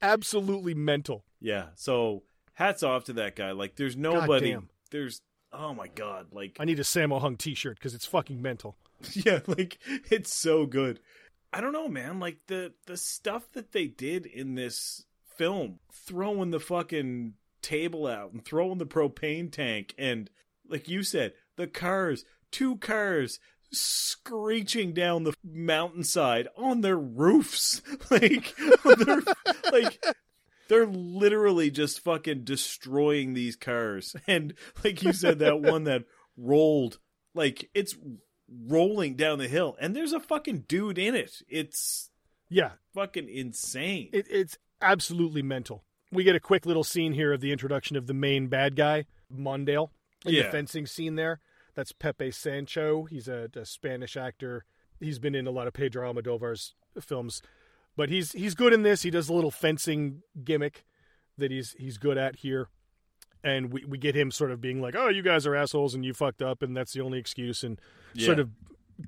Absolutely 0.00 0.74
mental. 0.74 1.24
Yeah. 1.40 1.66
So 1.76 2.22
hats 2.54 2.82
off 2.82 3.04
to 3.04 3.12
that 3.14 3.36
guy. 3.36 3.52
Like 3.52 3.76
there's 3.76 3.96
nobody 3.96 4.56
there's 4.90 5.20
oh 5.52 5.74
my 5.74 5.88
god, 5.88 6.28
like 6.32 6.56
I 6.58 6.64
need 6.64 6.80
a 6.80 6.84
Sammo 6.84 7.20
Hung 7.20 7.36
t-shirt 7.36 7.78
because 7.78 7.94
it's 7.94 8.06
fucking 8.06 8.40
mental. 8.42 8.76
yeah, 9.12 9.40
like 9.46 9.78
it's 10.10 10.34
so 10.34 10.66
good. 10.66 11.00
I 11.52 11.60
don't 11.60 11.72
know, 11.72 11.88
man. 11.88 12.18
Like 12.18 12.38
the 12.46 12.72
the 12.86 12.96
stuff 12.96 13.50
that 13.52 13.72
they 13.72 13.86
did 13.86 14.26
in 14.26 14.54
this 14.54 15.04
film, 15.36 15.78
throwing 15.92 16.50
the 16.50 16.60
fucking 16.60 17.34
table 17.60 18.06
out 18.06 18.32
and 18.32 18.44
throwing 18.44 18.78
the 18.78 18.86
propane 18.86 19.50
tank 19.50 19.94
and 19.98 20.28
like 20.68 20.88
you 20.88 21.02
said, 21.02 21.32
the 21.56 21.66
cars, 21.66 22.24
two 22.50 22.76
cars 22.76 23.38
screeching 23.70 24.92
down 24.92 25.24
the 25.24 25.34
mountainside 25.44 26.48
on 26.56 26.80
their 26.80 26.98
roofs. 26.98 27.82
Like, 28.10 28.54
they're, 28.84 29.22
like 29.72 30.04
they're 30.68 30.86
literally 30.86 31.70
just 31.70 32.00
fucking 32.00 32.44
destroying 32.44 33.34
these 33.34 33.56
cars. 33.56 34.14
And 34.26 34.54
like 34.84 35.02
you 35.02 35.12
said, 35.12 35.38
that 35.40 35.60
one 35.60 35.84
that 35.84 36.04
rolled, 36.36 36.98
like 37.34 37.70
it's 37.74 37.96
rolling 38.66 39.14
down 39.16 39.38
the 39.38 39.48
hill, 39.48 39.76
and 39.80 39.96
there's 39.96 40.12
a 40.12 40.20
fucking 40.20 40.64
dude 40.68 40.98
in 40.98 41.14
it. 41.14 41.32
It's 41.48 42.10
Yeah, 42.50 42.72
fucking 42.94 43.28
insane. 43.28 44.10
it, 44.12 44.26
it's 44.30 44.58
absolutely 44.82 45.42
mental. 45.42 45.84
We 46.10 46.24
get 46.24 46.36
a 46.36 46.40
quick 46.40 46.66
little 46.66 46.84
scene 46.84 47.12
here 47.14 47.32
of 47.32 47.40
the 47.40 47.52
introduction 47.52 47.96
of 47.96 48.06
the 48.06 48.14
main 48.14 48.48
bad 48.48 48.76
guy, 48.76 49.06
Mondale, 49.34 49.90
in 50.26 50.34
the 50.44 50.50
fencing 50.50 50.86
scene 50.86 51.14
there. 51.14 51.40
That's 51.74 51.92
Pepe 51.92 52.30
Sancho. 52.32 53.04
He's 53.04 53.28
a, 53.28 53.48
a 53.56 53.64
Spanish 53.64 54.16
actor. 54.16 54.64
He's 55.00 55.18
been 55.18 55.34
in 55.34 55.46
a 55.46 55.50
lot 55.50 55.66
of 55.66 55.72
Pedro 55.72 56.12
Almodovar's 56.12 56.74
films, 57.00 57.40
but 57.96 58.08
he's 58.10 58.32
he's 58.32 58.54
good 58.54 58.72
in 58.72 58.82
this. 58.82 59.02
He 59.02 59.10
does 59.10 59.28
a 59.28 59.32
little 59.32 59.50
fencing 59.50 60.22
gimmick 60.44 60.84
that 61.38 61.50
he's 61.50 61.74
he's 61.78 61.96
good 61.96 62.18
at 62.18 62.36
here, 62.36 62.68
and 63.42 63.72
we 63.72 63.84
we 63.86 63.96
get 63.98 64.14
him 64.14 64.30
sort 64.30 64.50
of 64.50 64.60
being 64.60 64.82
like, 64.82 64.94
"Oh, 64.94 65.08
you 65.08 65.22
guys 65.22 65.46
are 65.46 65.56
assholes 65.56 65.94
and 65.94 66.04
you 66.04 66.12
fucked 66.12 66.42
up, 66.42 66.62
and 66.62 66.76
that's 66.76 66.92
the 66.92 67.00
only 67.00 67.18
excuse," 67.18 67.64
and 67.64 67.80
sort 68.26 68.38
of 68.38 68.50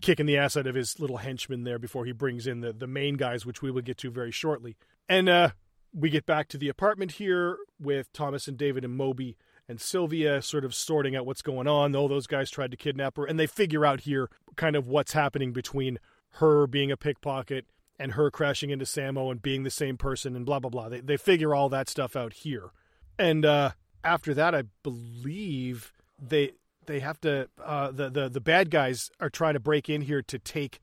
kicking 0.00 0.26
the 0.26 0.36
ass 0.38 0.56
out 0.56 0.66
of 0.66 0.74
his 0.74 0.98
little 0.98 1.18
henchman 1.18 1.64
there 1.64 1.78
before 1.78 2.06
he 2.06 2.12
brings 2.12 2.46
in 2.46 2.60
the 2.60 2.72
the 2.72 2.86
main 2.86 3.16
guys, 3.16 3.44
which 3.44 3.60
we 3.60 3.70
will 3.70 3.82
get 3.82 3.98
to 3.98 4.10
very 4.10 4.30
shortly. 4.30 4.76
And 5.08 5.28
uh, 5.28 5.50
we 5.94 6.10
get 6.10 6.26
back 6.26 6.48
to 6.48 6.58
the 6.58 6.68
apartment 6.68 7.12
here 7.12 7.56
with 7.80 8.12
Thomas 8.12 8.48
and 8.48 8.58
David 8.58 8.84
and 8.84 8.96
Moby 8.96 9.36
and 9.68 9.80
Sylvia 9.80 10.42
sort 10.42 10.64
of 10.64 10.74
sorting 10.74 11.14
out 11.16 11.24
what's 11.24 11.40
going 11.40 11.68
on. 11.68 11.94
All 11.94 12.08
those 12.08 12.26
guys 12.26 12.50
tried 12.50 12.72
to 12.72 12.76
kidnap 12.76 13.16
her, 13.16 13.24
and 13.24 13.38
they 13.38 13.46
figure 13.46 13.86
out 13.86 14.00
here 14.00 14.28
kind 14.56 14.76
of 14.76 14.88
what's 14.88 15.12
happening 15.12 15.52
between 15.52 15.98
her 16.32 16.66
being 16.66 16.90
a 16.90 16.96
pickpocket 16.96 17.66
and 17.98 18.12
her 18.12 18.30
crashing 18.30 18.70
into 18.70 18.84
Sammo 18.84 19.30
and 19.30 19.40
being 19.40 19.62
the 19.62 19.70
same 19.70 19.96
person 19.96 20.34
and 20.34 20.44
blah 20.44 20.58
blah 20.58 20.70
blah. 20.70 20.88
They 20.88 21.00
they 21.00 21.16
figure 21.16 21.54
all 21.54 21.68
that 21.68 21.88
stuff 21.88 22.16
out 22.16 22.34
here. 22.34 22.70
And 23.18 23.44
uh, 23.44 23.70
after 24.02 24.34
that, 24.34 24.54
I 24.54 24.64
believe 24.82 25.92
they 26.20 26.52
they 26.86 27.00
have 27.00 27.20
to 27.22 27.48
uh, 27.62 27.92
the 27.92 28.10
the 28.10 28.28
the 28.28 28.40
bad 28.40 28.70
guys 28.70 29.10
are 29.20 29.30
trying 29.30 29.54
to 29.54 29.60
break 29.60 29.88
in 29.88 30.02
here 30.02 30.22
to 30.22 30.38
take 30.38 30.80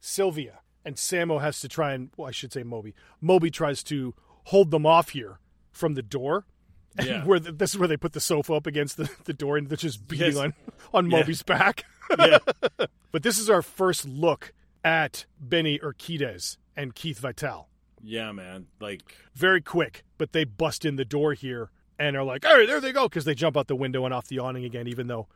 Sylvia, 0.00 0.60
and 0.84 0.96
Sammo 0.96 1.40
has 1.40 1.60
to 1.60 1.68
try 1.68 1.92
and 1.92 2.10
well, 2.16 2.28
I 2.28 2.32
should 2.32 2.52
say 2.52 2.62
Moby. 2.62 2.94
Moby 3.20 3.50
tries 3.50 3.82
to 3.84 4.14
hold 4.44 4.70
them 4.70 4.86
off 4.86 5.10
here 5.10 5.38
from 5.72 5.94
the 5.94 6.02
door. 6.02 6.46
And 6.96 7.06
Yeah. 7.08 7.24
where 7.24 7.40
the, 7.40 7.52
this 7.52 7.70
is 7.72 7.78
where 7.78 7.88
they 7.88 7.96
put 7.96 8.12
the 8.12 8.20
sofa 8.20 8.54
up 8.54 8.66
against 8.66 8.96
the, 8.96 9.10
the 9.24 9.32
door 9.32 9.56
and 9.56 9.68
they're 9.68 9.76
just 9.76 10.06
beating 10.06 10.28
Yes. 10.28 10.36
on 10.36 10.54
on 10.94 11.10
Yeah. 11.10 11.18
Moby's 11.18 11.42
back. 11.42 11.84
yeah. 12.18 12.38
But 13.10 13.22
this 13.22 13.38
is 13.38 13.48
our 13.50 13.62
first 13.62 14.06
look 14.06 14.52
at 14.84 15.26
Benny 15.40 15.78
Urquidez 15.78 16.58
and 16.76 16.94
Keith 16.94 17.18
Vitale. 17.18 17.68
Yeah, 18.02 18.32
man. 18.32 18.66
Like, 18.80 19.02
Very 19.34 19.62
quick, 19.62 20.04
but 20.18 20.32
they 20.32 20.44
bust 20.44 20.84
in 20.84 20.96
the 20.96 21.04
door 21.06 21.32
here 21.32 21.70
and 21.98 22.16
are 22.16 22.22
like, 22.24 22.44
"All 22.44 22.54
right, 22.54 22.66
there 22.66 22.80
they 22.80 22.92
go!" 22.92 23.04
Because 23.08 23.24
they 23.24 23.34
jump 23.34 23.56
out 23.56 23.66
the 23.68 23.76
window 23.76 24.04
and 24.04 24.12
off 24.12 24.26
the 24.28 24.40
awning 24.40 24.64
again. 24.66 24.86
Even 24.88 25.06
though 25.06 25.26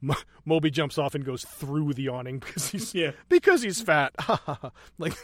Mo- 0.00 0.14
Moby 0.44 0.70
jumps 0.70 0.98
off 0.98 1.14
and 1.16 1.24
goes 1.24 1.42
through 1.44 1.94
the 1.94 2.08
awning 2.08 2.38
because 2.38 2.68
he's 2.68 2.94
Yeah. 2.94 3.10
because 3.28 3.62
he's 3.62 3.80
fat. 3.82 4.14
like, 4.98 5.14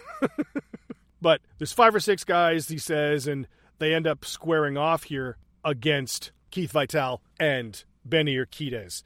but 1.20 1.40
there's 1.58 1.72
five 1.72 1.94
or 1.94 2.00
six 2.00 2.24
guys, 2.24 2.68
he 2.68 2.78
says, 2.78 3.26
and 3.26 3.46
they 3.78 3.94
end 3.94 4.06
up 4.06 4.24
squaring 4.24 4.76
off 4.76 5.04
here 5.04 5.36
against 5.64 6.32
Keith 6.50 6.72
Vitale 6.72 7.20
and 7.38 7.84
Benny 8.04 8.36
Urquidez. 8.36 9.02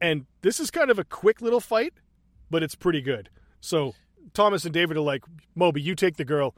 And 0.00 0.26
this 0.42 0.60
is 0.60 0.70
kind 0.70 0.90
of 0.90 0.98
a 0.98 1.04
quick 1.04 1.40
little 1.40 1.60
fight, 1.60 1.94
but 2.50 2.62
it's 2.62 2.74
pretty 2.74 3.00
good. 3.00 3.30
So 3.60 3.94
Thomas 4.32 4.64
and 4.64 4.74
David 4.74 4.96
are 4.96 5.02
like, 5.02 5.24
Moby, 5.54 5.80
you 5.80 5.94
take 5.94 6.16
the 6.16 6.24
girl. 6.24 6.54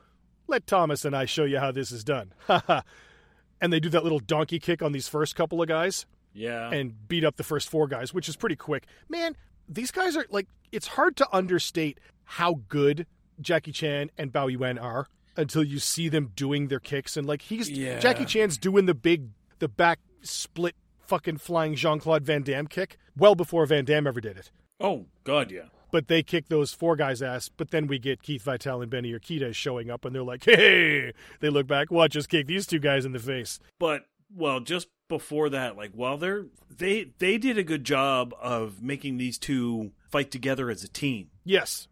Let 0.48 0.66
Thomas 0.66 1.04
and 1.04 1.14
I 1.14 1.24
show 1.24 1.44
you 1.44 1.58
how 1.58 1.72
this 1.72 1.92
is 1.92 2.04
done. 2.04 2.32
and 3.60 3.72
they 3.72 3.80
do 3.80 3.88
that 3.90 4.02
little 4.02 4.18
donkey 4.18 4.58
kick 4.58 4.82
on 4.82 4.92
these 4.92 5.08
first 5.08 5.36
couple 5.36 5.60
of 5.60 5.68
guys 5.68 6.06
yeah. 6.32 6.70
and 6.70 7.08
beat 7.08 7.24
up 7.24 7.36
the 7.36 7.44
first 7.44 7.68
four 7.68 7.86
guys, 7.86 8.14
which 8.14 8.28
is 8.28 8.36
pretty 8.36 8.56
quick. 8.56 8.86
Man, 9.08 9.36
these 9.68 9.90
guys 9.90 10.16
are 10.16 10.26
like, 10.30 10.46
it's 10.72 10.86
hard 10.86 11.16
to 11.16 11.28
understate 11.32 11.98
how 12.24 12.60
good 12.68 13.06
Jackie 13.40 13.72
Chan 13.72 14.10
and 14.18 14.32
Bao 14.32 14.50
Yuan 14.50 14.78
are 14.78 15.08
until 15.36 15.62
you 15.62 15.78
see 15.78 16.08
them 16.08 16.32
doing 16.34 16.68
their 16.68 16.80
kicks. 16.80 17.16
And 17.16 17.26
like, 17.26 17.42
he's 17.42 17.68
Yeah. 17.70 17.98
Jackie 17.98 18.24
Chan's 18.24 18.56
doing 18.58 18.86
the 18.86 18.94
big, 18.94 19.28
the 19.58 19.68
back 19.68 19.98
split 20.22 20.74
fucking 21.00 21.36
flying 21.38 21.74
Jean 21.74 21.98
Claude 22.00 22.24
Van 22.24 22.42
Damme 22.42 22.66
kick 22.66 22.96
well 23.16 23.34
before 23.34 23.64
Van 23.66 23.84
Damme 23.84 24.06
ever 24.06 24.20
did 24.20 24.36
it. 24.36 24.50
oh, 24.80 25.06
God, 25.24 25.50
yeah. 25.50 25.66
But 25.92 26.08
they 26.08 26.22
kick 26.22 26.48
those 26.48 26.72
four 26.72 26.96
guys' 26.96 27.22
ass. 27.22 27.48
But 27.48 27.70
then 27.70 27.86
we 27.86 27.98
get 28.00 28.20
Keith 28.22 28.42
Vitale 28.42 28.82
and 28.82 28.90
Benny 28.90 29.12
Urquidez 29.12 29.54
showing 29.54 29.88
up, 29.88 30.04
and 30.04 30.14
they're 30.14 30.22
like, 30.24 30.44
"Hey!" 30.46 31.12
They 31.40 31.48
look 31.48 31.66
back, 31.68 31.90
watch 31.92 32.16
us 32.16 32.26
kick 32.26 32.46
these 32.48 32.66
two 32.66 32.80
guys 32.80 33.04
in 33.04 33.12
the 33.12 33.18
face. 33.20 33.60
but 33.78 34.02
well 34.34 34.58
just 34.58 34.88
before 35.08 35.48
that 35.50 35.76
like 35.76 35.92
while 35.92 36.18
they're 36.18 36.46
they 36.78 37.12
they 37.20 37.38
did 37.38 37.56
a 37.56 37.62
good 37.62 37.84
job 37.84 38.34
of 38.40 38.82
making 38.82 39.16
these 39.18 39.38
two 39.38 39.92
fight 40.10 40.32
together 40.32 40.68
as 40.68 40.82
a 40.82 40.88
team 40.88 41.30
Yes, 41.44 41.86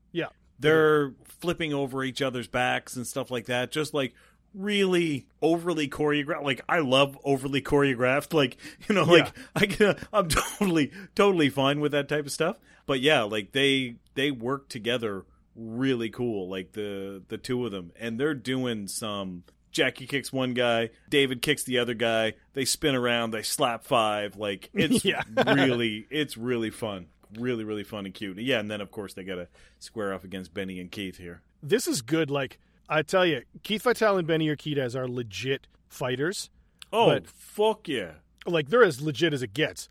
they're 0.58 1.12
flipping 1.40 1.72
over 1.74 2.02
each 2.04 2.22
other's 2.22 2.46
backs 2.48 2.96
and 2.96 3.06
stuff 3.06 3.30
like 3.30 3.46
that 3.46 3.70
just 3.70 3.92
like 3.94 4.14
really 4.54 5.26
overly 5.42 5.88
choreographed 5.88 6.44
like 6.44 6.60
i 6.68 6.78
love 6.78 7.18
overly 7.24 7.60
choreographed 7.60 8.32
like 8.32 8.56
you 8.88 8.94
know 8.94 9.02
like 9.04 9.32
i 9.56 9.66
can 9.66 9.96
i'm 10.12 10.28
totally 10.28 10.92
totally 11.14 11.48
fine 11.50 11.80
with 11.80 11.92
that 11.92 12.08
type 12.08 12.24
of 12.26 12.32
stuff 12.32 12.56
but 12.86 13.00
yeah 13.00 13.22
like 13.22 13.52
they 13.52 13.96
they 14.14 14.30
work 14.30 14.68
together 14.68 15.24
really 15.56 16.08
cool 16.08 16.48
like 16.48 16.72
the 16.72 17.22
the 17.28 17.38
two 17.38 17.66
of 17.66 17.72
them 17.72 17.90
and 17.98 18.18
they're 18.18 18.34
doing 18.34 18.86
some 18.88 19.42
Jackie 19.72 20.06
kicks 20.06 20.32
one 20.32 20.54
guy, 20.54 20.90
David 21.10 21.42
kicks 21.42 21.64
the 21.64 21.78
other 21.80 21.94
guy. 21.94 22.34
They 22.52 22.64
spin 22.64 22.94
around, 22.94 23.32
they 23.32 23.42
slap 23.42 23.82
five. 23.82 24.36
Like 24.36 24.70
it's 24.72 25.04
Yeah. 25.04 25.22
really, 25.36 26.06
it's 26.10 26.36
really 26.36 26.70
fun, 26.70 27.06
really, 27.38 27.64
really 27.64 27.84
fun 27.84 28.06
and 28.06 28.14
cute. 28.14 28.38
Yeah, 28.38 28.60
and 28.60 28.70
then 28.70 28.80
of 28.80 28.90
course 28.90 29.14
they 29.14 29.24
got 29.24 29.36
to 29.36 29.48
square 29.78 30.12
off 30.14 30.24
against 30.24 30.54
Benny 30.54 30.80
and 30.80 30.90
Keith 30.90 31.18
here. 31.18 31.42
this 31.62 31.86
is 31.88 32.02
good. 32.02 32.30
Like 32.30 32.58
I 32.88 33.02
tell 33.02 33.24
you, 33.26 33.42
Keith 33.62 33.82
Vitale 33.82 34.18
and 34.18 34.26
Benny 34.26 34.48
Urquidez 34.48 34.94
are 34.94 35.08
legit 35.08 35.66
fighters. 35.88 36.50
Oh 36.92 37.06
But- 37.06 37.26
fuck 37.26 37.88
yeah! 37.88 38.12
Like 38.46 38.68
they're 38.68 38.84
as 38.84 39.00
legit 39.00 39.32
as 39.32 39.42
it 39.42 39.54
gets, 39.54 39.88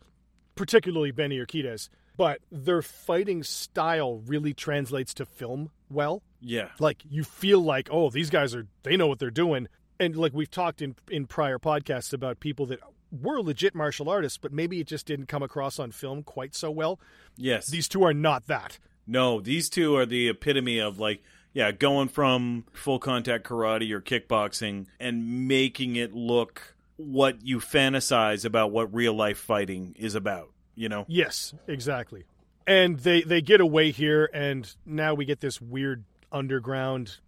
particularly 0.54 1.10
Benny 1.10 1.38
Urquidez. 1.38 1.88
But 2.16 2.40
their 2.52 2.80
fighting 2.80 3.42
style 3.42 4.18
really 4.26 4.54
translates 4.54 5.12
to 5.14 5.26
film 5.26 5.70
well. 5.90 6.22
Yeah, 6.40 6.68
Like 6.78 7.02
you 7.08 7.24
feel 7.24 7.60
like, 7.60 7.88
oh, 7.90 8.08
these 8.10 8.30
guys 8.30 8.54
are 8.54 8.66
they 8.84 8.96
know 8.96 9.06
what 9.08 9.18
they're 9.18 9.30
doing. 9.32 9.66
And 9.98 10.14
like 10.14 10.32
we've 10.32 10.50
talked 10.50 10.80
in 10.82 10.94
in 11.10 11.26
prior 11.26 11.58
podcasts 11.58 12.12
about 12.12 12.38
people 12.38 12.66
that 12.66 12.78
were 13.12 13.40
legit 13.40 13.74
martial 13.74 14.08
artists, 14.08 14.38
but 14.38 14.52
maybe 14.52 14.80
it 14.80 14.86
just 14.86 15.06
didn't 15.06 15.26
come 15.26 15.42
across 15.42 15.78
on 15.78 15.92
film 15.92 16.22
quite 16.22 16.54
so 16.54 16.70
well. 16.70 16.98
yes. 17.36 17.66
These 17.68 17.88
two 17.88 18.02
are 18.04 18.14
not 18.14 18.46
that. 18.46 18.78
no, 19.06 19.40
these 19.40 19.68
two 19.68 19.96
are 19.96 20.06
the 20.06 20.28
epitome 20.28 20.78
of 20.78 20.98
like, 20.98 21.22
yeah, 21.52 21.70
going 21.70 22.08
from 22.08 22.64
full 22.72 22.98
contact 22.98 23.46
karate 23.46 23.90
or 23.92 24.00
kickboxing 24.00 24.86
and 24.98 25.46
making 25.46 25.94
it 25.96 26.12
look 26.12 26.74
what 26.96 27.44
you 27.44 27.58
fantasize 27.58 28.44
about 28.44 28.72
what 28.72 28.92
real 28.94 29.14
life 29.14 29.38
fighting 29.38 29.94
is 29.98 30.14
about. 30.14 30.50
You 30.74 30.88
know? 30.88 31.04
Yes, 31.06 31.54
exactly. 31.68 32.24
And 32.66 32.98
they 32.98 33.22
they 33.22 33.40
get 33.42 33.60
away 33.60 33.90
here, 33.92 34.28
and 34.32 34.74
now 34.84 35.14
we 35.14 35.24
get 35.26 35.40
this 35.40 35.60
weird 35.60 36.04
underground. 36.32 37.18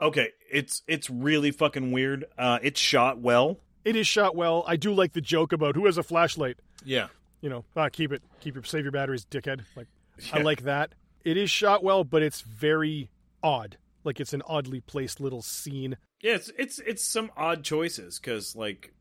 Okay, 0.00 0.28
it's 0.50 0.82
it's 0.86 1.08
really 1.08 1.50
fucking 1.50 1.92
weird. 1.92 2.26
Uh, 2.38 2.58
it's 2.62 2.78
shot 2.78 3.18
well. 3.18 3.58
It 3.84 3.96
is 3.96 4.06
shot 4.06 4.36
well. 4.36 4.64
I 4.66 4.76
do 4.76 4.92
like 4.92 5.12
the 5.12 5.20
joke 5.20 5.52
about 5.52 5.74
who 5.74 5.86
has 5.86 5.98
a 5.98 6.02
flashlight. 6.02 6.58
Yeah. 6.84 7.08
You 7.40 7.50
know, 7.50 7.64
ah, 7.76 7.88
keep 7.88 8.12
it, 8.12 8.22
keep 8.40 8.54
your 8.54 8.64
save 8.64 8.84
your 8.84 8.92
batteries, 8.92 9.26
dickhead. 9.28 9.62
Like, 9.74 9.88
I 10.32 10.40
like 10.40 10.62
that. 10.62 10.94
It 11.24 11.36
is 11.36 11.50
shot 11.50 11.82
well, 11.82 12.04
but 12.04 12.22
it's 12.22 12.40
very 12.40 13.10
odd. 13.42 13.76
Like 14.04 14.20
it's 14.20 14.32
an 14.32 14.42
oddly 14.46 14.80
placed 14.80 15.20
little 15.20 15.42
scene. 15.42 15.96
Yeah, 16.20 16.34
it's 16.34 16.50
it's 16.58 16.78
it's 16.80 17.04
some 17.04 17.30
odd 17.36 17.64
choices 17.64 18.18
because 18.18 18.54
like 18.54 18.92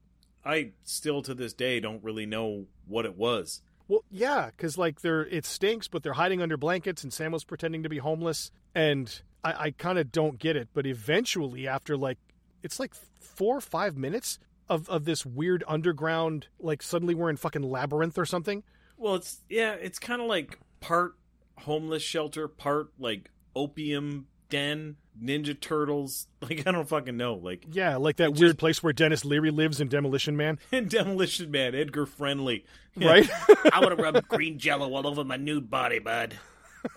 I 0.44 0.72
still 0.84 1.22
to 1.24 1.34
this 1.34 1.54
day 1.54 1.80
don't 1.80 2.04
really 2.04 2.26
know 2.26 2.66
what 2.88 3.06
it 3.06 3.16
was. 3.18 3.62
Well, 3.88 4.04
yeah, 4.10 4.50
because 4.56 4.78
like 4.78 5.02
they're 5.02 5.26
it 5.26 5.46
stinks, 5.46 5.88
but 5.88 6.04
they're 6.04 6.14
hiding 6.14 6.42
under 6.42 6.58
blankets, 6.58 7.04
and 7.04 7.12
Sam 7.12 7.32
was 7.32 7.44
pretending 7.44 7.84
to 7.84 7.90
be 7.90 7.98
homeless, 7.98 8.52
and 8.74 9.22
I, 9.44 9.66
I 9.66 9.72
kind 9.72 10.00
of 10.00 10.12
don't 10.12 10.40
get 10.40 10.56
it. 10.56 10.70
But 10.74 10.86
eventually, 10.86 11.68
after 11.68 11.98
like 11.98 12.18
it's 12.64 12.80
like 12.80 12.94
four 13.20 13.58
or 13.58 13.62
five 13.62 13.98
minutes 13.98 14.40
of 14.72 14.90
of 14.90 15.06
this 15.06 15.26
weird 15.26 15.64
underground, 15.68 16.48
like 16.60 16.82
suddenly 16.82 17.14
we're 17.16 17.30
in 17.30 17.38
fucking 17.38 17.62
labyrinth 17.64 18.18
or 18.18 18.26
something. 18.26 18.64
Well, 18.98 19.16
it's 19.16 19.42
yeah, 19.50 19.74
it's 19.74 20.00
kind 20.00 20.22
of 20.22 20.28
like 20.28 20.60
part 20.80 21.14
homeless 21.60 22.04
shelter, 22.04 22.48
part 22.48 22.92
like 23.00 23.30
opium 23.56 24.28
den, 24.50 24.96
Ninja 25.22 25.60
Turtles. 25.60 26.28
Like 26.42 26.66
I 26.66 26.72
don't 26.72 26.88
fucking 26.90 27.16
know. 27.18 27.36
Like 27.36 27.66
Yeah, 27.72 27.98
like 27.98 28.16
that 28.18 28.30
Just- 28.32 28.42
weird 28.42 28.58
place 28.58 28.82
where 28.82 28.94
Denis 28.94 29.24
Leary 29.24 29.52
lives 29.52 29.80
in 29.80 29.88
Demolition 29.90 30.36
Man, 30.36 30.58
in 30.72 30.88
Demolition 30.88 31.52
Man, 31.52 31.76
Edgar 31.76 32.06
Friendly. 32.08 32.66
Yeah. 32.96 33.08
right? 33.08 33.30
I 33.72 33.80
want 33.80 33.96
to 33.96 34.04
rub 34.04 34.28
green 34.28 34.58
jello 34.60 34.92
all 34.94 35.06
over 35.08 35.24
my 35.24 35.38
nude 35.38 35.70
body, 35.70 36.00
bud. 36.00 36.38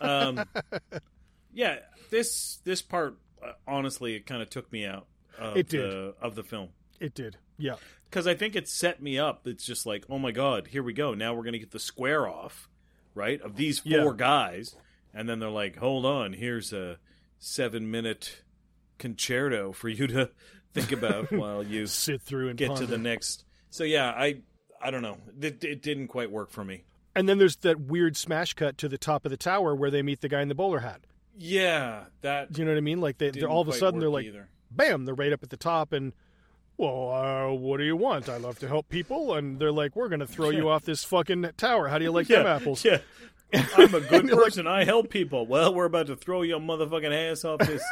Um, 0.01 0.45
yeah, 1.53 1.77
this 2.11 2.61
this 2.65 2.83
part 2.83 3.19
uh, 3.45 3.53
honestly, 3.69 4.15
it 4.15 4.27
kind 4.27 4.41
of 4.43 4.49
took 4.51 4.71
me 4.73 4.87
out. 4.87 5.07
Of 5.39 5.57
It 5.57 5.69
did. 5.69 5.81
the, 5.91 6.15
of 6.23 6.35
the 6.37 6.43
film 6.45 6.69
It 7.01 7.13
did. 7.15 7.37
Yeah. 7.59 7.77
because 8.11 8.27
I 8.27 8.35
think 8.35 8.57
it 8.57 8.69
set 8.69 9.03
me 9.03 9.19
up. 9.19 9.47
It's 9.47 9.65
just 9.65 9.87
like, 9.87 10.05
oh 10.11 10.19
my 10.19 10.33
god, 10.33 10.69
here 10.69 10.83
we 10.83 10.93
go. 10.93 11.15
Now 11.15 11.35
we're 11.35 11.45
gonna 11.45 11.59
get 11.59 11.71
the 11.73 11.79
square 11.79 12.27
off, 12.29 12.69
right? 13.15 13.41
Of 13.41 13.57
these 13.57 13.79
four 13.81 13.91
Yeah. 13.93 14.13
guys, 14.17 14.77
and 15.13 15.29
then 15.29 15.39
they're 15.39 15.49
like, 15.51 15.77
hold 15.77 16.05
on, 16.07 16.33
here's 16.33 16.73
a 16.73 16.99
seven 17.39 17.91
minute 17.91 18.43
concerto 18.99 19.73
for 19.73 19.89
you 19.89 20.07
to 20.07 20.31
think 20.75 20.93
about 20.93 21.31
while 21.33 21.63
you 21.63 21.87
Sit 21.87 22.23
through 22.23 22.49
and 22.49 22.59
get 22.59 22.77
to 22.77 22.87
the 22.87 22.99
next. 22.99 23.45
So 23.71 23.85
yeah, 23.85 24.11
I 24.11 24.43
I 24.83 24.91
don't 24.91 25.03
know. 25.03 25.19
It, 25.41 25.63
it 25.65 25.83
didn't 25.83 26.09
quite 26.09 26.31
work 26.31 26.51
for 26.51 26.65
me. 26.65 26.85
And 27.17 27.29
then 27.29 27.39
there's 27.39 27.57
that 27.59 27.81
weird 27.81 28.17
smash 28.17 28.55
cut 28.55 28.77
to 28.79 28.89
the 28.89 28.99
top 28.99 29.25
of 29.25 29.31
the 29.31 29.37
tower 29.37 29.75
where 29.75 29.91
they 29.91 30.03
meet 30.03 30.21
the 30.21 30.29
guy 30.29 30.43
in 30.43 30.49
the 30.49 30.55
bowler 30.55 30.81
hat. 30.81 31.01
Yeah, 31.37 32.05
that 32.23 32.53
Do 32.53 32.61
you 32.61 32.65
know 32.65 32.73
what 32.73 32.79
I 32.79 32.81
mean? 32.83 33.01
Like 33.01 33.19
they, 33.19 33.31
they're 33.31 33.49
all 33.49 33.61
of 33.63 33.69
a 33.69 33.73
sudden 33.73 34.01
they're 34.01 34.09
like, 34.11 34.27
either. 34.27 34.49
bam, 34.71 35.05
they're 35.05 35.15
right 35.15 35.33
up 35.33 35.43
at 35.43 35.51
the 35.51 35.57
top, 35.57 35.93
and 35.93 36.13
well, 36.77 37.11
uh, 37.13 37.53
what 37.53 37.77
do 37.79 37.85
you 37.85 37.97
want? 37.97 38.29
I 38.29 38.37
love 38.37 38.59
to 38.61 38.69
help 38.69 38.89
people, 38.89 39.35
and 39.35 39.59
they're 39.59 39.73
like, 39.73 39.95
we're 39.97 40.09
gonna 40.09 40.27
throw 40.27 40.51
you 40.51 40.69
off 40.69 40.85
this 40.85 41.05
fucking 41.05 41.51
tower. 41.57 41.89
How 41.89 41.99
do 41.99 42.05
you 42.05 42.11
like 42.13 42.27
them 42.29 42.47
apples? 42.47 42.85
Yeah. 42.85 42.99
I'm 43.77 43.95
a 43.95 44.01
good 44.01 44.25
you're 44.27 44.35
like- 44.37 44.45
person. 44.47 44.67
I 44.67 44.85
help 44.85 45.11
people. 45.11 45.47
Well, 45.47 45.73
we're 45.73 45.85
about 45.85 46.09
to 46.09 46.17
throw 46.17 46.43
your 46.43 46.59
motherfucking 46.61 47.31
ass 47.31 47.45
off 47.45 47.61
this 47.61 47.85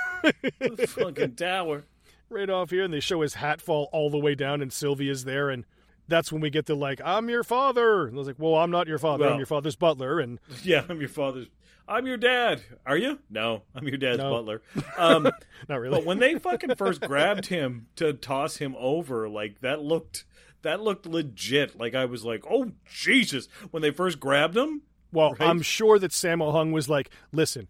fucking 0.90 1.36
tower. 1.36 1.84
right 2.28 2.50
off 2.50 2.70
here, 2.70 2.82
and 2.84 2.92
they 2.92 3.00
show 3.00 3.20
his 3.20 3.34
hat 3.34 3.60
fall 3.60 3.88
all 3.92 4.10
the 4.10 4.18
way 4.18 4.34
down, 4.34 4.60
and 4.62 4.72
Sylvia's 4.72 5.24
there, 5.24 5.50
and 5.50 5.64
that's 6.08 6.32
when 6.32 6.40
we 6.40 6.50
get 6.50 6.66
the 6.66 6.74
like, 6.74 7.00
I'm 7.04 7.28
your 7.30 7.44
father. 7.44 8.06
And 8.08 8.16
I 8.16 8.18
was 8.18 8.26
like, 8.26 8.38
well, 8.38 8.56
I'm 8.56 8.70
not 8.72 8.88
your 8.88 8.98
father. 8.98 9.24
Well- 9.24 9.34
I'm 9.34 9.38
your 9.38 9.46
father's 9.46 9.76
butler, 9.76 10.18
and 10.18 10.40
Yeah, 10.64 10.84
I'm 10.88 10.98
your 10.98 11.08
father's. 11.08 11.46
I'm 11.88 12.06
your 12.06 12.16
dad. 12.16 12.62
Are 12.86 12.96
you? 12.96 13.18
No, 13.30 13.62
I'm 13.74 13.86
your 13.86 13.96
dad's 13.98 14.18
No. 14.18 14.30
butler. 14.30 14.62
Um, 14.96 15.28
not 15.68 15.80
really. 15.80 15.96
but 15.98 16.04
when 16.06 16.18
they 16.18 16.38
fucking 16.38 16.74
first 16.76 17.00
grabbed 17.00 17.46
him 17.46 17.86
to 17.96 18.12
toss 18.12 18.56
him 18.56 18.74
over, 18.78 19.28
like 19.28 19.60
that 19.60 19.82
looked 19.82 20.24
that 20.62 20.80
looked 20.80 21.06
legit. 21.06 21.78
Like 21.78 21.94
I 21.94 22.04
was 22.04 22.24
like, 22.24 22.44
oh 22.48 22.72
Jesus! 22.86 23.48
When 23.72 23.82
they 23.82 23.90
first 23.90 24.20
grabbed 24.20 24.56
him, 24.56 24.82
well, 25.12 25.32
right? 25.32 25.42
I'm 25.48 25.60
sure 25.62 25.98
that 25.98 26.12
Sammo 26.12 26.52
Hung 26.52 26.72
was 26.72 26.88
like, 26.88 27.10
listen. 27.32 27.68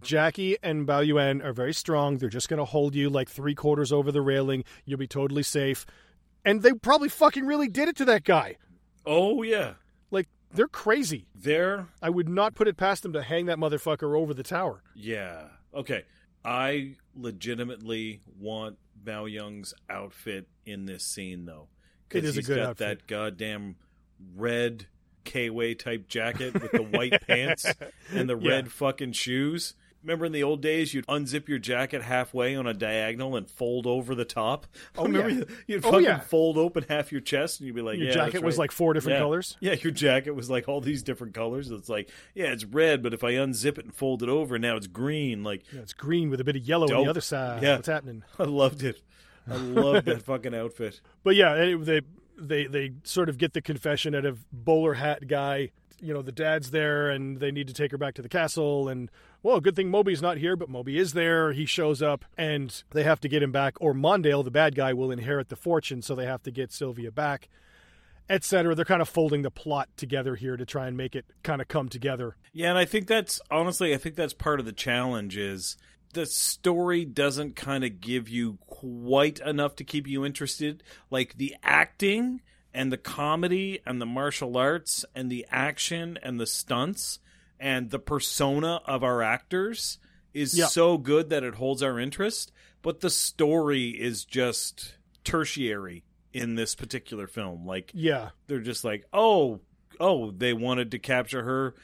Jackie 0.00 0.56
and 0.62 0.86
Biao 0.86 1.06
Yuen 1.06 1.42
are 1.42 1.52
very 1.52 1.74
strong. 1.74 2.16
They're 2.16 2.30
just 2.30 2.48
going 2.48 2.56
to 2.58 2.64
hold 2.64 2.94
you 2.94 3.10
like 3.10 3.28
three 3.28 3.54
quarters 3.54 3.92
over 3.92 4.10
the 4.10 4.22
railing. 4.22 4.64
You'll 4.86 4.98
be 4.98 5.06
totally 5.06 5.42
safe. 5.42 5.84
And 6.46 6.62
they 6.62 6.72
probably 6.72 7.10
fucking 7.10 7.44
really 7.44 7.68
did 7.68 7.88
it 7.90 7.96
to 7.96 8.06
that 8.06 8.24
guy. 8.24 8.56
oh 9.04 9.42
yeah, 9.42 9.74
they're 10.52 10.68
crazy. 10.68 11.26
there 11.34 11.88
I 12.02 12.10
would 12.10 12.28
not 12.28 12.54
put 12.54 12.68
it 12.68 12.76
past 12.76 13.02
them 13.02 13.12
to 13.14 13.22
hang 13.22 13.46
that 13.46 13.58
motherfucker 13.58 14.16
over 14.18 14.34
the 14.34 14.42
tower. 14.42 14.82
Yeah. 14.94 15.44
Okay. 15.74 16.04
I 16.44 16.96
legitimately 17.16 18.20
want 18.38 18.78
Biao 19.04 19.30
Yuen's 19.30 19.74
outfit 19.90 20.48
in 20.66 20.86
this 20.86 21.04
scene 21.04 21.44
though. 21.46 21.68
It 22.10 22.24
is 22.24 22.36
a 22.36 22.42
good 22.42 22.56
got 22.56 22.68
outfit. 22.70 22.78
that 23.00 23.06
goddamn 23.06 23.76
red 24.36 24.86
K-way 25.24 25.74
type 25.74 26.08
jacket 26.08 26.52
with 26.54 26.72
the 26.72 26.82
white 26.82 27.20
pants 27.26 27.64
and 28.12 28.28
the 28.28 28.36
Yeah. 28.36 28.50
red 28.50 28.72
fucking 28.72 29.12
shoes. 29.12 29.74
Remember 30.02 30.24
in 30.24 30.32
the 30.32 30.42
old 30.42 30.60
days, 30.60 30.92
you'd 30.94 31.06
unzip 31.06 31.48
your 31.48 31.58
jacket 31.58 32.02
halfway 32.02 32.56
on 32.56 32.66
a 32.66 32.74
diagonal 32.74 33.36
and 33.36 33.48
fold 33.48 33.86
over 33.86 34.14
the 34.14 34.24
top. 34.24 34.66
Oh, 34.96 35.02
oh 35.02 35.04
Remember 35.04 35.28
yeah. 35.30 35.36
you- 35.36 35.46
you'd 35.68 35.84
Oh, 35.84 35.90
fucking 35.92 36.04
yeah. 36.06 36.18
fold 36.20 36.58
open 36.58 36.84
half 36.88 37.12
your 37.12 37.20
chest 37.20 37.60
and 37.60 37.66
you'd 37.66 37.76
be 37.76 37.82
like, 37.82 37.98
Your 37.98 38.08
"Yeah, 38.08 38.14
jacket 38.14 38.32
that's 38.32 38.44
was 38.44 38.58
like 38.58 38.72
four 38.72 38.92
different 38.94 39.16
Yeah. 39.16 39.20
colors. 39.20 39.56
Yeah, 39.60 39.74
your 39.74 39.92
jacket 39.92 40.32
was 40.32 40.50
like 40.50 40.68
all 40.68 40.80
these 40.80 41.02
different 41.02 41.34
colors. 41.34 41.70
It's 41.70 41.88
like, 41.88 42.10
yeah, 42.34 42.46
it's 42.52 42.64
red, 42.64 43.02
but 43.02 43.14
if 43.14 43.22
I 43.22 43.32
unzip 43.34 43.78
it 43.78 43.84
and 43.84 43.94
fold 43.94 44.22
it 44.22 44.28
over, 44.28 44.58
now 44.58 44.76
it's 44.76 44.86
green. 44.88 45.44
Like, 45.44 45.62
Yeah, 45.72 45.80
it's 45.80 45.92
green 45.92 46.30
with 46.30 46.40
a 46.40 46.44
bit 46.44 46.56
of 46.56 46.62
yellow 46.66 46.92
on 46.94 47.04
the 47.04 47.10
other 47.10 47.20
side. 47.20 47.62
Yeah. 47.62 47.76
What's 47.76 47.88
happening? 47.88 48.22
I 48.38 48.44
loved 48.44 48.82
it. 48.82 49.02
I 49.48 49.56
loved 49.56 50.06
that 50.06 50.22
fucking 50.24 50.54
outfit. 50.54 51.00
But 51.22 51.36
yeah, 51.36 51.54
it- 51.54 51.84
they 51.84 52.00
they 52.38 52.66
they 52.66 52.92
sort 53.04 53.28
of 53.28 53.38
get 53.38 53.52
the 53.52 53.60
confession 53.62 54.14
out 54.14 54.24
of 54.24 54.44
bowler 54.52 54.94
hat 54.94 55.28
guy. 55.28 55.70
You 56.00 56.12
know, 56.12 56.22
the 56.22 56.32
dad's 56.32 56.72
there, 56.72 57.10
and 57.10 57.36
they 57.38 57.52
need 57.52 57.68
to 57.68 57.74
take 57.74 57.92
her 57.92 57.98
back 57.98 58.14
to 58.14 58.22
the 58.22 58.28
castle. 58.28 58.88
And 58.88 59.08
well, 59.42 59.60
good 59.60 59.76
thing 59.76 59.90
Moby's 59.90 60.22
not 60.22 60.38
here, 60.38 60.56
but 60.56 60.68
Moby 60.68 60.98
is 60.98 61.12
there. 61.12 61.52
He 61.52 61.66
shows 61.66 62.00
up, 62.00 62.24
and 62.36 62.82
they 62.90 63.02
have 63.02 63.20
to 63.20 63.28
get 63.28 63.42
him 63.42 63.52
back, 63.52 63.74
or 63.80 63.92
Mondale, 63.92 64.44
the 64.44 64.50
bad 64.50 64.74
guy, 64.74 64.92
will 64.92 65.10
inherit 65.10 65.48
the 65.48 65.56
fortune, 65.56 66.02
so 66.02 66.14
they 66.14 66.26
have 66.26 66.42
to 66.44 66.50
get 66.50 66.72
Sylvia 66.72 67.10
back, 67.10 67.48
etc. 68.30 68.74
They're 68.74 68.84
kind 68.84 69.02
of 69.02 69.08
folding 69.08 69.42
the 69.42 69.50
plot 69.50 69.88
together 69.96 70.36
here 70.36 70.56
to 70.56 70.64
try 70.64 70.86
and 70.86 70.96
make 70.96 71.16
it 71.16 71.26
kind 71.42 71.60
of 71.60 71.68
come 71.68 71.88
together. 71.88 72.36
Yeah, 72.52 72.70
and 72.70 72.78
I 72.78 72.84
think 72.84 73.08
that's 73.08 73.40
honestly, 73.50 73.94
I 73.94 73.98
think 73.98 74.14
that's 74.14 74.34
part 74.34 74.60
of 74.60 74.66
the 74.66 74.72
challenge 74.72 75.36
is 75.36 75.76
the 76.12 76.26
story 76.26 77.04
doesn't 77.04 77.56
kind 77.56 77.84
of 77.84 78.00
give 78.00 78.28
you 78.28 78.58
quite 78.66 79.40
enough 79.40 79.76
to 79.76 79.84
keep 79.84 80.06
you 80.06 80.24
interested. 80.24 80.82
Like 81.10 81.36
the 81.36 81.56
acting 81.62 82.42
and 82.72 82.92
the 82.92 82.98
comedy 82.98 83.80
and 83.84 84.00
the 84.00 84.06
martial 84.06 84.56
arts 84.56 85.04
and 85.14 85.30
the 85.30 85.46
action 85.50 86.18
and 86.22 86.38
the 86.38 86.46
stunts 86.46 87.18
and 87.62 87.90
the 87.90 87.98
persona 88.00 88.80
of 88.86 89.02
our 89.04 89.22
actors 89.22 89.98
is 90.34 90.58
Yeah. 90.58 90.66
so 90.66 90.98
good 90.98 91.30
that 91.30 91.44
it 91.44 91.54
holds 91.54 91.82
our 91.82 91.98
interest, 92.00 92.50
but 92.82 93.00
the 93.00 93.08
story 93.10 93.90
is 93.90 94.24
just 94.24 94.96
tertiary 95.24 96.02
in 96.32 96.56
this 96.56 96.74
particular 96.74 97.26
film. 97.26 97.64
Like 97.66 97.90
Yeah, 97.94 98.30
they're 98.48 98.60
just 98.60 98.84
like, 98.84 99.04
oh, 99.12 99.60
oh, 100.00 100.30
they 100.32 100.52
wanted 100.52 100.90
to 100.90 100.98
capture 100.98 101.42
her 101.44 101.74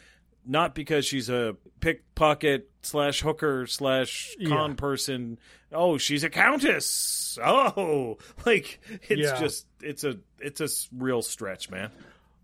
not 0.51 0.74
because 0.74 1.05
she's 1.05 1.29
a 1.29 1.57
pickpocket 1.81 2.70
slash 2.83 3.20
hooker 3.20 3.66
slash 3.66 4.35
con 4.47 4.70
Yeah. 4.70 4.74
person. 4.76 5.39
Oh, 5.70 5.99
she's 5.99 6.24
a 6.24 6.31
countess. 6.31 7.39
Oh, 7.45 8.16
like 8.47 8.81
it's 9.09 9.20
Yeah. 9.31 9.39
just 9.39 9.66
it's 9.83 10.05
a 10.05 10.18
it's 10.39 10.61
a 10.62 10.68
real 10.97 11.20
stretch, 11.22 11.68
man. 11.70 11.91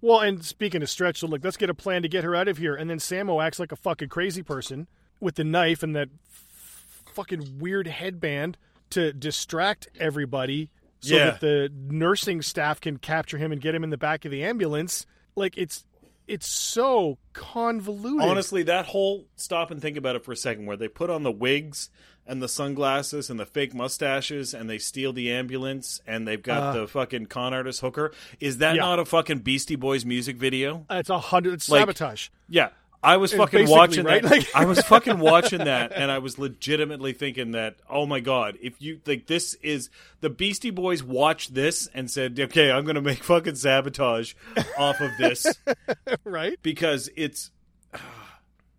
Well, 0.04 0.20
and 0.20 0.44
speaking 0.44 0.82
of 0.82 0.90
stretch, 0.90 1.20
so 1.20 1.26
like, 1.26 1.42
let's 1.42 1.56
get 1.56 1.70
a 1.70 1.74
plan 1.74 2.02
to 2.02 2.08
get 2.08 2.24
her 2.24 2.36
out 2.36 2.46
of 2.46 2.58
here. 2.58 2.74
And 2.74 2.90
then 2.90 2.98
Sammo 2.98 3.42
acts 3.42 3.58
like 3.58 3.72
a 3.72 3.76
fucking 3.76 4.10
crazy 4.10 4.42
person 4.42 4.86
with 5.18 5.36
the 5.36 5.44
knife 5.44 5.82
and 5.82 5.96
that 5.96 6.10
f- 6.28 7.02
fucking 7.14 7.58
weird 7.58 7.86
headband 7.86 8.58
to 8.90 9.14
distract 9.14 9.88
everybody 9.98 10.68
so 11.00 11.14
Yeah. 11.16 11.30
that 11.30 11.40
the 11.40 11.72
nursing 11.74 12.42
staff 12.42 12.82
can 12.82 12.98
capture 12.98 13.38
him 13.38 13.50
and 13.50 13.62
get 13.62 13.74
him 13.74 13.82
in 13.82 13.88
the 13.88 13.96
back 13.96 14.26
of 14.26 14.30
the 14.30 14.44
ambulance. 14.44 15.06
Like 15.36 15.56
it's 15.56 15.86
it's 16.26 16.46
so 16.46 17.16
convoluted. 17.32 18.28
Honestly, 18.28 18.62
that 18.64 18.86
whole 18.86 19.26
stop 19.36 19.70
and 19.70 19.80
think 19.80 19.96
about 19.96 20.16
it 20.16 20.24
for 20.24 20.32
a 20.32 20.36
second, 20.36 20.66
where 20.66 20.76
they 20.76 20.88
put 20.88 21.08
on 21.10 21.22
the 21.22 21.32
wigs 21.32 21.88
and 22.26 22.42
the 22.42 22.48
sunglasses 22.48 23.28
and 23.30 23.38
the 23.38 23.46
fake 23.46 23.74
mustaches, 23.74 24.54
and 24.54 24.68
they 24.70 24.78
steal 24.78 25.12
the 25.12 25.30
ambulance, 25.30 26.00
and 26.06 26.26
they've 26.26 26.42
got 26.42 26.62
Uh. 26.62 26.80
the 26.80 26.88
fucking 26.88 27.26
con 27.26 27.52
artist 27.54 27.80
hooker. 27.80 28.12
Is 28.40 28.58
that 28.58 28.76
Yeah. 28.76 28.82
not 28.82 28.98
a 28.98 29.04
fucking 29.04 29.40
Beastie 29.40 29.76
Boys 29.76 30.04
music 30.04 30.36
video? 30.36 30.86
it's 30.90 31.10
a 31.10 31.18
hundred. 31.18 31.54
It's 31.54 31.68
Like- 31.68 31.80
sabotage. 31.82 32.28
Yeah. 32.48 32.68
I 33.02 33.18
was 33.18 33.34
It's 33.34 33.38
fucking 33.38 33.68
watching 33.68 34.06
right? 34.06 34.22
that. 34.22 34.30
Like- 34.30 34.54
I 34.56 34.64
was 34.64 34.80
fucking 34.80 35.18
watching 35.20 35.58
that, 35.58 35.92
and 35.94 36.10
I 36.10 36.16
was 36.16 36.38
legitimately 36.38 37.12
thinking 37.12 37.50
that, 37.50 37.76
oh 37.90 38.06
my 38.06 38.20
god, 38.20 38.56
if 38.62 38.80
you 38.80 38.98
like, 39.04 39.26
this 39.26 39.52
is 39.62 39.90
the 40.22 40.30
Beastie 40.30 40.70
Boys 40.70 41.02
watched 41.02 41.52
this 41.52 41.86
and 41.92 42.10
said, 42.10 42.40
okay, 42.40 42.70
I'm 42.72 42.86
gonna 42.86 43.02
make 43.02 43.22
fucking 43.22 43.56
sabotage 43.56 44.32
off 44.78 45.02
of 45.02 45.10
this 45.18 45.46
right? 46.24 46.58
because 46.62 47.10
it's, 47.14 47.50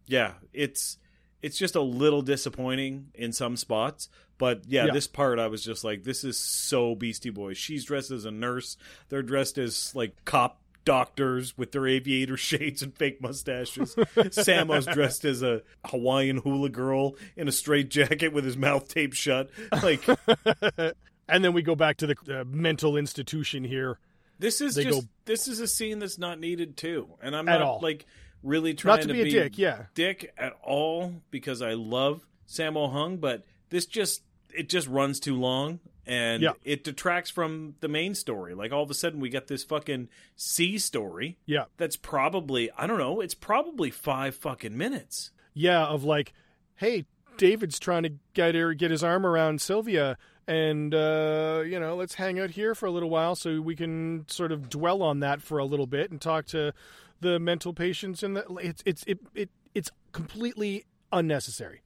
yeah, 0.08 0.32
it's 0.54 0.98
it's 1.46 1.58
just 1.58 1.76
a 1.76 1.82
little 1.82 2.22
disappointing 2.22 3.08
in 3.14 3.32
some 3.32 3.56
spots. 3.58 4.10
But 4.38 4.64
yeah, 4.68 4.86
Yeah. 4.86 4.94
this 4.94 5.08
part 5.08 5.40
I 5.40 5.48
was 5.48 5.64
just 5.64 5.84
like, 5.84 6.04
this 6.04 6.24
is 6.24 6.38
so 6.38 6.96
Beastie 6.96 7.30
Boys. 7.30 7.58
She's 7.58 7.86
dressed 7.86 8.12
as 8.12 8.26
a 8.26 8.32
nurse. 8.32 8.78
They're 9.10 9.22
dressed 9.24 9.58
as 9.58 9.94
like 9.96 10.14
cop 10.26 10.60
doctors 10.84 11.58
with 11.58 11.72
their 11.72 11.88
aviator 11.88 12.38
shades 12.50 12.82
and 12.84 12.94
fake 12.96 13.22
mustaches. 13.22 13.96
Sammo's 14.32 14.86
dressed 14.86 15.24
as 15.26 15.42
a 15.42 15.62
Hawaiian 15.86 16.38
hula 16.38 16.70
girl 16.70 17.16
in 17.36 17.48
a 17.48 17.52
straight 17.52 17.90
jacket 17.90 18.34
with 18.34 18.44
his 18.46 18.58
mouth 18.58 18.88
taped 18.88 19.16
shut. 19.16 19.50
Like 19.84 20.04
And 21.28 21.44
then 21.44 21.54
we 21.54 21.62
go 21.64 21.76
back 21.76 21.98
to 21.98 22.08
the 22.08 22.16
uh, 22.42 22.44
mental 22.46 22.98
institution 22.98 23.64
here. 23.64 23.98
this 24.38 24.62
is 24.62 24.76
They 24.76 24.84
just 24.84 25.02
go- 25.02 25.08
this 25.26 25.48
is 25.48 25.60
a 25.60 25.68
scene 25.68 25.98
that's 26.00 26.20
not 26.20 26.40
needed 26.40 26.78
too. 26.78 27.08
And 27.22 27.36
I'm 27.36 27.48
At 27.50 27.60
not 27.60 27.68
all. 27.68 27.80
like 27.82 28.06
really 28.46 28.74
trying 28.74 29.00
Not 29.00 29.08
to 29.08 29.14
be 29.14 29.22
a 29.22 29.30
dick, 29.30 29.58
yeah. 29.58 29.86
dick 29.94 30.34
at 30.38 30.54
all 30.64 31.14
because 31.32 31.62
I 31.62 31.74
love 31.74 32.26
Sammo 32.48 32.92
Hung, 32.92 33.18
but 33.18 33.44
this 33.70 33.86
just 33.86 34.22
it 34.54 34.70
just 34.70 34.88
runs 34.88 35.20
too 35.20 35.36
long 35.36 35.80
and 36.06 36.42
Yeah. 36.44 36.52
it 36.64 36.84
detracts 36.84 37.30
from 37.32 37.76
the 37.82 37.88
main 37.88 38.14
story. 38.16 38.54
Like 38.54 38.72
all 38.72 38.84
of 38.84 38.90
a 38.92 38.94
sudden 38.94 39.20
we 39.20 39.30
got 39.30 39.48
this 39.48 39.64
fucking 39.64 40.08
C 40.36 40.78
story 40.78 41.38
Yeah. 41.46 41.66
that's 41.78 41.98
probably 41.98 42.70
I 42.78 42.88
don't 42.88 43.00
know, 43.00 43.20
it's 43.22 43.34
probably 43.36 43.90
five 43.90 44.36
fucking 44.36 44.78
minutes. 44.78 45.32
yeah, 45.54 45.86
of 45.86 46.04
like, 46.04 46.34
hey, 46.76 47.06
David's 47.38 47.80
trying 47.80 48.04
to 48.04 48.14
get 48.34 48.56
her, 48.56 48.74
get 48.74 48.92
his 48.92 49.04
arm 49.04 49.26
around 49.26 49.60
Sylvia, 49.62 50.18
and 50.48 50.94
uh, 50.94 51.64
you 51.66 51.80
know, 51.80 51.96
let's 51.98 52.14
hang 52.14 52.40
out 52.40 52.52
here 52.52 52.76
for 52.76 52.86
a 52.86 52.92
little 52.92 53.10
while 53.10 53.36
so 53.36 53.60
we 53.60 53.76
can 53.76 54.26
sort 54.30 54.52
of 54.54 54.70
dwell 54.70 55.02
on 55.02 55.20
that 55.22 55.42
for 55.42 55.58
a 55.58 55.66
little 55.66 55.88
bit 55.88 56.12
and 56.12 56.22
talk 56.22 56.46
to 56.48 56.72
the 57.22 57.40
mental 57.40 57.74
patients 57.74 58.24
and 58.24 58.36
the, 58.38 58.46
it's 58.62 58.84
it's 58.86 59.04
it, 59.08 59.20
it 59.34 59.50
it's 59.74 59.92
completely 60.12 60.86
unnecessary. 61.12 61.82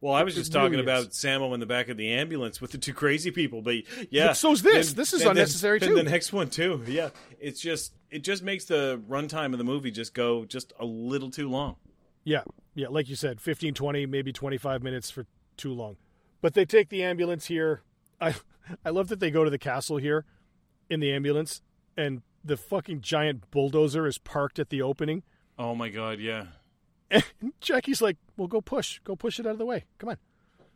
Well, 0.00 0.12
I 0.12 0.22
was 0.22 0.34
It 0.34 0.40
just 0.40 0.52
talking 0.52 0.72
really 0.72 0.82
about 0.82 1.08
is. 1.08 1.14
Sammo 1.14 1.54
in 1.54 1.60
the 1.60 1.66
back 1.66 1.88
of 1.88 1.96
the 1.96 2.12
ambulance 2.12 2.60
with 2.60 2.72
the 2.72 2.78
two 2.78 2.92
crazy 2.92 3.30
people, 3.30 3.62
but 3.62 3.76
yeah. 4.10 4.26
But 4.28 4.34
so's 4.34 4.60
this. 4.62 4.90
And- 4.90 4.96
This 4.98 5.14
is 5.14 5.20
then- 5.20 5.30
unnecessary, 5.30 5.78
and 5.80 5.88
too. 5.88 5.94
the 5.94 6.02
next 6.02 6.30
one 6.32 6.50
too. 6.50 6.82
Yeah, 6.86 7.08
it's 7.40 7.60
just 7.60 7.94
it 8.10 8.22
just 8.22 8.42
makes 8.42 8.66
the 8.66 9.00
runtime 9.08 9.52
of 9.52 9.58
the 9.58 9.64
movie 9.64 9.90
just 9.90 10.12
go 10.14 10.44
just 10.44 10.72
a 10.78 10.84
little 10.84 11.30
too 11.30 11.48
long. 11.48 11.76
Yeah, 12.22 12.42
yeah, 12.74 12.88
like 12.88 13.08
you 13.08 13.16
said, 13.16 13.40
15, 13.40 13.74
20, 13.74 14.06
maybe 14.06 14.32
25 14.32 14.82
minutes 14.82 15.10
for 15.10 15.26
too 15.58 15.72
long. 15.72 15.96
But 16.40 16.54
they 16.54 16.64
take 16.64 16.88
the 16.90 17.02
ambulance 17.02 17.46
here. 17.46 17.82
I 18.20 18.34
I 18.84 18.90
love 18.90 19.08
that 19.08 19.20
they 19.20 19.30
go 19.30 19.42
to 19.44 19.50
the 19.50 19.58
castle 19.58 19.96
here 19.96 20.24
in 20.90 21.00
the 21.00 21.12
ambulance 21.12 21.62
and 21.96 22.20
the 22.44 22.56
fucking 22.56 23.00
giant 23.00 23.50
bulldozer 23.50 24.06
is 24.06 24.18
parked 24.18 24.58
at 24.58 24.68
the 24.70 24.82
opening. 24.82 25.22
Oh 25.58 25.74
my 25.74 25.88
god, 25.88 26.18
yeah, 26.20 26.46
And 27.10 27.24
Jackie's 27.60 28.02
like, 28.02 28.16
"Well, 28.36 28.48
go 28.48 28.60
push. 28.60 28.98
Go 29.04 29.14
push 29.16 29.38
it 29.38 29.46
out 29.46 29.52
of 29.52 29.58
the 29.58 29.64
way. 29.66 29.84
Come 29.98 30.10
on. 30.10 30.18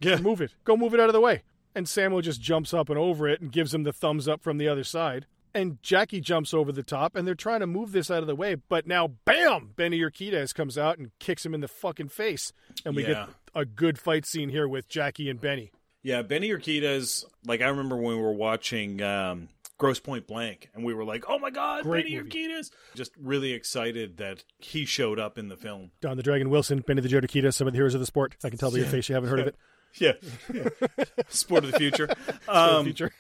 yeah, 0.00 0.16
Move 0.20 0.40
it. 0.40 0.54
Go 0.64 0.76
move 0.76 0.94
it 0.94 1.00
out 1.00 1.08
of 1.08 1.12
the 1.14 1.20
way." 1.20 1.42
And 1.74 1.86
Sammo 1.86 2.22
just 2.22 2.40
jumps 2.40 2.72
up 2.74 2.88
and 2.88 2.98
over 2.98 3.28
it 3.28 3.40
and 3.40 3.52
gives 3.52 3.72
him 3.74 3.82
the 3.84 3.92
thumbs 3.92 4.26
up 4.28 4.42
from 4.42 4.58
the 4.58 4.68
other 4.68 4.84
side. 4.84 5.26
And 5.54 5.82
Jackie 5.82 6.20
jumps 6.20 6.52
over 6.52 6.70
the 6.72 6.82
top, 6.82 7.14
and 7.16 7.26
they're 7.26 7.34
trying 7.34 7.60
to 7.60 7.66
move 7.66 7.92
this 7.92 8.10
out 8.10 8.20
of 8.20 8.26
the 8.26 8.34
way. 8.36 8.54
But 8.56 8.86
now, 8.86 9.08
bam! 9.24 9.72
Benny 9.76 9.98
Urquidez 10.00 10.54
comes 10.54 10.76
out 10.78 10.98
and 10.98 11.10
kicks 11.18 11.44
him 11.44 11.54
in 11.54 11.60
the 11.60 11.68
fucking 11.68 12.08
face. 12.08 12.52
And 12.84 12.94
we 12.94 13.02
Yeah. 13.02 13.08
get 13.26 13.28
a 13.54 13.64
good 13.64 13.98
fight 13.98 14.26
scene 14.26 14.50
here 14.50 14.68
with 14.68 14.88
Jackie 14.88 15.28
and 15.30 15.40
Benny. 15.40 15.70
yeah. 16.02 16.22
Benny 16.22 16.50
Urquidez, 16.50 17.24
like 17.46 17.60
I 17.60 17.68
remember 17.68 17.96
when 17.96 18.16
we 18.16 18.22
were 18.22 18.32
watching 18.32 19.00
um, 19.02 19.48
Grosse 19.78 20.00
Pointe 20.00 20.26
Blank, 20.26 20.70
and 20.74 20.84
we 20.84 20.92
were 20.92 21.04
like, 21.04 21.24
"Oh 21.28 21.38
my 21.38 21.50
god, 21.50 21.84
Great 21.84 22.04
Benny 22.04 22.16
movie. 22.16 22.30
Urquidez!" 22.30 22.70
Just 22.94 23.12
really 23.16 23.52
excited 23.52 24.16
that 24.18 24.44
he 24.58 24.84
showed 24.84 25.18
up 25.18 25.38
in 25.38 25.48
the 25.48 25.56
film. 25.56 25.92
Don 26.00 26.16
the 26.16 26.22
Dragon 26.22 26.50
Wilson, 26.50 26.80
Benny 26.80 27.00
the 27.00 27.08
Joe 27.08 27.20
Urquidez, 27.20 27.54
some 27.54 27.66
of 27.68 27.72
the 27.72 27.78
heroes 27.78 27.94
of 27.94 28.00
the 28.00 28.06
sport. 28.06 28.36
I 28.44 28.50
can 28.50 28.58
tell 28.58 28.70
by 28.70 28.78
your 28.78 28.86
face 28.86 29.08
you 29.08 29.14
haven't 29.14 29.30
heard 29.30 29.40
of 29.40 29.46
it. 29.46 29.56
Yeah, 29.94 30.12
sport 31.30 31.64
of 31.64 31.72
the 31.72 31.78
future. 31.78 32.08
Um, 32.48 32.84
future. 32.84 33.10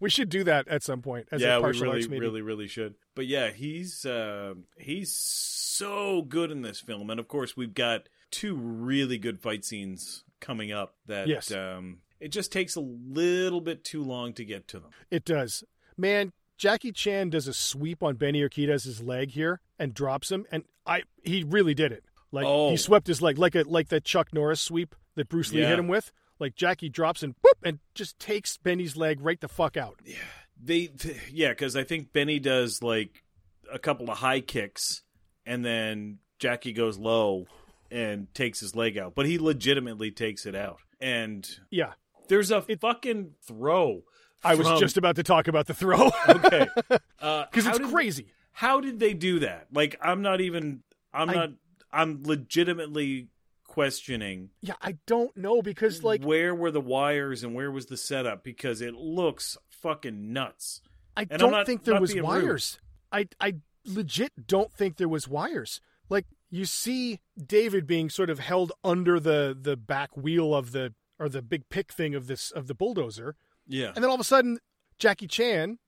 we 0.00 0.10
should 0.10 0.28
do 0.28 0.44
that 0.44 0.68
at 0.68 0.82
some 0.82 1.00
point 1.02 1.28
as 1.32 1.40
yeah, 1.40 1.56
a 1.56 1.60
we 1.62 1.70
really, 1.70 1.88
arts 1.88 2.06
really, 2.06 2.42
really 2.42 2.66
should. 2.68 2.94
But 3.14 3.26
yeah, 3.26 3.50
he's 3.50 4.04
uh, 4.04 4.54
he's 4.76 5.10
so 5.12 6.22
good 6.22 6.50
in 6.50 6.60
this 6.62 6.80
film, 6.80 7.08
and 7.10 7.18
of 7.18 7.26
course, 7.26 7.56
we've 7.56 7.74
got 7.74 8.08
two 8.30 8.54
really 8.54 9.18
good 9.18 9.40
fight 9.40 9.64
scenes 9.64 10.24
coming 10.40 10.72
up. 10.72 10.94
That 11.06 11.26
Yes. 11.26 11.50
um, 11.52 11.98
it 12.20 12.28
just 12.28 12.52
takes 12.52 12.76
a 12.76 12.80
little 12.80 13.60
bit 13.60 13.84
too 13.84 14.02
long 14.02 14.32
to 14.34 14.44
get 14.44 14.68
to 14.68 14.78
them. 14.80 14.90
It 15.10 15.24
does. 15.24 15.64
Man, 15.96 16.32
Jackie 16.56 16.92
Chan 16.92 17.30
does 17.30 17.46
a 17.48 17.52
sweep 17.54 18.02
on 18.02 18.16
Benny 18.16 18.40
Urquidez's 18.42 19.00
leg 19.02 19.30
here 19.30 19.60
and 19.78 19.94
drops 19.94 20.30
him, 20.32 20.46
and 20.50 20.64
I 20.86 21.02
he 21.22 21.44
really 21.44 21.74
did 21.74 21.92
it. 21.92 22.04
Like 22.32 22.46
Oh. 22.46 22.70
he 22.70 22.76
swept 22.76 23.06
his 23.06 23.22
leg 23.22 23.38
like 23.38 23.54
a 23.54 23.62
like 23.62 23.88
that 23.88 24.04
Chuck 24.04 24.32
Norris 24.32 24.60
sweep 24.60 24.94
that 25.14 25.28
Bruce 25.28 25.52
Lee 25.52 25.60
Yeah. 25.62 25.68
hit 25.70 25.78
him 25.78 25.88
with. 25.88 26.12
Like 26.40 26.54
Jackie 26.54 26.88
drops 26.88 27.22
and 27.22 27.34
boop 27.36 27.58
and 27.64 27.78
just 27.94 28.18
takes 28.18 28.56
Benny's 28.58 28.96
leg 28.96 29.20
right 29.20 29.40
the 29.40 29.48
fuck 29.48 29.76
out. 29.76 29.98
Yeah, 30.04 30.16
They, 30.62 30.86
th- 30.86 31.16
yeah, 31.32 31.48
because 31.50 31.74
I 31.74 31.82
think 31.84 32.12
Benny 32.12 32.38
does 32.38 32.82
like 32.82 33.24
a 33.72 33.78
couple 33.78 34.08
of 34.10 34.18
high 34.18 34.40
kicks, 34.40 35.02
and 35.46 35.64
then 35.64 36.18
Jackie 36.38 36.72
goes 36.72 36.96
low 36.98 37.46
and 37.90 38.32
takes 38.34 38.60
his 38.60 38.76
leg 38.76 38.96
out, 38.98 39.14
but 39.16 39.26
he 39.26 39.38
legitimately 39.38 40.10
takes 40.12 40.46
it 40.46 40.54
out. 40.54 40.78
And 41.00 41.48
Yeah. 41.70 41.94
There's 42.28 42.50
a 42.50 42.62
fucking 42.62 43.34
throw. 43.46 44.02
I 44.44 44.54
was 44.54 44.68
just 44.80 44.96
about 44.96 45.16
to 45.16 45.22
talk 45.24 45.48
about 45.48 45.66
the 45.66 45.74
throw 45.74 46.10
okay 46.28 46.68
uh, 47.20 47.46
because 47.50 47.64
because 47.64 47.66
it's 47.66 47.90
crazy. 47.90 48.26
How 48.52 48.80
did 48.80 49.00
they 49.00 49.14
do 49.14 49.40
that? 49.40 49.66
Like, 49.72 49.96
I'm 50.00 50.22
not 50.22 50.40
even. 50.40 50.82
I'm 51.12 51.30
I- 51.30 51.34
not. 51.34 51.50
I'm 51.90 52.22
legitimately 52.24 53.28
questioning 53.64 54.50
Yeah, 54.60 54.74
I 54.82 54.96
don't 55.06 55.36
know 55.36 55.62
because 55.62 56.02
like 56.02 56.22
where 56.24 56.54
were 56.54 56.70
the 56.70 56.80
wires 56.80 57.44
and 57.44 57.54
where 57.54 57.70
was 57.70 57.86
the 57.86 57.96
setup 57.96 58.42
because 58.42 58.80
it 58.80 58.94
looks 58.94 59.56
fucking 59.70 60.32
nuts. 60.32 60.80
I 61.16 61.26
And 61.30 61.38
don't 61.38 61.50
not- 61.52 61.66
think 61.66 61.84
there 61.84 62.00
was 62.00 62.14
rude. 62.14 62.24
wires. 62.24 62.78
I 63.12 63.28
I 63.40 63.56
legit 63.84 64.46
don't 64.46 64.72
think 64.72 64.96
there 64.96 65.08
was 65.08 65.28
wires. 65.28 65.80
Like 66.08 66.26
you 66.50 66.64
see 66.64 67.20
David 67.42 67.86
being 67.86 68.10
sort 68.10 68.30
of 68.30 68.38
held 68.38 68.72
under 68.82 69.18
the 69.20 69.56
the 69.60 69.76
back 69.76 70.16
wheel 70.16 70.54
of 70.54 70.72
the 70.72 70.92
or 71.18 71.28
the 71.28 71.42
big 71.42 71.68
pick 71.68 71.92
thing 71.92 72.14
of 72.14 72.26
this 72.26 72.50
of 72.50 72.66
the 72.66 72.74
bulldozer, 72.74 73.36
Yeah. 73.66 73.92
and 73.94 73.96
then 73.96 74.04
all 74.06 74.14
of 74.14 74.20
a 74.20 74.24
sudden 74.24 74.58
Jackie 74.98 75.26
Chan 75.28 75.78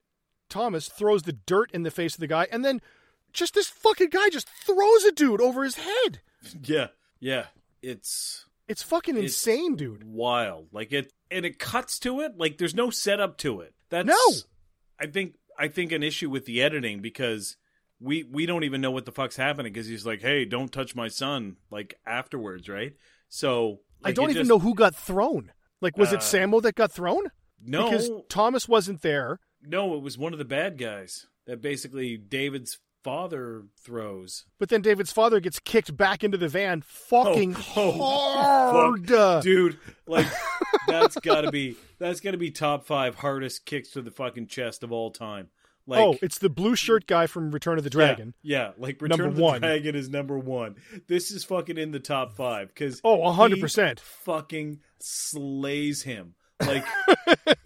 Thomas 0.49 0.87
throws 0.89 1.23
the 1.23 1.33
dirt 1.33 1.71
in 1.71 1.83
the 1.83 1.91
face 1.91 2.13
of 2.15 2.19
the 2.19 2.27
guy, 2.27 2.47
and 2.51 2.63
then 2.65 2.81
just 3.33 3.53
this 3.53 3.67
fucking 3.67 4.09
guy 4.09 4.29
just 4.29 4.49
throws 4.49 5.03
a 5.05 5.11
dude 5.11 5.41
over 5.41 5.63
his 5.63 5.75
head. 5.75 6.21
Yeah. 6.63 6.87
Yeah. 7.19 7.45
It's 7.81 8.45
It's 8.67 8.83
fucking 8.83 9.15
It's- 9.15 9.31
insane, 9.31 9.75
dude. 9.75 10.03
wild. 10.03 10.67
Like 10.71 10.91
it 10.91 11.13
and 11.29 11.45
it 11.45 11.59
cuts 11.59 11.99
to 11.99 12.21
it. 12.21 12.37
Like 12.37 12.57
there's 12.57 12.73
no 12.75 12.89
setup 12.89 13.37
to 13.39 13.61
it. 13.61 13.73
That's 13.89 14.07
No. 14.07 14.17
I 14.99 15.05
think 15.07 15.35
I 15.57 15.67
think 15.67 15.91
an 15.91 16.01
issue 16.03 16.29
with 16.29 16.45
the 16.45 16.61
editing 16.61 16.99
because 17.01 17.57
we 17.99 18.23
we 18.23 18.45
don't 18.47 18.63
even 18.63 18.81
know 18.81 18.89
what 18.91 19.05
the 19.05 19.11
fuck's 19.11 19.35
happening 19.35 19.71
because 19.71 19.85
he's 19.87 20.05
like, 20.05 20.21
"Hey, 20.21 20.43
don't 20.45 20.71
touch 20.71 20.95
my 20.95 21.07
son." 21.07 21.57
Like 21.69 21.93
afterwards, 22.05 22.67
right? 22.67 22.93
So 23.29 23.81
I 24.03 24.11
don't 24.11 24.29
even 24.29 24.41
just- 24.41 24.49
know 24.49 24.59
who 24.59 24.73
got 24.75 24.95
thrown. 24.95 25.51
Like, 25.81 25.97
was 25.97 26.11
Uh, 26.11 26.15
it 26.17 26.19
Sammo 26.21 26.61
that 26.61 26.75
got 26.75 26.91
thrown? 26.91 27.23
No, 27.63 27.85
Because 27.89 28.09
Thomas 28.29 28.67
wasn't 28.67 29.01
there. 29.01 29.39
no, 29.63 29.95
it 29.95 30.01
was 30.01 30.17
one 30.17 30.33
of 30.33 30.39
the 30.39 30.45
bad 30.45 30.77
guys 30.77 31.27
that 31.45 31.61
basically 31.61 32.17
David's 32.17 32.79
father 33.03 33.63
throws. 33.83 34.45
But 34.59 34.69
then 34.69 34.81
David's 34.81 35.11
father 35.11 35.39
gets 35.39 35.59
kicked 35.59 35.95
back 35.97 36.23
into 36.23 36.37
the 36.37 36.47
van 36.47 36.81
fucking 36.83 37.55
Oh, 37.75 37.91
hard. 37.97 39.07
fuck. 39.07 39.43
dude. 39.43 39.79
Like 40.05 40.27
that's 40.87 41.15
got 41.19 41.41
to 41.41 41.51
be 41.51 41.75
that's 41.99 42.19
got 42.19 42.31
to 42.31 42.37
be 42.37 42.51
top 42.51 42.85
five 42.85 43.15
hardest 43.15 43.65
kicks 43.65 43.89
to 43.91 44.01
the 44.03 44.11
fucking 44.11 44.47
chest 44.47 44.83
of 44.83 44.91
all 44.91 45.09
time. 45.09 45.49
Oh, 45.91 46.09
like, 46.11 46.15
oh, 46.21 46.25
it's 46.25 46.39
the 46.39 46.49
blue 46.49 46.75
shirt 46.75 47.05
guy 47.07 47.27
from 47.27 47.51
Return 47.51 47.77
of 47.77 47.83
the 47.83 47.89
Dragon. 47.89 48.33
Yeah, 48.41 48.57
yeah, 48.57 48.71
like 48.77 49.01
Return 49.01 49.09
Number 49.17 49.27
of 49.27 49.35
the 49.35 49.41
one. 49.41 49.61
Dragon 49.61 49.95
is 49.95 50.09
number 50.09 50.37
one. 50.39 50.75
This 51.07 51.31
is 51.31 51.43
fucking 51.43 51.77
in 51.77 51.91
the 51.91 51.99
top 51.99 52.33
five 52.33 52.69
because 52.69 53.01
Oh, 53.03 53.23
a 53.23 53.31
hundred 53.31 53.59
percent. 53.59 53.99
fucking 53.99 54.79
slays 54.99 56.03
him. 56.03 56.35
Like 56.59 56.85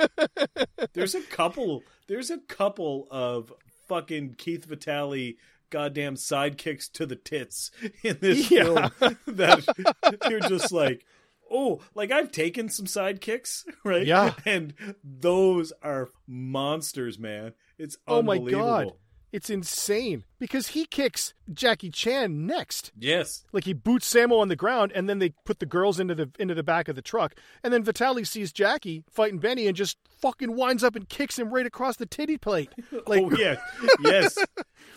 there's 0.93 1.15
a 1.15 1.21
couple 1.21 1.83
there's 2.07 2.31
a 2.31 2.37
couple 2.37 3.07
of 3.11 3.51
fucking 3.87 4.35
Keith 4.37 4.65
Vitale 4.65 5.35
goddamn 5.69 6.15
sidekicks 6.15 6.91
to 6.93 7.05
the 7.05 7.15
tits 7.15 7.71
in 8.03 8.17
this 8.21 8.49
Yeah. 8.49 8.89
film 8.99 9.17
that 9.27 10.17
you're 10.29 10.39
just 10.41 10.71
like 10.71 11.05
oh 11.51 11.81
like 11.93 12.11
I've 12.11 12.31
taken 12.31 12.69
some 12.69 12.85
sidekicks 12.85 13.63
right? 13.83 14.05
Yeah. 14.05 14.33
and 14.45 14.73
those 15.03 15.73
are 15.81 16.09
monsters 16.27 17.19
man. 17.19 17.53
It's 17.77 17.97
Oh 18.07 18.21
my 18.21 18.37
god. 18.37 18.93
It's 19.31 19.49
insane 19.49 20.23
because 20.39 20.69
he 20.69 20.85
kicks 20.85 21.33
Jackie 21.51 21.89
Chan 21.89 22.45
next. 22.45 22.93
yes. 22.97 23.43
Like 23.51 23.65
he 23.65 23.73
boots 23.73 24.09
Samo 24.09 24.39
on 24.39 24.47
the 24.47 24.55
ground, 24.55 24.93
and 24.95 25.09
then 25.09 25.19
they 25.19 25.33
put 25.43 25.59
the 25.59 25.65
girls 25.65 25.99
into 25.99 26.15
the 26.15 26.31
into 26.39 26.53
the 26.55 26.63
back 26.63 26.87
of 26.87 26.95
the 26.95 27.01
truck, 27.01 27.35
and 27.61 27.73
then 27.73 27.83
Vitale 27.83 28.23
sees 28.23 28.53
Jackie 28.53 29.03
fighting 29.09 29.39
Benny 29.39 29.67
and 29.67 29.75
just 29.75 29.97
fucking 30.07 30.55
winds 30.55 30.85
up 30.85 30.95
and 30.95 31.09
kicks 31.09 31.37
him 31.37 31.53
right 31.53 31.65
across 31.65 31.97
the 31.97 32.05
titty 32.05 32.37
plate, 32.37 32.69
oh, 32.93 33.01
like 33.07 33.23
oh 33.23 33.31
yeah. 33.31 33.57
Yes. 33.99 34.37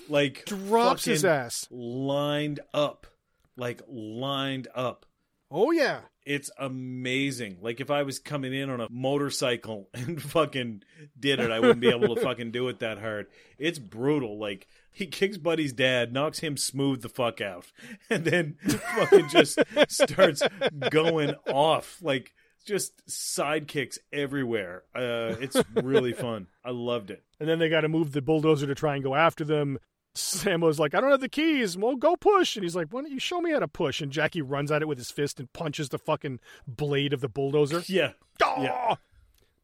Like 0.09 0.45
drops 0.45 1.05
his 1.05 1.25
ass. 1.25 1.67
lined 1.73 2.61
up. 2.73 3.09
Like 3.57 3.83
lined 3.89 4.69
up. 4.73 5.05
Oh 5.51 5.73
yeah, 5.73 6.03
it's 6.29 6.51
amazing. 6.59 7.57
Like 7.63 7.81
if 7.81 7.91
i 7.91 8.03
was 8.03 8.19
coming 8.19 8.53
in 8.53 8.69
on 8.69 8.83
a 8.83 8.89
motorcycle 8.91 9.89
and 9.95 10.23
fucking 10.23 10.83
did 11.19 11.41
it 11.41 11.51
i 11.51 11.59
wouldn't 11.59 11.81
be 11.81 11.89
able 11.89 12.15
to 12.15 12.21
fucking 12.23 12.51
do 12.51 12.69
it 12.69 12.81
that 12.81 12.99
hard. 12.99 13.27
It's 13.59 13.79
brutal. 13.79 14.39
Like 14.39 14.69
he 14.93 15.07
kicks 15.07 15.39
buddy's 15.39 15.73
dad 15.73 16.13
knocks 16.13 16.41
him 16.41 16.57
smooth 16.59 17.01
the 17.01 17.09
fuck 17.09 17.41
out 17.41 17.73
and 18.11 18.25
then 18.25 18.59
fucking 18.63 19.31
just 19.31 19.59
starts 19.89 20.43
going 20.91 21.35
off. 21.49 21.99
Like 22.03 22.35
just 22.67 23.07
sidekicks 23.07 23.97
everywhere. 24.13 24.85
Uh 24.95 25.35
it's 25.41 25.57
really 25.75 26.13
fun. 26.13 26.49
I 26.63 26.71
loved 26.73 27.11
it. 27.11 27.25
And 27.41 27.49
then 27.49 27.59
they 27.59 27.71
got 27.71 27.83
to 27.83 27.89
move 27.89 28.13
the 28.13 28.21
bulldozer 28.21 28.67
to 28.67 28.75
try 28.75 28.97
and 28.97 29.03
go 29.03 29.15
after 29.15 29.45
them. 29.45 29.79
Sammo's 30.15 30.79
like, 30.79 30.95
I 30.95 31.01
don't 31.01 31.11
have 31.11 31.21
the 31.21 31.29
keys. 31.29 31.77
Well, 31.77 31.95
go 31.97 32.17
push. 32.17 32.57
And 32.57 32.65
he's 32.65 32.75
like, 32.77 32.89
Why 32.93 33.03
don't 33.03 33.13
you 33.13 33.21
show 33.21 33.41
me 33.41 33.53
how 33.53 33.61
to 33.61 33.69
push? 33.69 34.01
And 34.01 34.11
Jackie 34.11 34.43
runs 34.43 34.73
at 34.73 34.83
it 34.83 34.89
with 34.89 34.99
his 34.99 35.11
fist 35.11 35.39
and 35.39 35.53
punches 35.53 35.91
the 35.91 35.99
fucking 35.99 36.41
blade 36.67 37.13
of 37.13 37.21
the 37.21 37.29
bulldozer. 37.29 37.83
yeah 37.89 38.13
Yeah. 38.41 38.73
Ah! 38.73 38.99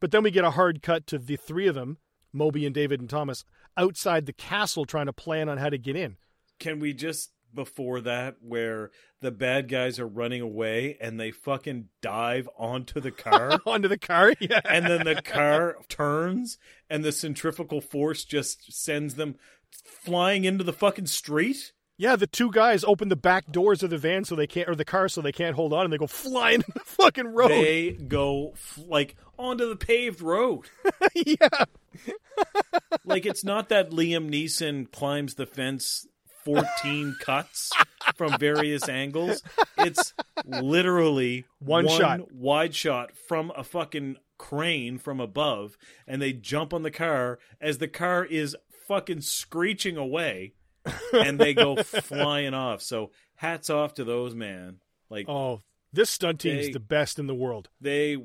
But 0.01 0.11
then 0.11 0.23
we 0.23 0.31
get 0.31 0.45
a 0.45 0.51
hard 0.51 0.83
cut 0.83 1.07
to 1.09 1.19
the 1.19 1.37
three 1.37 1.67
of 1.67 1.75
them, 1.75 1.99
Moby 2.33 2.67
and 2.67 2.75
David 2.75 3.01
and 3.01 3.09
Thomas, 3.09 3.45
outside 3.77 4.27
the 4.27 4.33
castle 4.33 4.85
trying 4.85 5.07
to 5.07 5.13
plan 5.13 5.49
on 5.49 5.59
how 5.59 5.71
to 5.71 5.79
get 5.79 5.97
in. 5.97 6.17
can 6.59 6.79
we 6.79 6.93
just 6.93 7.31
before 7.55 8.01
that 8.01 8.35
where 8.41 8.91
the 9.21 9.31
bad 9.31 9.69
guys 9.69 10.01
are 10.01 10.09
running 10.09 10.41
away 10.41 10.99
and 11.01 11.21
they 11.21 11.31
fucking 11.31 11.89
dive 12.03 12.49
onto 12.59 13.01
the 13.01 13.13
car 13.13 13.61
Onto 13.67 13.87
the 13.89 13.97
car. 13.99 14.35
Yeah. 14.41 14.61
and 14.69 14.85
then 14.87 15.05
the 15.05 15.23
car 15.23 15.77
turns 15.89 16.59
and 16.91 17.05
the 17.05 17.13
centrifugal 17.13 17.81
force 17.81 18.25
just 18.25 18.73
sends 18.73 19.15
them 19.15 19.37
flying 19.85 20.45
into 20.45 20.65
the 20.65 20.73
fucking 20.73 21.07
street 21.07 21.73
Yeah, 21.97 22.17
the 22.17 22.27
two 22.27 22.51
guys 22.51 22.85
open 22.85 23.09
the 23.09 23.17
back 23.17 23.51
doors 23.53 23.83
of 23.83 23.91
the 23.91 23.99
van 23.99 24.25
so 24.25 24.35
they 24.35 24.47
can't, 24.47 24.69
or 24.69 24.75
the 24.75 24.85
car 24.85 25.09
so 25.09 25.21
they 25.21 25.33
can't 25.33 25.55
hold 25.57 25.73
on, 25.73 25.85
and 25.85 25.93
they 25.93 25.99
go 25.99 26.07
flying 26.07 26.61
in 26.67 26.73
the 26.75 26.81
fucking 26.81 27.29
road. 27.29 27.51
They 27.51 27.93
go 27.93 28.51
f- 28.55 28.79
like 28.87 29.15
onto 29.39 29.69
the 29.69 29.77
paved 29.77 30.21
road. 30.21 30.67
yeah, 31.15 31.65
Like 33.05 33.27
it's 33.27 33.45
not 33.45 33.69
that 33.69 33.91
Liam 33.91 34.29
Neeson 34.31 34.91
climbs 34.91 35.35
the 35.35 35.47
fence 35.47 36.07
14 36.45 37.17
cuts 37.21 37.71
from 38.17 38.39
various 38.39 38.89
angles. 38.89 39.43
It's 39.79 40.13
literally 40.45 41.45
One 41.61 41.89
shot. 41.89 42.33
wide 42.33 42.75
shot 42.75 43.13
from 43.17 43.53
a 43.57 43.65
fucking 43.65 44.17
crane 44.37 44.99
from 44.99 45.21
above 45.21 45.79
and 46.09 46.21
they 46.21 46.33
jump 46.33 46.75
on 46.75 46.83
the 46.83 46.91
car 46.91 47.39
as 47.61 47.79
the 47.79 47.89
car 47.89 48.25
is 48.25 48.57
fucking 48.87 49.21
screeching 49.23 49.97
away 49.97 50.55
and 51.13 51.39
they 51.39 51.55
go 51.55 51.77
flying 51.83 52.55
off. 52.55 52.83
So 52.83 53.11
hats 53.37 53.71
off 53.71 53.95
to 53.95 54.05
those 54.05 54.35
man. 54.35 54.81
Like 55.11 55.29
Oh, 55.29 55.61
this 55.93 56.11
stunt 56.11 56.41
team 56.41 56.59
is 56.59 56.71
the 56.71 56.81
best 56.81 57.19
in 57.19 57.27
the 57.27 57.35
world. 57.35 57.69
they 57.81 58.19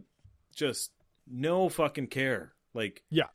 just 0.56 0.91
no 1.27 1.69
fucking 1.69 2.07
care. 2.07 2.53
Like 2.73 3.03
Yeah, 3.10 3.26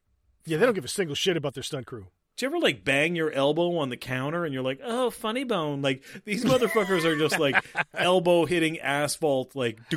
yeah, 0.46 0.58
they 0.58 0.64
don't 0.66 0.74
give 0.74 0.84
a 0.84 0.88
single 0.88 1.14
shit 1.14 1.36
about 1.36 1.54
their 1.54 1.62
stunt 1.62 1.86
crew. 1.86 2.06
Do 2.36 2.44
you 2.44 2.50
ever 2.50 2.58
like 2.58 2.84
bang 2.84 3.14
your 3.14 3.30
elbow 3.30 3.76
on 3.78 3.90
the 3.90 3.96
counter 3.96 4.44
and 4.44 4.52
you're 4.52 4.62
like, 4.64 4.80
oh, 4.82 5.10
funny 5.10 5.44
bone? 5.44 5.82
Like 5.82 6.02
these 6.24 6.44
motherfuckers 6.44 7.04
are 7.04 7.16
just 7.16 7.38
like 7.38 7.64
elbow 7.94 8.44
hitting 8.44 8.80
asphalt, 8.80 9.54
like, 9.54 9.78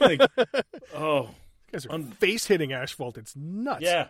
like, 0.00 0.20
oh, 0.94 1.30
guys 1.72 1.86
are 1.86 1.92
Un- 1.92 2.10
face 2.12 2.46
hitting 2.46 2.72
asphalt. 2.74 3.16
It's 3.18 3.34
nuts. 3.34 3.80
yeah, 3.82 4.08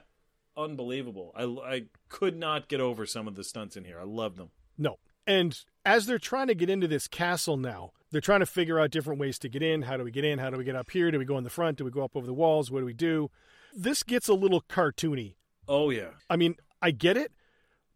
unbelievable. 0.56 1.32
I, 1.34 1.44
I 1.44 1.82
could 2.08 2.36
not 2.36 2.68
get 2.68 2.80
over 2.80 3.06
some 3.06 3.28
of 3.28 3.34
the 3.34 3.44
stunts 3.44 3.76
in 3.76 3.84
here. 3.84 3.98
I 4.00 4.04
love 4.04 4.36
them. 4.36 4.50
No. 4.78 4.96
And 5.26 5.58
as 5.84 6.06
they're 6.06 6.18
trying 6.18 6.48
to 6.48 6.54
get 6.54 6.68
into 6.70 6.86
this 6.88 7.08
castle 7.08 7.56
now, 7.56 7.92
they're 8.10 8.20
trying 8.20 8.40
to 8.40 8.46
figure 8.46 8.78
out 8.78 8.90
different 8.90 9.18
ways 9.20 9.38
to 9.40 9.48
get 9.48 9.62
in. 9.62 9.82
How 9.82 9.96
do 9.96 10.04
we 10.04 10.10
get 10.10 10.24
in? 10.24 10.38
How 10.38 10.50
do 10.50 10.56
we 10.56 10.64
get 10.64 10.76
up 10.76 10.90
here? 10.90 11.10
Do 11.10 11.18
we 11.18 11.24
go 11.24 11.38
in 11.38 11.44
the 11.44 11.50
front? 11.50 11.78
Do 11.78 11.84
we 11.84 11.90
go 11.90 12.04
up 12.04 12.14
over 12.14 12.26
the 12.26 12.34
walls? 12.34 12.70
What 12.70 12.80
do 12.80 12.86
we 12.86 12.92
do? 12.92 13.30
This 13.74 14.02
gets 14.02 14.28
a 14.28 14.34
little 14.34 14.60
cartoony. 14.60 15.34
Oh 15.66 15.90
yeah, 15.90 16.10
I 16.28 16.36
mean, 16.36 16.56
I 16.82 16.90
get 16.90 17.16
it, 17.16 17.32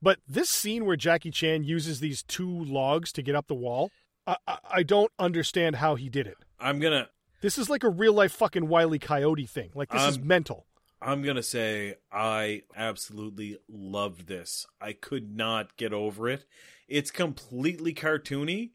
but 0.01 0.19
this 0.27 0.49
scene 0.49 0.87
where 0.87 0.97
Jackie 0.97 1.31
Chan 1.31 1.65
uses 1.65 2.01
these 2.01 2.23
two 2.23 2.65
logs 2.65 3.13
to 3.13 3.23
get 3.23 3.35
up 3.35 3.47
the 3.47 3.55
wall, 3.55 3.91
I, 4.27 4.37
I, 4.47 4.59
I 4.71 4.83
don't 4.83 5.13
understand 5.19 5.77
how 5.77 5.95
he 5.95 6.09
did 6.09 6.27
it. 6.27 6.39
I'm 6.59 6.81
gonna 6.81 7.11
This 7.43 7.59
is 7.59 7.69
like 7.69 7.85
a 7.85 7.91
real 7.91 8.15
life 8.15 8.33
fucking 8.33 8.69
Wiley 8.69 8.99
Coyote 8.99 9.47
thing. 9.47 9.71
Like 9.75 9.91
this 9.91 10.03
is 10.03 10.19
mental. 10.19 10.67
I'm 11.01 11.23
gonna 11.23 11.43
say 11.43 11.95
I 12.13 12.63
absolutely 12.77 13.59
loved 13.69 14.27
this. 14.27 14.67
I 14.81 14.93
could 14.93 15.35
not 15.37 15.77
get 15.77 15.93
over 15.93 16.29
it. 16.29 16.45
It's 16.89 17.11
completely 17.11 17.95
cartoony, 17.95 18.71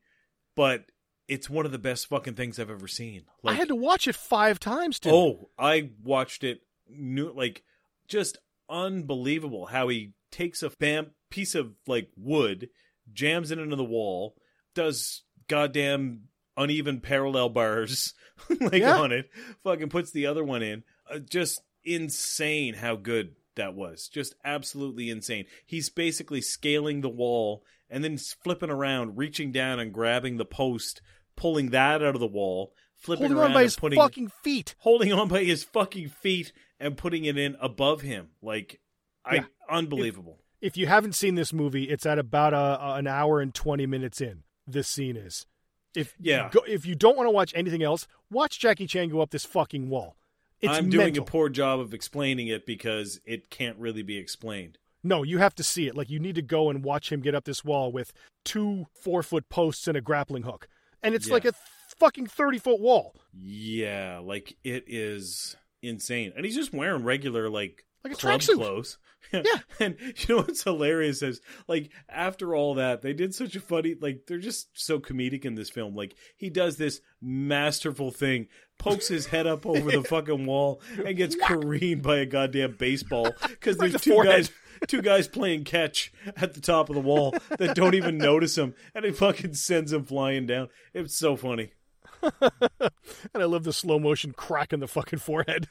but 0.56 0.86
it's 1.28 1.50
one 1.50 1.66
of 1.66 1.72
the 1.72 1.80
best 1.80 2.08
fucking 2.08 2.36
things 2.36 2.60
I've 2.60 2.70
ever 2.70 2.88
seen. 2.88 3.24
I 3.44 3.54
had 3.54 3.68
to 3.70 3.76
watch 3.76 4.08
it 4.08 4.16
five 4.16 4.60
times. 4.60 5.00
Tim. 5.00 5.14
Oh, 5.14 5.50
I 5.58 5.92
watched 6.04 6.44
it 6.44 6.62
new 6.90 7.32
like 7.32 7.64
just 8.08 8.38
unbelievable 8.70 9.68
how 9.68 9.88
he 9.88 10.14
takes 10.32 10.62
a 10.64 10.70
bam 10.70 11.12
piece 11.30 11.56
of 11.56 11.74
like 11.88 12.10
wood, 12.16 12.70
jams 13.14 13.52
it 13.52 13.60
into 13.60 13.76
the 13.76 13.84
wall, 13.84 14.36
does 14.76 15.24
goddamn 15.48 16.24
uneven 16.56 17.00
parallel 17.00 17.50
bars 17.50 18.14
like 18.62 18.82
Yeah. 18.82 19.00
on 19.00 19.12
it, 19.12 19.30
fucking 19.64 19.90
puts 19.90 20.12
the 20.12 20.26
other 20.28 20.44
one 20.44 20.62
in. 20.62 20.84
Uh, 21.10 21.20
just 21.20 21.62
insane 21.86 22.76
how 22.76 22.96
good 22.96 23.36
that 23.56 23.74
was. 23.76 24.08
Just 24.08 24.36
absolutely 24.44 25.10
insane. 25.10 25.46
He's 25.66 25.90
basically 25.90 26.42
scaling 26.42 27.02
the 27.02 27.10
wall 27.10 27.64
and 27.90 28.04
then 28.04 28.18
flipping 28.18 28.70
around, 28.70 29.18
reaching 29.18 29.52
down 29.52 29.80
and 29.80 29.94
grabbing 29.94 30.38
the 30.38 30.46
post, 30.46 31.02
pulling 31.36 31.70
that 31.70 32.04
out 32.04 32.16
of 32.16 32.20
the 32.20 32.28
wall, 32.28 32.74
flipping 32.96 33.24
holding 33.28 33.38
around 33.38 33.48
on 33.52 33.54
by 33.54 33.64
his 33.64 33.76
putting 33.76 34.00
fucking 34.00 34.30
feet. 34.44 34.76
holding 34.80 35.14
on 35.14 35.28
by 35.28 35.44
his 35.44 35.64
fucking 35.64 36.10
feet 36.10 36.52
and 36.80 36.98
putting 36.98 37.26
it 37.26 37.38
in 37.38 37.56
above 37.62 38.02
him. 38.02 38.30
Like, 38.42 38.80
I 39.24 39.36
Yeah. 39.36 39.46
unbelievable. 39.70 40.40
If 40.62 40.78
you 40.78 40.88
haven't 40.88 41.14
seen 41.14 41.36
this 41.36 41.54
movie, 41.54 41.84
it's 41.90 42.06
at 42.06 42.18
about 42.18 42.54
a, 42.54 42.96
an 42.96 43.06
hour 43.06 43.42
and 43.42 43.54
twenty 43.54 43.86
minutes 43.86 44.22
in. 44.22 44.44
This 44.66 44.88
scene 44.88 45.18
is. 45.18 45.46
If 45.94 46.16
Yeah. 46.20 46.46
you 46.46 46.52
go, 46.52 46.60
if 46.66 46.86
you 46.86 46.96
don't 46.96 47.16
want 47.18 47.28
to 47.28 47.32
watch 47.32 47.52
anything 47.56 47.84
else, 47.84 48.08
watch 48.32 48.60
Jackie 48.60 48.88
Chan 48.88 49.10
go 49.10 49.20
up 49.22 49.30
this 49.32 49.46
fucking 49.46 49.90
wall. 49.90 50.18
It's 50.64 50.72
I'm 50.72 50.90
doing 50.90 51.08
mental. 51.08 51.24
a 51.24 51.28
poor 51.28 51.50
job 51.50 51.80
of 51.80 51.94
explaining 51.94 52.48
it 52.48 52.66
because 52.66 53.20
it 53.26 53.50
can't 53.50 53.78
really 53.78 54.02
be 54.04 54.18
explained. 54.18 54.78
No, 55.04 55.22
you 55.24 55.38
have 55.40 55.54
to 55.56 55.64
see 55.64 55.88
it. 55.88 55.96
Like 55.98 56.10
you 56.10 56.20
need 56.20 56.36
to 56.36 56.42
go 56.42 56.70
and 56.70 56.84
watch 56.84 57.12
him 57.12 57.20
get 57.22 57.36
up 57.36 57.44
this 57.44 57.64
wall 57.66 57.92
with 57.92 58.14
two 58.46 58.86
four 59.02 59.22
foot 59.24 59.50
posts 59.50 59.88
and 59.88 59.98
a 59.98 60.02
grappling 60.02 60.44
hook, 60.44 60.68
and 61.02 61.14
it's 61.14 61.28
Yeah. 61.28 61.34
like 61.34 61.46
a 61.46 61.52
th- 61.52 61.64
fucking 62.00 62.28
thirty 62.28 62.58
foot 62.58 62.80
wall, 62.80 63.14
Yeah, 63.38 64.20
like 64.24 64.56
it 64.64 64.86
is 64.88 65.56
insane. 65.82 66.32
And 66.36 66.46
he's 66.46 66.56
just 66.56 66.74
wearing 66.74 67.04
regular 67.04 67.50
like 67.50 67.84
like 68.06 68.14
a 68.14 68.16
club 68.16 68.40
tracksuit. 68.40 68.56
clothes. 68.56 68.98
Yeah. 69.32 69.42
and 69.80 69.96
you 70.00 70.14
know 70.36 70.38
what's 70.42 70.64
hilarious 70.64 71.22
is 71.22 71.40
like 71.68 71.92
after 72.10 72.54
all 72.56 72.76
that, 72.76 73.02
they 73.02 73.14
did 73.14 73.34
such 73.34 73.56
a 73.56 73.62
funny 73.62 73.96
like 74.00 74.22
they're 74.28 74.38
just 74.38 74.68
so 74.74 75.00
comedic 75.00 75.44
in 75.46 75.56
this 75.56 75.70
film. 75.70 75.96
Like 75.96 76.16
he 76.38 76.50
does 76.50 76.76
this 76.78 77.00
masterful 77.22 78.12
thing, 78.12 78.48
pokes 78.84 79.08
his 79.08 79.28
head 79.28 79.48
up 79.48 79.66
over 79.66 79.92
the 79.92 80.04
fucking 80.04 80.46
wall 80.46 80.82
and 81.06 81.16
gets 81.16 81.36
careened 81.36 82.02
by 82.02 82.18
a 82.18 82.26
goddamn 82.26 82.76
baseball 82.78 83.32
because 83.48 83.78
there's 83.78 83.94
the 83.94 84.00
two 84.00 84.12
forehead. 84.12 84.34
guys 84.34 84.52
two 84.88 85.02
guys 85.02 85.28
playing 85.30 85.64
catch 85.64 86.12
at 86.36 86.54
the 86.54 86.60
top 86.60 86.90
of 86.90 86.96
the 86.96 87.02
wall 87.02 87.34
that 87.58 87.76
don't 87.76 87.96
even 87.96 88.18
notice 88.18 88.58
him 88.58 88.74
and 88.94 89.06
it 89.06 89.16
fucking 89.16 89.54
sends 89.54 89.94
him 89.94 90.04
flying 90.04 90.46
down. 90.46 90.68
It's 90.94 91.18
so 91.18 91.38
funny. 91.38 91.72
and 92.42 92.92
I 93.34 93.46
love 93.46 93.64
the 93.64 93.72
slow 93.72 94.00
motion 94.00 94.34
crack 94.34 94.74
in 94.74 94.82
the 94.82 94.88
fucking 94.88 95.20
forehead. 95.20 95.70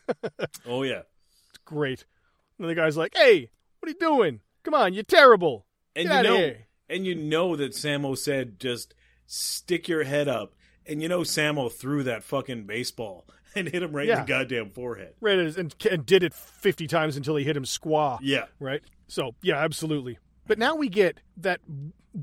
Oh 0.67 0.83
yeah. 0.83 1.03
It's 1.51 1.59
great. 1.67 2.07
And 2.59 2.69
the 2.69 2.75
guy's 2.75 2.97
like, 2.97 3.13
"Hey, 3.15 3.51
what 3.81 3.89
are 3.89 3.93
you 3.93 3.99
doing? 3.99 4.41
Come 4.63 4.75
on, 4.75 4.95
you're 4.95 5.03
terrible." 5.03 5.67
And 5.95 6.09
Get 6.09 6.25
you 6.25 6.31
know, 6.31 6.55
and 6.89 7.07
you 7.07 7.15
know 7.15 7.57
that 7.57 7.73
Sammo 7.73 8.17
said 8.17 8.59
just 8.59 8.95
stick 9.27 9.89
your 9.89 10.05
head 10.05 10.29
up, 10.29 10.55
and 10.87 11.03
you 11.03 11.09
know 11.09 11.21
Sammo 11.21 11.71
threw 11.71 12.03
that 12.05 12.25
fucking 12.25 12.65
baseball 12.65 13.27
and 13.55 13.69
hit 13.69 13.83
him 13.83 13.93
right 13.93 14.09
in 14.09 14.19
the 14.19 14.25
goddamn 14.25 14.71
forehead. 14.71 15.15
Right, 15.21 15.39
and, 15.39 15.75
and 15.91 16.07
did 16.07 16.23
it 16.23 16.35
fifty 16.35 16.87
times 16.87 17.17
until 17.17 17.37
he 17.37 17.45
hit 17.45 17.57
him 17.57 17.65
squaw. 17.65 18.19
Yeah, 18.21 18.47
right? 18.59 18.83
So 19.09 19.35
yeah, 19.43 19.57
absolutely. 19.57 20.19
But 20.47 20.59
now 20.59 20.75
we 20.75 20.89
get 20.89 21.21
that 21.37 21.61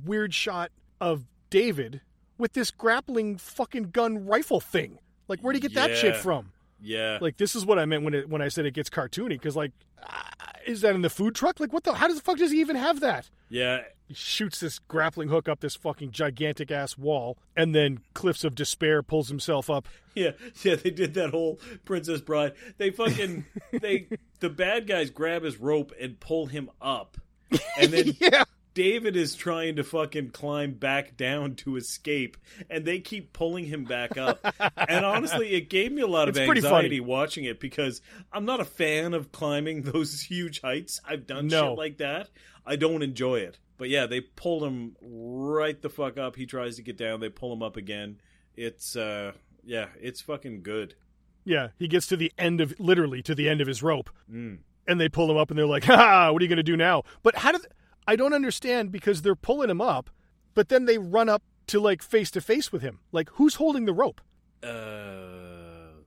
weird 0.05 0.33
shot 0.33 0.71
of 0.99 1.25
David 1.49 2.01
with 2.37 2.53
this 2.53 2.71
grappling 2.71 3.37
fucking 3.37 3.91
gun 3.91 4.25
rifle 4.25 4.59
thing. 4.59 4.99
Like, 5.27 5.41
where'd 5.41 5.55
he 5.55 5.61
get 5.61 5.75
that 5.75 5.95
shit 5.95 6.15
from? 6.15 6.51
Yeah. 6.81 7.17
Like, 7.21 7.37
this 7.37 7.55
is 7.55 7.65
what 7.65 7.79
I 7.79 7.85
meant 7.85 8.03
when 8.03 8.13
it 8.13 8.29
when 8.29 8.41
I 8.41 8.47
said 8.47 8.65
it 8.65 8.73
gets 8.73 8.89
cartoony. 8.89 9.29
Because 9.29 9.55
like, 9.55 9.71
ah, 10.03 10.29
is 10.65 10.81
that 10.81 10.95
in 10.95 11.01
the 11.01 11.09
food 11.09 11.35
truck? 11.35 11.59
Like, 11.59 11.73
what 11.73 11.83
the? 11.83 11.93
How 11.93 12.07
does 12.07 12.17
the 12.17 12.21
fuck 12.23 12.37
does 12.37 12.51
he 12.51 12.59
even 12.59 12.75
have 12.75 12.99
that? 12.99 13.29
yeah, 13.49 13.81
He 14.07 14.13
shoots 14.13 14.59
this 14.59 14.77
grappling 14.79 15.29
hook 15.29 15.49
up 15.49 15.59
this 15.59 15.75
fucking 15.75 16.11
gigantic 16.11 16.69
ass 16.71 16.97
wall, 16.97 17.37
and 17.57 17.73
then 17.73 17.99
Cliffs 18.13 18.43
of 18.43 18.53
Despair 18.55 19.01
pulls 19.01 19.29
himself 19.29 19.69
up. 19.69 19.87
yeah, 20.15 20.31
yeah. 20.63 20.75
They 20.75 20.91
did 20.91 21.13
that 21.15 21.31
whole 21.31 21.59
Princess 21.85 22.21
Bride. 22.21 22.53
They 22.77 22.91
fucking 22.91 23.45
they 23.81 24.07
the 24.39 24.49
bad 24.49 24.85
guys 24.87 25.09
grab 25.09 25.43
his 25.43 25.57
rope 25.57 25.91
and 25.99 26.19
pull 26.19 26.45
him 26.47 26.69
up, 26.81 27.17
and 27.79 27.91
then 27.91 28.15
yeah, 28.19 28.43
David 28.79 29.17
is 29.17 29.35
trying 29.35 29.75
to 29.75 29.83
fucking 29.83 30.29
climb 30.29 30.71
back 30.71 31.17
down 31.17 31.55
to 31.55 31.75
escape, 31.75 32.37
and 32.69 32.85
they 32.85 32.99
keep 32.99 33.33
pulling 33.33 33.65
him 33.65 33.83
back 33.83 34.17
up. 34.17 34.39
and 34.87 35.03
honestly, 35.05 35.53
it 35.53 35.69
gave 35.69 35.91
me 35.91 36.01
a 36.01 36.07
lot 36.07 36.29
of 36.29 36.37
It's 36.37 36.49
anxiety 36.49 37.01
watching 37.01 37.43
it 37.43 37.59
because 37.59 38.01
I'm 38.31 38.45
not 38.45 38.61
a 38.61 38.65
fan 38.65 39.13
of 39.13 39.33
climbing 39.33 39.81
those 39.91 40.21
huge 40.21 40.61
heights. 40.61 41.01
I've 41.05 41.27
done 41.27 41.47
No. 41.47 41.71
shit 41.71 41.77
like 41.77 41.97
that. 41.97 42.29
I 42.65 42.77
don't 42.77 43.01
enjoy 43.03 43.39
it. 43.39 43.57
But 43.77 43.89
yeah, 43.89 44.05
they 44.05 44.21
pulled 44.21 44.63
him 44.63 44.95
right 45.01 45.81
the 45.81 45.89
fuck 45.89 46.17
up. 46.17 46.37
He 46.37 46.45
tries 46.45 46.77
to 46.77 46.81
get 46.81 46.95
down. 46.97 47.19
They 47.19 47.27
pull 47.29 47.51
him 47.51 47.61
up 47.61 47.75
again. 47.75 48.21
It's 48.55 48.95
uh, 48.95 49.33
yeah, 49.65 49.87
it's 49.99 50.21
fucking 50.21 50.63
good. 50.63 50.95
yeah. 51.43 51.69
He 51.77 51.89
gets 51.89 52.07
to 52.07 52.15
the 52.15 52.31
end 52.37 52.61
of 52.61 52.73
literally 52.79 53.21
to 53.23 53.35
the 53.35 53.49
end 53.49 53.59
of 53.59 53.67
his 53.67 53.83
rope, 53.83 54.09
Mm. 54.31 54.59
and 54.87 55.01
they 55.01 55.09
pull 55.09 55.29
him 55.29 55.35
up 55.35 55.49
and 55.49 55.59
they're 55.59 55.65
like, 55.65 55.83
"Ha! 55.83 56.31
What 56.31 56.41
are 56.41 56.45
you 56.45 56.49
going 56.49 56.57
to 56.57 56.63
do 56.63 56.77
now?" 56.77 57.03
But 57.23 57.35
how 57.35 57.51
did 57.51 57.61
I 58.09 58.15
don't 58.15 58.33
understand 58.33 58.91
because 58.91 59.21
they're 59.21 59.35
pulling 59.35 59.69
him 59.69 59.81
up, 59.81 60.09
but 60.55 60.69
then 60.69 60.85
they 60.85 60.97
run 60.97 61.29
up 61.29 61.43
to 61.67 61.79
like 61.79 62.01
face 62.01 62.31
to 62.31 62.41
face 62.41 62.71
with 62.71 62.81
him. 62.81 63.01
Like, 63.11 63.29
who's 63.33 63.55
holding 63.55 63.85
the 63.85 63.93
rope? 63.93 64.19
Uh, 64.63 66.01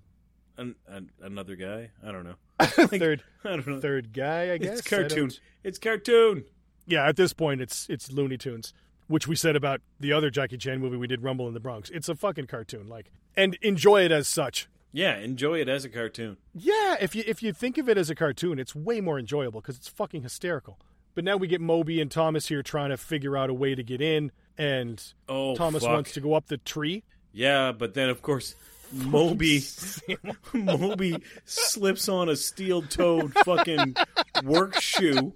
an, 0.56 0.74
an, 0.88 1.12
another 1.20 1.54
guy. 1.54 1.90
I 2.04 2.10
don't 2.10 2.24
know. 2.24 2.34
third, 2.98 3.22
I 3.44 3.50
don't 3.50 3.68
know. 3.68 3.80
third 3.80 4.12
guy, 4.12 4.52
I 4.52 4.58
guess. 4.58 4.80
It's 4.80 4.88
cartoon. 4.88 5.30
It's 5.62 5.78
cartoon. 5.78 6.44
Yeah, 6.86 7.06
at 7.06 7.14
this 7.14 7.32
point, 7.32 7.60
it's 7.60 7.88
it's 7.88 8.10
Looney 8.10 8.36
Tunes, 8.36 8.74
which 9.06 9.28
we 9.28 9.36
said 9.36 9.54
about 9.54 9.80
the 10.00 10.12
other 10.12 10.28
Jackie 10.28 10.58
Chan 10.58 10.80
movie 10.80 10.96
we 10.96 11.06
did, 11.06 11.22
Rumble 11.22 11.46
in 11.46 11.54
the 11.54 11.60
Bronx. 11.60 11.88
It's 11.90 12.08
a 12.08 12.16
fucking 12.16 12.48
cartoon, 12.48 12.88
like, 12.88 13.12
and 13.36 13.56
enjoy 13.62 14.04
it 14.04 14.10
as 14.10 14.26
such. 14.26 14.68
Yeah, 14.90 15.18
enjoy 15.18 15.60
it 15.60 15.68
as 15.68 15.84
a 15.84 15.88
cartoon. 15.88 16.38
Yeah, 16.52 16.96
if 17.00 17.14
you 17.14 17.22
if 17.28 17.44
you 17.44 17.52
think 17.52 17.78
of 17.78 17.88
it 17.88 17.96
as 17.96 18.10
a 18.10 18.16
cartoon, 18.16 18.58
it's 18.58 18.74
way 18.74 19.00
more 19.00 19.20
enjoyable 19.20 19.60
because 19.60 19.76
it's 19.76 19.88
fucking 19.88 20.22
hysterical. 20.22 20.80
But 21.14 21.24
now 21.24 21.36
we 21.36 21.46
get 21.46 21.60
Moby 21.60 22.00
and 22.00 22.10
Thomas 22.10 22.48
here 22.48 22.62
trying 22.62 22.90
to 22.90 22.96
figure 22.96 23.36
out 23.36 23.50
a 23.50 23.54
way 23.54 23.74
to 23.74 23.82
get 23.82 24.00
in, 24.00 24.32
and 24.56 25.02
Oh, 25.28 25.54
Thomas 25.54 25.82
fuck. 25.82 25.92
wants 25.92 26.12
to 26.12 26.20
go 26.20 26.34
up 26.34 26.46
the 26.46 26.56
tree. 26.58 27.02
Yeah, 27.32 27.72
but 27.72 27.94
then 27.94 28.08
of 28.08 28.22
course 28.22 28.54
Moby 28.92 29.62
Moby 30.52 31.16
slips 31.44 32.08
on 32.08 32.28
a 32.28 32.36
steel-toed 32.36 33.32
fucking 33.44 33.96
work 34.44 34.80
shoe 34.80 35.32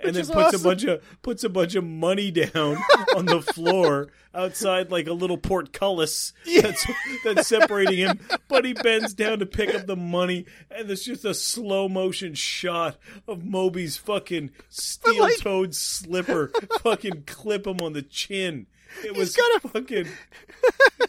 and 0.00 0.16
then 0.16 0.26
puts 0.26 0.30
awesome. 0.30 0.60
a 0.60 0.64
bunch 0.64 0.84
of 0.84 1.22
puts 1.22 1.44
a 1.44 1.48
bunch 1.48 1.74
of 1.74 1.84
money 1.84 2.30
down 2.30 2.78
on 3.16 3.26
the 3.26 3.42
floor 3.42 4.08
outside 4.34 4.90
like 4.90 5.06
a 5.06 5.12
little 5.12 5.38
portcullis 5.38 6.32
that's 6.60 6.86
that's 7.24 7.46
separating 7.48 7.98
him. 7.98 8.20
But 8.48 8.64
he 8.64 8.72
bends 8.72 9.14
down 9.14 9.40
to 9.40 9.46
pick 9.46 9.74
up 9.74 9.86
the 9.86 9.96
money, 9.96 10.46
and 10.70 10.88
there's 10.88 11.04
just 11.04 11.24
a 11.24 11.34
slow 11.34 11.88
motion 11.88 12.34
shot 12.34 12.96
of 13.28 13.44
Moby's 13.44 13.96
fucking 13.96 14.50
steel-toed 14.68 15.74
slipper 15.74 16.50
fucking 16.80 17.24
clip 17.26 17.66
him 17.66 17.78
on 17.80 17.92
the 17.92 18.02
chin. 18.02 18.66
It 19.02 19.16
was 19.16 19.34
got 19.34 19.64
a- 19.64 19.68
fucking 19.68 20.06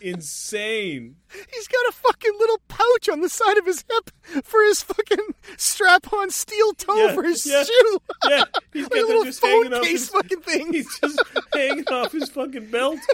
insane. 0.01 1.15
He's 1.53 1.67
got 1.67 1.85
a 1.89 1.91
fucking 1.91 2.31
little 2.39 2.59
pouch 2.67 3.09
on 3.09 3.21
the 3.21 3.29
side 3.29 3.57
of 3.57 3.65
his 3.65 3.83
hip 3.89 4.09
for 4.43 4.63
his 4.63 4.81
fucking 4.81 5.33
strap-on 5.57 6.29
steel 6.31 6.73
toe 6.73 7.07
Yeah, 7.07 7.13
for 7.13 7.23
his 7.23 7.45
yeah. 7.45 7.63
shoe. 7.63 7.99
Yeah, 8.29 8.43
he's 8.73 8.83
like 8.89 8.91
got 8.91 9.03
a 9.03 9.07
little 9.07 9.23
just 9.23 9.41
phone 9.41 9.69
case 9.83 10.01
his, 10.01 10.09
fucking 10.09 10.41
thing. 10.41 10.73
He's 10.73 10.99
just 10.99 11.21
hanging 11.53 11.87
off 11.89 12.11
his 12.11 12.29
fucking 12.29 12.69
belt. 12.71 12.99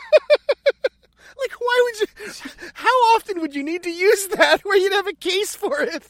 Like, 1.40 1.60
why 1.60 1.82
would 2.00 2.00
you? 2.02 2.34
How 2.76 3.16
often 3.16 3.42
would 3.42 3.56
you 3.56 3.64
need 3.64 3.82
to 3.82 3.90
use 3.90 4.28
that 4.28 4.64
where 4.64 4.78
you'd 4.78 4.94
have 4.94 5.08
a 5.08 5.14
case 5.14 5.56
for 5.56 5.82
it? 5.82 6.06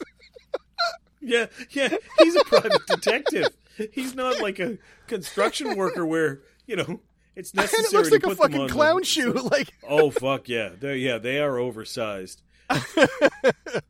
Yeah, 1.22 1.46
yeah. 1.70 1.88
He's 2.18 2.36
a 2.36 2.44
private 2.44 2.86
detective. 2.86 3.48
He's 3.92 4.14
not 4.14 4.40
like 4.42 4.58
a 4.58 4.76
construction 5.06 5.74
worker 5.76 6.04
where 6.04 6.40
you 6.66 6.76
know 6.76 7.00
it's 7.36 7.52
And 7.52 7.64
it 7.72 7.92
looks 7.92 8.10
like 8.10 8.24
a 8.24 8.34
fucking 8.34 8.68
clown 8.68 9.02
shoe. 9.02 9.32
Like, 9.50 9.72
Oh 9.88 10.10
fuck 10.10 10.48
yeah, 10.48 10.70
they're, 10.78 10.96
yeah 10.96 11.18
they 11.18 11.38
are 11.38 11.58
oversized 11.58 12.42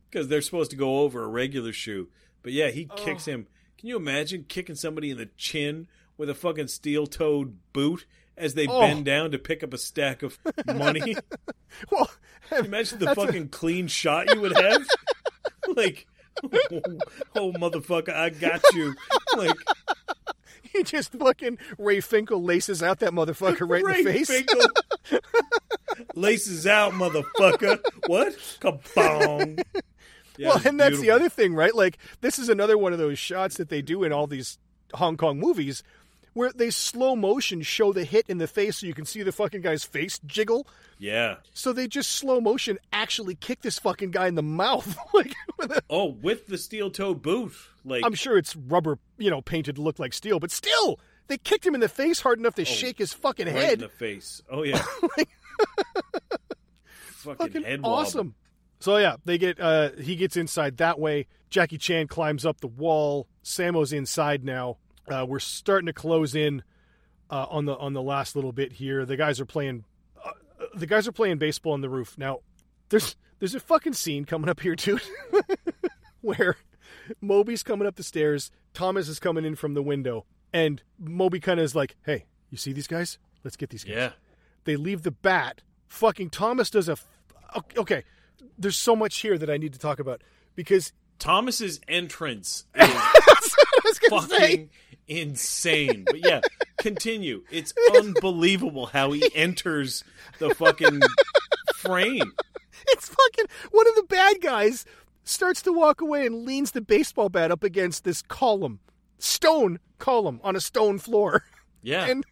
because 0.09 0.27
they're 0.27 0.41
supposed 0.41 0.71
to 0.71 0.77
go 0.77 0.99
over 0.99 1.23
a 1.23 1.27
regular 1.27 1.73
shoe. 1.73 2.09
But 2.41 2.53
yeah, 2.53 2.69
he 2.69 2.87
oh. 2.89 2.95
kicks 2.95 3.25
him. 3.25 3.47
Can 3.77 3.89
you 3.89 3.95
imagine 3.97 4.45
kicking 4.47 4.75
somebody 4.75 5.11
in 5.11 5.17
the 5.17 5.29
chin 5.37 5.87
with 6.17 6.29
a 6.29 6.35
fucking 6.35 6.67
steel-toed 6.67 7.57
boot 7.73 8.05
as 8.37 8.53
they 8.53 8.67
Oh. 8.67 8.79
bend 8.79 9.05
down 9.05 9.31
to 9.31 9.37
pick 9.37 9.63
up 9.63 9.73
a 9.73 9.77
stack 9.77 10.23
of 10.23 10.37
money? 10.67 11.15
well, 11.91 12.09
Imagine 12.51 12.99
the 12.99 13.05
That's 13.05 13.17
a- 13.17 13.25
fucking 13.25 13.49
clean 13.49 13.87
shot 13.87 14.33
you 14.33 14.41
would 14.41 14.55
have. 14.57 14.85
like, 15.75 16.07
oh, 16.43 16.81
oh, 17.35 17.51
motherfucker, 17.53 18.13
I 18.13 18.29
got 18.29 18.61
you. 18.73 18.95
Like, 19.35 19.55
he 20.73 20.83
just 20.83 21.13
fucking 21.13 21.57
Ray 21.77 22.01
Finkel 22.01 22.43
laces 22.43 22.83
out 22.83 22.99
that 22.99 23.11
motherfucker 23.11 23.69
right 23.69 23.83
Ray 23.83 23.99
in 23.99 24.05
the 24.05 24.13
face. 24.13 24.27
Finkel 24.27 24.61
laces 26.15 26.67
out, 26.67 26.93
motherfucker. 26.93 27.79
What? 28.07 28.33
Kabong. 28.59 29.63
Yeah, 30.37 30.49
well, 30.49 30.61
and 30.65 30.79
that's 30.79 30.99
the 30.99 31.11
other 31.11 31.29
thing, 31.29 31.53
right? 31.53 31.75
Like, 31.75 31.99
this 32.21 32.39
is 32.39 32.49
another 32.49 32.77
one 32.77 32.91
of 32.91 32.99
those 32.99 33.19
shots 33.19 33.57
that 33.57 33.69
they 33.69 33.83
do 33.83 34.03
in 34.03 34.11
all 34.11 34.25
these 34.25 34.57
Hong 34.95 35.15
Kong 35.15 35.39
movies 35.39 35.83
where 36.33 36.51
they 36.51 36.69
slow 36.69 37.15
motion 37.15 37.61
show 37.61 37.93
the 37.93 38.03
hit 38.03 38.25
in 38.27 38.37
the 38.37 38.47
face 38.47 38.77
so 38.77 38.87
you 38.87 38.93
can 38.93 39.05
see 39.05 39.23
the 39.23 39.31
fucking 39.31 39.61
guy's 39.61 39.83
face 39.83 40.19
jiggle. 40.25 40.67
Yeah. 40.97 41.35
So 41.53 41.73
they 41.73 41.87
just 41.87 42.11
slow 42.11 42.39
motion 42.41 42.77
actually 42.91 43.35
kick 43.35 43.61
this 43.61 43.79
fucking 43.79 44.11
guy 44.11 44.27
in 44.27 44.35
the 44.35 44.43
mouth. 44.43 44.97
like, 45.13 45.33
with 45.57 45.71
a, 45.71 45.81
Oh, 45.89 46.05
with 46.05 46.47
the 46.47 46.57
steel-toed 46.57 47.21
boot. 47.21 47.53
Like, 47.85 48.03
I'm 48.05 48.13
sure 48.15 48.37
it's 48.37 48.55
rubber, 48.55 48.97
you 49.17 49.29
know, 49.29 49.41
painted 49.41 49.75
to 49.75 49.81
look 49.81 49.99
like 49.99 50.13
steel, 50.13 50.39
but 50.39 50.51
still, 50.51 50.99
they 51.27 51.37
kicked 51.37 51.65
him 51.65 51.75
in 51.75 51.81
the 51.81 51.89
face 51.89 52.19
hard 52.21 52.39
enough 52.39 52.55
to 52.55 52.65
shake 52.65 52.97
his 52.97 53.13
fucking 53.13 53.47
Oh, 53.47 53.51
right 53.51 53.61
in 53.63 53.69
head. 53.69 53.79
the 53.79 53.89
face. 53.89 54.41
Oh 54.49 54.63
yeah. 54.63 54.81
fucking, 56.97 57.37
fucking 57.37 57.63
head 57.63 57.81
wobble. 57.81 57.95
awesome. 57.97 58.35
So 58.79 58.97
yeah, 58.97 59.15
they 59.25 59.37
get 59.37 59.59
uh 59.59 59.91
he 59.99 60.15
gets 60.15 60.35
inside 60.37 60.77
that 60.77 60.99
way. 60.99 61.27
Jackie 61.49 61.77
Chan 61.77 62.07
climbs 62.07 62.45
up 62.45 62.59
the 62.61 62.67
wall. 62.67 63.27
Sammo's 63.43 63.93
inside 63.93 64.43
now. 64.43 64.77
Uh, 65.07 65.25
we're 65.27 65.39
starting 65.39 65.87
to 65.87 65.93
close 65.93 66.33
in 66.35 66.63
uh, 67.29 67.45
on 67.49 67.65
the 67.65 67.75
on 67.77 67.93
the 67.93 68.01
last 68.01 68.35
little 68.35 68.51
bit 68.51 68.73
here. 68.73 69.05
The 69.05 69.17
guys 69.17 69.39
are 69.39 69.45
playing 69.45 69.83
uh, 70.23 70.31
the 70.75 70.85
guys 70.87 71.07
are 71.07 71.11
playing 71.11 71.37
baseball 71.39 71.73
on 71.73 71.81
the 71.81 71.89
roof. 71.89 72.17
Now 72.17 72.39
there's 72.89 73.15
there's 73.39 73.55
a 73.55 73.59
fucking 73.59 73.93
scene 73.93 74.25
coming 74.25 74.49
up 74.49 74.61
here 74.61 74.75
too 74.75 74.99
where 76.21 76.55
Moby's 77.21 77.63
coming 77.63 77.87
up 77.87 77.95
the 77.95 78.03
stairs, 78.03 78.51
Thomas 78.73 79.07
is 79.07 79.19
coming 79.19 79.45
in 79.45 79.55
from 79.55 79.73
the 79.73 79.83
window, 79.83 80.25
and 80.53 80.81
Moby 80.99 81.39
kind 81.39 81.59
of 81.59 81.63
is 81.65 81.75
like, 81.75 81.95
"Hey, 82.05 82.25
you 82.49 82.57
see 82.57 82.71
these 82.73 82.87
guys? 82.87 83.17
Let's 83.43 83.57
get 83.57 83.69
these 83.69 83.83
guys." 83.83 83.93
Yeah. 83.95 84.11
they 84.63 84.75
leave 84.75 85.03
the 85.03 85.11
bat. 85.11 85.61
Fucking 85.87 86.29
Thomas 86.29 86.69
does 86.69 86.87
a. 86.89 86.93
f- 86.93 87.07
Okay, 87.77 88.03
there's 88.57 88.75
so 88.77 88.95
much 88.95 89.17
here 89.19 89.37
that 89.37 89.47
I 89.49 89.57
need 89.57 89.73
to 89.73 89.79
talk 89.79 89.99
about 89.99 90.23
because 90.55 90.91
Thomas's 91.19 91.79
entrance 91.87 92.65
is 92.75 92.87
say, 93.97 94.09
fucking 94.09 94.69
insane. 95.07 96.03
But 96.05 96.19
yeah, 96.25 96.41
continue. 96.79 97.43
It's 97.51 97.73
unbelievable 97.95 98.87
how 98.87 99.11
he 99.11 99.29
enters 99.35 100.03
the 100.39 100.53
fucking 100.55 101.01
frame. 101.75 102.31
it's 102.87 103.07
fucking 103.09 103.45
one 103.71 103.87
of 103.87 103.95
the 103.95 104.03
bad 104.03 104.41
guys 104.41 104.85
starts 105.23 105.61
to 105.63 105.71
walk 105.71 106.01
away 106.01 106.25
and 106.25 106.45
leans 106.45 106.71
the 106.71 106.81
baseball 106.81 107.29
bat 107.29 107.51
up 107.51 107.63
against 107.63 108.03
this 108.03 108.21
column, 108.21 108.79
stone 109.19 109.79
column 109.99 110.39
on 110.43 110.55
a 110.55 110.59
stone 110.61 110.99
floor, 110.99 111.43
Yeah. 111.81 112.05
and 112.07 112.25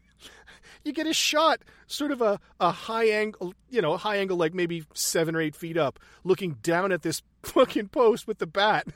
you 0.84 0.92
get 0.92 1.08
a 1.08 1.14
shot, 1.14 1.62
sort 1.88 2.12
of 2.12 2.22
a, 2.22 2.40
a 2.60 2.72
high 2.72 3.08
angle, 3.10 3.54
you 3.70 3.82
know, 3.82 3.94
a 3.94 3.98
high 3.98 4.18
angle 4.18 4.36
like 4.36 4.54
maybe 4.54 4.84
seven 4.94 5.36
or 5.36 5.42
eight 5.42 5.56
feet 5.56 5.78
up, 5.78 6.00
looking 6.26 6.58
down 6.64 6.92
at 6.92 7.02
this 7.04 7.22
fucking 7.44 7.90
post 7.90 8.28
with 8.28 8.40
the 8.40 8.48
bat, 8.48 8.88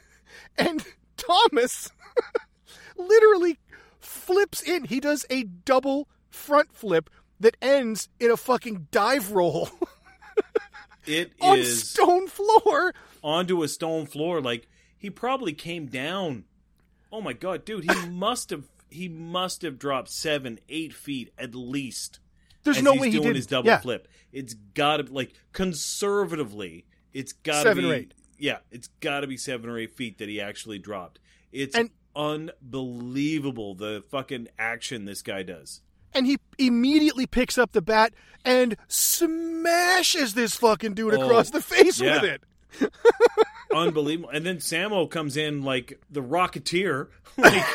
and 0.57 0.85
Thomas 1.17 1.91
literally 2.97 3.59
flips 3.99 4.61
in. 4.61 4.85
He 4.85 4.99
does 4.99 5.25
a 5.29 5.43
double 5.43 6.07
front 6.29 6.73
flip 6.73 7.09
that 7.39 7.57
ends 7.61 8.09
in 8.19 8.31
a 8.31 8.37
fucking 8.37 8.87
dive 8.91 9.31
roll 9.31 9.69
it 11.05 11.33
on 11.41 11.59
is 11.59 11.89
stone 11.89 12.27
floor. 12.27 12.93
onto 13.23 13.63
a 13.63 13.67
stone 13.67 14.05
floor. 14.05 14.41
Like 14.41 14.67
he 14.97 15.09
probably 15.09 15.53
came 15.53 15.87
down. 15.87 16.45
Oh 17.11 17.21
my 17.21 17.33
god, 17.33 17.65
dude! 17.65 17.89
He 17.89 18.09
must 18.09 18.49
have. 18.49 18.65
He 18.89 19.09
must 19.09 19.63
have 19.63 19.77
dropped 19.77 20.09
seven, 20.09 20.59
eight 20.69 20.93
feet 20.93 21.33
at 21.37 21.53
least. 21.53 22.19
There's 22.63 22.81
no 22.81 22.93
way 22.93 23.11
he 23.11 23.17
doing 23.17 23.27
did 23.27 23.35
his 23.35 23.47
double 23.47 23.67
yeah. 23.67 23.79
flip. 23.79 24.07
It's 24.31 24.53
got 24.53 24.97
to 24.97 25.13
like 25.13 25.33
conservatively. 25.53 26.85
It's 27.13 27.33
got 27.33 27.63
to 27.63 27.69
Seven 27.69 27.83
be 27.83 27.91
or 27.91 27.93
eight. 27.93 28.13
Yeah, 28.37 28.57
it's 28.71 28.89
got 28.99 29.21
to 29.21 29.27
be 29.27 29.37
seven 29.37 29.69
or 29.69 29.77
eight 29.77 29.93
feet 29.93 30.17
that 30.19 30.29
he 30.29 30.39
actually 30.41 30.79
dropped. 30.79 31.19
It's 31.51 31.75
And- 31.75 31.89
unbelievable 32.15 33.75
the 33.75 34.03
fucking 34.09 34.47
action 34.57 35.05
this 35.05 35.21
guy 35.21 35.43
does. 35.43 35.81
And 36.13 36.25
he 36.25 36.37
immediately 36.57 37.25
picks 37.27 37.57
up 37.57 37.73
the 37.73 37.81
bat 37.81 38.13
and 38.45 38.77
smashes 38.87 40.33
this 40.33 40.55
fucking 40.55 40.93
dude 40.93 41.13
Oh, 41.13 41.21
across 41.25 41.49
the 41.49 41.61
face 41.61 41.99
yeah. 41.99 42.21
with 42.21 42.41
it. 42.81 42.93
Unbelievable. 43.73 44.29
And 44.29 44.45
then 44.45 44.57
Sammo 44.57 45.09
comes 45.09 45.35
in 45.37 45.63
like 45.63 45.99
the 46.09 46.21
Rocketeer. 46.21 47.07
Like 47.37 47.65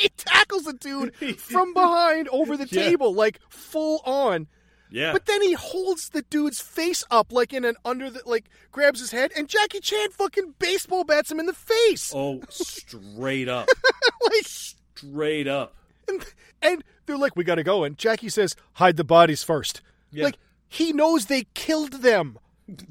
He 0.00 0.10
tackles 0.18 0.64
the 0.64 0.74
dude 0.74 1.14
from 1.38 1.72
behind 1.72 2.28
over 2.28 2.58
the 2.58 2.68
Yeah. 2.70 2.82
table, 2.84 3.14
like 3.14 3.40
full 3.48 4.02
on. 4.04 4.48
Yeah, 4.90 5.12
But 5.12 5.26
then 5.26 5.42
he 5.42 5.52
holds 5.54 6.08
the 6.10 6.22
dude's 6.22 6.60
face 6.60 7.04
up 7.10 7.32
like 7.32 7.52
in 7.52 7.64
an 7.64 7.76
under 7.84 8.10
the 8.10 8.22
like 8.26 8.48
grabs 8.72 9.00
his 9.00 9.10
head 9.10 9.32
and 9.36 9.48
Jackie 9.48 9.80
Chan 9.80 10.10
fucking 10.12 10.54
baseball 10.58 11.04
bats 11.04 11.30
him 11.30 11.40
in 11.40 11.46
the 11.46 11.52
face. 11.52 12.12
oh, 12.14 12.40
straight 12.48 13.48
up, 13.48 13.68
like 14.22 14.46
straight 14.46 15.46
up. 15.48 15.74
and, 16.08 16.24
and 16.62 16.84
they're 17.06 17.16
like, 17.18 17.36
We 17.36 17.44
gotta 17.44 17.62
go. 17.64 17.84
And 17.84 17.96
Jackie 17.98 18.28
says, 18.28 18.56
Hide 18.74 18.96
the 18.96 19.04
bodies 19.04 19.42
first. 19.42 19.82
Yeah. 20.10 20.24
Like 20.24 20.38
he 20.68 20.92
knows 20.92 21.26
they 21.26 21.44
killed 21.54 22.02
them. 22.02 22.38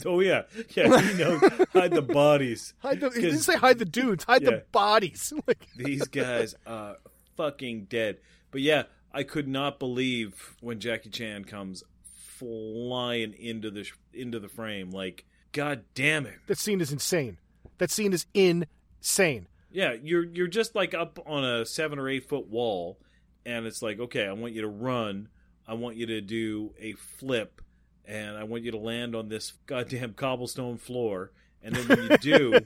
Oh 0.08 0.22
yeah, 0.22 0.42
yeah. 0.76 1.00
He 1.02 1.14
knows 1.24 1.40
hide 1.72 1.92
the 1.92 2.02
bodies. 2.02 2.74
Hide 2.80 3.00
the, 3.00 3.12
he 3.12 3.22
didn't 3.22 3.42
say 3.42 3.56
hide 3.58 3.78
the 3.78 3.86
dudes, 3.86 4.24
hide 4.24 4.42
Yeah. 4.42 4.50
the 4.50 4.64
bodies. 4.72 5.32
Like 5.48 5.68
These 5.76 6.08
guys 6.08 6.56
are 6.66 6.96
fucking 7.36 7.84
dead. 7.84 8.18
But 8.50 8.62
yeah, 8.62 8.84
I 9.18 9.24
could 9.24 9.48
not 9.48 9.80
believe 9.80 10.56
when 10.62 10.80
Jackie 10.80 11.10
Chan 11.10 11.46
comes 11.46 11.84
flying 12.04 13.34
into 13.34 13.72
the 13.72 13.90
into 14.14 14.40
the 14.40 14.48
frame. 14.48 14.92
Like, 14.92 15.26
god 15.54 15.86
damn 15.96 16.28
it! 16.28 16.36
that 16.46 16.60
scene 16.60 16.82
is 16.82 16.92
insane. 16.92 17.40
That 17.80 17.90
scene 17.90 18.14
is 18.14 18.28
insane. 18.36 19.48
Yeah, 19.72 19.96
you're 20.00 20.24
you're 20.24 20.46
just 20.46 20.76
like 20.76 20.94
up 20.94 21.18
on 21.26 21.44
a 21.44 21.66
seven 21.66 21.98
or 21.98 22.08
eight 22.08 22.30
foot 22.30 22.48
wall, 22.48 23.00
and 23.44 23.66
it's 23.66 23.82
like, 23.82 24.00
okay, 24.00 24.28
I 24.28 24.34
want 24.34 24.54
you 24.54 24.62
to 24.62 24.68
run. 24.68 25.30
I 25.68 25.74
want 25.74 25.96
you 25.96 26.06
to 26.06 26.22
do 26.22 26.76
a 26.80 26.94
flip, 26.94 27.64
and 28.06 28.38
I 28.38 28.44
want 28.44 28.62
you 28.62 28.72
to 28.72 28.78
land 28.78 29.16
on 29.16 29.30
this 29.30 29.54
goddamn 29.66 30.14
cobblestone 30.14 30.78
floor. 30.78 31.32
And 31.64 31.76
then 31.76 31.88
when 31.88 32.12
you 32.12 32.18
do, 32.22 32.60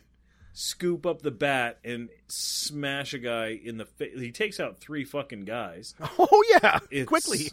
scoop 0.53 1.05
up 1.05 1.21
the 1.21 1.31
bat 1.31 1.79
and 1.83 2.09
smash 2.27 3.13
a 3.13 3.19
guy 3.19 3.59
in 3.63 3.77
the 3.77 3.85
face. 3.85 4.19
He 4.19 4.31
takes 4.31 4.59
out 4.59 4.79
three 4.79 5.03
fucking 5.05 5.45
guys. 5.45 5.95
Oh 6.19 6.43
yeah, 6.61 6.79
It's 6.89 7.07
quickly. 7.07 7.51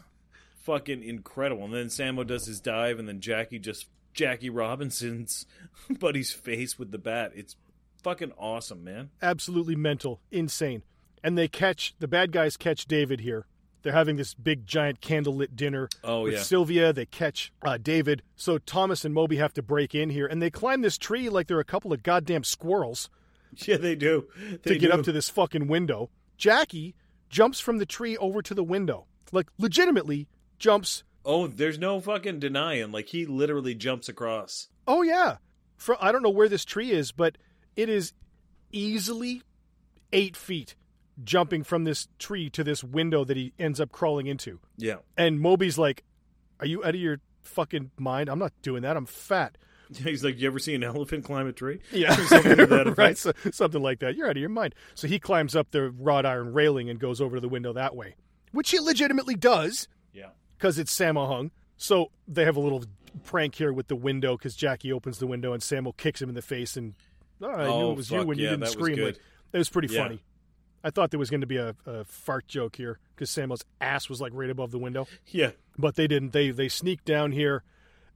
fucking 0.62 1.02
incredible. 1.02 1.64
And 1.64 1.74
then 1.74 1.86
Sammo 1.86 2.26
does 2.26 2.46
his 2.46 2.60
dive, 2.60 2.98
and 2.98 3.08
then 3.08 3.20
Jackie 3.20 3.58
just 3.58 3.86
Jackie 4.14 4.50
Robinson's 4.50 5.46
buddy's 5.90 6.32
face 6.32 6.78
with 6.78 6.90
the 6.90 6.98
bat. 6.98 7.32
It's 7.34 7.56
fucking 8.02 8.32
awesome, 8.38 8.84
man. 8.84 9.10
absolutely 9.22 9.76
mental, 9.76 10.20
insane. 10.30 10.82
And 11.24 11.36
they 11.36 11.48
catch 11.48 11.94
the 11.98 12.08
bad 12.08 12.30
guys 12.32 12.56
catch 12.56 12.86
David 12.86 13.20
here. 13.20 13.46
They're 13.82 13.92
having 13.92 14.16
this 14.16 14.34
big 14.34 14.66
giant 14.66 15.00
candlelit 15.00 15.54
dinner 15.56 15.88
Oh, 16.04 16.22
with 16.22 16.34
yeah. 16.34 16.40
Sylvia. 16.42 16.92
They 16.92 17.06
catch 17.06 17.52
uh, 17.62 17.78
David. 17.80 18.22
So 18.36 18.58
Thomas 18.58 19.04
and 19.04 19.14
Moby 19.14 19.36
have 19.36 19.54
to 19.54 19.62
break 19.62 19.94
in 19.94 20.10
here, 20.10 20.26
and 20.26 20.42
they 20.42 20.50
climb 20.50 20.80
this 20.82 20.98
tree 20.98 21.28
like 21.28 21.46
they're 21.46 21.60
a 21.60 21.64
couple 21.64 21.92
of 21.92 22.02
goddamn 22.02 22.44
squirrels 22.44 23.08
Yeah, 23.66 23.76
they 23.78 23.94
do. 23.94 24.26
They 24.62 24.74
to 24.74 24.78
get 24.78 24.88
do. 24.92 24.98
up 24.98 25.04
to 25.04 25.12
this 25.12 25.28
fucking 25.30 25.68
window. 25.68 26.10
Jackie 26.36 26.94
jumps 27.30 27.60
from 27.60 27.78
the 27.78 27.86
tree 27.86 28.16
over 28.18 28.42
to 28.42 28.54
the 28.54 28.62
window, 28.64 29.06
like 29.32 29.46
legitimately 29.58 30.28
jumps. 30.58 31.02
Oh, 31.24 31.46
there's 31.46 31.78
no 31.78 32.00
fucking 32.00 32.40
denying. 32.40 32.92
Like 32.92 33.08
he 33.08 33.26
literally 33.26 33.74
jumps 33.74 34.08
across. 34.08 34.68
Oh 34.86 35.02
yeah, 35.02 35.36
For, 35.76 35.96
I 36.02 36.12
don't 36.12 36.22
know 36.22 36.30
where 36.30 36.48
this 36.48 36.64
tree 36.64 36.90
is, 36.90 37.10
but 37.12 37.36
it 37.76 37.88
is 37.88 38.12
easily 38.72 39.42
eight 40.12 40.36
feet 40.36 40.74
jumping 41.24 41.62
from 41.64 41.84
this 41.84 42.08
tree 42.18 42.48
to 42.50 42.62
this 42.64 42.82
window 42.84 43.24
that 43.24 43.36
he 43.36 43.52
ends 43.58 43.80
up 43.80 43.90
crawling 43.92 44.26
into. 44.26 44.60
Yeah. 44.76 44.96
And 45.16 45.40
Moby's 45.40 45.78
like, 45.78 46.04
Are 46.60 46.66
you 46.66 46.82
out 46.84 46.90
of 46.94 47.00
your 47.00 47.20
fucking 47.42 47.90
mind? 47.98 48.28
I'm 48.28 48.38
not 48.38 48.52
doing 48.62 48.82
that. 48.82 48.96
I'm 48.96 49.06
fat. 49.06 49.56
He's 49.96 50.22
like, 50.22 50.38
you 50.38 50.46
ever 50.48 50.58
see 50.58 50.74
an 50.74 50.84
elephant 50.84 51.24
climb 51.24 51.46
a 51.46 51.52
tree? 51.52 51.80
Yeah. 51.92 52.14
Something 52.14 52.94
right. 52.98 53.16
So, 53.16 53.32
something 53.52 53.80
like 53.82 54.00
that. 54.00 54.16
You're 54.16 54.26
out 54.26 54.36
of 54.36 54.40
your 54.40 54.50
mind. 54.50 54.74
So 54.94 55.08
he 55.08 55.18
climbs 55.18 55.56
up 55.56 55.70
the 55.70 55.90
wrought 55.90 56.26
iron 56.26 56.52
railing 56.52 56.90
and 56.90 56.98
goes 56.98 57.20
over 57.22 57.36
to 57.36 57.40
the 57.40 57.48
window 57.48 57.72
that 57.72 57.96
way, 57.96 58.14
which 58.52 58.70
he 58.70 58.78
legitimately 58.80 59.34
does 59.34 59.88
Yeah. 60.12 60.28
because 60.58 60.78
it's 60.78 60.94
Sammo 60.94 61.26
hung. 61.26 61.52
So 61.78 62.10
they 62.26 62.44
have 62.44 62.56
a 62.56 62.60
little 62.60 62.84
prank 63.24 63.54
here 63.54 63.72
with 63.72 63.88
the 63.88 63.96
window 63.96 64.36
because 64.36 64.54
Jackie 64.54 64.92
opens 64.92 65.18
the 65.20 65.26
window 65.26 65.52
and 65.54 65.62
Sammo 65.62 65.96
kicks 65.96 66.20
him 66.20 66.28
in 66.28 66.34
the 66.34 66.42
face. 66.42 66.76
And 66.76 66.94
oh, 67.40 67.48
I 67.48 67.66
knew 67.68 67.90
it 67.92 67.96
was 67.96 68.08
fuck, 68.10 68.20
you 68.20 68.26
when 68.26 68.36
you 68.38 68.44
yeah, 68.44 68.50
didn't 68.50 68.60
that 68.60 68.66
was 68.66 68.72
scream. 68.74 68.98
Like, 69.02 69.18
it 69.54 69.58
was 69.58 69.70
pretty 69.70 69.94
Yeah. 69.94 70.02
funny. 70.02 70.22
I 70.84 70.90
thought 70.90 71.10
there 71.10 71.18
was 71.18 71.30
going 71.30 71.40
to 71.40 71.46
be 71.46 71.56
a, 71.56 71.74
a 71.86 72.04
fart 72.04 72.46
joke 72.48 72.76
here 72.76 72.98
because 73.14 73.30
Sammo's 73.30 73.64
ass 73.80 74.08
was 74.08 74.20
like 74.20 74.32
right 74.34 74.50
above 74.50 74.70
the 74.70 74.78
window. 74.78 75.06
Yeah. 75.26 75.50
but 75.76 75.96
they 75.96 76.06
didn't. 76.06 76.32
They 76.32 76.50
they 76.50 76.68
sneak 76.68 77.04
down 77.04 77.32
here, 77.32 77.62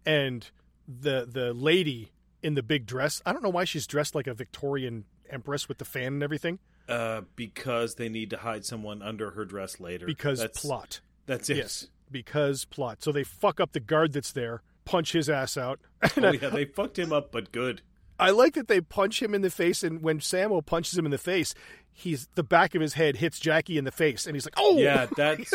and 0.07 0.49
the 0.87 1.27
the 1.31 1.53
lady 1.53 2.13
in 2.43 2.55
the 2.55 2.63
big 2.63 2.87
dress. 2.87 3.23
I 3.25 3.33
don't 3.33 3.43
know 3.43 3.49
why 3.51 3.65
she's 3.65 3.87
dressed 3.87 4.15
like 4.15 4.27
a 4.27 4.35
Victorian 4.35 5.05
empress 5.31 5.69
with 5.69 5.79
the 5.79 5.85
fan 5.85 6.15
and 6.15 6.23
everything. 6.23 6.59
Uh, 6.89 7.23
because 7.37 7.95
they 7.95 8.09
need 8.09 8.31
to 8.31 8.37
hide 8.39 8.65
someone 8.65 9.03
under 9.03 9.31
her 9.31 9.45
dress 9.45 9.79
later. 9.81 10.05
Because 10.05 10.41
that's, 10.41 10.61
plot. 10.61 11.01
That's 11.27 11.49
it. 11.49 11.57
Yes, 11.59 11.89
because 12.11 12.65
plot. 12.65 13.03
So 13.03 13.13
they 13.13 13.23
fuck 13.25 13.61
up 13.61 13.73
the 13.73 13.81
guard 13.81 14.13
that's 14.13 14.33
there, 14.33 14.63
punch 14.85 15.13
his 15.13 15.31
ass 15.31 15.57
out. 15.57 15.81
Oh 16.17 16.33
yeah, 16.33 16.49
they 16.49 16.65
fucked 16.65 16.99
him 16.99 17.13
up, 17.13 17.31
but 17.31 17.53
good. 17.53 17.83
I 18.19 18.31
like 18.31 18.55
that 18.55 18.69
they 18.69 18.81
punch 18.81 19.21
him 19.23 19.35
in 19.35 19.43
the 19.43 19.51
face, 19.51 19.83
and 19.83 20.03
when 20.03 20.21
Sammo 20.21 20.65
punches 20.65 20.97
him 20.97 21.05
in 21.05 21.11
the 21.11 21.19
face, 21.19 21.55
he's 21.93 22.29
the 22.35 22.43
back 22.45 22.75
of 22.75 22.81
his 22.83 22.95
head 22.95 23.17
hits 23.17 23.39
Jackie 23.41 23.79
in 23.79 23.85
the 23.85 23.91
face, 23.91 24.27
and 24.27 24.37
he's 24.37 24.45
like, 24.47 24.55
"Oh, 24.57 24.79
Yeah, 24.79 25.07
that's 25.17 25.51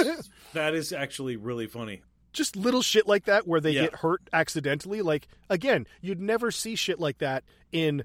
that 0.53 0.73
is 0.73 0.91
actually 0.91 1.35
really 1.38 1.67
funny. 1.67 2.01
just 2.34 2.55
little 2.55 2.81
shit 2.81 3.07
like 3.07 3.25
that 3.25 3.47
where 3.47 3.59
they 3.61 3.71
Yeah. 3.71 3.81
get 3.84 3.95
hurt 3.95 4.21
accidentally. 4.34 5.01
Like 5.01 5.27
again, 5.49 5.88
you'd 6.01 6.19
never 6.21 6.51
see 6.51 6.75
shit 6.75 6.99
like 6.99 7.17
that 7.19 7.43
in 7.71 8.03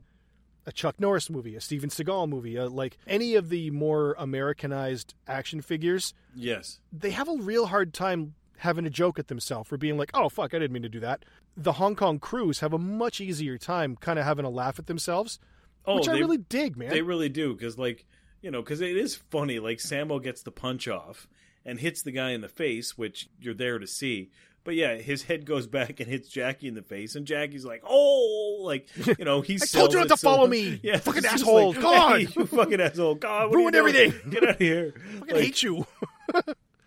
a 0.64 0.70
Chuck 0.72 1.00
Norris 1.00 1.28
movie, 1.28 1.56
a 1.56 1.60
Steven 1.60 1.90
Seagal 1.90 2.28
movie, 2.28 2.56
uh, 2.56 2.68
like 2.68 2.96
any 3.06 3.34
of 3.34 3.48
the 3.48 3.70
more 3.72 4.14
Americanized 4.18 5.14
action 5.26 5.60
figures. 5.60 6.14
Yes. 6.36 6.78
They 6.92 7.10
have 7.10 7.28
a 7.28 7.34
real 7.36 7.66
hard 7.66 7.92
time 7.92 8.34
having 8.58 8.86
a 8.86 8.90
joke 8.90 9.18
at 9.18 9.28
themselves 9.28 9.68
for 9.68 9.76
being 9.76 9.96
like, 9.96 10.10
"Oh 10.14 10.28
fuck, 10.28 10.54
I 10.54 10.58
didn't 10.58 10.72
mean 10.72 10.82
to 10.82 10.88
do 10.88 11.00
that." 11.00 11.24
The 11.56 11.72
Hong 11.72 11.96
Kong 11.96 12.18
crews 12.18 12.60
have 12.60 12.72
a 12.72 12.78
much 12.78 13.20
easier 13.20 13.58
time 13.58 13.96
kind 13.96 14.18
of 14.18 14.24
having 14.24 14.44
a 14.44 14.50
laugh 14.50 14.78
at 14.78 14.86
themselves, 14.86 15.38
Oh, 15.84 15.96
which 15.96 16.08
I 16.08 16.12
they- 16.14 16.20
really 16.20 16.38
dig, 16.38 16.76
man. 16.76 16.90
They 16.90 17.02
really 17.02 17.28
do 17.28 17.54
because, 17.54 17.76
like, 17.78 18.04
you 18.40 18.50
know, 18.50 18.62
because 18.62 18.80
it 18.80 18.96
is 18.96 19.16
funny. 19.16 19.58
Like, 19.58 19.78
Sammo 19.78 20.22
gets 20.22 20.42
the 20.42 20.50
punch 20.52 20.88
off 20.88 21.28
and 21.64 21.78
hits 21.80 22.02
the 22.02 22.10
guy 22.12 22.30
in 22.30 22.40
the 22.40 22.48
face, 22.48 22.96
which 22.98 23.28
you're 23.40 23.54
there 23.54 23.78
to 23.78 23.86
see. 23.86 24.30
But 24.64 24.76
yeah, 24.76 24.94
his 24.94 25.24
head 25.24 25.44
goes 25.44 25.66
back 25.78 25.98
and 25.98 26.08
hits 26.08 26.28
Jackie 26.28 26.68
in 26.68 26.74
the 26.74 26.82
face, 26.82 27.16
and 27.16 27.26
Jackie's 27.26 27.64
like, 27.64 27.82
"Oh!" 27.84 28.58
Like, 28.62 28.86
you 29.18 29.24
know, 29.24 29.40
he's." 29.40 29.74
I 29.74 29.78
told 29.78 29.92
you 29.92 29.98
not 29.98 30.08
to 30.08 30.16
so- 30.16 30.28
follow 30.30 30.46
me, 30.46 30.78
Yeah, 30.84 30.98
fucking 30.98 31.26
asshole. 31.26 31.72
Like, 31.72 31.80
God. 31.82 32.20
hey, 32.20 32.28
you 32.36 32.46
fucking 32.46 32.80
asshole! 32.80 33.16
God, 33.16 33.48
what 33.50 33.56
are 33.56 33.58
you 33.58 33.58
Ruined 33.58 33.74
everything. 33.76 34.14
Get 34.30 34.42
out 34.44 34.50
of 34.50 34.58
here! 34.58 34.94
I 34.96 35.00
fucking 35.18 35.34
like, 35.34 35.44
hate 35.44 35.62
you. 35.64 35.86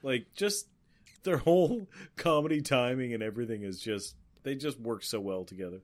like 0.03 0.25
just 0.35 0.67
their 1.26 1.38
whole 1.38 1.88
comedy 2.15 2.61
timing 2.61 3.14
and 3.14 3.22
everything 3.22 3.64
is 3.64 3.80
just 3.81 4.15
they 4.43 4.56
just 4.56 4.80
work 4.80 5.03
so 5.03 5.19
well 5.19 5.43
together. 5.43 5.81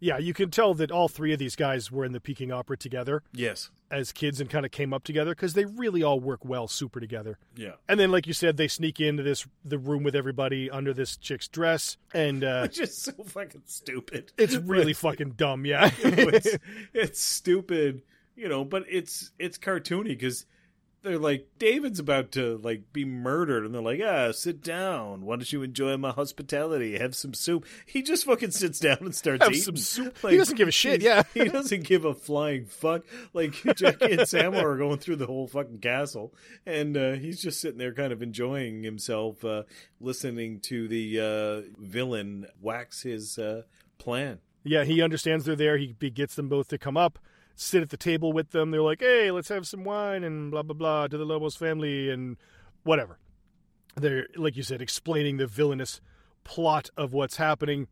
yeah, 0.00 0.18
you 0.18 0.32
can 0.34 0.50
tell 0.50 0.74
that 0.74 0.90
all 0.90 1.08
three 1.08 1.32
of 1.32 1.38
these 1.38 1.56
guys 1.56 1.90
were 1.90 2.04
in 2.04 2.12
the 2.12 2.20
Peking 2.20 2.50
Opera 2.52 2.76
together 2.76 3.22
Yes. 3.32 3.70
as 3.90 4.12
kids 4.12 4.40
and 4.40 4.48
kind 4.50 4.64
of 4.66 4.70
came 4.72 4.92
up 4.92 5.02
together 5.04 5.30
because 5.32 5.54
they 5.54 5.64
really 5.64 6.02
all 6.02 6.20
work 6.20 6.44
well 6.44 6.68
super 6.68 7.00
together. 7.00 7.38
Yeah. 7.56 7.72
And 7.88 7.98
then, 7.98 8.10
like 8.10 8.26
you 8.26 8.32
said, 8.32 8.56
they 8.56 8.68
sneak 8.68 9.00
into 9.00 9.22
this 9.22 9.46
the 9.64 9.78
room 9.78 10.02
with 10.02 10.14
everybody 10.14 10.70
under 10.70 10.92
this 10.92 11.16
chick's 11.16 11.48
dress, 11.48 11.96
and 12.12 12.44
uh, 12.44 12.62
Which 12.62 12.80
is 12.80 12.96
so 12.96 13.12
fucking 13.12 13.62
stupid. 13.66 14.32
it's 14.38 14.56
really 14.56 14.92
fucking 14.94 15.30
dumb. 15.36 15.64
Yeah, 15.66 15.90
it's, 15.98 16.56
it's 16.92 17.20
stupid, 17.20 18.02
you 18.36 18.48
know, 18.48 18.64
but 18.64 18.84
it's 18.88 19.30
it's 19.38 19.58
cartoony 19.58 20.08
because 20.08 20.44
they're 21.04 21.18
like 21.18 21.46
David's 21.58 22.00
about 22.00 22.32
to 22.32 22.58
like 22.58 22.92
be 22.92 23.04
murdered, 23.04 23.64
and 23.64 23.72
they're 23.74 23.82
like, 23.82 24.00
"Ah, 24.04 24.32
sit 24.32 24.62
down. 24.62 25.24
Why 25.24 25.36
don't 25.36 25.52
you 25.52 25.62
enjoy 25.62 25.96
my 25.96 26.10
hospitality? 26.10 26.98
Have 26.98 27.14
some 27.14 27.34
soup." 27.34 27.66
He 27.86 28.02
just 28.02 28.24
fucking 28.24 28.50
sits 28.50 28.80
down 28.80 28.98
and 29.00 29.14
starts 29.14 29.44
Have 29.44 29.52
eating. 29.52 29.62
some 29.62 29.76
soup. 29.76 30.18
He 30.28 30.36
doesn't 30.36 30.56
give 30.56 30.66
a 30.68 30.72
shit, 30.72 31.00
yeah. 31.02 31.22
he 31.34 31.44
doesn't 31.44 31.84
give 31.84 32.04
a 32.04 32.14
flying 32.14 32.64
fuck. 32.66 33.02
Like 33.32 33.52
Jackie 33.76 34.12
and 34.12 34.20
Sammo 34.22 34.62
are 34.62 34.76
going 34.78 34.98
through 34.98 35.16
the 35.16 35.26
whole 35.26 35.46
fucking 35.46 35.78
castle, 35.78 36.34
and 36.66 36.96
uh, 36.96 37.12
he's 37.12 37.40
just 37.40 37.60
sitting 37.60 37.78
there, 37.78 37.92
kind 37.92 38.12
of 38.12 38.22
enjoying 38.22 38.82
himself, 38.82 39.44
uh, 39.44 39.64
listening 40.00 40.58
to 40.60 40.88
the 40.88 41.20
uh, 41.20 41.70
villain 41.78 42.46
wax 42.60 43.02
his 43.02 43.38
uh, 43.38 43.62
plan. 43.98 44.38
yeah, 44.64 44.84
he 44.84 45.02
understands 45.02 45.44
they're 45.44 45.54
there. 45.54 45.76
He, 45.76 45.94
he 46.00 46.10
gets 46.10 46.34
them 46.34 46.48
both 46.48 46.68
to 46.68 46.78
come 46.78 46.96
up, 46.96 47.18
sit 47.54 47.82
at 47.82 47.90
the 47.90 47.96
table 47.96 48.32
with 48.32 48.50
them. 48.50 48.70
They're 48.70 48.82
like, 48.82 49.00
"Hey, 49.00 49.30
let's 49.30 49.48
have 49.48 49.66
some 49.66 49.84
wine 49.84 50.24
and 50.24 50.50
blah 50.50 50.62
blah 50.62 50.74
blah 50.74 51.06
to 51.08 51.16
the 51.18 51.24
Lobos 51.24 51.56
family 51.56 52.10
and 52.10 52.36
whatever." 52.82 53.18
They're 53.96 54.26
like 54.36 54.56
you 54.56 54.62
said, 54.62 54.82
explaining 54.82 55.36
the 55.36 55.46
villainous 55.46 56.00
plot 56.42 56.90
of 56.96 57.12
what's 57.12 57.36
happening 57.36 57.86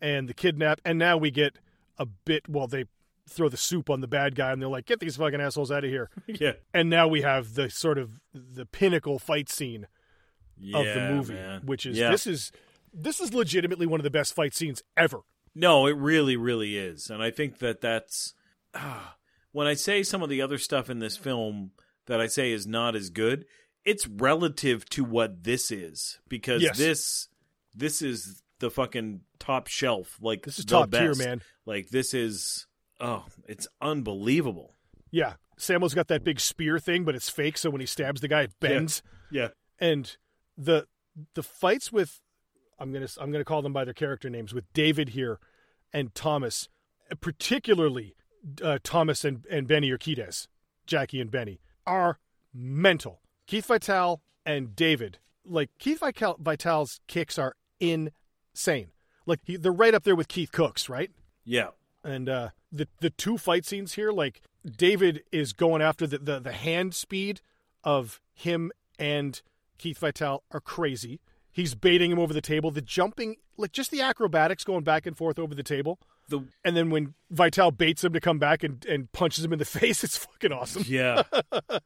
and 0.00 0.28
the 0.28 0.34
kidnap. 0.34 0.80
And 0.84 0.98
now 0.98 1.16
we 1.16 1.30
get 1.30 1.58
a 1.98 2.06
bit. 2.06 2.48
Well, 2.48 2.66
they 2.66 2.84
throw 3.28 3.48
the 3.50 3.58
soup 3.58 3.90
on 3.90 4.00
the 4.00 4.08
bad 4.08 4.34
guy, 4.34 4.52
and 4.52 4.62
they're 4.62 4.68
like, 4.70 4.86
"Get 4.86 5.00
these 5.00 5.16
fucking 5.16 5.40
assholes 5.40 5.70
out 5.70 5.84
of 5.84 5.90
here." 5.90 6.08
yeah. 6.26 6.52
and 6.72 6.88
now 6.88 7.06
we 7.08 7.20
have 7.22 7.54
the 7.54 7.68
sort 7.68 7.98
of 7.98 8.20
the 8.32 8.64
pinnacle 8.64 9.18
fight 9.18 9.48
scene 9.50 9.86
of 10.74 10.84
the 10.86 11.08
movie, 11.12 11.34
man. 11.34 11.60
which 11.66 11.84
is 11.86 11.96
Yeah. 11.98 12.10
this 12.10 12.26
is 12.26 12.50
this 12.92 13.20
is 13.20 13.34
legitimately 13.34 13.86
one 13.86 14.00
of 14.00 14.04
the 14.04 14.10
best 14.10 14.34
fight 14.34 14.54
scenes 14.54 14.82
ever. 14.96 15.20
No, 15.54 15.86
it 15.86 15.96
really, 15.96 16.36
really 16.36 16.78
is, 16.78 17.10
and 17.10 17.22
I 17.22 17.30
think 17.30 17.58
that 17.58 17.80
that's 17.82 18.34
ah, 18.74 19.16
when 19.52 19.66
I 19.66 19.74
say 19.74 20.02
some 20.02 20.22
of 20.22 20.28
the 20.28 20.42
other 20.42 20.58
stuff 20.58 20.90
in 20.90 20.98
this 20.98 21.16
film 21.16 21.72
that 22.06 22.20
I 22.20 22.26
say 22.26 22.52
is 22.52 22.66
not 22.66 22.96
as 22.96 23.10
good. 23.10 23.44
It's 23.84 24.06
relative 24.06 24.88
to 24.90 25.04
what 25.04 25.44
this 25.44 25.70
is 25.70 26.18
because 26.28 26.62
Yes. 26.62 26.76
this 26.76 27.28
this 27.74 28.02
is 28.02 28.42
the 28.58 28.70
fucking 28.70 29.20
top 29.38 29.68
shelf. 29.68 30.18
Like 30.20 30.42
This 30.44 30.58
is 30.58 30.64
top 30.64 30.90
tier, 30.90 31.14
man. 31.14 31.42
Like 31.64 31.88
this 31.88 32.12
is 32.12 32.66
oh, 33.00 33.24
it's 33.46 33.68
unbelievable. 33.80 34.74
Yeah, 35.10 35.34
Sammo's 35.56 35.94
got 35.94 36.08
that 36.08 36.24
big 36.24 36.40
spear 36.40 36.78
thing, 36.78 37.04
but 37.04 37.14
it's 37.14 37.30
fake. 37.30 37.56
So 37.56 37.70
when 37.70 37.80
he 37.80 37.86
stabs 37.86 38.20
the 38.20 38.28
guy, 38.28 38.42
it 38.42 38.52
bends. 38.60 39.02
Yeah, 39.30 39.48
And 39.78 40.14
the 40.56 40.86
the 41.34 41.42
fights 41.42 41.90
with 41.92 42.20
I'm 42.78 42.92
gonna 42.92 43.08
I'm 43.18 43.30
gonna 43.32 43.44
call 43.44 43.62
them 43.62 43.72
by 43.72 43.84
their 43.84 43.94
character 43.94 44.28
names 44.28 44.52
with 44.52 44.70
David 44.72 45.10
here 45.10 45.38
and 45.92 46.14
Thomas, 46.14 46.68
particularly 47.20 48.14
uh, 48.62 48.78
Thomas 48.82 49.24
and 49.24 49.44
and 49.50 49.66
Benny 49.66 49.90
Urquidez, 49.90 50.46
Jackie 50.86 51.20
and 51.20 51.30
Benny 51.30 51.60
are 51.86 52.18
mental. 52.52 53.20
Keith 53.46 53.66
Vitale 53.66 54.20
and 54.44 54.76
David, 54.76 55.18
like 55.44 55.70
Keith 55.78 56.00
Vitale, 56.00 56.36
Vitale's 56.38 57.00
kicks 57.06 57.38
are 57.38 57.54
insane. 57.80 58.88
Like 59.26 59.40
he, 59.44 59.56
they're 59.56 59.72
right 59.72 59.94
up 59.94 60.04
there 60.04 60.16
with 60.16 60.28
Keith 60.28 60.52
Cooke's, 60.52 60.88
right? 60.88 61.10
yeah, 61.44 61.68
and 62.04 62.28
uh, 62.28 62.50
the 62.70 62.88
the 63.00 63.10
two 63.10 63.38
fight 63.38 63.64
scenes 63.64 63.94
here, 63.94 64.12
like 64.12 64.42
David 64.64 65.22
is 65.32 65.52
going 65.52 65.82
after 65.82 66.06
the, 66.06 66.18
the 66.18 66.40
the 66.40 66.52
hand 66.52 66.94
speed 66.94 67.40
of 67.84 68.20
him 68.34 68.70
and 68.98 69.40
Keith 69.78 69.98
Vitale 69.98 70.42
are 70.50 70.60
crazy. 70.60 71.20
He's 71.50 71.74
baiting 71.74 72.10
him 72.10 72.18
over 72.18 72.32
the 72.34 72.40
table. 72.40 72.70
The 72.70 72.82
jumping, 72.82 73.36
like 73.56 73.72
just 73.72 73.90
the 73.90 74.00
acrobatics 74.00 74.64
going 74.64 74.84
back 74.84 75.06
and 75.06 75.16
forth 75.16 75.38
over 75.38 75.54
the 75.54 75.62
table, 75.62 75.98
the 76.28 76.40
And 76.64 76.76
then 76.76 76.90
when 76.90 77.14
Vitale 77.30 77.70
baits 77.70 78.04
him 78.04 78.12
to 78.12 78.20
come 78.20 78.38
back 78.38 78.62
and, 78.62 78.84
and 78.86 79.10
punches 79.12 79.44
him 79.44 79.52
in 79.52 79.58
the 79.58 79.64
face, 79.80 80.04
it's 80.04 80.16
fucking 80.18 80.52
awesome. 80.52 80.84
Yeah. 80.86 81.22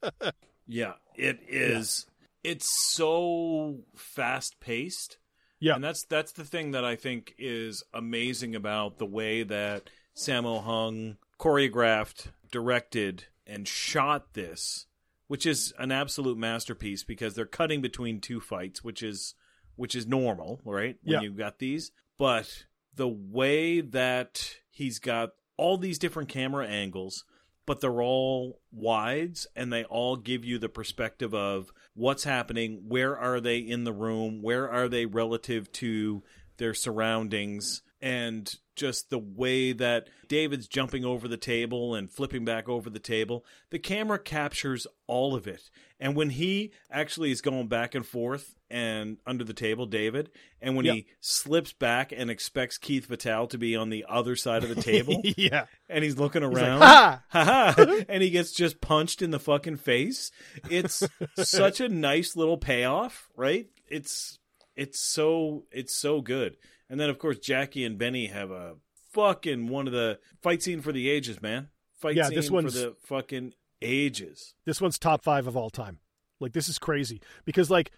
yeah, 0.67 0.95
it 1.15 1.41
is 1.49 2.07
it's 2.45 2.67
so 2.95 3.81
fast 3.95 4.59
paced. 4.61 5.19
Yeah. 5.61 5.75
And 5.77 5.85
that's 5.85 6.05
that's 6.05 6.33
the 6.33 6.45
thing 6.45 6.73
that 6.73 6.85
I 6.85 6.97
think 6.97 7.35
is 7.39 7.85
amazing 7.95 8.55
about 8.57 8.99
the 8.99 9.07
way 9.07 9.45
that 9.45 9.91
Sammo 10.17 10.63
Hung 10.65 11.17
choreographed, 11.39 12.27
directed, 12.51 13.25
and 13.47 13.67
shot 13.69 14.35
this, 14.35 14.87
which 15.29 15.47
is 15.47 15.73
an 15.79 15.93
absolute 15.93 16.37
masterpiece 16.37 17.05
because 17.05 17.35
they're 17.35 17.47
cutting 17.47 17.81
between 17.81 18.21
two 18.21 18.41
fights, 18.41 18.83
which 18.83 19.03
is 19.03 19.35
which 19.77 19.95
is 19.95 20.07
normal, 20.07 20.61
right? 20.65 20.97
When 21.03 21.15
Yeah. 21.15 21.21
you've 21.23 21.39
got 21.39 21.59
these. 21.59 21.93
But 22.19 22.67
the 22.95 23.09
way 23.09 23.81
that 23.81 24.57
he's 24.71 24.99
got 24.99 25.31
all 25.57 25.79
these 25.79 25.99
different 25.99 26.29
camera 26.29 26.67
angles, 26.67 27.25
but 27.67 27.81
they're 27.81 28.03
all 28.03 28.61
wides 28.73 29.47
and 29.55 29.73
they 29.73 29.85
all 29.85 30.17
give 30.17 30.45
you 30.45 30.59
the 30.59 30.69
perspective 30.69 31.35
of 31.35 31.71
what's 31.95 32.25
happening, 32.25 32.85
where 32.89 33.17
are 33.17 33.41
they 33.41 33.59
in 33.59 33.85
the 33.85 33.93
room, 33.93 34.43
where 34.43 34.71
are 34.71 34.89
they 34.89 35.07
relative 35.07 35.71
to 35.73 36.23
their 36.59 36.75
surroundings, 36.75 37.83
and 38.03 38.53
just 38.75 39.11
the 39.11 39.19
way 39.19 39.73
that 39.73 40.09
David's 40.29 40.67
jumping 40.67 41.05
over 41.05 41.29
the 41.29 41.37
table 41.37 41.95
and 41.95 42.11
flipping 42.11 42.45
back 42.45 42.69
over 42.69 42.91
the 42.91 42.99
table. 42.99 43.45
The 43.71 43.79
camera 43.79 44.19
captures 44.19 44.87
all 45.07 45.35
of 45.37 45.47
it. 45.47 45.71
And 46.01 46.17
when 46.17 46.31
he 46.31 46.73
actually 46.91 47.31
is 47.31 47.41
going 47.43 47.69
back 47.69 47.95
and 47.95 48.05
forth 48.05 48.55
and 48.71 49.19
under 49.27 49.45
the 49.45 49.53
table, 49.53 49.87
David, 49.87 50.31
and 50.61 50.75
when 50.75 50.87
Yep. 50.87 50.95
he 50.97 51.07
slips 51.21 51.73
back 51.75 52.13
and 52.17 52.29
expects 52.31 52.77
Keith 52.79 53.07
Vitale 53.07 53.47
to 53.49 53.59
be 53.59 53.77
on 53.77 53.91
the 53.91 54.05
other 54.09 54.35
side 54.35 54.65
of 54.65 54.75
the 54.75 54.83
table, 54.83 55.21
yeah. 55.23 55.67
and 55.89 56.03
he's 56.03 56.19
looking 56.19 56.43
He's 56.43 56.53
like, 56.53 56.63
around, 56.63 56.81
ha! 57.29 57.75
and 58.09 58.23
he 58.23 58.31
gets 58.31 58.53
just 58.53 58.81
punched 58.81 59.23
in 59.23 59.31
the 59.31 59.39
fucking 59.39 59.77
face. 59.77 60.33
It's 60.69 61.07
such 61.37 61.81
a 61.81 61.89
nice 61.89 62.35
little 62.37 62.57
payoff, 62.59 63.29
right? 63.37 63.67
It's 63.87 64.39
it's 64.75 64.99
so 64.99 65.67
it's 65.71 65.95
so 65.95 66.21
good. 66.23 66.57
And 66.93 67.01
then 67.01 67.09
of 67.11 67.19
course 67.19 67.39
Jackie 67.39 67.85
and 67.85 67.97
Benny 67.99 68.27
have 68.27 68.51
a 68.53 68.75
fucking 69.13 69.67
one 69.69 69.87
of 69.89 69.93
the 69.95 70.19
fight 70.43 70.63
scene 70.63 70.81
for 70.83 70.93
the 70.93 71.09
ages, 71.11 71.43
man. 71.43 71.71
Fight 71.99 72.15
Yeah, 72.17 72.27
scene 72.27 72.37
this 72.37 72.49
for 72.49 72.55
one's- 72.55 72.75
the 72.75 72.95
fucking 73.03 73.55
ages. 73.81 74.55
This 74.67 74.81
one's 74.81 74.99
top 74.99 75.25
five 75.25 75.47
of 75.47 75.57
all 75.57 75.71
time. 75.71 75.99
Like 76.39 76.53
this 76.53 76.69
is 76.69 76.79
crazy 76.79 77.21
because 77.45 77.71
like 77.71 77.91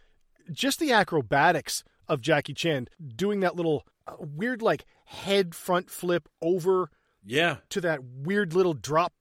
just 0.52 0.78
the 0.78 0.92
acrobatics 0.92 1.82
of 2.08 2.20
Jackie 2.20 2.54
Chan 2.54 2.88
doing 3.16 3.40
that 3.40 3.56
little 3.56 3.86
uh, 4.06 4.14
weird 4.18 4.62
like 4.62 4.84
head 5.06 5.54
front 5.54 5.90
flip 5.90 6.28
over 6.40 6.90
Yeah, 7.24 7.56
to 7.70 7.80
that 7.80 8.04
weird 8.04 8.52
little 8.54 8.74
drop 8.74 9.12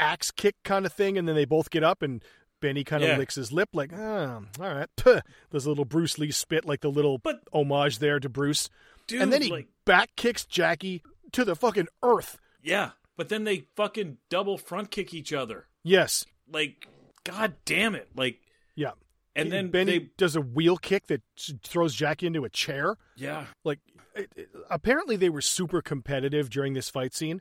axe 0.00 0.30
kick 0.30 0.56
kind 0.64 0.86
of 0.86 0.92
thing, 0.92 1.16
and 1.18 1.28
then 1.28 1.34
they 1.36 1.44
both 1.44 1.70
get 1.70 1.84
up 1.84 2.02
and 2.02 2.22
Benny 2.60 2.82
kind 2.84 3.02
of 3.02 3.10
Yeah. 3.10 3.18
licks 3.18 3.34
his 3.34 3.52
lip 3.52 3.68
like, 3.74 3.92
oh, 3.92 4.46
all 4.58 4.74
right. 4.74 4.88
Puh. 4.96 5.20
There's 5.50 5.66
a 5.66 5.68
little 5.68 5.84
Bruce 5.84 6.18
Lee 6.18 6.30
spit, 6.30 6.64
like 6.64 6.80
the 6.80 6.90
little 6.90 7.18
But- 7.18 7.42
homage 7.52 7.98
there 7.98 8.18
to 8.18 8.28
Bruce. 8.30 8.70
Dude. 9.06 9.22
and 9.22 9.32
then 9.32 9.42
he 9.42 9.50
like, 9.50 9.68
back 9.84 10.10
kicks 10.16 10.44
Jackie 10.44 11.02
to 11.32 11.44
the 11.44 11.56
fucking 11.56 11.88
earth. 12.02 12.38
yeah, 12.62 12.90
but 13.16 13.28
then 13.28 13.44
they 13.44 13.66
fucking 13.76 14.18
double 14.30 14.58
front 14.58 14.90
kick 14.90 15.12
each 15.14 15.32
other. 15.32 15.66
Yes. 15.82 16.24
Like, 16.50 16.86
god 17.24 17.54
damn 17.64 17.94
it! 17.94 18.08
Like, 18.16 18.40
Yeah. 18.76 18.92
and 19.36 19.50
then 19.52 19.70
Benny 19.70 19.98
they, 19.98 20.10
does 20.16 20.36
a 20.36 20.40
wheel 20.40 20.76
kick 20.76 21.06
that 21.08 21.22
throws 21.62 21.94
Jackie 21.94 22.26
into 22.26 22.44
a 22.44 22.50
chair. 22.50 22.96
yeah, 23.16 23.46
Like, 23.64 23.80
it, 24.14 24.30
it- 24.36 24.48
apparently 24.70 25.16
they 25.16 25.28
were 25.30 25.40
super 25.40 25.80
competitive 25.82 26.50
during 26.50 26.74
this 26.74 26.88
fight 26.90 27.14
scene, 27.14 27.40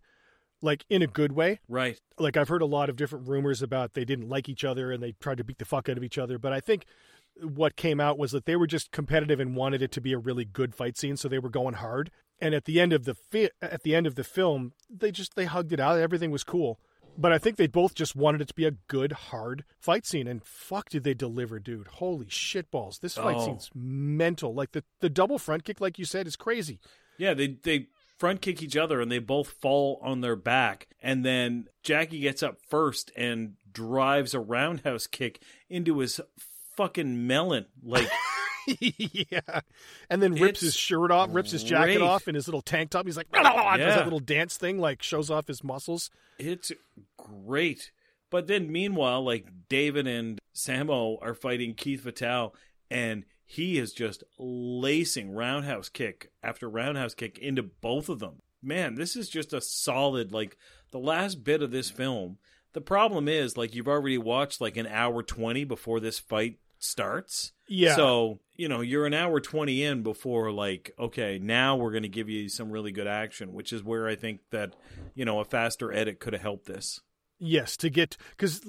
like 0.61 0.85
in 0.89 1.01
a 1.01 1.07
good 1.07 1.33
way. 1.33 1.59
right. 1.67 1.99
like 2.17 2.37
I've 2.37 2.47
heard 2.49 2.61
a 2.61 2.65
lot 2.65 2.89
of 2.89 2.95
different 2.95 3.27
rumors 3.27 3.61
about 3.61 3.93
they 3.93 4.05
didn't 4.05 4.29
like 4.29 4.47
each 4.49 4.63
other 4.63 4.91
and 4.91 5.03
they 5.03 5.11
tried 5.19 5.37
to 5.37 5.43
beat 5.43 5.57
the 5.59 5.65
fuck 5.65 5.89
out 5.89 5.97
of 5.97 6.03
each 6.03 6.17
other. 6.17 6.37
But 6.39 6.53
I 6.53 6.59
think 6.61 6.85
what 7.41 7.75
came 7.75 7.99
out 7.99 8.17
was 8.17 8.31
that 8.31 8.45
they 8.45 8.55
were 8.55 8.67
just 8.67 8.91
competitive 8.91 9.39
and 9.39 9.55
wanted 9.55 9.81
it 9.81 9.91
to 9.93 10.01
be 10.01 10.13
a 10.13 10.17
really 10.17 10.45
good 10.45 10.75
fight 10.75 10.97
scene, 10.97 11.17
so 11.17 11.27
they 11.27 11.39
were 11.39 11.49
going 11.49 11.75
hard. 11.75 12.11
And 12.39 12.53
at 12.53 12.65
the 12.65 12.79
end 12.79 12.93
of 12.93 13.05
the 13.05 13.15
fi- 13.15 13.49
at 13.61 13.83
the 13.83 13.95
end 13.95 14.05
of 14.07 14.15
the 14.15 14.23
film, 14.23 14.73
they 14.89 15.11
just 15.11 15.35
they 15.35 15.45
hugged 15.45 15.71
it 15.73 15.79
out. 15.79 15.99
Everything 15.99 16.31
was 16.31 16.43
cool. 16.43 16.79
But 17.15 17.31
I 17.31 17.37
think 17.37 17.57
they 17.57 17.67
both 17.67 17.93
just 17.93 18.15
wanted 18.15 18.41
it 18.41 18.47
to 18.47 18.53
be 18.55 18.65
a 18.65 18.71
good, 18.87 19.11
hard 19.11 19.65
fight 19.79 20.05
scene. 20.05 20.27
And 20.27 20.43
fuck, 20.43 20.89
did 20.89 21.03
they 21.03 21.13
deliver, 21.13 21.59
dude? 21.59 21.87
Holy 21.87 22.25
shitballs! 22.25 22.99
This 22.99 23.15
fight 23.15 23.35
Oh. 23.37 23.45
scene's 23.45 23.69
mental. 23.75 24.53
Like 24.53 24.71
the 24.71 24.83
the 24.99 25.09
double 25.09 25.37
front 25.39 25.63
kick, 25.63 25.79
like 25.79 25.99
you 25.99 26.05
said, 26.05 26.25
is 26.27 26.35
crazy. 26.35 26.79
Yeah, 27.17 27.33
they 27.35 27.57
they 27.63 27.87
front 28.17 28.41
kick 28.41 28.63
each 28.63 28.75
other 28.75 28.99
and 28.99 29.11
they 29.11 29.19
both 29.19 29.49
fall 29.61 29.99
on 30.03 30.21
their 30.21 30.35
back, 30.35 30.87
and 31.01 31.23
then 31.23 31.67
Jackie 31.83 32.19
gets 32.19 32.41
up 32.41 32.57
first 32.67 33.11
and 33.15 33.53
drives 33.71 34.33
a 34.33 34.39
roundhouse 34.39 35.05
kick 35.07 35.41
into 35.69 35.99
his 35.99 36.19
fucking 36.75 37.27
melon. 37.27 37.65
Like, 37.83 38.09
yeah. 38.79 39.61
And 40.09 40.21
then 40.21 40.35
rips 40.35 40.61
his 40.61 40.75
shirt 40.75 41.11
off, 41.11 41.29
rips 41.31 41.51
his 41.51 41.63
jacket 41.63 41.97
great. 41.97 42.01
off 42.01 42.27
and 42.27 42.35
his 42.35 42.47
little 42.47 42.61
tank 42.61 42.91
top. 42.91 43.05
He's 43.05 43.17
like, 43.17 43.31
does 43.33 43.43
that 43.43 44.03
little 44.03 44.19
dance 44.19 44.57
thing, 44.57 44.79
like 44.79 45.01
shows 45.01 45.29
off 45.29 45.47
his 45.47 45.63
muscles. 45.63 46.09
it's 46.39 46.71
great. 47.17 47.91
But 48.29 48.47
then, 48.47 48.71
meanwhile, 48.71 49.23
like 49.23 49.47
David 49.69 50.07
and 50.07 50.39
Sammo 50.55 51.17
are 51.21 51.35
fighting 51.35 51.75
Keith 51.75 52.01
Vitale, 52.01 52.55
and 52.89 53.25
he 53.45 53.77
is 53.77 53.93
just 53.93 54.23
lacing 54.39 55.35
roundhouse 55.35 55.89
kick 55.89 56.31
after 56.41 56.67
roundhouse 56.67 57.13
kick 57.13 57.37
into 57.37 57.61
both 57.61 58.09
of 58.09 58.17
them. 58.19 58.41
Man, 58.61 58.95
this 58.95 59.15
is 59.15 59.29
just 59.29 59.53
a 59.53 59.61
solid 59.61 60.31
like 60.31 60.57
the 60.91 60.97
last 60.97 61.43
bit 61.43 61.61
of 61.61 61.69
this 61.69 61.91
film. 61.91 62.39
The 62.73 62.81
problem 62.81 63.27
is 63.27 63.55
like 63.55 63.75
you've 63.75 63.87
already 63.87 64.17
watched 64.17 64.59
like 64.59 64.77
an 64.77 64.87
hour 64.87 65.21
20 65.21 65.63
before 65.65 65.99
this 65.99 66.17
fight 66.17 66.57
starts. 66.83 67.51
Yeah. 67.67 67.95
So, 67.95 68.39
you 68.55 68.67
know, 68.67 68.81
you're 68.81 69.05
an 69.05 69.13
hour 69.13 69.39
20 69.39 69.83
in 69.83 70.03
before 70.03 70.51
like 70.51 70.91
okay, 70.99 71.39
now 71.41 71.75
we're 71.75 71.91
going 71.91 72.03
to 72.03 72.09
give 72.09 72.29
you 72.29 72.49
some 72.49 72.71
really 72.71 72.91
good 72.91 73.07
action, 73.07 73.53
which 73.53 73.73
is 73.73 73.83
where 73.83 74.07
I 74.07 74.15
think 74.15 74.41
that, 74.51 74.75
you 75.15 75.25
know, 75.25 75.39
a 75.39 75.45
faster 75.45 75.91
edit 75.91 76.19
could 76.19 76.33
have 76.33 76.41
helped 76.41 76.65
this. 76.65 77.01
Yes, 77.39 77.75
to 77.77 77.89
get 77.89 78.15
because 78.31 78.61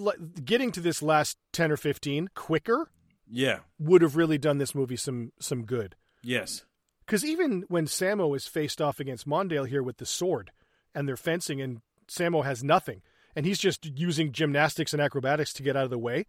getting 0.44 0.72
to 0.72 0.80
this 0.80 1.02
last 1.02 1.36
ten 1.52 1.70
or 1.70 1.76
fifteen 1.76 2.28
quicker 2.34 2.90
Yeah. 3.30 3.60
would 3.78 4.02
have 4.02 4.16
really 4.16 4.38
done 4.38 4.58
this 4.58 4.74
movie 4.74 4.96
some 4.96 5.32
some 5.38 5.64
good. 5.64 5.94
Yes. 6.22 6.64
Because 7.06 7.24
even 7.24 7.64
when 7.68 7.84
Sammo 7.86 8.34
is 8.34 8.46
faced 8.46 8.80
off 8.80 8.98
against 8.98 9.28
Mondale 9.28 9.68
here 9.68 9.82
with 9.82 9.98
the 9.98 10.06
sword, 10.06 10.50
and 10.94 11.06
they're 11.06 11.18
fencing, 11.18 11.60
and 11.60 11.82
Sammo 12.08 12.42
has 12.44 12.64
nothing, 12.64 13.02
and 13.36 13.44
he's 13.44 13.58
just 13.58 13.84
using 13.84 14.32
gymnastics 14.32 14.94
and 14.94 15.02
acrobatics 15.02 15.52
to 15.52 15.62
get 15.62 15.76
out 15.76 15.84
of 15.84 15.90
the 15.90 15.98
way. 15.98 16.24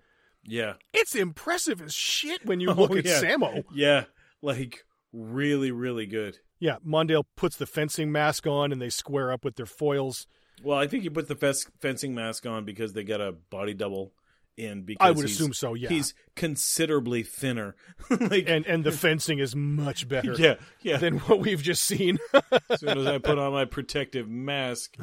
Yeah. 0.46 0.74
It's 0.94 1.16
impressive 1.16 1.82
as 1.82 1.94
shit 1.94 2.46
when 2.46 2.60
you 2.60 2.70
Oh, 2.72 2.74
look 2.74 2.98
at 2.98 3.06
yeah. 3.06 3.22
Sammo. 3.22 3.64
Yeah. 3.74 4.06
Like 4.42 4.84
really 5.12 5.72
really 5.72 6.06
good. 6.06 6.40
Yeah, 6.60 6.78
Mondale 6.88 7.24
puts 7.36 7.58
the 7.58 7.66
fencing 7.66 8.12
mask 8.12 8.48
on, 8.48 8.72
and 8.72 8.82
they 8.82 8.90
square 8.90 9.32
up 9.32 9.44
with 9.44 9.56
their 9.56 9.66
foils. 9.66 10.26
Well, 10.64 10.78
I 10.78 10.88
think 10.88 11.04
he 11.04 11.10
put 11.10 11.28
the 11.28 11.36
fencing 11.82 12.16
mask 12.16 12.46
on 12.46 12.64
because 12.64 12.94
they 12.94 13.04
got 13.04 13.20
a 13.20 13.34
body 13.34 13.74
double 13.74 14.14
in 14.58 14.84
because 14.84 15.06
I 15.06 15.12
would 15.12 15.26
assume 15.26 15.54
so. 15.54 15.74
Yeah, 15.74 15.90
He's 15.90 16.14
considerably 16.36 17.24
thinner. 17.24 17.76
like 18.10 18.48
and 18.48 18.66
and 18.66 18.84
the 18.84 18.92
fencing 18.94 19.40
is 19.40 19.56
much 19.56 20.08
better. 20.08 20.34
yeah, 20.34 20.56
yeah. 20.82 20.98
than 20.98 21.20
what 21.20 21.40
we've 21.40 21.62
just 21.62 21.84
seen. 21.84 22.18
as 22.70 22.80
soon 22.80 22.98
as 22.98 23.06
I 23.06 23.18
put 23.18 23.38
on 23.38 23.52
my 23.54 23.66
protective 23.66 24.30
mask, 24.30 24.98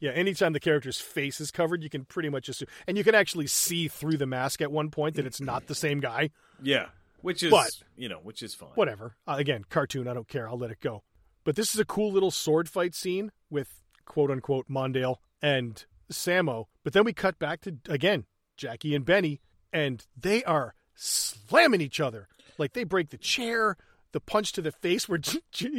yeah, 0.00 0.10
anytime 0.10 0.52
the 0.52 0.60
character's 0.60 1.00
face 1.00 1.40
is 1.40 1.50
covered, 1.50 1.82
you 1.82 1.88
can 1.90 2.04
pretty 2.04 2.28
much 2.28 2.48
assume, 2.48 2.68
and 2.86 2.98
you 2.98 3.04
can 3.04 3.14
actually 3.14 3.46
see 3.46 3.88
through 3.88 4.16
the 4.18 4.26
mask 4.26 4.60
at 4.60 4.70
one 4.70 4.90
point 4.90 5.16
that 5.16 5.26
it's 5.26 5.40
not 5.40 5.66
the 5.66 5.74
same 5.74 6.00
guy. 6.00 6.30
yeah, 6.62 6.86
which 7.22 7.42
is 7.42 7.50
But- 7.50 7.70
you 7.96 8.08
know, 8.08 8.18
which 8.22 8.42
is 8.42 8.54
fine. 8.54 8.70
Whatever. 8.74 9.16
Uh, 9.26 9.36
again, 9.38 9.64
cartoon. 9.70 10.06
I 10.08 10.14
don't 10.14 10.28
care. 10.28 10.48
I'll 10.48 10.58
let 10.58 10.70
it 10.70 10.80
go. 10.80 11.02
But 11.44 11.56
this 11.56 11.74
is 11.74 11.80
a 11.80 11.84
cool 11.84 12.12
little 12.12 12.30
sword 12.30 12.68
fight 12.68 12.94
scene 12.94 13.32
with 13.48 13.80
quote 14.04 14.30
unquote 14.30 14.68
Mondale 14.68 15.16
and 15.40 15.84
Sammo. 16.12 16.66
But 16.84 16.92
then 16.92 17.04
we 17.04 17.12
cut 17.12 17.38
back 17.38 17.60
to 17.62 17.76
again 17.88 18.26
Jackie 18.58 18.94
and 18.94 19.04
Benny, 19.06 19.40
and 19.72 20.04
they 20.20 20.44
are 20.44 20.74
slamming 20.94 21.80
each 21.80 22.00
other. 22.00 22.28
Like 22.58 22.74
they 22.74 22.84
break 22.84 23.08
the 23.08 23.16
chair. 23.16 23.78
The 24.12 24.20
punch 24.20 24.52
to 24.52 24.62
the 24.62 24.72
face 24.72 25.06
where 25.06 25.20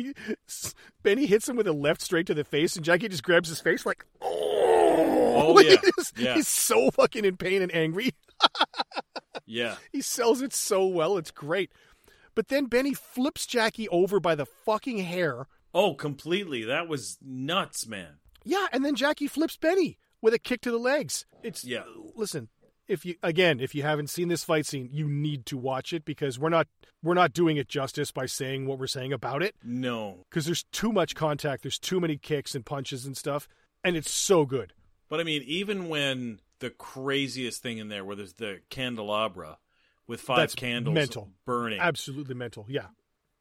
Benny 1.03 1.25
hits 1.25 1.49
him 1.49 1.55
with 1.55 1.65
a 1.67 1.73
left 1.73 1.99
straight 2.01 2.27
to 2.27 2.33
the 2.35 2.43
face, 2.43 2.75
and 2.75 2.85
Jackie 2.85 3.07
just 3.09 3.23
grabs 3.23 3.49
his 3.49 3.59
face 3.59 3.85
like, 3.87 4.05
oh, 4.21 5.35
Oh, 5.41 5.53
Like, 5.53 5.65
yeah. 5.67 5.75
he's- 5.81 6.13
Yeah. 6.15 6.33
He's 6.35 6.47
so 6.47 6.91
fucking 6.91 7.25
in 7.25 7.37
pain 7.37 7.61
and 7.61 7.73
angry. 7.73 8.11
Yeah, 9.45 9.77
He 9.91 10.01
sells 10.01 10.43
it 10.43 10.53
so 10.53 10.85
well. 10.85 11.17
It's 11.17 11.31
great. 11.31 11.71
But 12.35 12.49
then 12.49 12.65
Benny 12.65 12.93
flips 12.93 13.47
Jackie 13.47 13.89
over 13.89 14.19
by 14.19 14.35
the 14.35 14.45
fucking 14.45 14.99
hair. 14.99 15.47
oh, 15.73 15.95
completely. 15.95 16.63
That 16.65 16.87
was 16.87 17.17
nuts, 17.19 17.87
man. 17.87 18.19
Yeah, 18.43 18.67
and 18.71 18.85
then 18.85 18.93
Jackie 18.95 19.27
flips 19.27 19.57
Benny 19.57 19.97
with 20.21 20.35
a 20.35 20.39
kick 20.39 20.61
to 20.61 20.71
the 20.71 20.77
legs. 20.77 21.25
It's 21.41 21.63
Yeah. 21.63 21.81
Listen, 22.15 22.49
if 22.89 23.05
you 23.05 23.15
again, 23.23 23.59
if 23.61 23.73
you 23.73 23.83
haven't 23.83 24.07
seen 24.09 24.27
this 24.27 24.43
fight 24.43 24.65
scene, 24.65 24.89
you 24.91 25.07
need 25.07 25.45
to 25.45 25.57
watch 25.57 25.93
it 25.93 26.03
because 26.03 26.37
we're 26.37 26.49
not 26.49 26.67
we're 27.01 27.13
not 27.13 27.31
doing 27.31 27.55
it 27.55 27.69
justice 27.69 28.11
by 28.11 28.25
saying 28.25 28.65
what 28.65 28.77
we're 28.79 28.87
saying 28.87 29.13
about 29.13 29.41
it 29.41 29.55
No, 29.63 30.25
because 30.29 30.45
there's 30.45 30.63
too 30.71 30.91
much 30.91 31.15
contact, 31.15 31.63
there's 31.63 31.79
too 31.79 31.99
many 32.01 32.17
kicks 32.17 32.55
and 32.55 32.65
punches 32.65 33.05
and 33.05 33.15
stuff, 33.15 33.47
and 33.83 33.95
it's 33.95 34.11
so 34.11 34.45
good. 34.45 34.73
but 35.07 35.19
I 35.21 35.23
mean, 35.23 35.43
even 35.45 35.87
when 35.87 36.41
the 36.59 36.69
craziest 36.71 37.61
thing 37.63 37.77
in 37.77 37.87
there, 37.87 38.03
where 38.03 38.17
there's 38.17 38.33
the 38.33 38.59
candelabra 38.69 39.59
with 40.07 40.19
five 40.19 40.37
That's 40.37 40.55
candles 40.55 40.93
mental. 40.95 41.29
burning, 41.45 41.79
Absolutely 41.79 42.35
mental. 42.35 42.65
Yeah. 42.67 42.87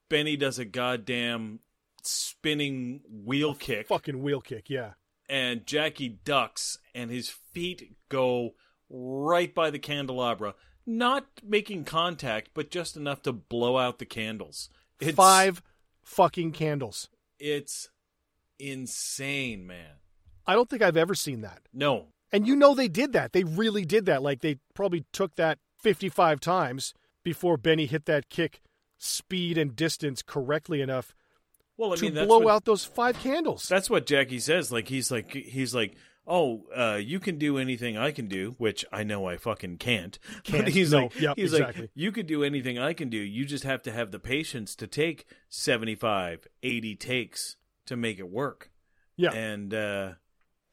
Benny 0.08 0.36
does 0.36 0.58
a 0.60 0.64
goddamn 0.64 1.58
spinning 2.02 3.00
wheel 3.10 3.54
kick, 3.54 3.88
Fucking 3.88 4.22
wheel 4.22 4.40
kick, 4.40 4.70
yeah. 4.70 4.92
and 5.28 5.66
Jackie 5.66 6.18
ducks, 6.24 6.78
and 6.94 7.10
his 7.10 7.28
feet 7.28 7.96
go 8.08 8.54
right 8.90 9.54
by 9.54 9.70
the 9.70 9.78
candelabra, 9.78 10.54
not 10.86 11.26
making 11.44 11.84
contact, 11.84 12.50
but 12.54 12.70
just 12.70 12.96
enough 12.96 13.22
to 13.22 13.32
blow 13.32 13.76
out 13.76 13.98
the 13.98 14.06
candles. 14.06 14.70
It's, 15.00 15.14
Five 15.14 15.62
fucking 16.02 16.52
candles. 16.52 17.08
It's 17.38 17.90
insane, 18.58 19.66
man. 19.66 19.96
I 20.46 20.54
don't 20.54 20.68
think 20.68 20.82
I've 20.82 20.96
ever 20.96 21.14
seen 21.14 21.42
that. 21.42 21.60
No, 21.72 22.06
And 22.32 22.46
you 22.46 22.56
know 22.56 22.74
they 22.74 22.88
did 22.88 23.12
that. 23.12 23.32
They 23.32 23.44
really 23.44 23.84
did 23.84 24.06
that. 24.06 24.22
Like 24.22 24.40
they 24.40 24.56
probably 24.74 25.04
took 25.12 25.36
that 25.36 25.58
55 25.76 26.40
times 26.40 26.94
before 27.22 27.56
Benny 27.56 27.86
hit 27.86 28.06
that 28.06 28.30
kick 28.30 28.60
speed 28.96 29.58
and 29.58 29.76
distance 29.76 30.22
correctly 30.22 30.80
enough 30.80 31.14
well, 31.78 31.92
I 31.92 31.96
to 31.96 32.02
mean 32.02 32.14
that's 32.14 32.26
blow 32.26 32.40
what, 32.40 32.54
out 32.54 32.64
those 32.64 32.84
five 32.84 33.18
candles. 33.20 33.68
That's 33.68 33.88
what 33.88 34.04
Jackie 34.04 34.40
says. 34.40 34.72
Like 34.72 34.88
he's 34.88 35.10
like 35.10 35.32
he's 35.32 35.74
like, 35.74 35.94
oh, 36.28 36.64
uh, 36.76 36.96
you 36.96 37.18
can 37.18 37.38
do 37.38 37.56
anything 37.58 37.96
I 37.96 38.10
can 38.10 38.28
do, 38.28 38.54
which 38.58 38.84
I 38.92 39.02
know 39.02 39.26
I 39.26 39.38
fucking 39.38 39.78
can't. 39.78 40.18
Can't. 40.44 40.64
But 40.64 40.72
he's 40.74 40.92
No. 40.92 41.04
like, 41.04 41.20
Yep, 41.20 41.36
he's 41.36 41.52
exactly. 41.54 41.80
like, 41.82 41.90
you 41.94 42.12
could 42.12 42.26
do 42.26 42.44
anything 42.44 42.78
I 42.78 42.92
can 42.92 43.08
do. 43.08 43.16
You 43.16 43.44
just 43.46 43.64
have 43.64 43.82
to 43.84 43.92
have 43.92 44.10
the 44.10 44.18
patience 44.18 44.74
to 44.76 44.86
take 44.86 45.24
75, 45.48 46.46
80 46.62 46.96
takes 46.96 47.56
to 47.86 47.96
make 47.96 48.18
it 48.18 48.28
work. 48.30 48.70
yeah. 49.16 49.32
And 49.32 49.72
uh, 49.72 50.12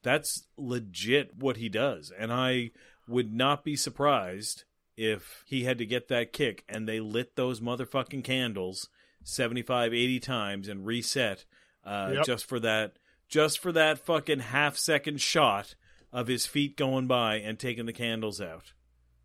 that's 0.02 0.46
legit 0.56 1.36
what 1.36 1.56
he 1.56 1.68
does. 1.68 2.12
And 2.16 2.32
I 2.32 2.70
would 3.08 3.32
not 3.32 3.64
be 3.64 3.76
surprised 3.76 4.64
if 4.96 5.42
he 5.46 5.64
had 5.64 5.78
to 5.78 5.86
get 5.86 6.08
that 6.08 6.32
kick 6.32 6.64
and 6.68 6.88
they 6.88 7.00
lit 7.00 7.36
those 7.36 7.60
motherfucking 7.60 8.24
candles 8.24 8.88
75, 9.24 9.92
80 9.92 10.20
times 10.20 10.68
and 10.68 10.86
reset 10.86 11.44
uh, 11.84 12.10
Yep. 12.14 12.24
just 12.24 12.44
for 12.46 12.60
that 12.60 12.96
just 13.28 13.58
for 13.58 13.72
that 13.72 13.98
fucking 13.98 14.40
half 14.40 14.76
second 14.76 15.20
shot 15.20 15.74
of 16.12 16.26
his 16.28 16.46
feet 16.46 16.76
going 16.76 17.06
by 17.06 17.36
and 17.36 17.58
taking 17.58 17.86
the 17.86 17.92
candles 17.92 18.40
out. 18.40 18.72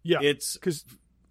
yeah. 0.03 0.19
It's 0.21 0.53
Because 0.53 0.83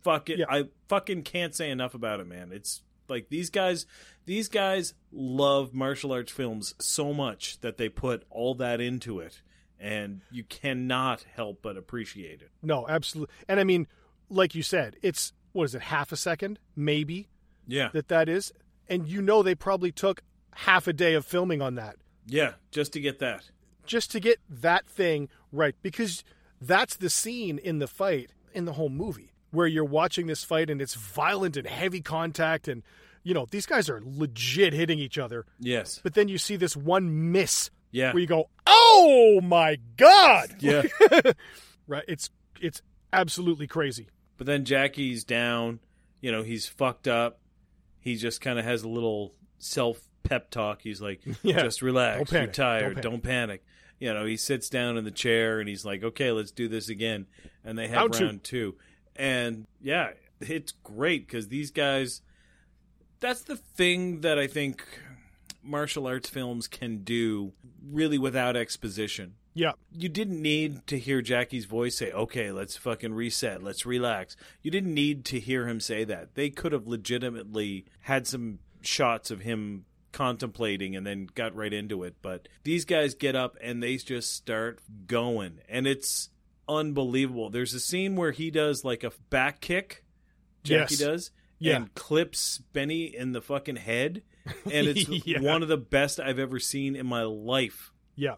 fucking 0.02 0.38
Yeah. 0.38 0.46
I 0.48 0.64
fucking 0.88 1.22
can't 1.24 1.54
say 1.54 1.70
enough 1.70 1.94
about 1.94 2.20
it, 2.20 2.26
man. 2.26 2.50
It's 2.52 2.82
like 3.08 3.28
these 3.28 3.50
guys 3.50 3.86
these 4.24 4.48
guys 4.48 4.94
love 5.10 5.74
martial 5.74 6.12
arts 6.12 6.30
films 6.30 6.74
so 6.78 7.12
much 7.12 7.60
that 7.60 7.76
they 7.76 7.88
put 7.88 8.24
all 8.30 8.54
that 8.54 8.80
into 8.80 9.18
it 9.18 9.42
and 9.80 10.20
you 10.30 10.44
cannot 10.44 11.24
help 11.34 11.60
but 11.62 11.76
appreciate 11.76 12.40
it. 12.42 12.50
no, 12.62 12.86
absolutely. 12.88 13.34
And 13.48 13.58
I 13.58 13.64
mean, 13.64 13.88
like 14.28 14.54
you 14.54 14.62
said, 14.62 14.96
it's 15.02 15.32
what 15.52 15.64
is 15.64 15.74
it, 15.74 15.82
half 15.82 16.12
a 16.12 16.16
second, 16.16 16.60
maybe 16.76 17.28
Yeah. 17.66 17.88
that 17.92 18.06
that 18.08 18.28
is, 18.28 18.52
and 18.88 19.08
you 19.08 19.20
know 19.20 19.42
they 19.42 19.56
probably 19.56 19.90
took 19.90 20.22
half 20.54 20.86
a 20.86 20.92
day 20.92 21.14
of 21.14 21.26
filming 21.26 21.60
on 21.60 21.74
that 21.74 21.96
Yeah, 22.30 22.52
just 22.70 22.92
to 22.94 23.00
get 23.00 23.18
that. 23.18 23.50
just 23.86 24.10
to 24.12 24.20
get 24.20 24.38
that 24.48 24.86
thing 24.86 25.28
right 25.52 25.74
because 25.82 26.22
that's 26.60 26.96
the 26.96 27.10
scene 27.10 27.58
in 27.58 27.78
the 27.80 27.86
fight 27.88 28.30
in 28.54 28.64
the 28.66 28.72
whole 28.74 28.88
movie 28.90 29.32
where 29.50 29.66
you're 29.66 29.84
watching 29.84 30.26
this 30.28 30.44
fight 30.44 30.70
and 30.70 30.80
it's 30.80 30.94
violent 30.94 31.56
and 31.56 31.66
heavy 31.66 32.00
contact 32.00 32.68
and 32.68 32.82
you 33.24 33.34
know 33.34 33.46
these 33.50 33.66
guys 33.66 33.90
are 33.90 34.00
legit 34.04 34.72
hitting 34.72 34.98
each 34.98 35.18
other 35.18 35.44
Yes. 35.58 35.98
but 36.04 36.14
then 36.14 36.28
you 36.28 36.38
see 36.38 36.56
this 36.56 36.76
one 36.76 37.32
miss 37.32 37.70
Yeah. 37.90 38.12
where 38.12 38.20
you 38.20 38.26
go 38.28 38.48
oh 38.66 39.40
my 39.42 39.78
god 39.96 40.54
Yeah. 40.60 40.82
right 41.88 42.04
it's 42.06 42.30
it's 42.60 42.82
absolutely 43.12 43.66
crazy 43.66 44.06
But 44.36 44.46
then 44.46 44.64
Jackie's 44.64 45.24
down, 45.24 45.80
you 46.20 46.30
know, 46.30 46.42
he's 46.42 46.66
fucked 46.66 47.08
up. 47.08 47.40
He 47.98 48.14
just 48.16 48.40
kind 48.40 48.58
of 48.58 48.64
has 48.64 48.82
a 48.84 48.88
little 48.88 49.34
self 49.58 49.98
pep 50.22 50.50
talk. 50.50 50.82
He's 50.82 51.00
like, 51.00 51.20
Yeah. 51.42 51.62
just 51.62 51.82
relax. 51.82 52.30
Don't 52.30 52.42
You're 52.42 52.52
tired. 52.52 52.94
Don't 52.96 53.02
Don't 53.12 53.22
panic." 53.22 53.62
panic. 53.62 53.64
You 53.98 54.14
know, 54.14 54.24
he 54.24 54.36
sits 54.38 54.70
down 54.70 54.96
in 54.96 55.04
the 55.04 55.10
chair 55.10 55.60
and 55.60 55.68
he's 55.68 55.84
like, 55.84 56.02
okay, 56.02 56.32
let's 56.32 56.50
do 56.50 56.68
this 56.68 56.88
again. 56.88 57.26
And 57.64 57.78
they 57.78 57.86
have 57.88 57.98
Round 58.10 58.20
round, 58.20 58.44
two. 58.44 58.72
two. 58.72 58.76
And 59.14 59.66
yeah, 59.82 60.12
it's 60.40 60.72
great 60.82 61.26
because 61.26 61.48
these 61.48 61.70
guys, 61.70 62.22
that's 63.20 63.42
the 63.42 63.56
thing 63.56 64.22
that 64.22 64.38
I 64.38 64.46
think 64.46 64.82
martial 65.62 66.06
arts 66.06 66.30
films 66.30 66.66
can 66.66 67.04
do 67.04 67.52
really 67.86 68.16
without 68.16 68.56
exposition 68.56 69.34
yeah 69.52 69.72
you 69.92 70.08
didn't 70.08 70.40
need 70.40 70.86
to 70.86 70.98
hear 70.98 71.20
Jackie's 71.20 71.66
voice 71.66 71.96
say, 71.98 72.10
"Okay, 72.12 72.50
let's 72.52 72.76
fucking 72.78 73.12
reset, 73.12 73.62
let's 73.62 73.84
relax." 73.84 74.36
You 74.62 74.70
didn't 74.70 74.94
need 74.94 75.24
to 75.26 75.40
hear 75.40 75.66
him 75.68 75.80
say 75.80 76.04
that. 76.04 76.34
They 76.34 76.48
could 76.50 76.72
have 76.72 76.86
legitimately 76.86 77.84
had 78.02 78.26
some 78.26 78.60
shots 78.80 79.30
of 79.30 79.40
him 79.40 79.84
contemplating 80.12 80.96
and 80.96 81.06
then 81.06 81.28
got 81.34 81.54
right 81.54 81.72
into 81.72 82.02
it, 82.04 82.16
but 82.22 82.48
these 82.64 82.84
guys 82.84 83.14
get 83.14 83.36
up 83.36 83.56
and 83.62 83.82
they 83.82 83.96
just 83.96 84.32
start 84.34 84.80
going 85.06 85.58
and 85.68 85.86
it's 85.86 86.30
unbelievable. 86.68 87.50
There's 87.50 87.74
a 87.74 87.80
scene 87.80 88.16
where 88.16 88.32
he 88.32 88.50
does 88.50 88.84
like 88.84 89.04
a 89.04 89.12
back 89.30 89.60
kick, 89.60 90.04
Jackie 90.62 90.94
Yes. 90.94 90.98
does, 90.98 91.30
Yeah. 91.58 91.76
and 91.76 91.94
clips 91.94 92.58
Benny 92.72 93.04
in 93.14 93.32
the 93.32 93.42
fucking 93.42 93.76
head, 93.76 94.22
and 94.64 94.86
it's 94.86 95.08
Yeah. 95.26 95.40
one 95.40 95.62
of 95.62 95.68
the 95.68 95.76
best 95.76 96.18
I've 96.20 96.38
ever 96.38 96.58
seen 96.58 96.96
in 96.96 97.06
my 97.06 97.22
life. 97.22 97.92
yeah 98.16 98.34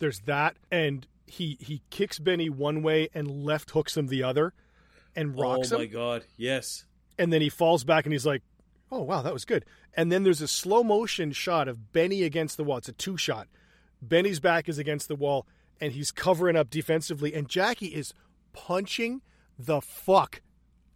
there's 0.00 0.20
that 0.20 0.56
and 0.70 1.06
he 1.26 1.56
he 1.60 1.82
kicks 1.90 2.20
benny 2.20 2.48
one 2.48 2.82
way 2.84 3.08
and 3.14 3.26
left 3.44 3.72
hooks 3.72 3.96
him 3.96 4.06
the 4.06 4.22
other 4.22 4.54
and 5.16 5.36
rocks 5.36 5.72
oh 5.72 5.76
him. 5.76 5.80
oh 5.80 5.84
him 5.84 5.88
my 5.88 5.92
god, 5.92 6.24
yes. 6.36 6.84
and 7.18 7.32
then 7.32 7.40
he 7.42 7.48
falls 7.48 7.82
back 7.82 8.06
and 8.06 8.12
he's 8.12 8.24
like, 8.26 8.42
"Oh 8.90 9.02
wow, 9.02 9.22
that 9.22 9.32
was 9.32 9.44
good." 9.44 9.64
And 9.94 10.10
then 10.12 10.22
there's 10.24 10.40
a 10.42 10.48
slow 10.48 10.82
motion 10.82 11.32
shot 11.32 11.68
of 11.68 11.92
Benny 11.92 12.22
against 12.22 12.56
the 12.56 12.64
wall. 12.64 12.78
It's 12.78 12.88
a 12.88 12.92
two 12.92 13.16
shot. 13.16 13.48
Benny's 14.00 14.38
back 14.40 14.68
is 14.68 14.78
against 14.78 15.08
the 15.08 15.16
wall 15.16 15.46
and 15.80 15.92
he's 15.92 16.10
covering 16.12 16.56
up 16.56 16.70
defensively 16.70 17.34
and 17.34 17.48
Jackie 17.48 17.86
is 17.94 18.14
punching 18.52 19.22
the 19.58 19.80
fuck 19.80 20.40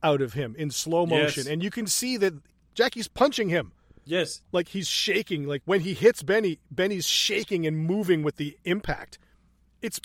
out 0.03 0.21
of 0.23 0.33
him 0.35 0.55
in 0.59 0.71
slow 0.71 1.05
motion 1.07 1.45
Yes. 1.45 1.47
and 1.53 1.63
you 1.63 1.71
can 1.71 1.87
see 1.87 2.17
that 2.19 2.35
Jackie's 2.75 3.09
punching 3.09 3.49
him 3.49 3.73
Yes. 4.05 4.43
like 4.53 4.69
he's 4.69 4.87
shaking 4.89 5.47
like 5.49 5.63
when 5.65 5.81
he 5.81 5.95
hits 5.95 6.23
Benny 6.23 6.59
Benny's 6.71 7.07
shaking 7.07 7.67
and 7.67 7.77
moving 7.77 8.23
with 8.23 8.37
the 8.37 8.57
impact. 8.65 9.19
It's 9.81 10.01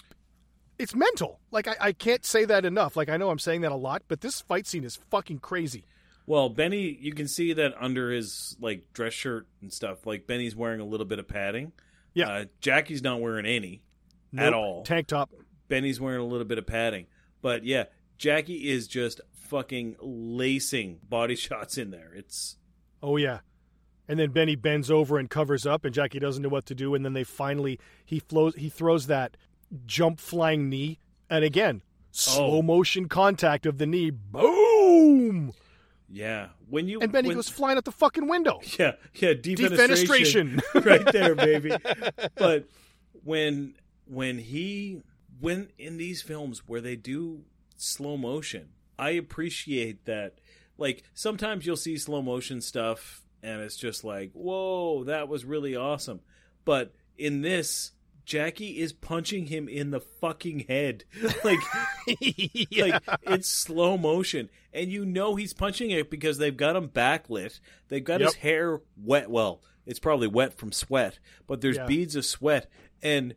it's 0.80 0.94
mental. 0.96 1.40
Like 1.52 1.68
I, 1.68 1.76
I 1.80 1.92
can't 1.92 2.26
say 2.26 2.46
that 2.46 2.66
enough. 2.66 2.96
Like 2.96 3.10
I 3.10 3.18
know 3.18 3.30
I'm 3.30 3.40
saying 3.40 3.62
that 3.62 3.72
a 3.72 3.76
lot, 3.76 4.04
but 4.08 4.22
this 4.22 4.42
fight 4.42 4.66
scene 4.68 4.84
is 4.84 4.96
fucking 5.12 5.40
crazy. 5.40 5.84
Well, 6.28 6.50
Benny, 6.50 6.96
you 7.02 7.14
can 7.14 7.28
see 7.28 7.54
that 7.54 7.74
under 7.80 8.12
his 8.12 8.56
like 8.60 8.94
dress 8.94 9.14
shirt 9.14 9.48
and 9.62 9.72
stuff. 9.74 10.06
Like 10.06 10.28
Benny's 10.28 10.56
wearing 10.56 10.82
a 10.82 10.86
little 10.86 11.06
bit 11.06 11.18
of 11.20 11.28
padding. 11.28 11.72
Yeah. 12.14 12.30
Uh, 12.30 12.46
Jackie's 12.62 13.02
not 13.02 13.22
wearing 13.22 13.46
any 13.46 13.82
at 14.38 14.54
all. 14.54 14.84
Tank 14.84 15.08
top. 15.08 15.32
Benny's 15.70 16.00
wearing 16.02 16.22
a 16.22 16.26
little 16.26 16.46
bit 16.46 16.58
of 16.58 16.68
padding. 16.68 17.06
But 17.42 17.64
yeah, 17.64 17.86
Jackie 18.18 18.70
is 18.70 18.88
just 18.88 19.22
fucking 19.34 19.96
lacing 20.02 21.00
body 21.08 21.36
shots 21.38 21.78
in 21.78 21.92
there. 21.92 22.12
It's 22.14 22.58
Oh 23.02 23.16
yeah. 23.18 23.40
And 24.10 24.18
then 24.20 24.32
Benny 24.32 24.56
bends 24.56 24.90
over 24.92 25.18
and 25.18 25.30
covers 25.30 25.66
up, 25.66 25.84
and 25.84 25.94
Jackie 25.94 26.20
doesn't 26.20 26.42
know 26.44 26.48
what 26.50 26.66
to 26.68 26.76
do. 26.76 26.94
And 26.96 27.04
then 27.06 27.14
they 27.14 27.24
finally 27.24 27.80
he 28.06 28.20
flows 28.20 28.56
he 28.56 28.68
throws 28.70 29.08
that 29.08 29.38
jump 29.86 30.20
flying 30.20 30.70
knee, 30.70 31.00
and 31.30 31.46
again 31.46 31.84
slow 32.12 32.58
Oh. 32.58 32.62
motion 32.62 33.08
contact 33.08 33.66
of 33.66 33.78
the 33.78 33.86
knee. 33.86 34.10
Boom! 34.10 35.54
Yeah. 36.10 36.48
When 36.70 36.88
you 36.88 37.00
And 37.02 37.12
Benny 37.12 37.28
when- 37.30 37.38
goes 37.38 37.50
flying 37.50 37.78
out 37.78 37.86
the 37.86 37.92
fucking 37.92 38.28
window. 38.28 38.60
Yeah, 38.80 38.94
yeah, 39.16 39.34
defenestration, 39.34 40.60
Defenestration. 40.62 40.86
right 40.86 41.06
there, 41.12 41.36
baby. 41.36 41.72
But 42.36 42.68
when 43.24 43.76
when 44.06 44.38
he 44.38 45.02
when 45.40 45.70
in 45.78 45.98
these 45.98 46.22
films 46.22 46.64
where 46.68 46.82
they 46.82 46.96
do 46.96 47.42
slow 47.76 48.18
motion, 48.18 48.70
I 48.98 49.12
appreciate 49.12 50.06
that. 50.06 50.36
Like 50.78 51.04
sometimes 51.14 51.66
you'll 51.66 51.76
see 51.76 51.98
slow 51.98 52.22
motion 52.22 52.62
stuff 52.62 53.24
and 53.44 53.62
it's 53.62 53.78
just 53.78 54.04
like, 54.04 54.32
"Whoa, 54.34 55.04
that 55.06 55.28
was 55.28 55.46
really 55.46 55.76
awesome." 55.76 56.22
But 56.66 56.94
in 57.18 57.42
this 57.42 57.92
Jackie 58.28 58.80
is 58.82 58.92
punching 58.92 59.46
him 59.46 59.70
in 59.70 59.90
the 59.92 60.02
fucking 60.02 60.66
head. 60.68 61.06
Like 61.46 61.60
like 62.78 63.02
it's 63.24 63.50
slow 63.50 63.98
motion. 63.98 64.50
And 64.74 64.92
you 64.92 65.06
know 65.06 65.36
he's 65.36 65.54
punching 65.54 65.90
it 65.92 66.12
because 66.12 66.38
they've 66.38 66.56
got 66.56 66.76
him 66.76 66.90
backlit. 66.90 67.60
They've 67.88 68.04
got 68.04 68.20
his 68.22 68.36
hair 68.36 68.82
wet. 69.02 69.30
Well 69.32 69.62
it's 69.86 70.00
probably 70.00 70.28
wet 70.28 70.54
from 70.54 70.74
sweat 70.74 71.20
but 71.48 71.62
there's 71.62 71.78
Yeah. 71.78 71.86
beads 71.86 72.16
of 72.18 72.26
sweat. 72.26 72.70
And 73.02 73.34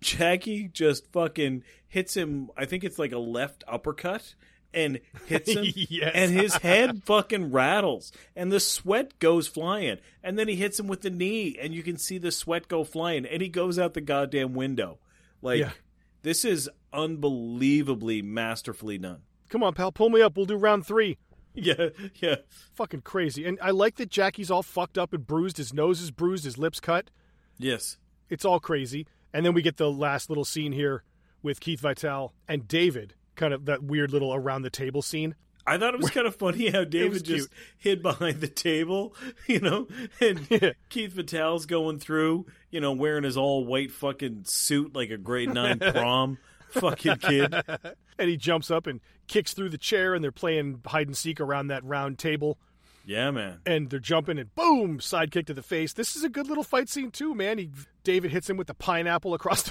Jackie 0.00 0.68
just 0.72 1.10
fucking 1.12 1.64
hits 1.88 2.16
him. 2.16 2.50
I 2.56 2.64
think 2.64 2.84
it's 2.84 2.98
like 3.00 3.12
a 3.12 3.18
left 3.18 3.64
uppercut 3.66 4.34
and 4.74 5.00
hits 5.26 5.50
him, 5.50 5.64
Yes. 5.74 6.12
and 6.14 6.30
his 6.32 6.54
head 6.56 7.02
fucking 7.04 7.52
rattles, 7.52 8.12
and 8.36 8.50
the 8.50 8.60
sweat 8.60 9.18
goes 9.18 9.46
flying. 9.48 9.98
And 10.22 10.38
then 10.38 10.48
he 10.48 10.56
hits 10.56 10.78
him 10.80 10.86
with 10.88 11.02
the 11.02 11.10
knee, 11.10 11.58
and 11.60 11.74
you 11.74 11.82
can 11.82 11.96
see 11.98 12.18
the 12.18 12.30
sweat 12.32 12.68
go 12.68 12.84
flying, 12.84 13.26
and 13.26 13.42
he 13.42 13.48
goes 13.48 13.78
out 13.78 13.94
the 13.94 14.00
goddamn 14.00 14.54
window. 14.54 14.98
Like 15.42 15.60
Yeah. 15.60 15.72
this 16.22 16.44
is 16.44 16.70
unbelievably 16.92 18.22
masterfully 18.22 18.98
done. 18.98 19.22
Come 19.48 19.62
on, 19.62 19.74
pal, 19.74 19.92
pull 19.92 20.08
me 20.10 20.22
up. 20.22 20.36
We'll 20.36 20.46
do 20.46 20.56
round 20.56 20.86
three. 20.86 21.18
Yeah, 21.54 21.90
yeah, 22.14 22.36
Fucking 22.76 23.02
crazy. 23.02 23.44
And 23.44 23.58
I 23.60 23.72
like 23.72 23.96
that 23.96 24.08
Jackie's 24.08 24.50
all 24.50 24.62
fucked 24.62 24.96
up 24.96 25.12
and 25.12 25.26
bruised. 25.26 25.58
His 25.58 25.74
nose 25.74 26.00
is 26.00 26.10
bruised. 26.10 26.44
His 26.46 26.56
lips 26.56 26.80
cut. 26.80 27.10
yes, 27.58 27.98
It's 28.30 28.46
all 28.46 28.58
crazy. 28.58 29.06
And 29.34 29.44
then 29.44 29.52
we 29.52 29.60
get 29.60 29.76
the 29.76 29.90
last 29.90 30.30
little 30.30 30.46
scene 30.46 30.72
here 30.72 31.04
with 31.42 31.60
Keith 31.60 31.80
Vitale 31.80 32.32
and 32.48 32.66
David. 32.66 33.12
Kind 33.36 33.54
of 33.54 33.64
that 33.66 33.82
weird 33.82 34.12
little 34.12 34.34
around 34.34 34.62
the 34.62 34.70
table 34.70 35.02
scene. 35.02 35.34
I 35.66 35.78
thought 35.78 35.94
it 35.94 36.00
was 36.00 36.10
kind 36.10 36.26
of 36.26 36.34
funny 36.34 36.70
how 36.70 36.84
David 36.84 37.24
just 37.24 37.48
hid 37.78 38.02
behind 38.02 38.40
the 38.40 38.48
table, 38.48 39.14
you 39.46 39.60
know, 39.60 39.86
and 40.20 40.46
Yeah. 40.50 40.72
Keith 40.88 41.12
Vitale's 41.12 41.66
going 41.66 41.98
through, 41.98 42.46
you 42.70 42.80
know, 42.80 42.92
wearing 42.92 43.24
his 43.24 43.36
all 43.36 43.64
white 43.64 43.92
fucking 43.92 44.44
suit 44.44 44.94
like 44.94 45.10
a 45.10 45.16
grade 45.16 45.54
nine 45.54 45.78
prom 45.78 46.38
fucking 46.70 47.16
kid. 47.18 47.54
And 48.18 48.28
he 48.28 48.36
jumps 48.36 48.70
up 48.70 48.86
and 48.86 49.00
kicks 49.28 49.54
through 49.54 49.70
the 49.70 49.78
chair, 49.78 50.14
and 50.14 50.22
they're 50.22 50.32
playing 50.32 50.80
hide 50.86 51.06
and 51.06 51.16
seek 51.16 51.40
around 51.40 51.68
that 51.68 51.84
round 51.84 52.18
table. 52.18 52.58
Yeah, 53.04 53.30
man. 53.30 53.60
And 53.66 53.90
they're 53.90 53.98
jumping, 53.98 54.38
and 54.38 54.54
boom, 54.54 54.98
sidekick 54.98 55.46
to 55.46 55.54
the 55.54 55.62
face. 55.62 55.92
This 55.92 56.14
is 56.14 56.22
a 56.22 56.28
good 56.28 56.46
little 56.46 56.62
fight 56.64 56.88
scene 56.88 57.10
too, 57.10 57.34
man. 57.34 57.58
He 57.58 57.70
David 58.04 58.30
hits 58.30 58.48
him 58.50 58.56
with 58.56 58.66
the 58.66 58.74
pineapple 58.74 59.34
across 59.34 59.62
the 59.62 59.70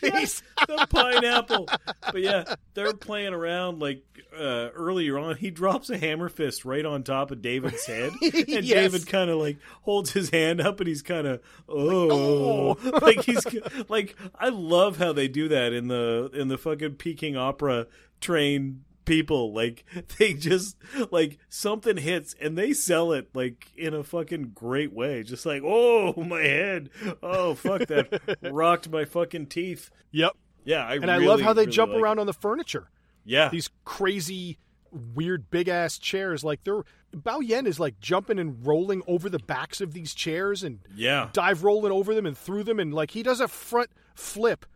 face. 0.00 0.42
the 0.66 0.86
pineapple. 0.90 1.68
But 2.02 2.20
yeah, 2.20 2.54
they're 2.74 2.94
playing 2.94 3.34
around 3.34 3.80
like 3.80 4.02
uh, 4.36 4.70
earlier 4.74 5.18
on. 5.18 5.36
He 5.36 5.50
drops 5.50 5.90
a 5.90 5.98
hammer 5.98 6.28
fist 6.28 6.64
right 6.64 6.84
on 6.84 7.02
top 7.02 7.30
of 7.30 7.42
David's 7.42 7.84
head, 7.86 8.12
and 8.22 8.64
Yes. 8.64 8.92
David 8.92 9.06
kind 9.06 9.30
of 9.30 9.38
like 9.38 9.58
holds 9.82 10.12
his 10.12 10.30
hand 10.30 10.60
up, 10.60 10.80
and 10.80 10.88
he's 10.88 11.02
kind 11.02 11.26
of 11.26 11.40
oh, 11.68 12.76
like 13.02 13.24
he's 13.24 13.44
like 13.88 14.16
I 14.38 14.48
love 14.48 14.98
how 14.98 15.12
they 15.12 15.28
do 15.28 15.48
that 15.48 15.72
in 15.72 15.88
the 15.88 16.30
in 16.34 16.48
the 16.48 16.58
fucking 16.58 16.94
Peking 16.96 17.36
Opera 17.36 17.86
train 18.20 18.84
people 19.08 19.52
like 19.52 19.84
they 20.18 20.34
just 20.34 20.76
like 21.10 21.38
something 21.48 21.96
hits 21.96 22.34
and 22.40 22.56
they 22.56 22.72
sell 22.72 23.12
it 23.12 23.28
like 23.34 23.72
in 23.76 23.94
a 23.94 24.04
fucking 24.04 24.52
great 24.54 24.92
way 24.92 25.22
just 25.22 25.46
like 25.46 25.62
oh 25.64 26.12
my 26.22 26.42
head 26.42 26.90
oh 27.22 27.54
fuck 27.54 27.86
that 27.88 28.38
rocked 28.52 28.90
my 28.90 29.04
fucking 29.04 29.46
teeth 29.46 29.90
yep. 30.10 30.32
yeah, 30.64 30.86
I 30.86 30.94
And 30.94 31.10
I 31.10 31.18
love 31.18 31.40
how 31.40 31.52
they 31.52 31.62
really 31.62 31.72
jump 31.72 31.92
like 31.92 32.02
around 32.02 32.18
it. 32.18 32.20
on 32.22 32.26
the 32.26 32.32
furniture. 32.32 32.90
Yeah, 33.24 33.50
These 33.50 33.70
crazy, 33.84 34.58
weird, 34.90 35.50
big 35.50 35.68
ass 35.68 35.98
chairs. 35.98 36.44
Like 36.44 36.64
they're 36.64 36.84
Biao 37.14 37.46
Yuen 37.46 37.66
is 37.66 37.78
like 37.78 38.00
jumping 38.00 38.38
and 38.38 38.66
rolling 38.66 39.02
over 39.06 39.28
the 39.28 39.38
backs 39.38 39.80
of 39.80 39.92
these 39.92 40.14
chairs 40.14 40.62
and 40.62 40.80
yeah, 40.94 41.28
dive 41.32 41.64
rolling 41.64 41.92
over 41.92 42.14
them 42.14 42.26
and 42.26 42.36
through 42.36 42.64
them 42.64 42.80
and 42.80 42.94
like 42.94 43.10
he 43.10 43.22
does 43.22 43.40
a 43.40 43.48
front 43.48 43.90
flip 44.14 44.66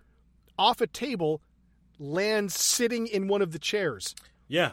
off 0.58 0.80
a 0.80 0.86
table, 0.86 1.40
lands 2.02 2.58
sitting 2.58 3.06
in 3.06 3.28
one 3.28 3.42
of 3.42 3.52
the 3.52 3.58
chairs. 3.58 4.14
yeah, 4.48 4.72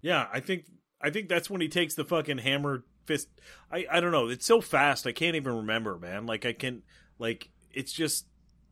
yeah. 0.00 0.26
I 0.32 0.40
think 0.40 0.64
I 1.00 1.10
think 1.10 1.28
that's 1.28 1.50
when 1.50 1.60
he 1.60 1.68
takes 1.68 1.94
the 1.94 2.04
fucking 2.04 2.38
hammer 2.38 2.84
fist. 3.04 3.28
I 3.70 3.86
I 3.90 4.00
don't 4.00 4.12
know. 4.12 4.28
It's 4.28 4.46
so 4.46 4.60
fast. 4.60 5.06
I 5.06 5.12
can't 5.12 5.36
even 5.36 5.56
remember, 5.56 5.98
man. 5.98 6.26
Like 6.26 6.44
I 6.46 6.52
can 6.52 6.82
like 7.18 7.50
it's 7.72 7.92
just 7.92 8.26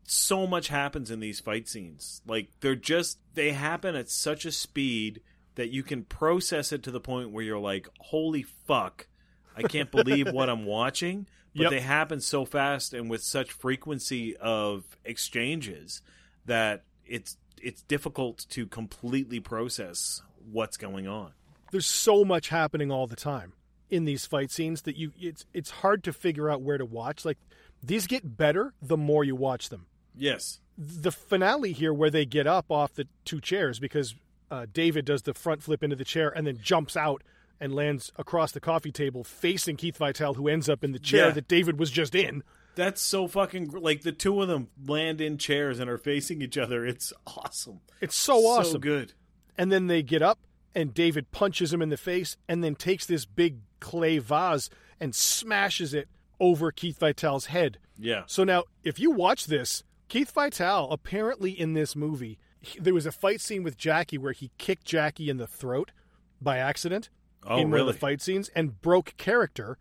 so 0.05 0.47
much 0.47 0.69
happens 0.69 1.11
in 1.11 1.21
these 1.21 1.41
fight 1.41 1.69
scenes. 1.69 2.23
Like 2.27 2.49
they're 2.61 2.75
just 2.75 3.19
they 3.35 3.53
happen 3.53 3.95
at 3.95 4.09
such 4.11 4.45
a 4.45 4.53
speed 4.53 5.21
that 5.55 5.69
you 5.71 5.83
can 5.83 6.05
process 6.05 6.73
it 6.73 6.83
to 6.85 6.91
the 6.91 7.01
point 7.01 7.31
where 7.31 7.45
you're 7.45 7.59
like, 7.59 7.89
"Holy 8.01 8.43
fuck." 8.67 9.07
I 9.55 9.63
can't 9.63 9.91
believe 9.91 10.33
what 10.33 10.49
I'm 10.49 10.65
watching, 10.65 11.27
but 11.55 11.65
Yep. 11.65 11.71
they 11.71 11.81
happen 11.81 12.21
so 12.21 12.47
fast 12.47 12.95
and 12.95 13.11
with 13.11 13.23
such 13.23 13.53
frequency 13.53 14.35
of 14.39 14.85
exchanges 15.05 16.01
that 16.47 16.85
it's 17.05 17.37
it's 17.63 17.83
difficult 17.83 18.47
to 18.51 18.67
completely 18.67 19.41
process 19.41 20.23
what's 20.51 20.77
going 20.77 21.07
on. 21.07 21.33
There's 21.71 21.87
so 21.87 22.25
much 22.25 22.49
happening 22.49 22.91
all 22.91 23.07
the 23.07 23.17
time 23.17 23.53
in 23.91 24.05
these 24.05 24.27
fight 24.27 24.51
scenes 24.51 24.83
that 24.83 24.97
you 24.97 25.13
it's 25.21 25.47
it's 25.55 25.71
hard 25.71 26.05
to 26.05 26.13
figure 26.13 26.51
out 26.51 26.61
where 26.63 26.79
to 26.79 26.85
watch. 26.85 27.25
Like 27.25 27.39
these 27.83 28.07
get 28.07 28.37
better 28.37 28.75
the 28.83 28.97
more 28.97 29.25
you 29.25 29.35
watch 29.37 29.69
them. 29.69 29.87
Yes. 30.15 30.61
the 30.77 31.11
finale 31.13 31.73
here 31.73 31.93
where 31.93 32.11
they 32.11 32.27
get 32.27 32.47
up 32.47 32.71
off 32.71 32.93
the 32.95 33.07
two 33.25 33.41
chairs 33.41 33.79
because 33.79 34.15
uh, 34.51 34.67
David 34.73 35.05
does 35.07 35.23
the 35.23 35.33
front 35.35 35.63
flip 35.63 35.83
into 35.83 35.97
the 35.97 36.05
chair 36.05 36.29
and 36.29 36.47
then 36.47 36.59
jumps 36.63 36.97
out 36.97 37.23
and 37.61 37.75
lands 37.75 38.13
across 38.17 38.53
the 38.53 38.61
coffee 38.61 38.93
table 38.93 39.25
facing 39.25 39.77
Keith 39.77 39.97
Vitale, 39.97 40.35
who 40.35 40.49
ends 40.49 40.69
up 40.69 40.83
in 40.85 40.93
the 40.93 40.99
chair 40.99 41.27
Yeah. 41.29 41.31
that 41.33 41.49
David 41.49 41.79
was 41.79 41.91
just 41.91 42.15
in. 42.15 42.43
That's 42.75 43.01
so 43.03 43.27
fucking 43.29 43.67
gr- 43.67 43.79
like 43.79 44.03
the 44.03 44.13
two 44.13 44.41
of 44.43 44.49
them 44.49 44.69
land 44.87 45.21
in 45.21 45.37
chairs 45.39 45.79
and 45.79 45.91
are 45.91 45.99
facing 45.99 46.41
each 46.43 46.57
other. 46.57 46.85
It's 46.87 47.13
awesome. 47.27 47.81
It's 48.01 48.17
so 48.17 48.39
awesome. 48.47 48.73
So 48.73 48.79
good. 48.79 49.13
And 49.59 49.71
then 49.71 49.87
they 49.89 50.03
get 50.03 50.23
up 50.23 50.39
and 50.75 50.95
David 50.95 51.31
punches 51.31 51.73
him 51.73 51.83
in 51.83 51.91
the 51.91 51.97
face 51.99 52.37
and 52.49 52.65
then 52.65 52.75
takes 52.75 53.05
this 53.05 53.27
big 53.27 53.59
clay 53.81 54.19
vase 54.19 54.71
and 54.99 55.15
smashes 55.15 55.93
it 55.93 56.09
over 56.41 56.73
Keith 56.73 56.99
Vitale's 56.99 57.47
head. 57.47 57.79
Yeah. 57.99 58.23
So 58.27 58.43
now, 58.45 58.65
if 58.83 58.99
you 58.99 59.11
watch 59.11 59.47
this, 59.47 59.85
Keith 60.09 60.31
Vitale 60.33 60.89
apparently 60.91 61.51
in 61.51 61.75
this 61.75 61.95
movie, 61.95 62.39
he- 62.61 62.79
there 62.81 62.95
was 62.95 63.07
a 63.07 63.13
fight 63.13 63.41
scene 63.43 63.63
with 63.63 63.77
Jackie 63.77 64.19
where 64.19 64.33
he 64.33 64.51
kicked 64.57 64.85
Jackie 64.87 65.29
in 65.29 65.37
the 65.37 65.47
throat 65.47 65.93
by 66.41 66.57
accident 66.59 67.11
Oh, 67.45 67.59
in 67.59 67.71
one 67.71 67.81
of 67.81 67.87
the 67.87 67.93
fight 67.93 68.23
scenes 68.23 68.49
and 68.55 68.81
broke 68.81 69.15
character 69.17 69.77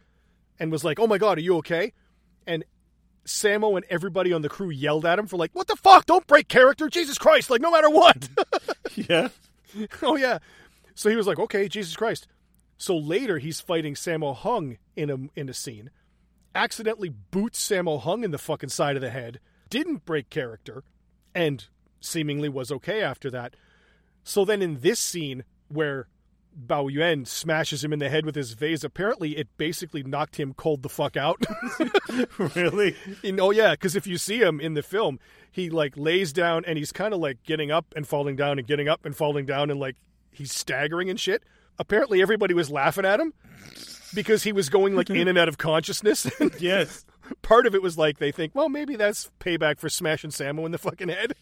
and 0.59 0.71
was 0.71 0.83
like, 0.83 0.99
"Oh 0.99 1.05
my 1.07 1.17
god, 1.19 1.37
are 1.37 1.41
you 1.41 1.57
okay?" 1.57 1.93
And 2.47 2.63
Sammo 3.25 3.75
and 3.75 3.85
everybody 3.89 4.33
on 4.33 4.41
the 4.41 4.49
crew 4.49 4.69
yelled 4.69 5.05
at 5.05 5.19
him 5.19 5.27
for 5.27 5.37
like, 5.37 5.51
"What 5.53 5.67
the 5.67 5.75
fuck? 5.75 6.05
Don't 6.05 6.27
break 6.27 6.47
character, 6.47 6.89
Jesus 6.89 7.17
Christ! 7.17 7.49
Like 7.49 7.61
no 7.61 7.71
matter 7.71 7.89
what." 7.89 8.29
Yeah. 8.95 9.29
oh 10.01 10.17
yeah. 10.17 10.39
So 10.95 11.09
he 11.09 11.15
was 11.15 11.25
like, 11.27 11.39
"Okay, 11.39 11.69
Jesus 11.69 11.95
Christ." 11.95 12.27
So 12.77 12.97
later 12.97 13.37
he's 13.37 13.61
fighting 13.61 13.93
Sammo 13.93 14.35
Hung 14.35 14.77
in 14.95 15.09
a 15.09 15.39
in 15.39 15.47
a 15.47 15.53
scene, 15.53 15.91
accidentally 16.53 17.09
boots 17.09 17.65
Sammo 17.65 18.01
Hung 18.01 18.23
in 18.23 18.31
the 18.31 18.37
fucking 18.37 18.69
side 18.69 18.95
of 18.95 19.01
the 19.01 19.09
head, 19.09 19.39
didn't 19.69 20.03
break 20.05 20.29
character, 20.29 20.83
and 21.33 21.65
seemingly 22.01 22.49
was 22.49 22.71
okay 22.71 23.01
after 23.01 23.29
that. 23.31 23.55
So 24.23 24.43
then 24.43 24.61
in 24.61 24.81
this 24.81 24.99
scene 24.99 25.45
where 25.69 26.07
Biao 26.59 26.91
Yuen 26.91 27.25
smashes 27.25 27.83
him 27.83 27.93
in 27.93 27.99
the 27.99 28.09
head 28.09 28.25
with 28.25 28.35
his 28.35 28.53
vase, 28.53 28.83
apparently 28.83 29.37
it 29.37 29.47
basically 29.57 30.03
knocked 30.03 30.37
him 30.37 30.53
cold 30.53 30.83
the 30.83 30.89
fuck 30.89 31.15
out. 31.15 31.43
really? 32.55 32.95
You 33.21 33.31
oh, 33.33 33.35
know, 33.35 33.51
yeah, 33.51 33.71
because 33.71 33.95
if 33.95 34.05
you 34.05 34.17
see 34.17 34.41
him 34.41 34.59
in 34.59 34.73
the 34.73 34.83
film, 34.83 35.19
he 35.51 35.69
like 35.69 35.95
lays 35.97 36.33
down 36.33 36.63
and 36.65 36.77
he's 36.77 36.91
kind 36.91 37.13
of 37.13 37.19
like 37.19 37.43
getting 37.43 37.71
up 37.71 37.93
and 37.95 38.07
falling 38.07 38.35
down 38.35 38.59
and 38.59 38.67
getting 38.67 38.87
up 38.87 39.05
and 39.05 39.15
falling 39.15 39.45
down 39.45 39.69
and 39.69 39.79
like 39.79 39.95
he's 40.31 40.51
staggering 40.51 41.09
and 41.09 41.19
shit. 41.19 41.43
Apparently, 41.79 42.21
everybody 42.21 42.53
was 42.53 42.69
laughing 42.69 43.05
at 43.05 43.19
him 43.19 43.33
because 44.13 44.43
he 44.43 44.51
was 44.51 44.69
going 44.69 44.95
like 44.95 45.09
in 45.09 45.27
and 45.27 45.37
out 45.37 45.47
of 45.47 45.57
consciousness. 45.57 46.29
Yes. 46.59 47.05
part 47.41 47.65
of 47.65 47.73
it 47.73 47.81
was 47.81 47.97
like 47.97 48.17
they 48.17 48.31
think, 48.31 48.53
well, 48.53 48.69
maybe 48.69 48.97
that's 48.97 49.31
payback 49.39 49.79
for 49.79 49.89
smashing 49.89 50.31
Sammo 50.31 50.65
in 50.65 50.71
the 50.71 50.77
fucking 50.77 51.09
head. 51.09 51.33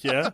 Yeah. 0.00 0.30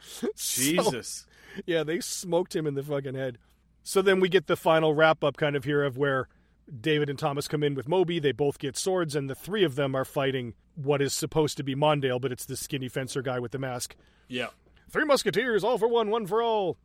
So- 0.00 0.28
Jesus. 0.36 1.26
Yeah, 1.66 1.82
they 1.82 2.00
smoked 2.00 2.54
him 2.54 2.66
in 2.66 2.74
the 2.74 2.82
fucking 2.82 3.14
head. 3.14 3.38
So 3.82 4.00
then 4.02 4.20
we 4.20 4.28
get 4.28 4.46
the 4.46 4.56
final 4.56 4.94
wrap 4.94 5.22
up 5.22 5.36
kind 5.36 5.56
of 5.56 5.64
here 5.64 5.82
of 5.84 5.96
where 5.98 6.28
David 6.80 7.10
and 7.10 7.18
Thomas 7.18 7.46
come 7.48 7.62
in 7.62 7.74
with 7.74 7.88
Moby. 7.88 8.18
They 8.18 8.32
both 8.32 8.58
get 8.58 8.76
swords, 8.76 9.14
and 9.14 9.28
the 9.28 9.34
three 9.34 9.64
of 9.64 9.74
them 9.74 9.94
are 9.94 10.04
fighting 10.04 10.54
what 10.74 11.02
is 11.02 11.12
supposed 11.12 11.56
to 11.58 11.62
be 11.62 11.74
Mondale, 11.74 12.20
but 12.20 12.32
it's 12.32 12.46
the 12.46 12.56
skinny 12.56 12.88
fencer 12.88 13.20
guy 13.22 13.38
with 13.38 13.52
the 13.52 13.58
mask. 13.58 13.94
Yeah. 14.28 14.48
Three 14.90 15.04
musketeers, 15.04 15.62
all 15.64 15.76
for 15.78 15.88
one, 15.88 16.10
one 16.10 16.26
for 16.26 16.42
all. 16.42 16.78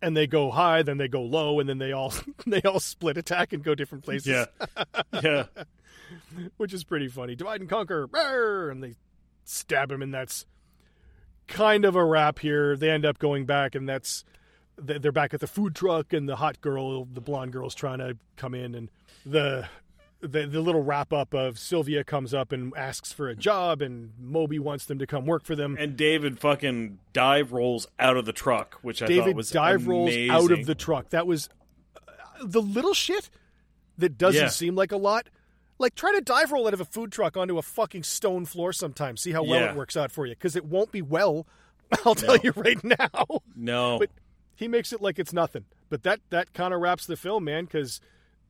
And 0.00 0.16
they 0.16 0.26
go 0.26 0.50
high, 0.50 0.82
then 0.82 0.96
they 0.98 1.08
go 1.08 1.22
low, 1.22 1.60
and 1.60 1.68
then 1.68 1.78
they 1.78 1.92
all 1.92 2.12
they 2.46 2.60
all 2.62 2.80
split 2.80 3.16
attack 3.16 3.52
and 3.52 3.62
go 3.62 3.74
different 3.74 4.04
places. 4.04 4.26
Yeah. 4.26 4.44
Yeah. 5.22 5.44
which 6.56 6.72
is 6.74 6.84
pretty 6.84 7.08
funny. 7.08 7.34
Divide 7.34 7.60
and 7.60 7.70
conquer, 7.70 8.08
Rawr! 8.08 8.70
and 8.70 8.82
they 8.82 8.94
stab 9.44 9.90
him, 9.90 10.02
and 10.02 10.12
that's 10.12 10.44
kind 11.48 11.84
of 11.84 11.96
a 11.96 12.04
wrap 12.04 12.38
here. 12.38 12.76
They 12.76 12.90
end 12.90 13.04
up 13.04 13.18
going 13.18 13.44
back, 13.46 13.74
and 13.74 13.88
that's 13.88 14.24
they- 14.76 14.98
they're 14.98 15.12
back 15.12 15.34
at 15.34 15.40
the 15.40 15.46
food 15.46 15.74
truck, 15.74 16.12
and 16.12 16.28
the 16.28 16.36
hot 16.36 16.60
girl, 16.60 17.04
the 17.04 17.20
blonde 17.20 17.52
girl's 17.52 17.74
trying 17.74 17.98
to 17.98 18.16
come 18.36 18.54
in, 18.54 18.74
and 18.74 18.90
the 19.26 19.68
the, 20.20 20.46
the 20.46 20.60
little 20.60 20.84
wrap 20.84 21.12
up 21.12 21.34
of 21.34 21.58
Sylvia 21.58 22.04
comes 22.04 22.32
up 22.32 22.52
and 22.52 22.72
asks 22.76 23.12
for 23.12 23.28
a 23.28 23.34
job, 23.34 23.82
and 23.82 24.12
Moby 24.20 24.60
wants 24.60 24.84
them 24.86 25.00
to 25.00 25.06
come 25.06 25.26
work 25.26 25.44
for 25.44 25.56
them. 25.56 25.76
And 25.80 25.96
David 25.96 26.38
fucking 26.38 27.00
dive 27.12 27.52
rolls 27.52 27.88
out 27.98 28.16
of 28.16 28.24
the 28.24 28.32
truck, 28.32 28.78
which 28.82 29.02
I 29.02 29.06
thought 29.06 29.12
David 29.12 29.36
was 29.36 29.50
dive 29.50 29.88
rolls 29.88 30.10
amazing. 30.10 30.30
out 30.30 30.52
of 30.52 30.64
the 30.66 30.76
truck. 30.76 31.08
That 31.08 31.26
was 31.26 31.48
uh, 31.96 32.12
the 32.44 32.62
little 32.62 32.94
shit 32.94 33.30
that 33.98 34.16
doesn't 34.16 34.40
Yeah. 34.42 34.48
seem 34.48 34.76
like 34.76 34.92
a 34.92 34.96
lot. 34.96 35.28
Like 35.82 35.94
try 35.96 36.12
to 36.12 36.20
dive 36.20 36.52
roll 36.52 36.66
out 36.68 36.74
of 36.74 36.80
a 36.80 36.84
food 36.84 37.10
truck 37.12 37.36
onto 37.36 37.58
a 37.58 37.62
fucking 37.62 38.04
stone 38.04 38.46
floor 38.46 38.72
sometime. 38.72 39.16
See 39.16 39.32
how 39.32 39.42
well 39.42 39.60
Yeah. 39.60 39.70
it 39.72 39.76
works 39.76 39.96
out 39.96 40.10
for 40.12 40.24
you 40.26 40.32
because 40.34 40.56
it 40.56 40.64
won't 40.64 40.92
be 40.92 41.02
well. 41.02 41.46
I'll 42.06 42.14
tell 42.14 42.36
you 42.38 42.52
right 42.56 42.82
now. 42.84 43.40
No. 43.56 43.98
But 43.98 44.10
he 44.54 44.68
makes 44.68 44.92
it 44.92 45.02
like 45.02 45.18
it's 45.18 45.32
nothing. 45.32 45.64
But 45.90 46.04
that 46.04 46.20
that 46.30 46.54
kind 46.54 46.72
of 46.72 46.80
wraps 46.80 47.04
the 47.04 47.16
film, 47.16 47.44
man, 47.44 47.64
because 47.64 48.00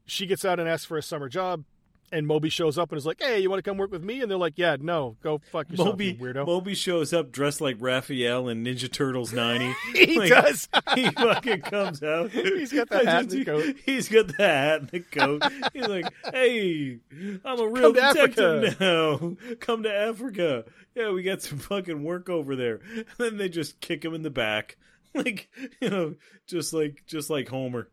she 0.04 0.26
gets 0.26 0.44
out 0.44 0.60
and 0.60 0.68
asks 0.68 0.84
for 0.86 0.98
a 0.98 1.02
summer 1.02 1.28
job, 1.28 1.64
and 2.12 2.26
Moby 2.26 2.50
shows 2.50 2.78
up 2.78 2.92
and 2.92 2.98
is 2.98 3.06
like, 3.06 3.20
"Hey, 3.20 3.40
you 3.40 3.50
want 3.50 3.64
to 3.64 3.68
come 3.68 3.78
work 3.78 3.90
with 3.90 4.04
me?" 4.04 4.20
And 4.20 4.30
they're 4.30 4.38
like, 4.38 4.54
"Yeah, 4.56 4.76
no, 4.78 5.16
go 5.22 5.40
fuck 5.50 5.68
yourself, 5.70 5.88
Moby 5.88 6.06
you 6.06 6.14
weirdo." 6.16 6.46
Moby 6.46 6.74
shows 6.74 7.12
up 7.12 7.32
dressed 7.32 7.60
like 7.60 7.76
Raphael 7.80 8.48
in 8.48 8.62
Ninja 8.64 8.92
Turtles 8.92 9.32
ninety. 9.32 9.74
He 9.94 10.18
Like, 10.18 10.28
does. 10.28 10.68
he 10.94 11.10
fucking 11.10 11.62
comes 11.62 12.02
out. 12.02 12.30
He's 12.30 12.72
got 12.72 12.88
the 12.90 12.98
hat 12.98 13.22
and 13.22 13.30
the 13.30 13.44
coat. 13.44 13.76
He's 13.84 14.08
got 14.08 14.28
the 14.28 14.34
hat 14.42 14.80
and 14.80 14.88
the 14.90 15.00
coat. 15.00 15.42
He's 15.72 15.88
like, 15.88 16.12
"Hey, 16.32 16.98
I'm 17.44 17.58
a 17.58 17.66
real 17.66 17.92
Come 17.92 18.12
detective 18.14 18.78
now. 18.80 19.36
Come 19.60 19.82
to 19.84 19.92
Africa. 19.92 20.64
Yeah, 20.94 21.10
we 21.10 21.22
got 21.22 21.42
some 21.42 21.58
fucking 21.58 22.02
work 22.04 22.28
over 22.28 22.54
there." 22.54 22.80
And 22.94 23.06
then 23.18 23.36
they 23.38 23.48
just 23.48 23.80
kick 23.80 24.04
him 24.04 24.14
in 24.14 24.22
the 24.22 24.30
back, 24.30 24.76
like 25.14 25.48
you 25.80 25.88
know, 25.90 26.14
just 26.46 26.72
like 26.72 27.02
just 27.06 27.30
like 27.30 27.48
Homer. 27.48 27.88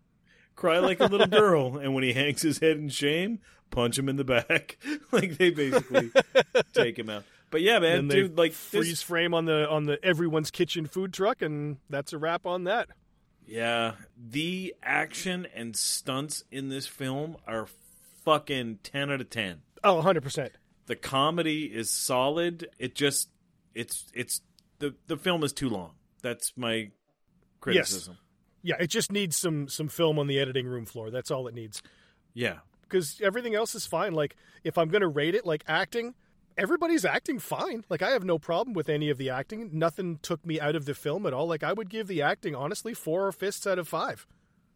Cry 0.56 0.80
like 0.80 1.00
a 1.00 1.06
little 1.06 1.26
girl, 1.28 1.78
and 1.78 1.94
when 1.94 2.04
he 2.04 2.12
hangs 2.12 2.42
his 2.42 2.60
head 2.60 2.76
in 2.76 2.90
shame, 2.90 3.40
punch 3.72 3.98
him 3.98 4.10
in 4.10 4.16
the 4.16 4.24
back. 4.24 4.78
like 5.12 5.38
they 5.38 5.50
basically 5.50 6.12
take 6.74 6.98
him 6.98 7.10
out. 7.10 7.24
But 7.52 7.62
yeah, 7.62 7.80
man, 7.80 8.08
dude, 8.08 8.38
like 8.38 8.54
freeze 8.54 8.90
this, 8.90 9.02
frame 9.02 9.34
on 9.34 9.46
the 9.46 9.68
on 9.68 9.86
the 9.86 10.04
everyone's 10.04 10.52
kitchen 10.52 10.86
food 10.86 11.14
truck, 11.14 11.42
and 11.42 11.78
that's 11.90 12.14
a 12.14 12.18
wrap 12.18 12.46
on 12.46 12.66
that. 12.66 12.90
Yeah, 13.46 13.94
the 14.16 14.76
action 14.84 15.48
and 15.56 15.76
stunts 15.76 16.44
in 16.52 16.70
this 16.70 16.86
film 16.86 17.38
are 17.48 17.68
fucking 18.24 18.78
10 18.84 19.12
out 19.12 19.22
of 19.22 19.30
10. 19.32 19.62
Oh, 19.84 19.96
100 19.96 20.22
percent. 20.22 20.52
The 20.86 20.96
comedy 20.96 21.66
is 21.66 21.90
solid. 21.90 22.70
It 22.78 22.94
just 22.94 23.30
it's 23.74 24.06
it's 24.14 24.42
the 24.80 24.96
the 25.08 25.18
film 25.18 25.44
is 25.44 25.54
too 25.54 25.70
long. 25.70 25.92
That's 26.22 26.54
my 26.56 26.92
criticism. 27.62 28.18
Yeah, 28.62 28.76
it 28.80 28.88
just 28.88 29.12
needs 29.12 29.38
some 29.38 29.68
some 29.68 29.88
film 29.88 30.20
on 30.20 30.28
the 30.28 30.40
editing 30.40 30.68
room 30.68 30.86
floor. 30.86 31.10
That's 31.10 31.32
all 31.32 31.48
it 31.48 31.54
needs. 31.54 31.82
Yeah. 32.34 32.58
Because 32.90 33.22
everything 33.22 33.54
else 33.56 33.76
is 33.76 33.86
fine. 33.86 34.14
Like 34.14 34.36
if 34.64 34.78
I'm 34.78 34.90
gonna 34.90 35.08
rate 35.08 35.36
it, 35.36 35.46
like 35.46 35.64
acting, 35.68 36.16
everybody's 36.58 37.06
acting 37.06 37.40
fine. 37.40 37.86
Like 37.90 38.02
I 38.02 38.10
have 38.12 38.24
no 38.24 38.40
problem 38.40 38.74
with 38.74 38.90
any 38.90 39.10
of 39.10 39.18
the 39.18 39.30
acting. 39.30 39.70
Nothing 39.74 40.18
took 40.22 40.46
me 40.46 40.60
out 40.60 40.76
of 40.76 40.86
the 40.86 40.96
film 40.96 41.26
at 41.26 41.34
all. 41.34 41.48
Like 41.48 41.64
I 41.64 41.74
would 41.74 41.90
give 41.90 42.08
the 42.08 42.22
acting 42.22 42.56
honestly 42.56 42.94
four 42.94 43.28
or 43.28 43.32
fists 43.32 43.66
out 43.68 43.80
of 43.80 43.88
five. 43.88 44.26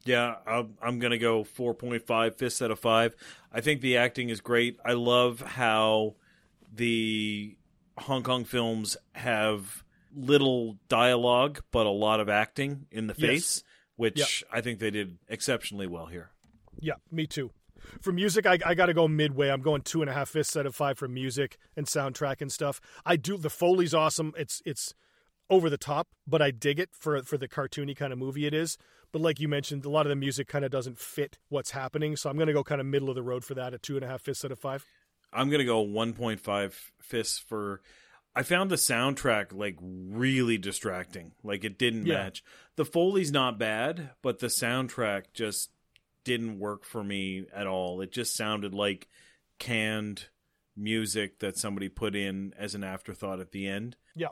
Yeah, 0.06 0.36
I'm, 0.46 0.76
I'm 0.82 1.00
going 1.00 1.12
to 1.12 1.18
go 1.18 1.46
4.5 1.46 2.36
fists 2.36 2.62
out 2.62 2.72
of 2.72 2.80
5. 2.80 3.16
I 3.54 3.62
think 3.62 3.80
the 3.80 3.96
acting 3.96 4.28
is 4.28 4.42
great. 4.42 4.78
I 4.84 4.92
love 4.92 5.40
how 5.40 6.16
the 6.72 7.56
Hong 7.98 8.22
Kong 8.22 8.44
films 8.44 8.98
have 9.14 9.84
little 10.14 10.78
dialogue 10.90 11.62
but 11.72 11.86
a 11.86 11.90
lot 11.90 12.20
of 12.20 12.28
acting 12.28 12.86
in 12.92 13.08
the 13.08 13.16
Yes. 13.18 13.30
face, 13.30 13.64
which 13.96 14.44
I 14.52 14.60
think 14.60 14.80
they 14.80 14.92
did 14.92 15.20
exceptionally 15.30 15.88
well 15.88 16.08
here. 16.08 16.32
Yeah, 16.82 16.96
me 17.10 17.26
too. 17.28 17.52
For 18.02 18.12
music, 18.12 18.46
I, 18.46 18.58
I 18.66 18.74
got 18.76 18.88
to 18.88 18.94
go 18.94 19.08
midway. 19.08 19.50
I'm 19.50 19.62
going 19.62 19.82
two 19.82 20.02
and 20.02 20.10
a 20.10 20.14
half 20.14 20.30
fists 20.30 20.56
out 20.58 20.66
of 20.66 20.76
five 20.76 20.98
for 20.98 21.08
music 21.08 21.58
and 21.76 21.86
soundtrack 21.86 22.42
and 22.42 22.52
stuff. 22.52 22.80
I 23.06 23.16
do 23.16 23.38
the 23.38 23.50
Foley's 23.50 23.94
awesome. 23.94 24.34
It's 24.38 24.62
it's 24.66 24.94
over 25.50 25.70
the 25.70 25.78
top, 25.78 26.08
but 26.26 26.42
I 26.42 26.52
dig 26.52 26.80
it 26.80 26.90
for 26.94 27.22
for 27.24 27.38
the 27.38 27.48
cartoony 27.48 27.96
kind 27.96 28.12
of 28.14 28.20
movie 28.20 28.46
it 28.46 28.54
is. 28.54 28.78
But 29.12 29.22
like 29.22 29.40
you 29.40 29.48
mentioned, 29.48 29.86
a 29.86 29.90
lot 29.90 30.06
of 30.06 30.10
the 30.10 30.16
music 30.16 30.48
kind 30.48 30.66
of 30.66 30.72
doesn't 30.72 30.98
fit 30.98 31.38
what's 31.50 31.72
happening. 31.72 32.16
So 32.16 32.30
I'm 32.30 32.36
going 32.36 32.48
to 32.48 32.54
go 32.54 32.64
kind 32.64 32.82
of 32.82 32.88
middle 32.88 33.10
of 33.10 33.16
the 33.16 33.22
road 33.22 33.46
for 33.46 33.54
that 33.54 33.74
at 33.74 33.84
two 33.84 33.96
and 33.96 34.04
a 34.04 34.08
half 34.08 34.22
fists 34.22 34.44
out 34.44 34.52
of 34.52 34.58
five. 34.60 34.86
I'm 35.32 35.50
gonna 35.50 35.66
go 35.66 35.84
1.5 35.84 36.74
fists 37.02 37.40
for. 37.40 37.82
I 38.36 38.42
found 38.44 38.72
the 38.72 38.76
soundtrack 38.76 39.48
like 39.54 39.78
really 39.82 40.58
distracting. 40.58 41.34
Like 41.44 41.64
it 41.64 41.78
didn't 41.78 42.06
Yeah. 42.08 42.16
match. 42.16 42.44
The 42.76 42.86
Foley's 42.86 43.32
not 43.32 43.60
bad, 43.60 44.12
but 44.24 44.40
the 44.40 44.48
soundtrack 44.48 45.26
just 45.34 45.70
didn't 46.24 46.60
work 46.60 46.84
for 46.86 47.04
me 47.04 47.46
at 47.54 47.68
all. 47.68 48.02
It 48.02 48.12
just 48.12 48.36
sounded 48.36 48.74
like 48.74 49.08
canned 49.60 50.26
music 50.76 51.40
that 51.40 51.58
somebody 51.58 51.90
put 51.90 52.16
in 52.16 52.54
as 52.58 52.76
an 52.76 52.84
afterthought 52.84 53.40
at 53.40 53.52
the 53.52 53.68
end. 53.68 53.96
Yeah, 54.16 54.30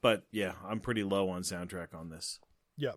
But 0.00 0.24
yeah, 0.30 0.52
I'm 0.66 0.80
pretty 0.80 1.02
low 1.02 1.28
on 1.30 1.42
soundtrack 1.42 1.94
on 1.94 2.10
this. 2.10 2.40
yeah. 2.76 2.92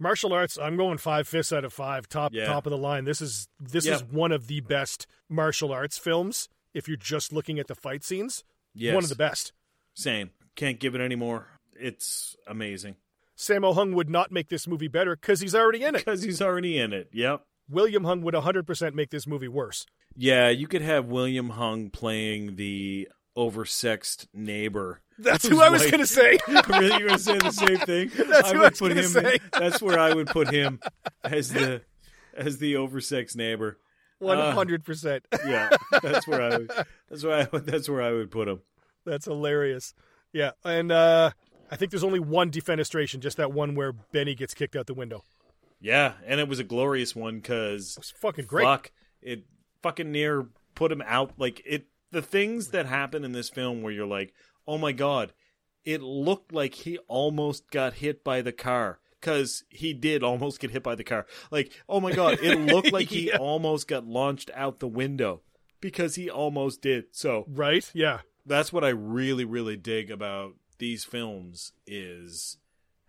Martial 0.00 0.32
arts, 0.32 0.56
I'm 0.56 0.76
going 0.76 0.96
five 0.98 1.26
fists 1.26 1.52
out 1.52 1.64
of 1.64 1.72
five. 1.72 2.08
Top 2.08 2.32
Yeah. 2.32 2.46
top 2.46 2.66
of 2.66 2.70
the 2.70 2.78
line. 2.78 3.04
This 3.04 3.20
is 3.20 3.48
this 3.58 3.84
is 3.84 4.04
one 4.04 4.30
of 4.30 4.46
the 4.46 4.60
best 4.60 5.08
martial 5.28 5.72
arts 5.72 5.98
films. 5.98 6.48
If 6.72 6.86
you're 6.86 6.96
just 6.96 7.32
looking 7.32 7.58
at 7.58 7.66
the 7.66 7.74
fight 7.74 8.04
scenes, 8.04 8.44
Yes, 8.74 8.94
one 8.94 9.02
of 9.02 9.10
the 9.10 9.16
best. 9.16 9.52
Same. 9.94 10.30
Can't 10.54 10.78
give 10.78 10.94
it 10.94 11.00
any 11.00 11.16
more. 11.16 11.48
It's 11.74 12.36
amazing 12.46 12.94
Sammo 13.36 13.74
Hung 13.74 13.92
would 13.92 14.08
not 14.08 14.30
make 14.30 14.48
this 14.50 14.68
movie 14.68 14.86
better 14.86 15.16
because 15.16 15.40
he's 15.40 15.54
already 15.56 15.82
in 15.82 15.96
it. 15.96 15.98
because 16.04 16.22
he's 16.22 16.40
already 16.40 16.78
in 16.78 16.92
it. 16.92 17.08
Yep. 17.12 17.44
William 17.68 18.04
Hung 18.04 18.22
would 18.22 18.34
100% 18.34 18.94
make 18.94 19.10
this 19.10 19.26
movie 19.26 19.48
worse. 19.48 19.86
Yeah, 20.16 20.48
you 20.48 20.66
could 20.66 20.82
have 20.82 21.06
William 21.06 21.50
Hung 21.50 21.90
playing 21.90 22.56
the 22.56 23.08
oversexed 23.36 24.26
neighbor. 24.34 25.00
That's 25.18 25.46
who 25.46 25.60
I 25.60 25.68
was 25.70 25.82
wife- 25.82 25.90
going 25.90 26.00
to 26.00 26.06
say. 26.06 26.38
really, 26.68 26.86
you're 26.98 27.08
gonna 27.08 27.18
say 27.18 27.38
the 27.38 27.50
same 27.50 27.78
thing? 27.78 28.10
That's 28.28 28.48
I 28.48 28.52
who 28.52 28.58
would 28.60 28.66
I 28.66 28.68
was 28.70 28.78
put 28.78 28.88
gonna 28.88 29.00
him. 29.02 29.08
say. 29.08 29.38
That's 29.52 29.82
where 29.82 29.98
I 29.98 30.12
would 30.14 30.28
put 30.28 30.48
him 30.48 30.80
as 31.24 31.50
the 31.52 31.82
as 32.34 32.58
the 32.58 32.74
oversexed 32.74 33.34
neighbor. 33.36 33.78
100%. 34.22 35.20
Yeah, 35.46 35.70
that's 36.02 36.26
where 36.26 36.42
I 36.42 36.56
would. 36.56 36.70
That's 37.08 37.22
where 37.24 37.48
I. 37.52 37.58
That's 37.58 37.88
where 37.88 38.02
I 38.02 38.12
would 38.12 38.30
put 38.30 38.48
him. 38.48 38.60
That's 39.04 39.26
hilarious. 39.26 39.94
Yeah, 40.32 40.52
and 40.64 40.90
uh, 40.92 41.30
I 41.70 41.76
think 41.76 41.90
there's 41.90 42.04
only 42.04 42.20
one 42.20 42.50
defenestration, 42.50 43.20
just 43.20 43.36
that 43.36 43.52
one 43.52 43.74
where 43.74 43.92
Benny 43.92 44.34
gets 44.34 44.54
kicked 44.54 44.76
out 44.76 44.86
the 44.86 44.94
window. 44.94 45.22
Yeah, 45.80 46.14
and 46.26 46.40
it 46.40 46.48
was 46.48 46.58
a 46.58 46.64
glorious 46.64 47.14
one 47.14 47.36
because 47.36 47.96
It's 47.98 48.10
fucking 48.10 48.46
great. 48.46 48.64
fuck 48.64 48.90
it, 49.22 49.44
fucking 49.82 50.10
near 50.10 50.48
put 50.74 50.90
him 50.92 51.02
out. 51.06 51.32
Like 51.38 51.62
it, 51.64 51.86
the 52.10 52.22
things 52.22 52.68
that 52.68 52.86
happen 52.86 53.24
in 53.24 53.32
this 53.32 53.48
film 53.48 53.82
where 53.82 53.92
you're 53.92 54.06
like, 54.06 54.32
oh 54.66 54.78
my 54.78 54.92
god, 54.92 55.32
it 55.84 56.02
looked 56.02 56.52
like 56.52 56.74
he 56.74 56.98
almost 57.08 57.70
got 57.70 57.94
hit 57.94 58.24
by 58.24 58.42
the 58.42 58.52
car 58.52 58.98
because 59.20 59.64
he 59.68 59.92
did 59.92 60.22
almost 60.22 60.60
get 60.60 60.70
hit 60.70 60.82
by 60.82 60.94
the 60.94 61.04
car. 61.04 61.26
Like, 61.50 61.72
oh 61.88 62.00
my 62.00 62.12
god, 62.12 62.38
it 62.42 62.56
looked 62.58 62.92
like 62.92 63.08
he 63.08 63.26
Yeah. 63.28 63.36
almost 63.38 63.88
got 63.88 64.06
launched 64.06 64.50
out 64.54 64.78
the 64.80 64.88
window 64.88 65.42
because 65.80 66.16
he 66.16 66.28
almost 66.28 66.82
did. 66.82 67.04
So 67.12 67.44
Right? 67.48 67.88
Yeah. 67.94 68.20
that's 68.46 68.72
what 68.72 68.84
I 68.84 68.88
really, 68.90 69.44
really 69.44 69.76
dig 69.76 70.10
about 70.10 70.54
these 70.78 71.04
films 71.04 71.72
is 71.86 72.58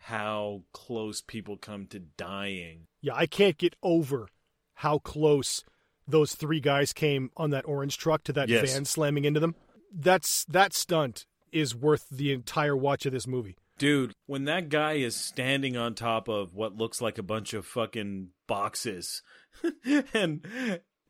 how 0.10 0.64
close 0.73 1.22
people 1.22 1.56
come 1.56 1.86
to 1.88 1.99
dying. 1.99 2.88
Yeah, 3.02 3.14
I 3.15 3.27
can't 3.27 3.57
get 3.60 3.76
over 3.84 4.27
how 4.73 4.98
close 4.98 5.64
those 6.07 6.34
three 6.34 6.60
guys 6.60 6.94
came 6.94 7.30
on 7.38 7.52
that 7.52 7.68
orange 7.68 7.98
truck 7.99 8.23
to 8.23 8.34
that 8.34 8.49
Yes. 8.49 8.73
van 8.73 8.86
slamming 8.86 9.26
into 9.26 9.40
them. 9.40 9.53
That's 9.94 10.45
that 10.45 10.73
stunt 10.73 11.26
is 11.52 11.76
worth 11.76 12.07
the 12.10 12.31
entire 12.31 12.76
watch 12.76 13.06
of 13.06 13.11
this 13.11 13.27
movie. 13.27 13.56
Dude, 13.77 14.14
when 14.26 14.45
that 14.45 14.69
guy 14.69 14.94
is 14.94 15.15
standing 15.15 15.77
on 15.77 15.94
top 15.94 16.27
of 16.27 16.53
what 16.56 16.76
looks 16.76 17.02
like 17.02 17.18
a 17.19 17.23
bunch 17.23 17.53
of 17.53 17.65
fucking 17.65 18.30
boxes 18.48 19.22
and 20.14 20.45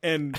and 0.02 0.38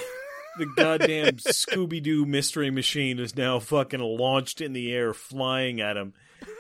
the 0.60 0.66
goddamn 0.76 1.38
Scooby 1.38 2.02
Doo 2.02 2.26
mystery 2.26 2.70
machine 2.70 3.18
is 3.20 3.36
now 3.36 3.60
fucking 3.60 4.00
launched 4.00 4.62
in 4.62 4.74
the 4.74 4.94
air 4.94 5.14
flying 5.16 5.82
at 5.82 5.98
him 5.98 6.14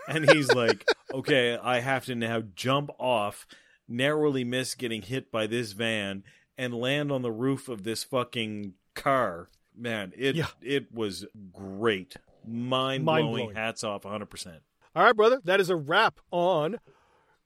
and 0.08 0.30
he's 0.30 0.52
like, 0.54 0.86
"Okay, 1.14 1.58
I 1.58 1.80
have 1.80 2.06
to 2.06 2.16
now 2.16 2.42
jump 2.56 2.90
off, 3.00 3.46
narrowly 3.88 4.44
miss 4.44 4.76
getting 4.76 5.02
hit 5.02 5.32
by 5.32 5.48
this 5.48 5.72
van 5.74 6.24
and 6.58 6.74
land 6.74 7.12
on 7.12 7.22
the 7.22 7.32
roof 7.32 7.70
of 7.70 7.84
this 7.84 8.04
fucking 8.04 8.74
car." 8.96 9.50
Man, 9.76 10.12
it 10.18 10.36
Yeah. 10.36 10.48
it 10.62 10.94
was 10.94 11.26
great. 11.54 12.16
Mind-blowing. 12.46 13.26
Mind-blowing. 13.26 13.56
Hats 13.56 13.84
off 13.84 14.04
100%. 14.06 14.62
All 14.96 15.04
right, 15.04 15.16
brother, 15.16 15.40
that 15.46 15.60
is 15.62 15.70
a 15.70 15.76
wrap 15.76 16.20
on 16.32 16.80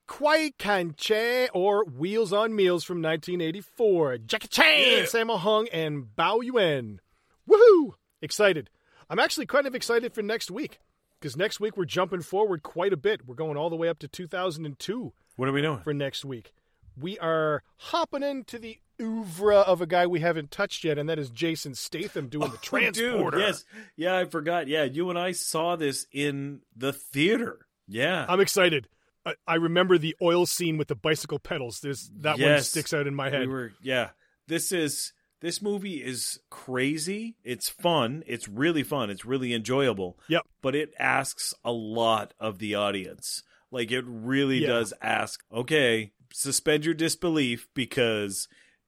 Kwai 0.07 0.52
Kanche 0.57 1.48
or 1.53 1.84
Wheels 1.86 2.32
on 2.34 2.56
Meals 2.56 2.84
from 2.84 3.02
1984. 3.02 4.18
Jackie 4.20 4.48
Chan, 4.48 5.03
Sammo 5.06 5.38
Hung, 5.38 5.68
and 5.70 6.06
Biao 6.18 6.44
Yuen. 6.44 7.02
Woohoo! 7.49 7.94
Excited. 8.22 8.70
I'm 9.10 9.20
actually 9.20 9.45
kind 9.45 9.68
of 9.68 9.76
excited 9.76 10.14
for 10.14 10.22
next 10.24 10.49
week 10.49 10.80
because 11.26 11.35
next 11.38 11.60
week 11.60 11.76
we're 11.76 11.85
jumping 11.85 12.22
forward 12.22 12.61
quite 12.61 12.93
a 12.93 12.97
bit. 12.97 13.26
We're 13.26 13.34
going 13.34 13.57
all 13.57 13.72
the 13.72 13.76
way 13.76 13.89
up 13.89 13.97
to 13.97 14.07
2002 14.07 15.11
What 15.38 15.49
are 15.49 15.52
we 15.52 15.64
doing? 15.64 15.80
for 15.80 15.91
next 15.91 16.23
week. 16.23 16.53
We 16.95 17.18
are 17.18 17.64
hopping 17.77 18.22
into 18.22 18.60
the 18.60 18.77
oeuvre 19.02 19.56
of 19.56 19.81
a 19.81 19.88
guy 19.88 20.06
we 20.06 20.19
haven't 20.19 20.52
touched 20.52 20.84
yet, 20.84 20.99
and 20.99 21.10
that 21.10 21.18
is 21.18 21.31
Jason 21.31 21.73
Statham 21.73 22.27
doing 22.27 22.52
the 22.52 22.57
transporter. 22.57 23.15
Oh, 23.18 23.31
Dude, 23.31 23.39
yes. 23.39 23.65
Yeah, 23.95 24.15
I 24.15 24.26
forgot. 24.26 24.68
Yeah, 24.68 24.84
you 24.84 25.10
and 25.10 25.18
I 25.18 25.31
saw 25.31 25.76
this 25.76 26.06
in 26.11 26.61
the 26.76 26.93
theater. 26.93 27.65
Yeah. 27.88 28.27
I'm 28.30 28.39
excited. 28.39 28.88
I, 29.26 29.34
I 29.47 29.56
remember 29.56 29.97
the 29.97 30.15
oil 30.22 30.45
scene 30.45 30.77
with 30.77 30.89
the 30.89 30.95
bicycle 30.95 31.39
pedals. 31.39 31.80
There's 31.80 32.07
that 32.19 32.39
one 32.39 32.61
sticks 32.61 32.93
out 32.93 33.07
in 33.07 33.15
my 33.15 33.31
head. 33.31 33.41
we 33.41 33.47
were 33.47 33.73
yeah. 33.81 34.10
This 34.47 34.72
is 34.72 35.11
this 35.46 35.62
movie 35.62 36.04
is 36.04 36.40
crazy. 36.50 37.36
It's 37.44 37.70
fun. 37.70 38.24
It's 38.26 38.48
really 38.48 38.84
fun. 38.84 39.10
It's 39.10 39.26
really 39.26 39.54
enjoyable. 39.54 40.18
Yep. 40.28 40.44
But 40.62 40.76
it 40.76 40.94
asks 41.00 41.54
a 41.64 41.72
lot 41.72 42.34
of 42.40 42.60
the 42.60 42.76
audience. 42.76 43.44
Like 43.72 43.92
it 43.92 44.04
really 44.08 44.60
Yeah. 44.60 44.68
does 44.70 44.94
ask, 45.02 45.44
okay, 45.54 46.12
suspend 46.34 46.86
your 46.86 46.94
disbelief 46.96 47.68
because 47.74 48.48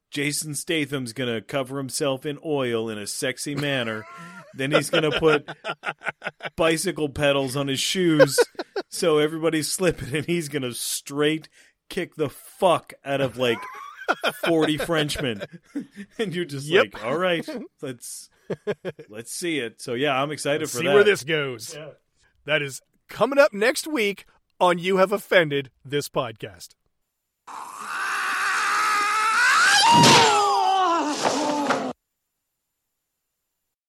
Jason 0.10 0.56
Statham's 0.56 1.14
going 1.14 1.34
to 1.34 1.42
cover 1.42 1.78
himself 1.78 2.26
in 2.26 2.40
oil 2.46 2.90
in 2.90 2.98
a 2.98 3.06
sexy 3.08 3.56
manner. 3.56 4.06
then 4.56 4.72
he's 4.72 4.90
going 4.90 5.10
to 5.10 5.20
put 5.20 5.48
bicycle 6.56 7.10
pedals 7.10 7.56
on 7.56 7.68
his 7.68 7.80
shoes 7.80 8.40
so 8.90 9.18
everybody's 9.18 9.72
slipping 9.72 10.16
and 10.16 10.26
he's 10.26 10.50
going 10.50 10.62
to 10.64 10.74
straight 10.74 11.50
kick 11.90 12.16
the 12.16 12.30
fuck 12.30 12.94
out 13.06 13.22
of 13.22 13.38
like 13.38 13.60
40 14.46 14.78
Frenchmen. 14.78 15.44
and 16.20 16.34
you're 16.34 16.46
just 16.46 16.68
Yep. 16.68 16.94
like, 16.94 17.06
"All 17.06 17.18
right, 17.18 17.48
let's 17.82 18.30
let's 19.10 19.32
see 19.34 19.60
it." 19.60 19.82
So 19.82 19.94
yeah, 19.94 20.22
I'm 20.22 20.32
excited 20.32 20.70
for 20.70 20.78
See 20.78 20.84
that. 20.86 20.90
See 20.90 20.94
where 20.94 21.04
this 21.04 21.24
goes. 21.24 21.78
That 22.46 22.62
is 22.62 22.82
coming 23.10 23.40
up 23.40 23.54
next 23.54 23.88
week 23.88 24.26
on 24.60 24.80
You 24.80 24.98
Have 24.98 25.12
Offended 25.12 25.70
This 25.84 26.10
Podcast. 26.10 26.76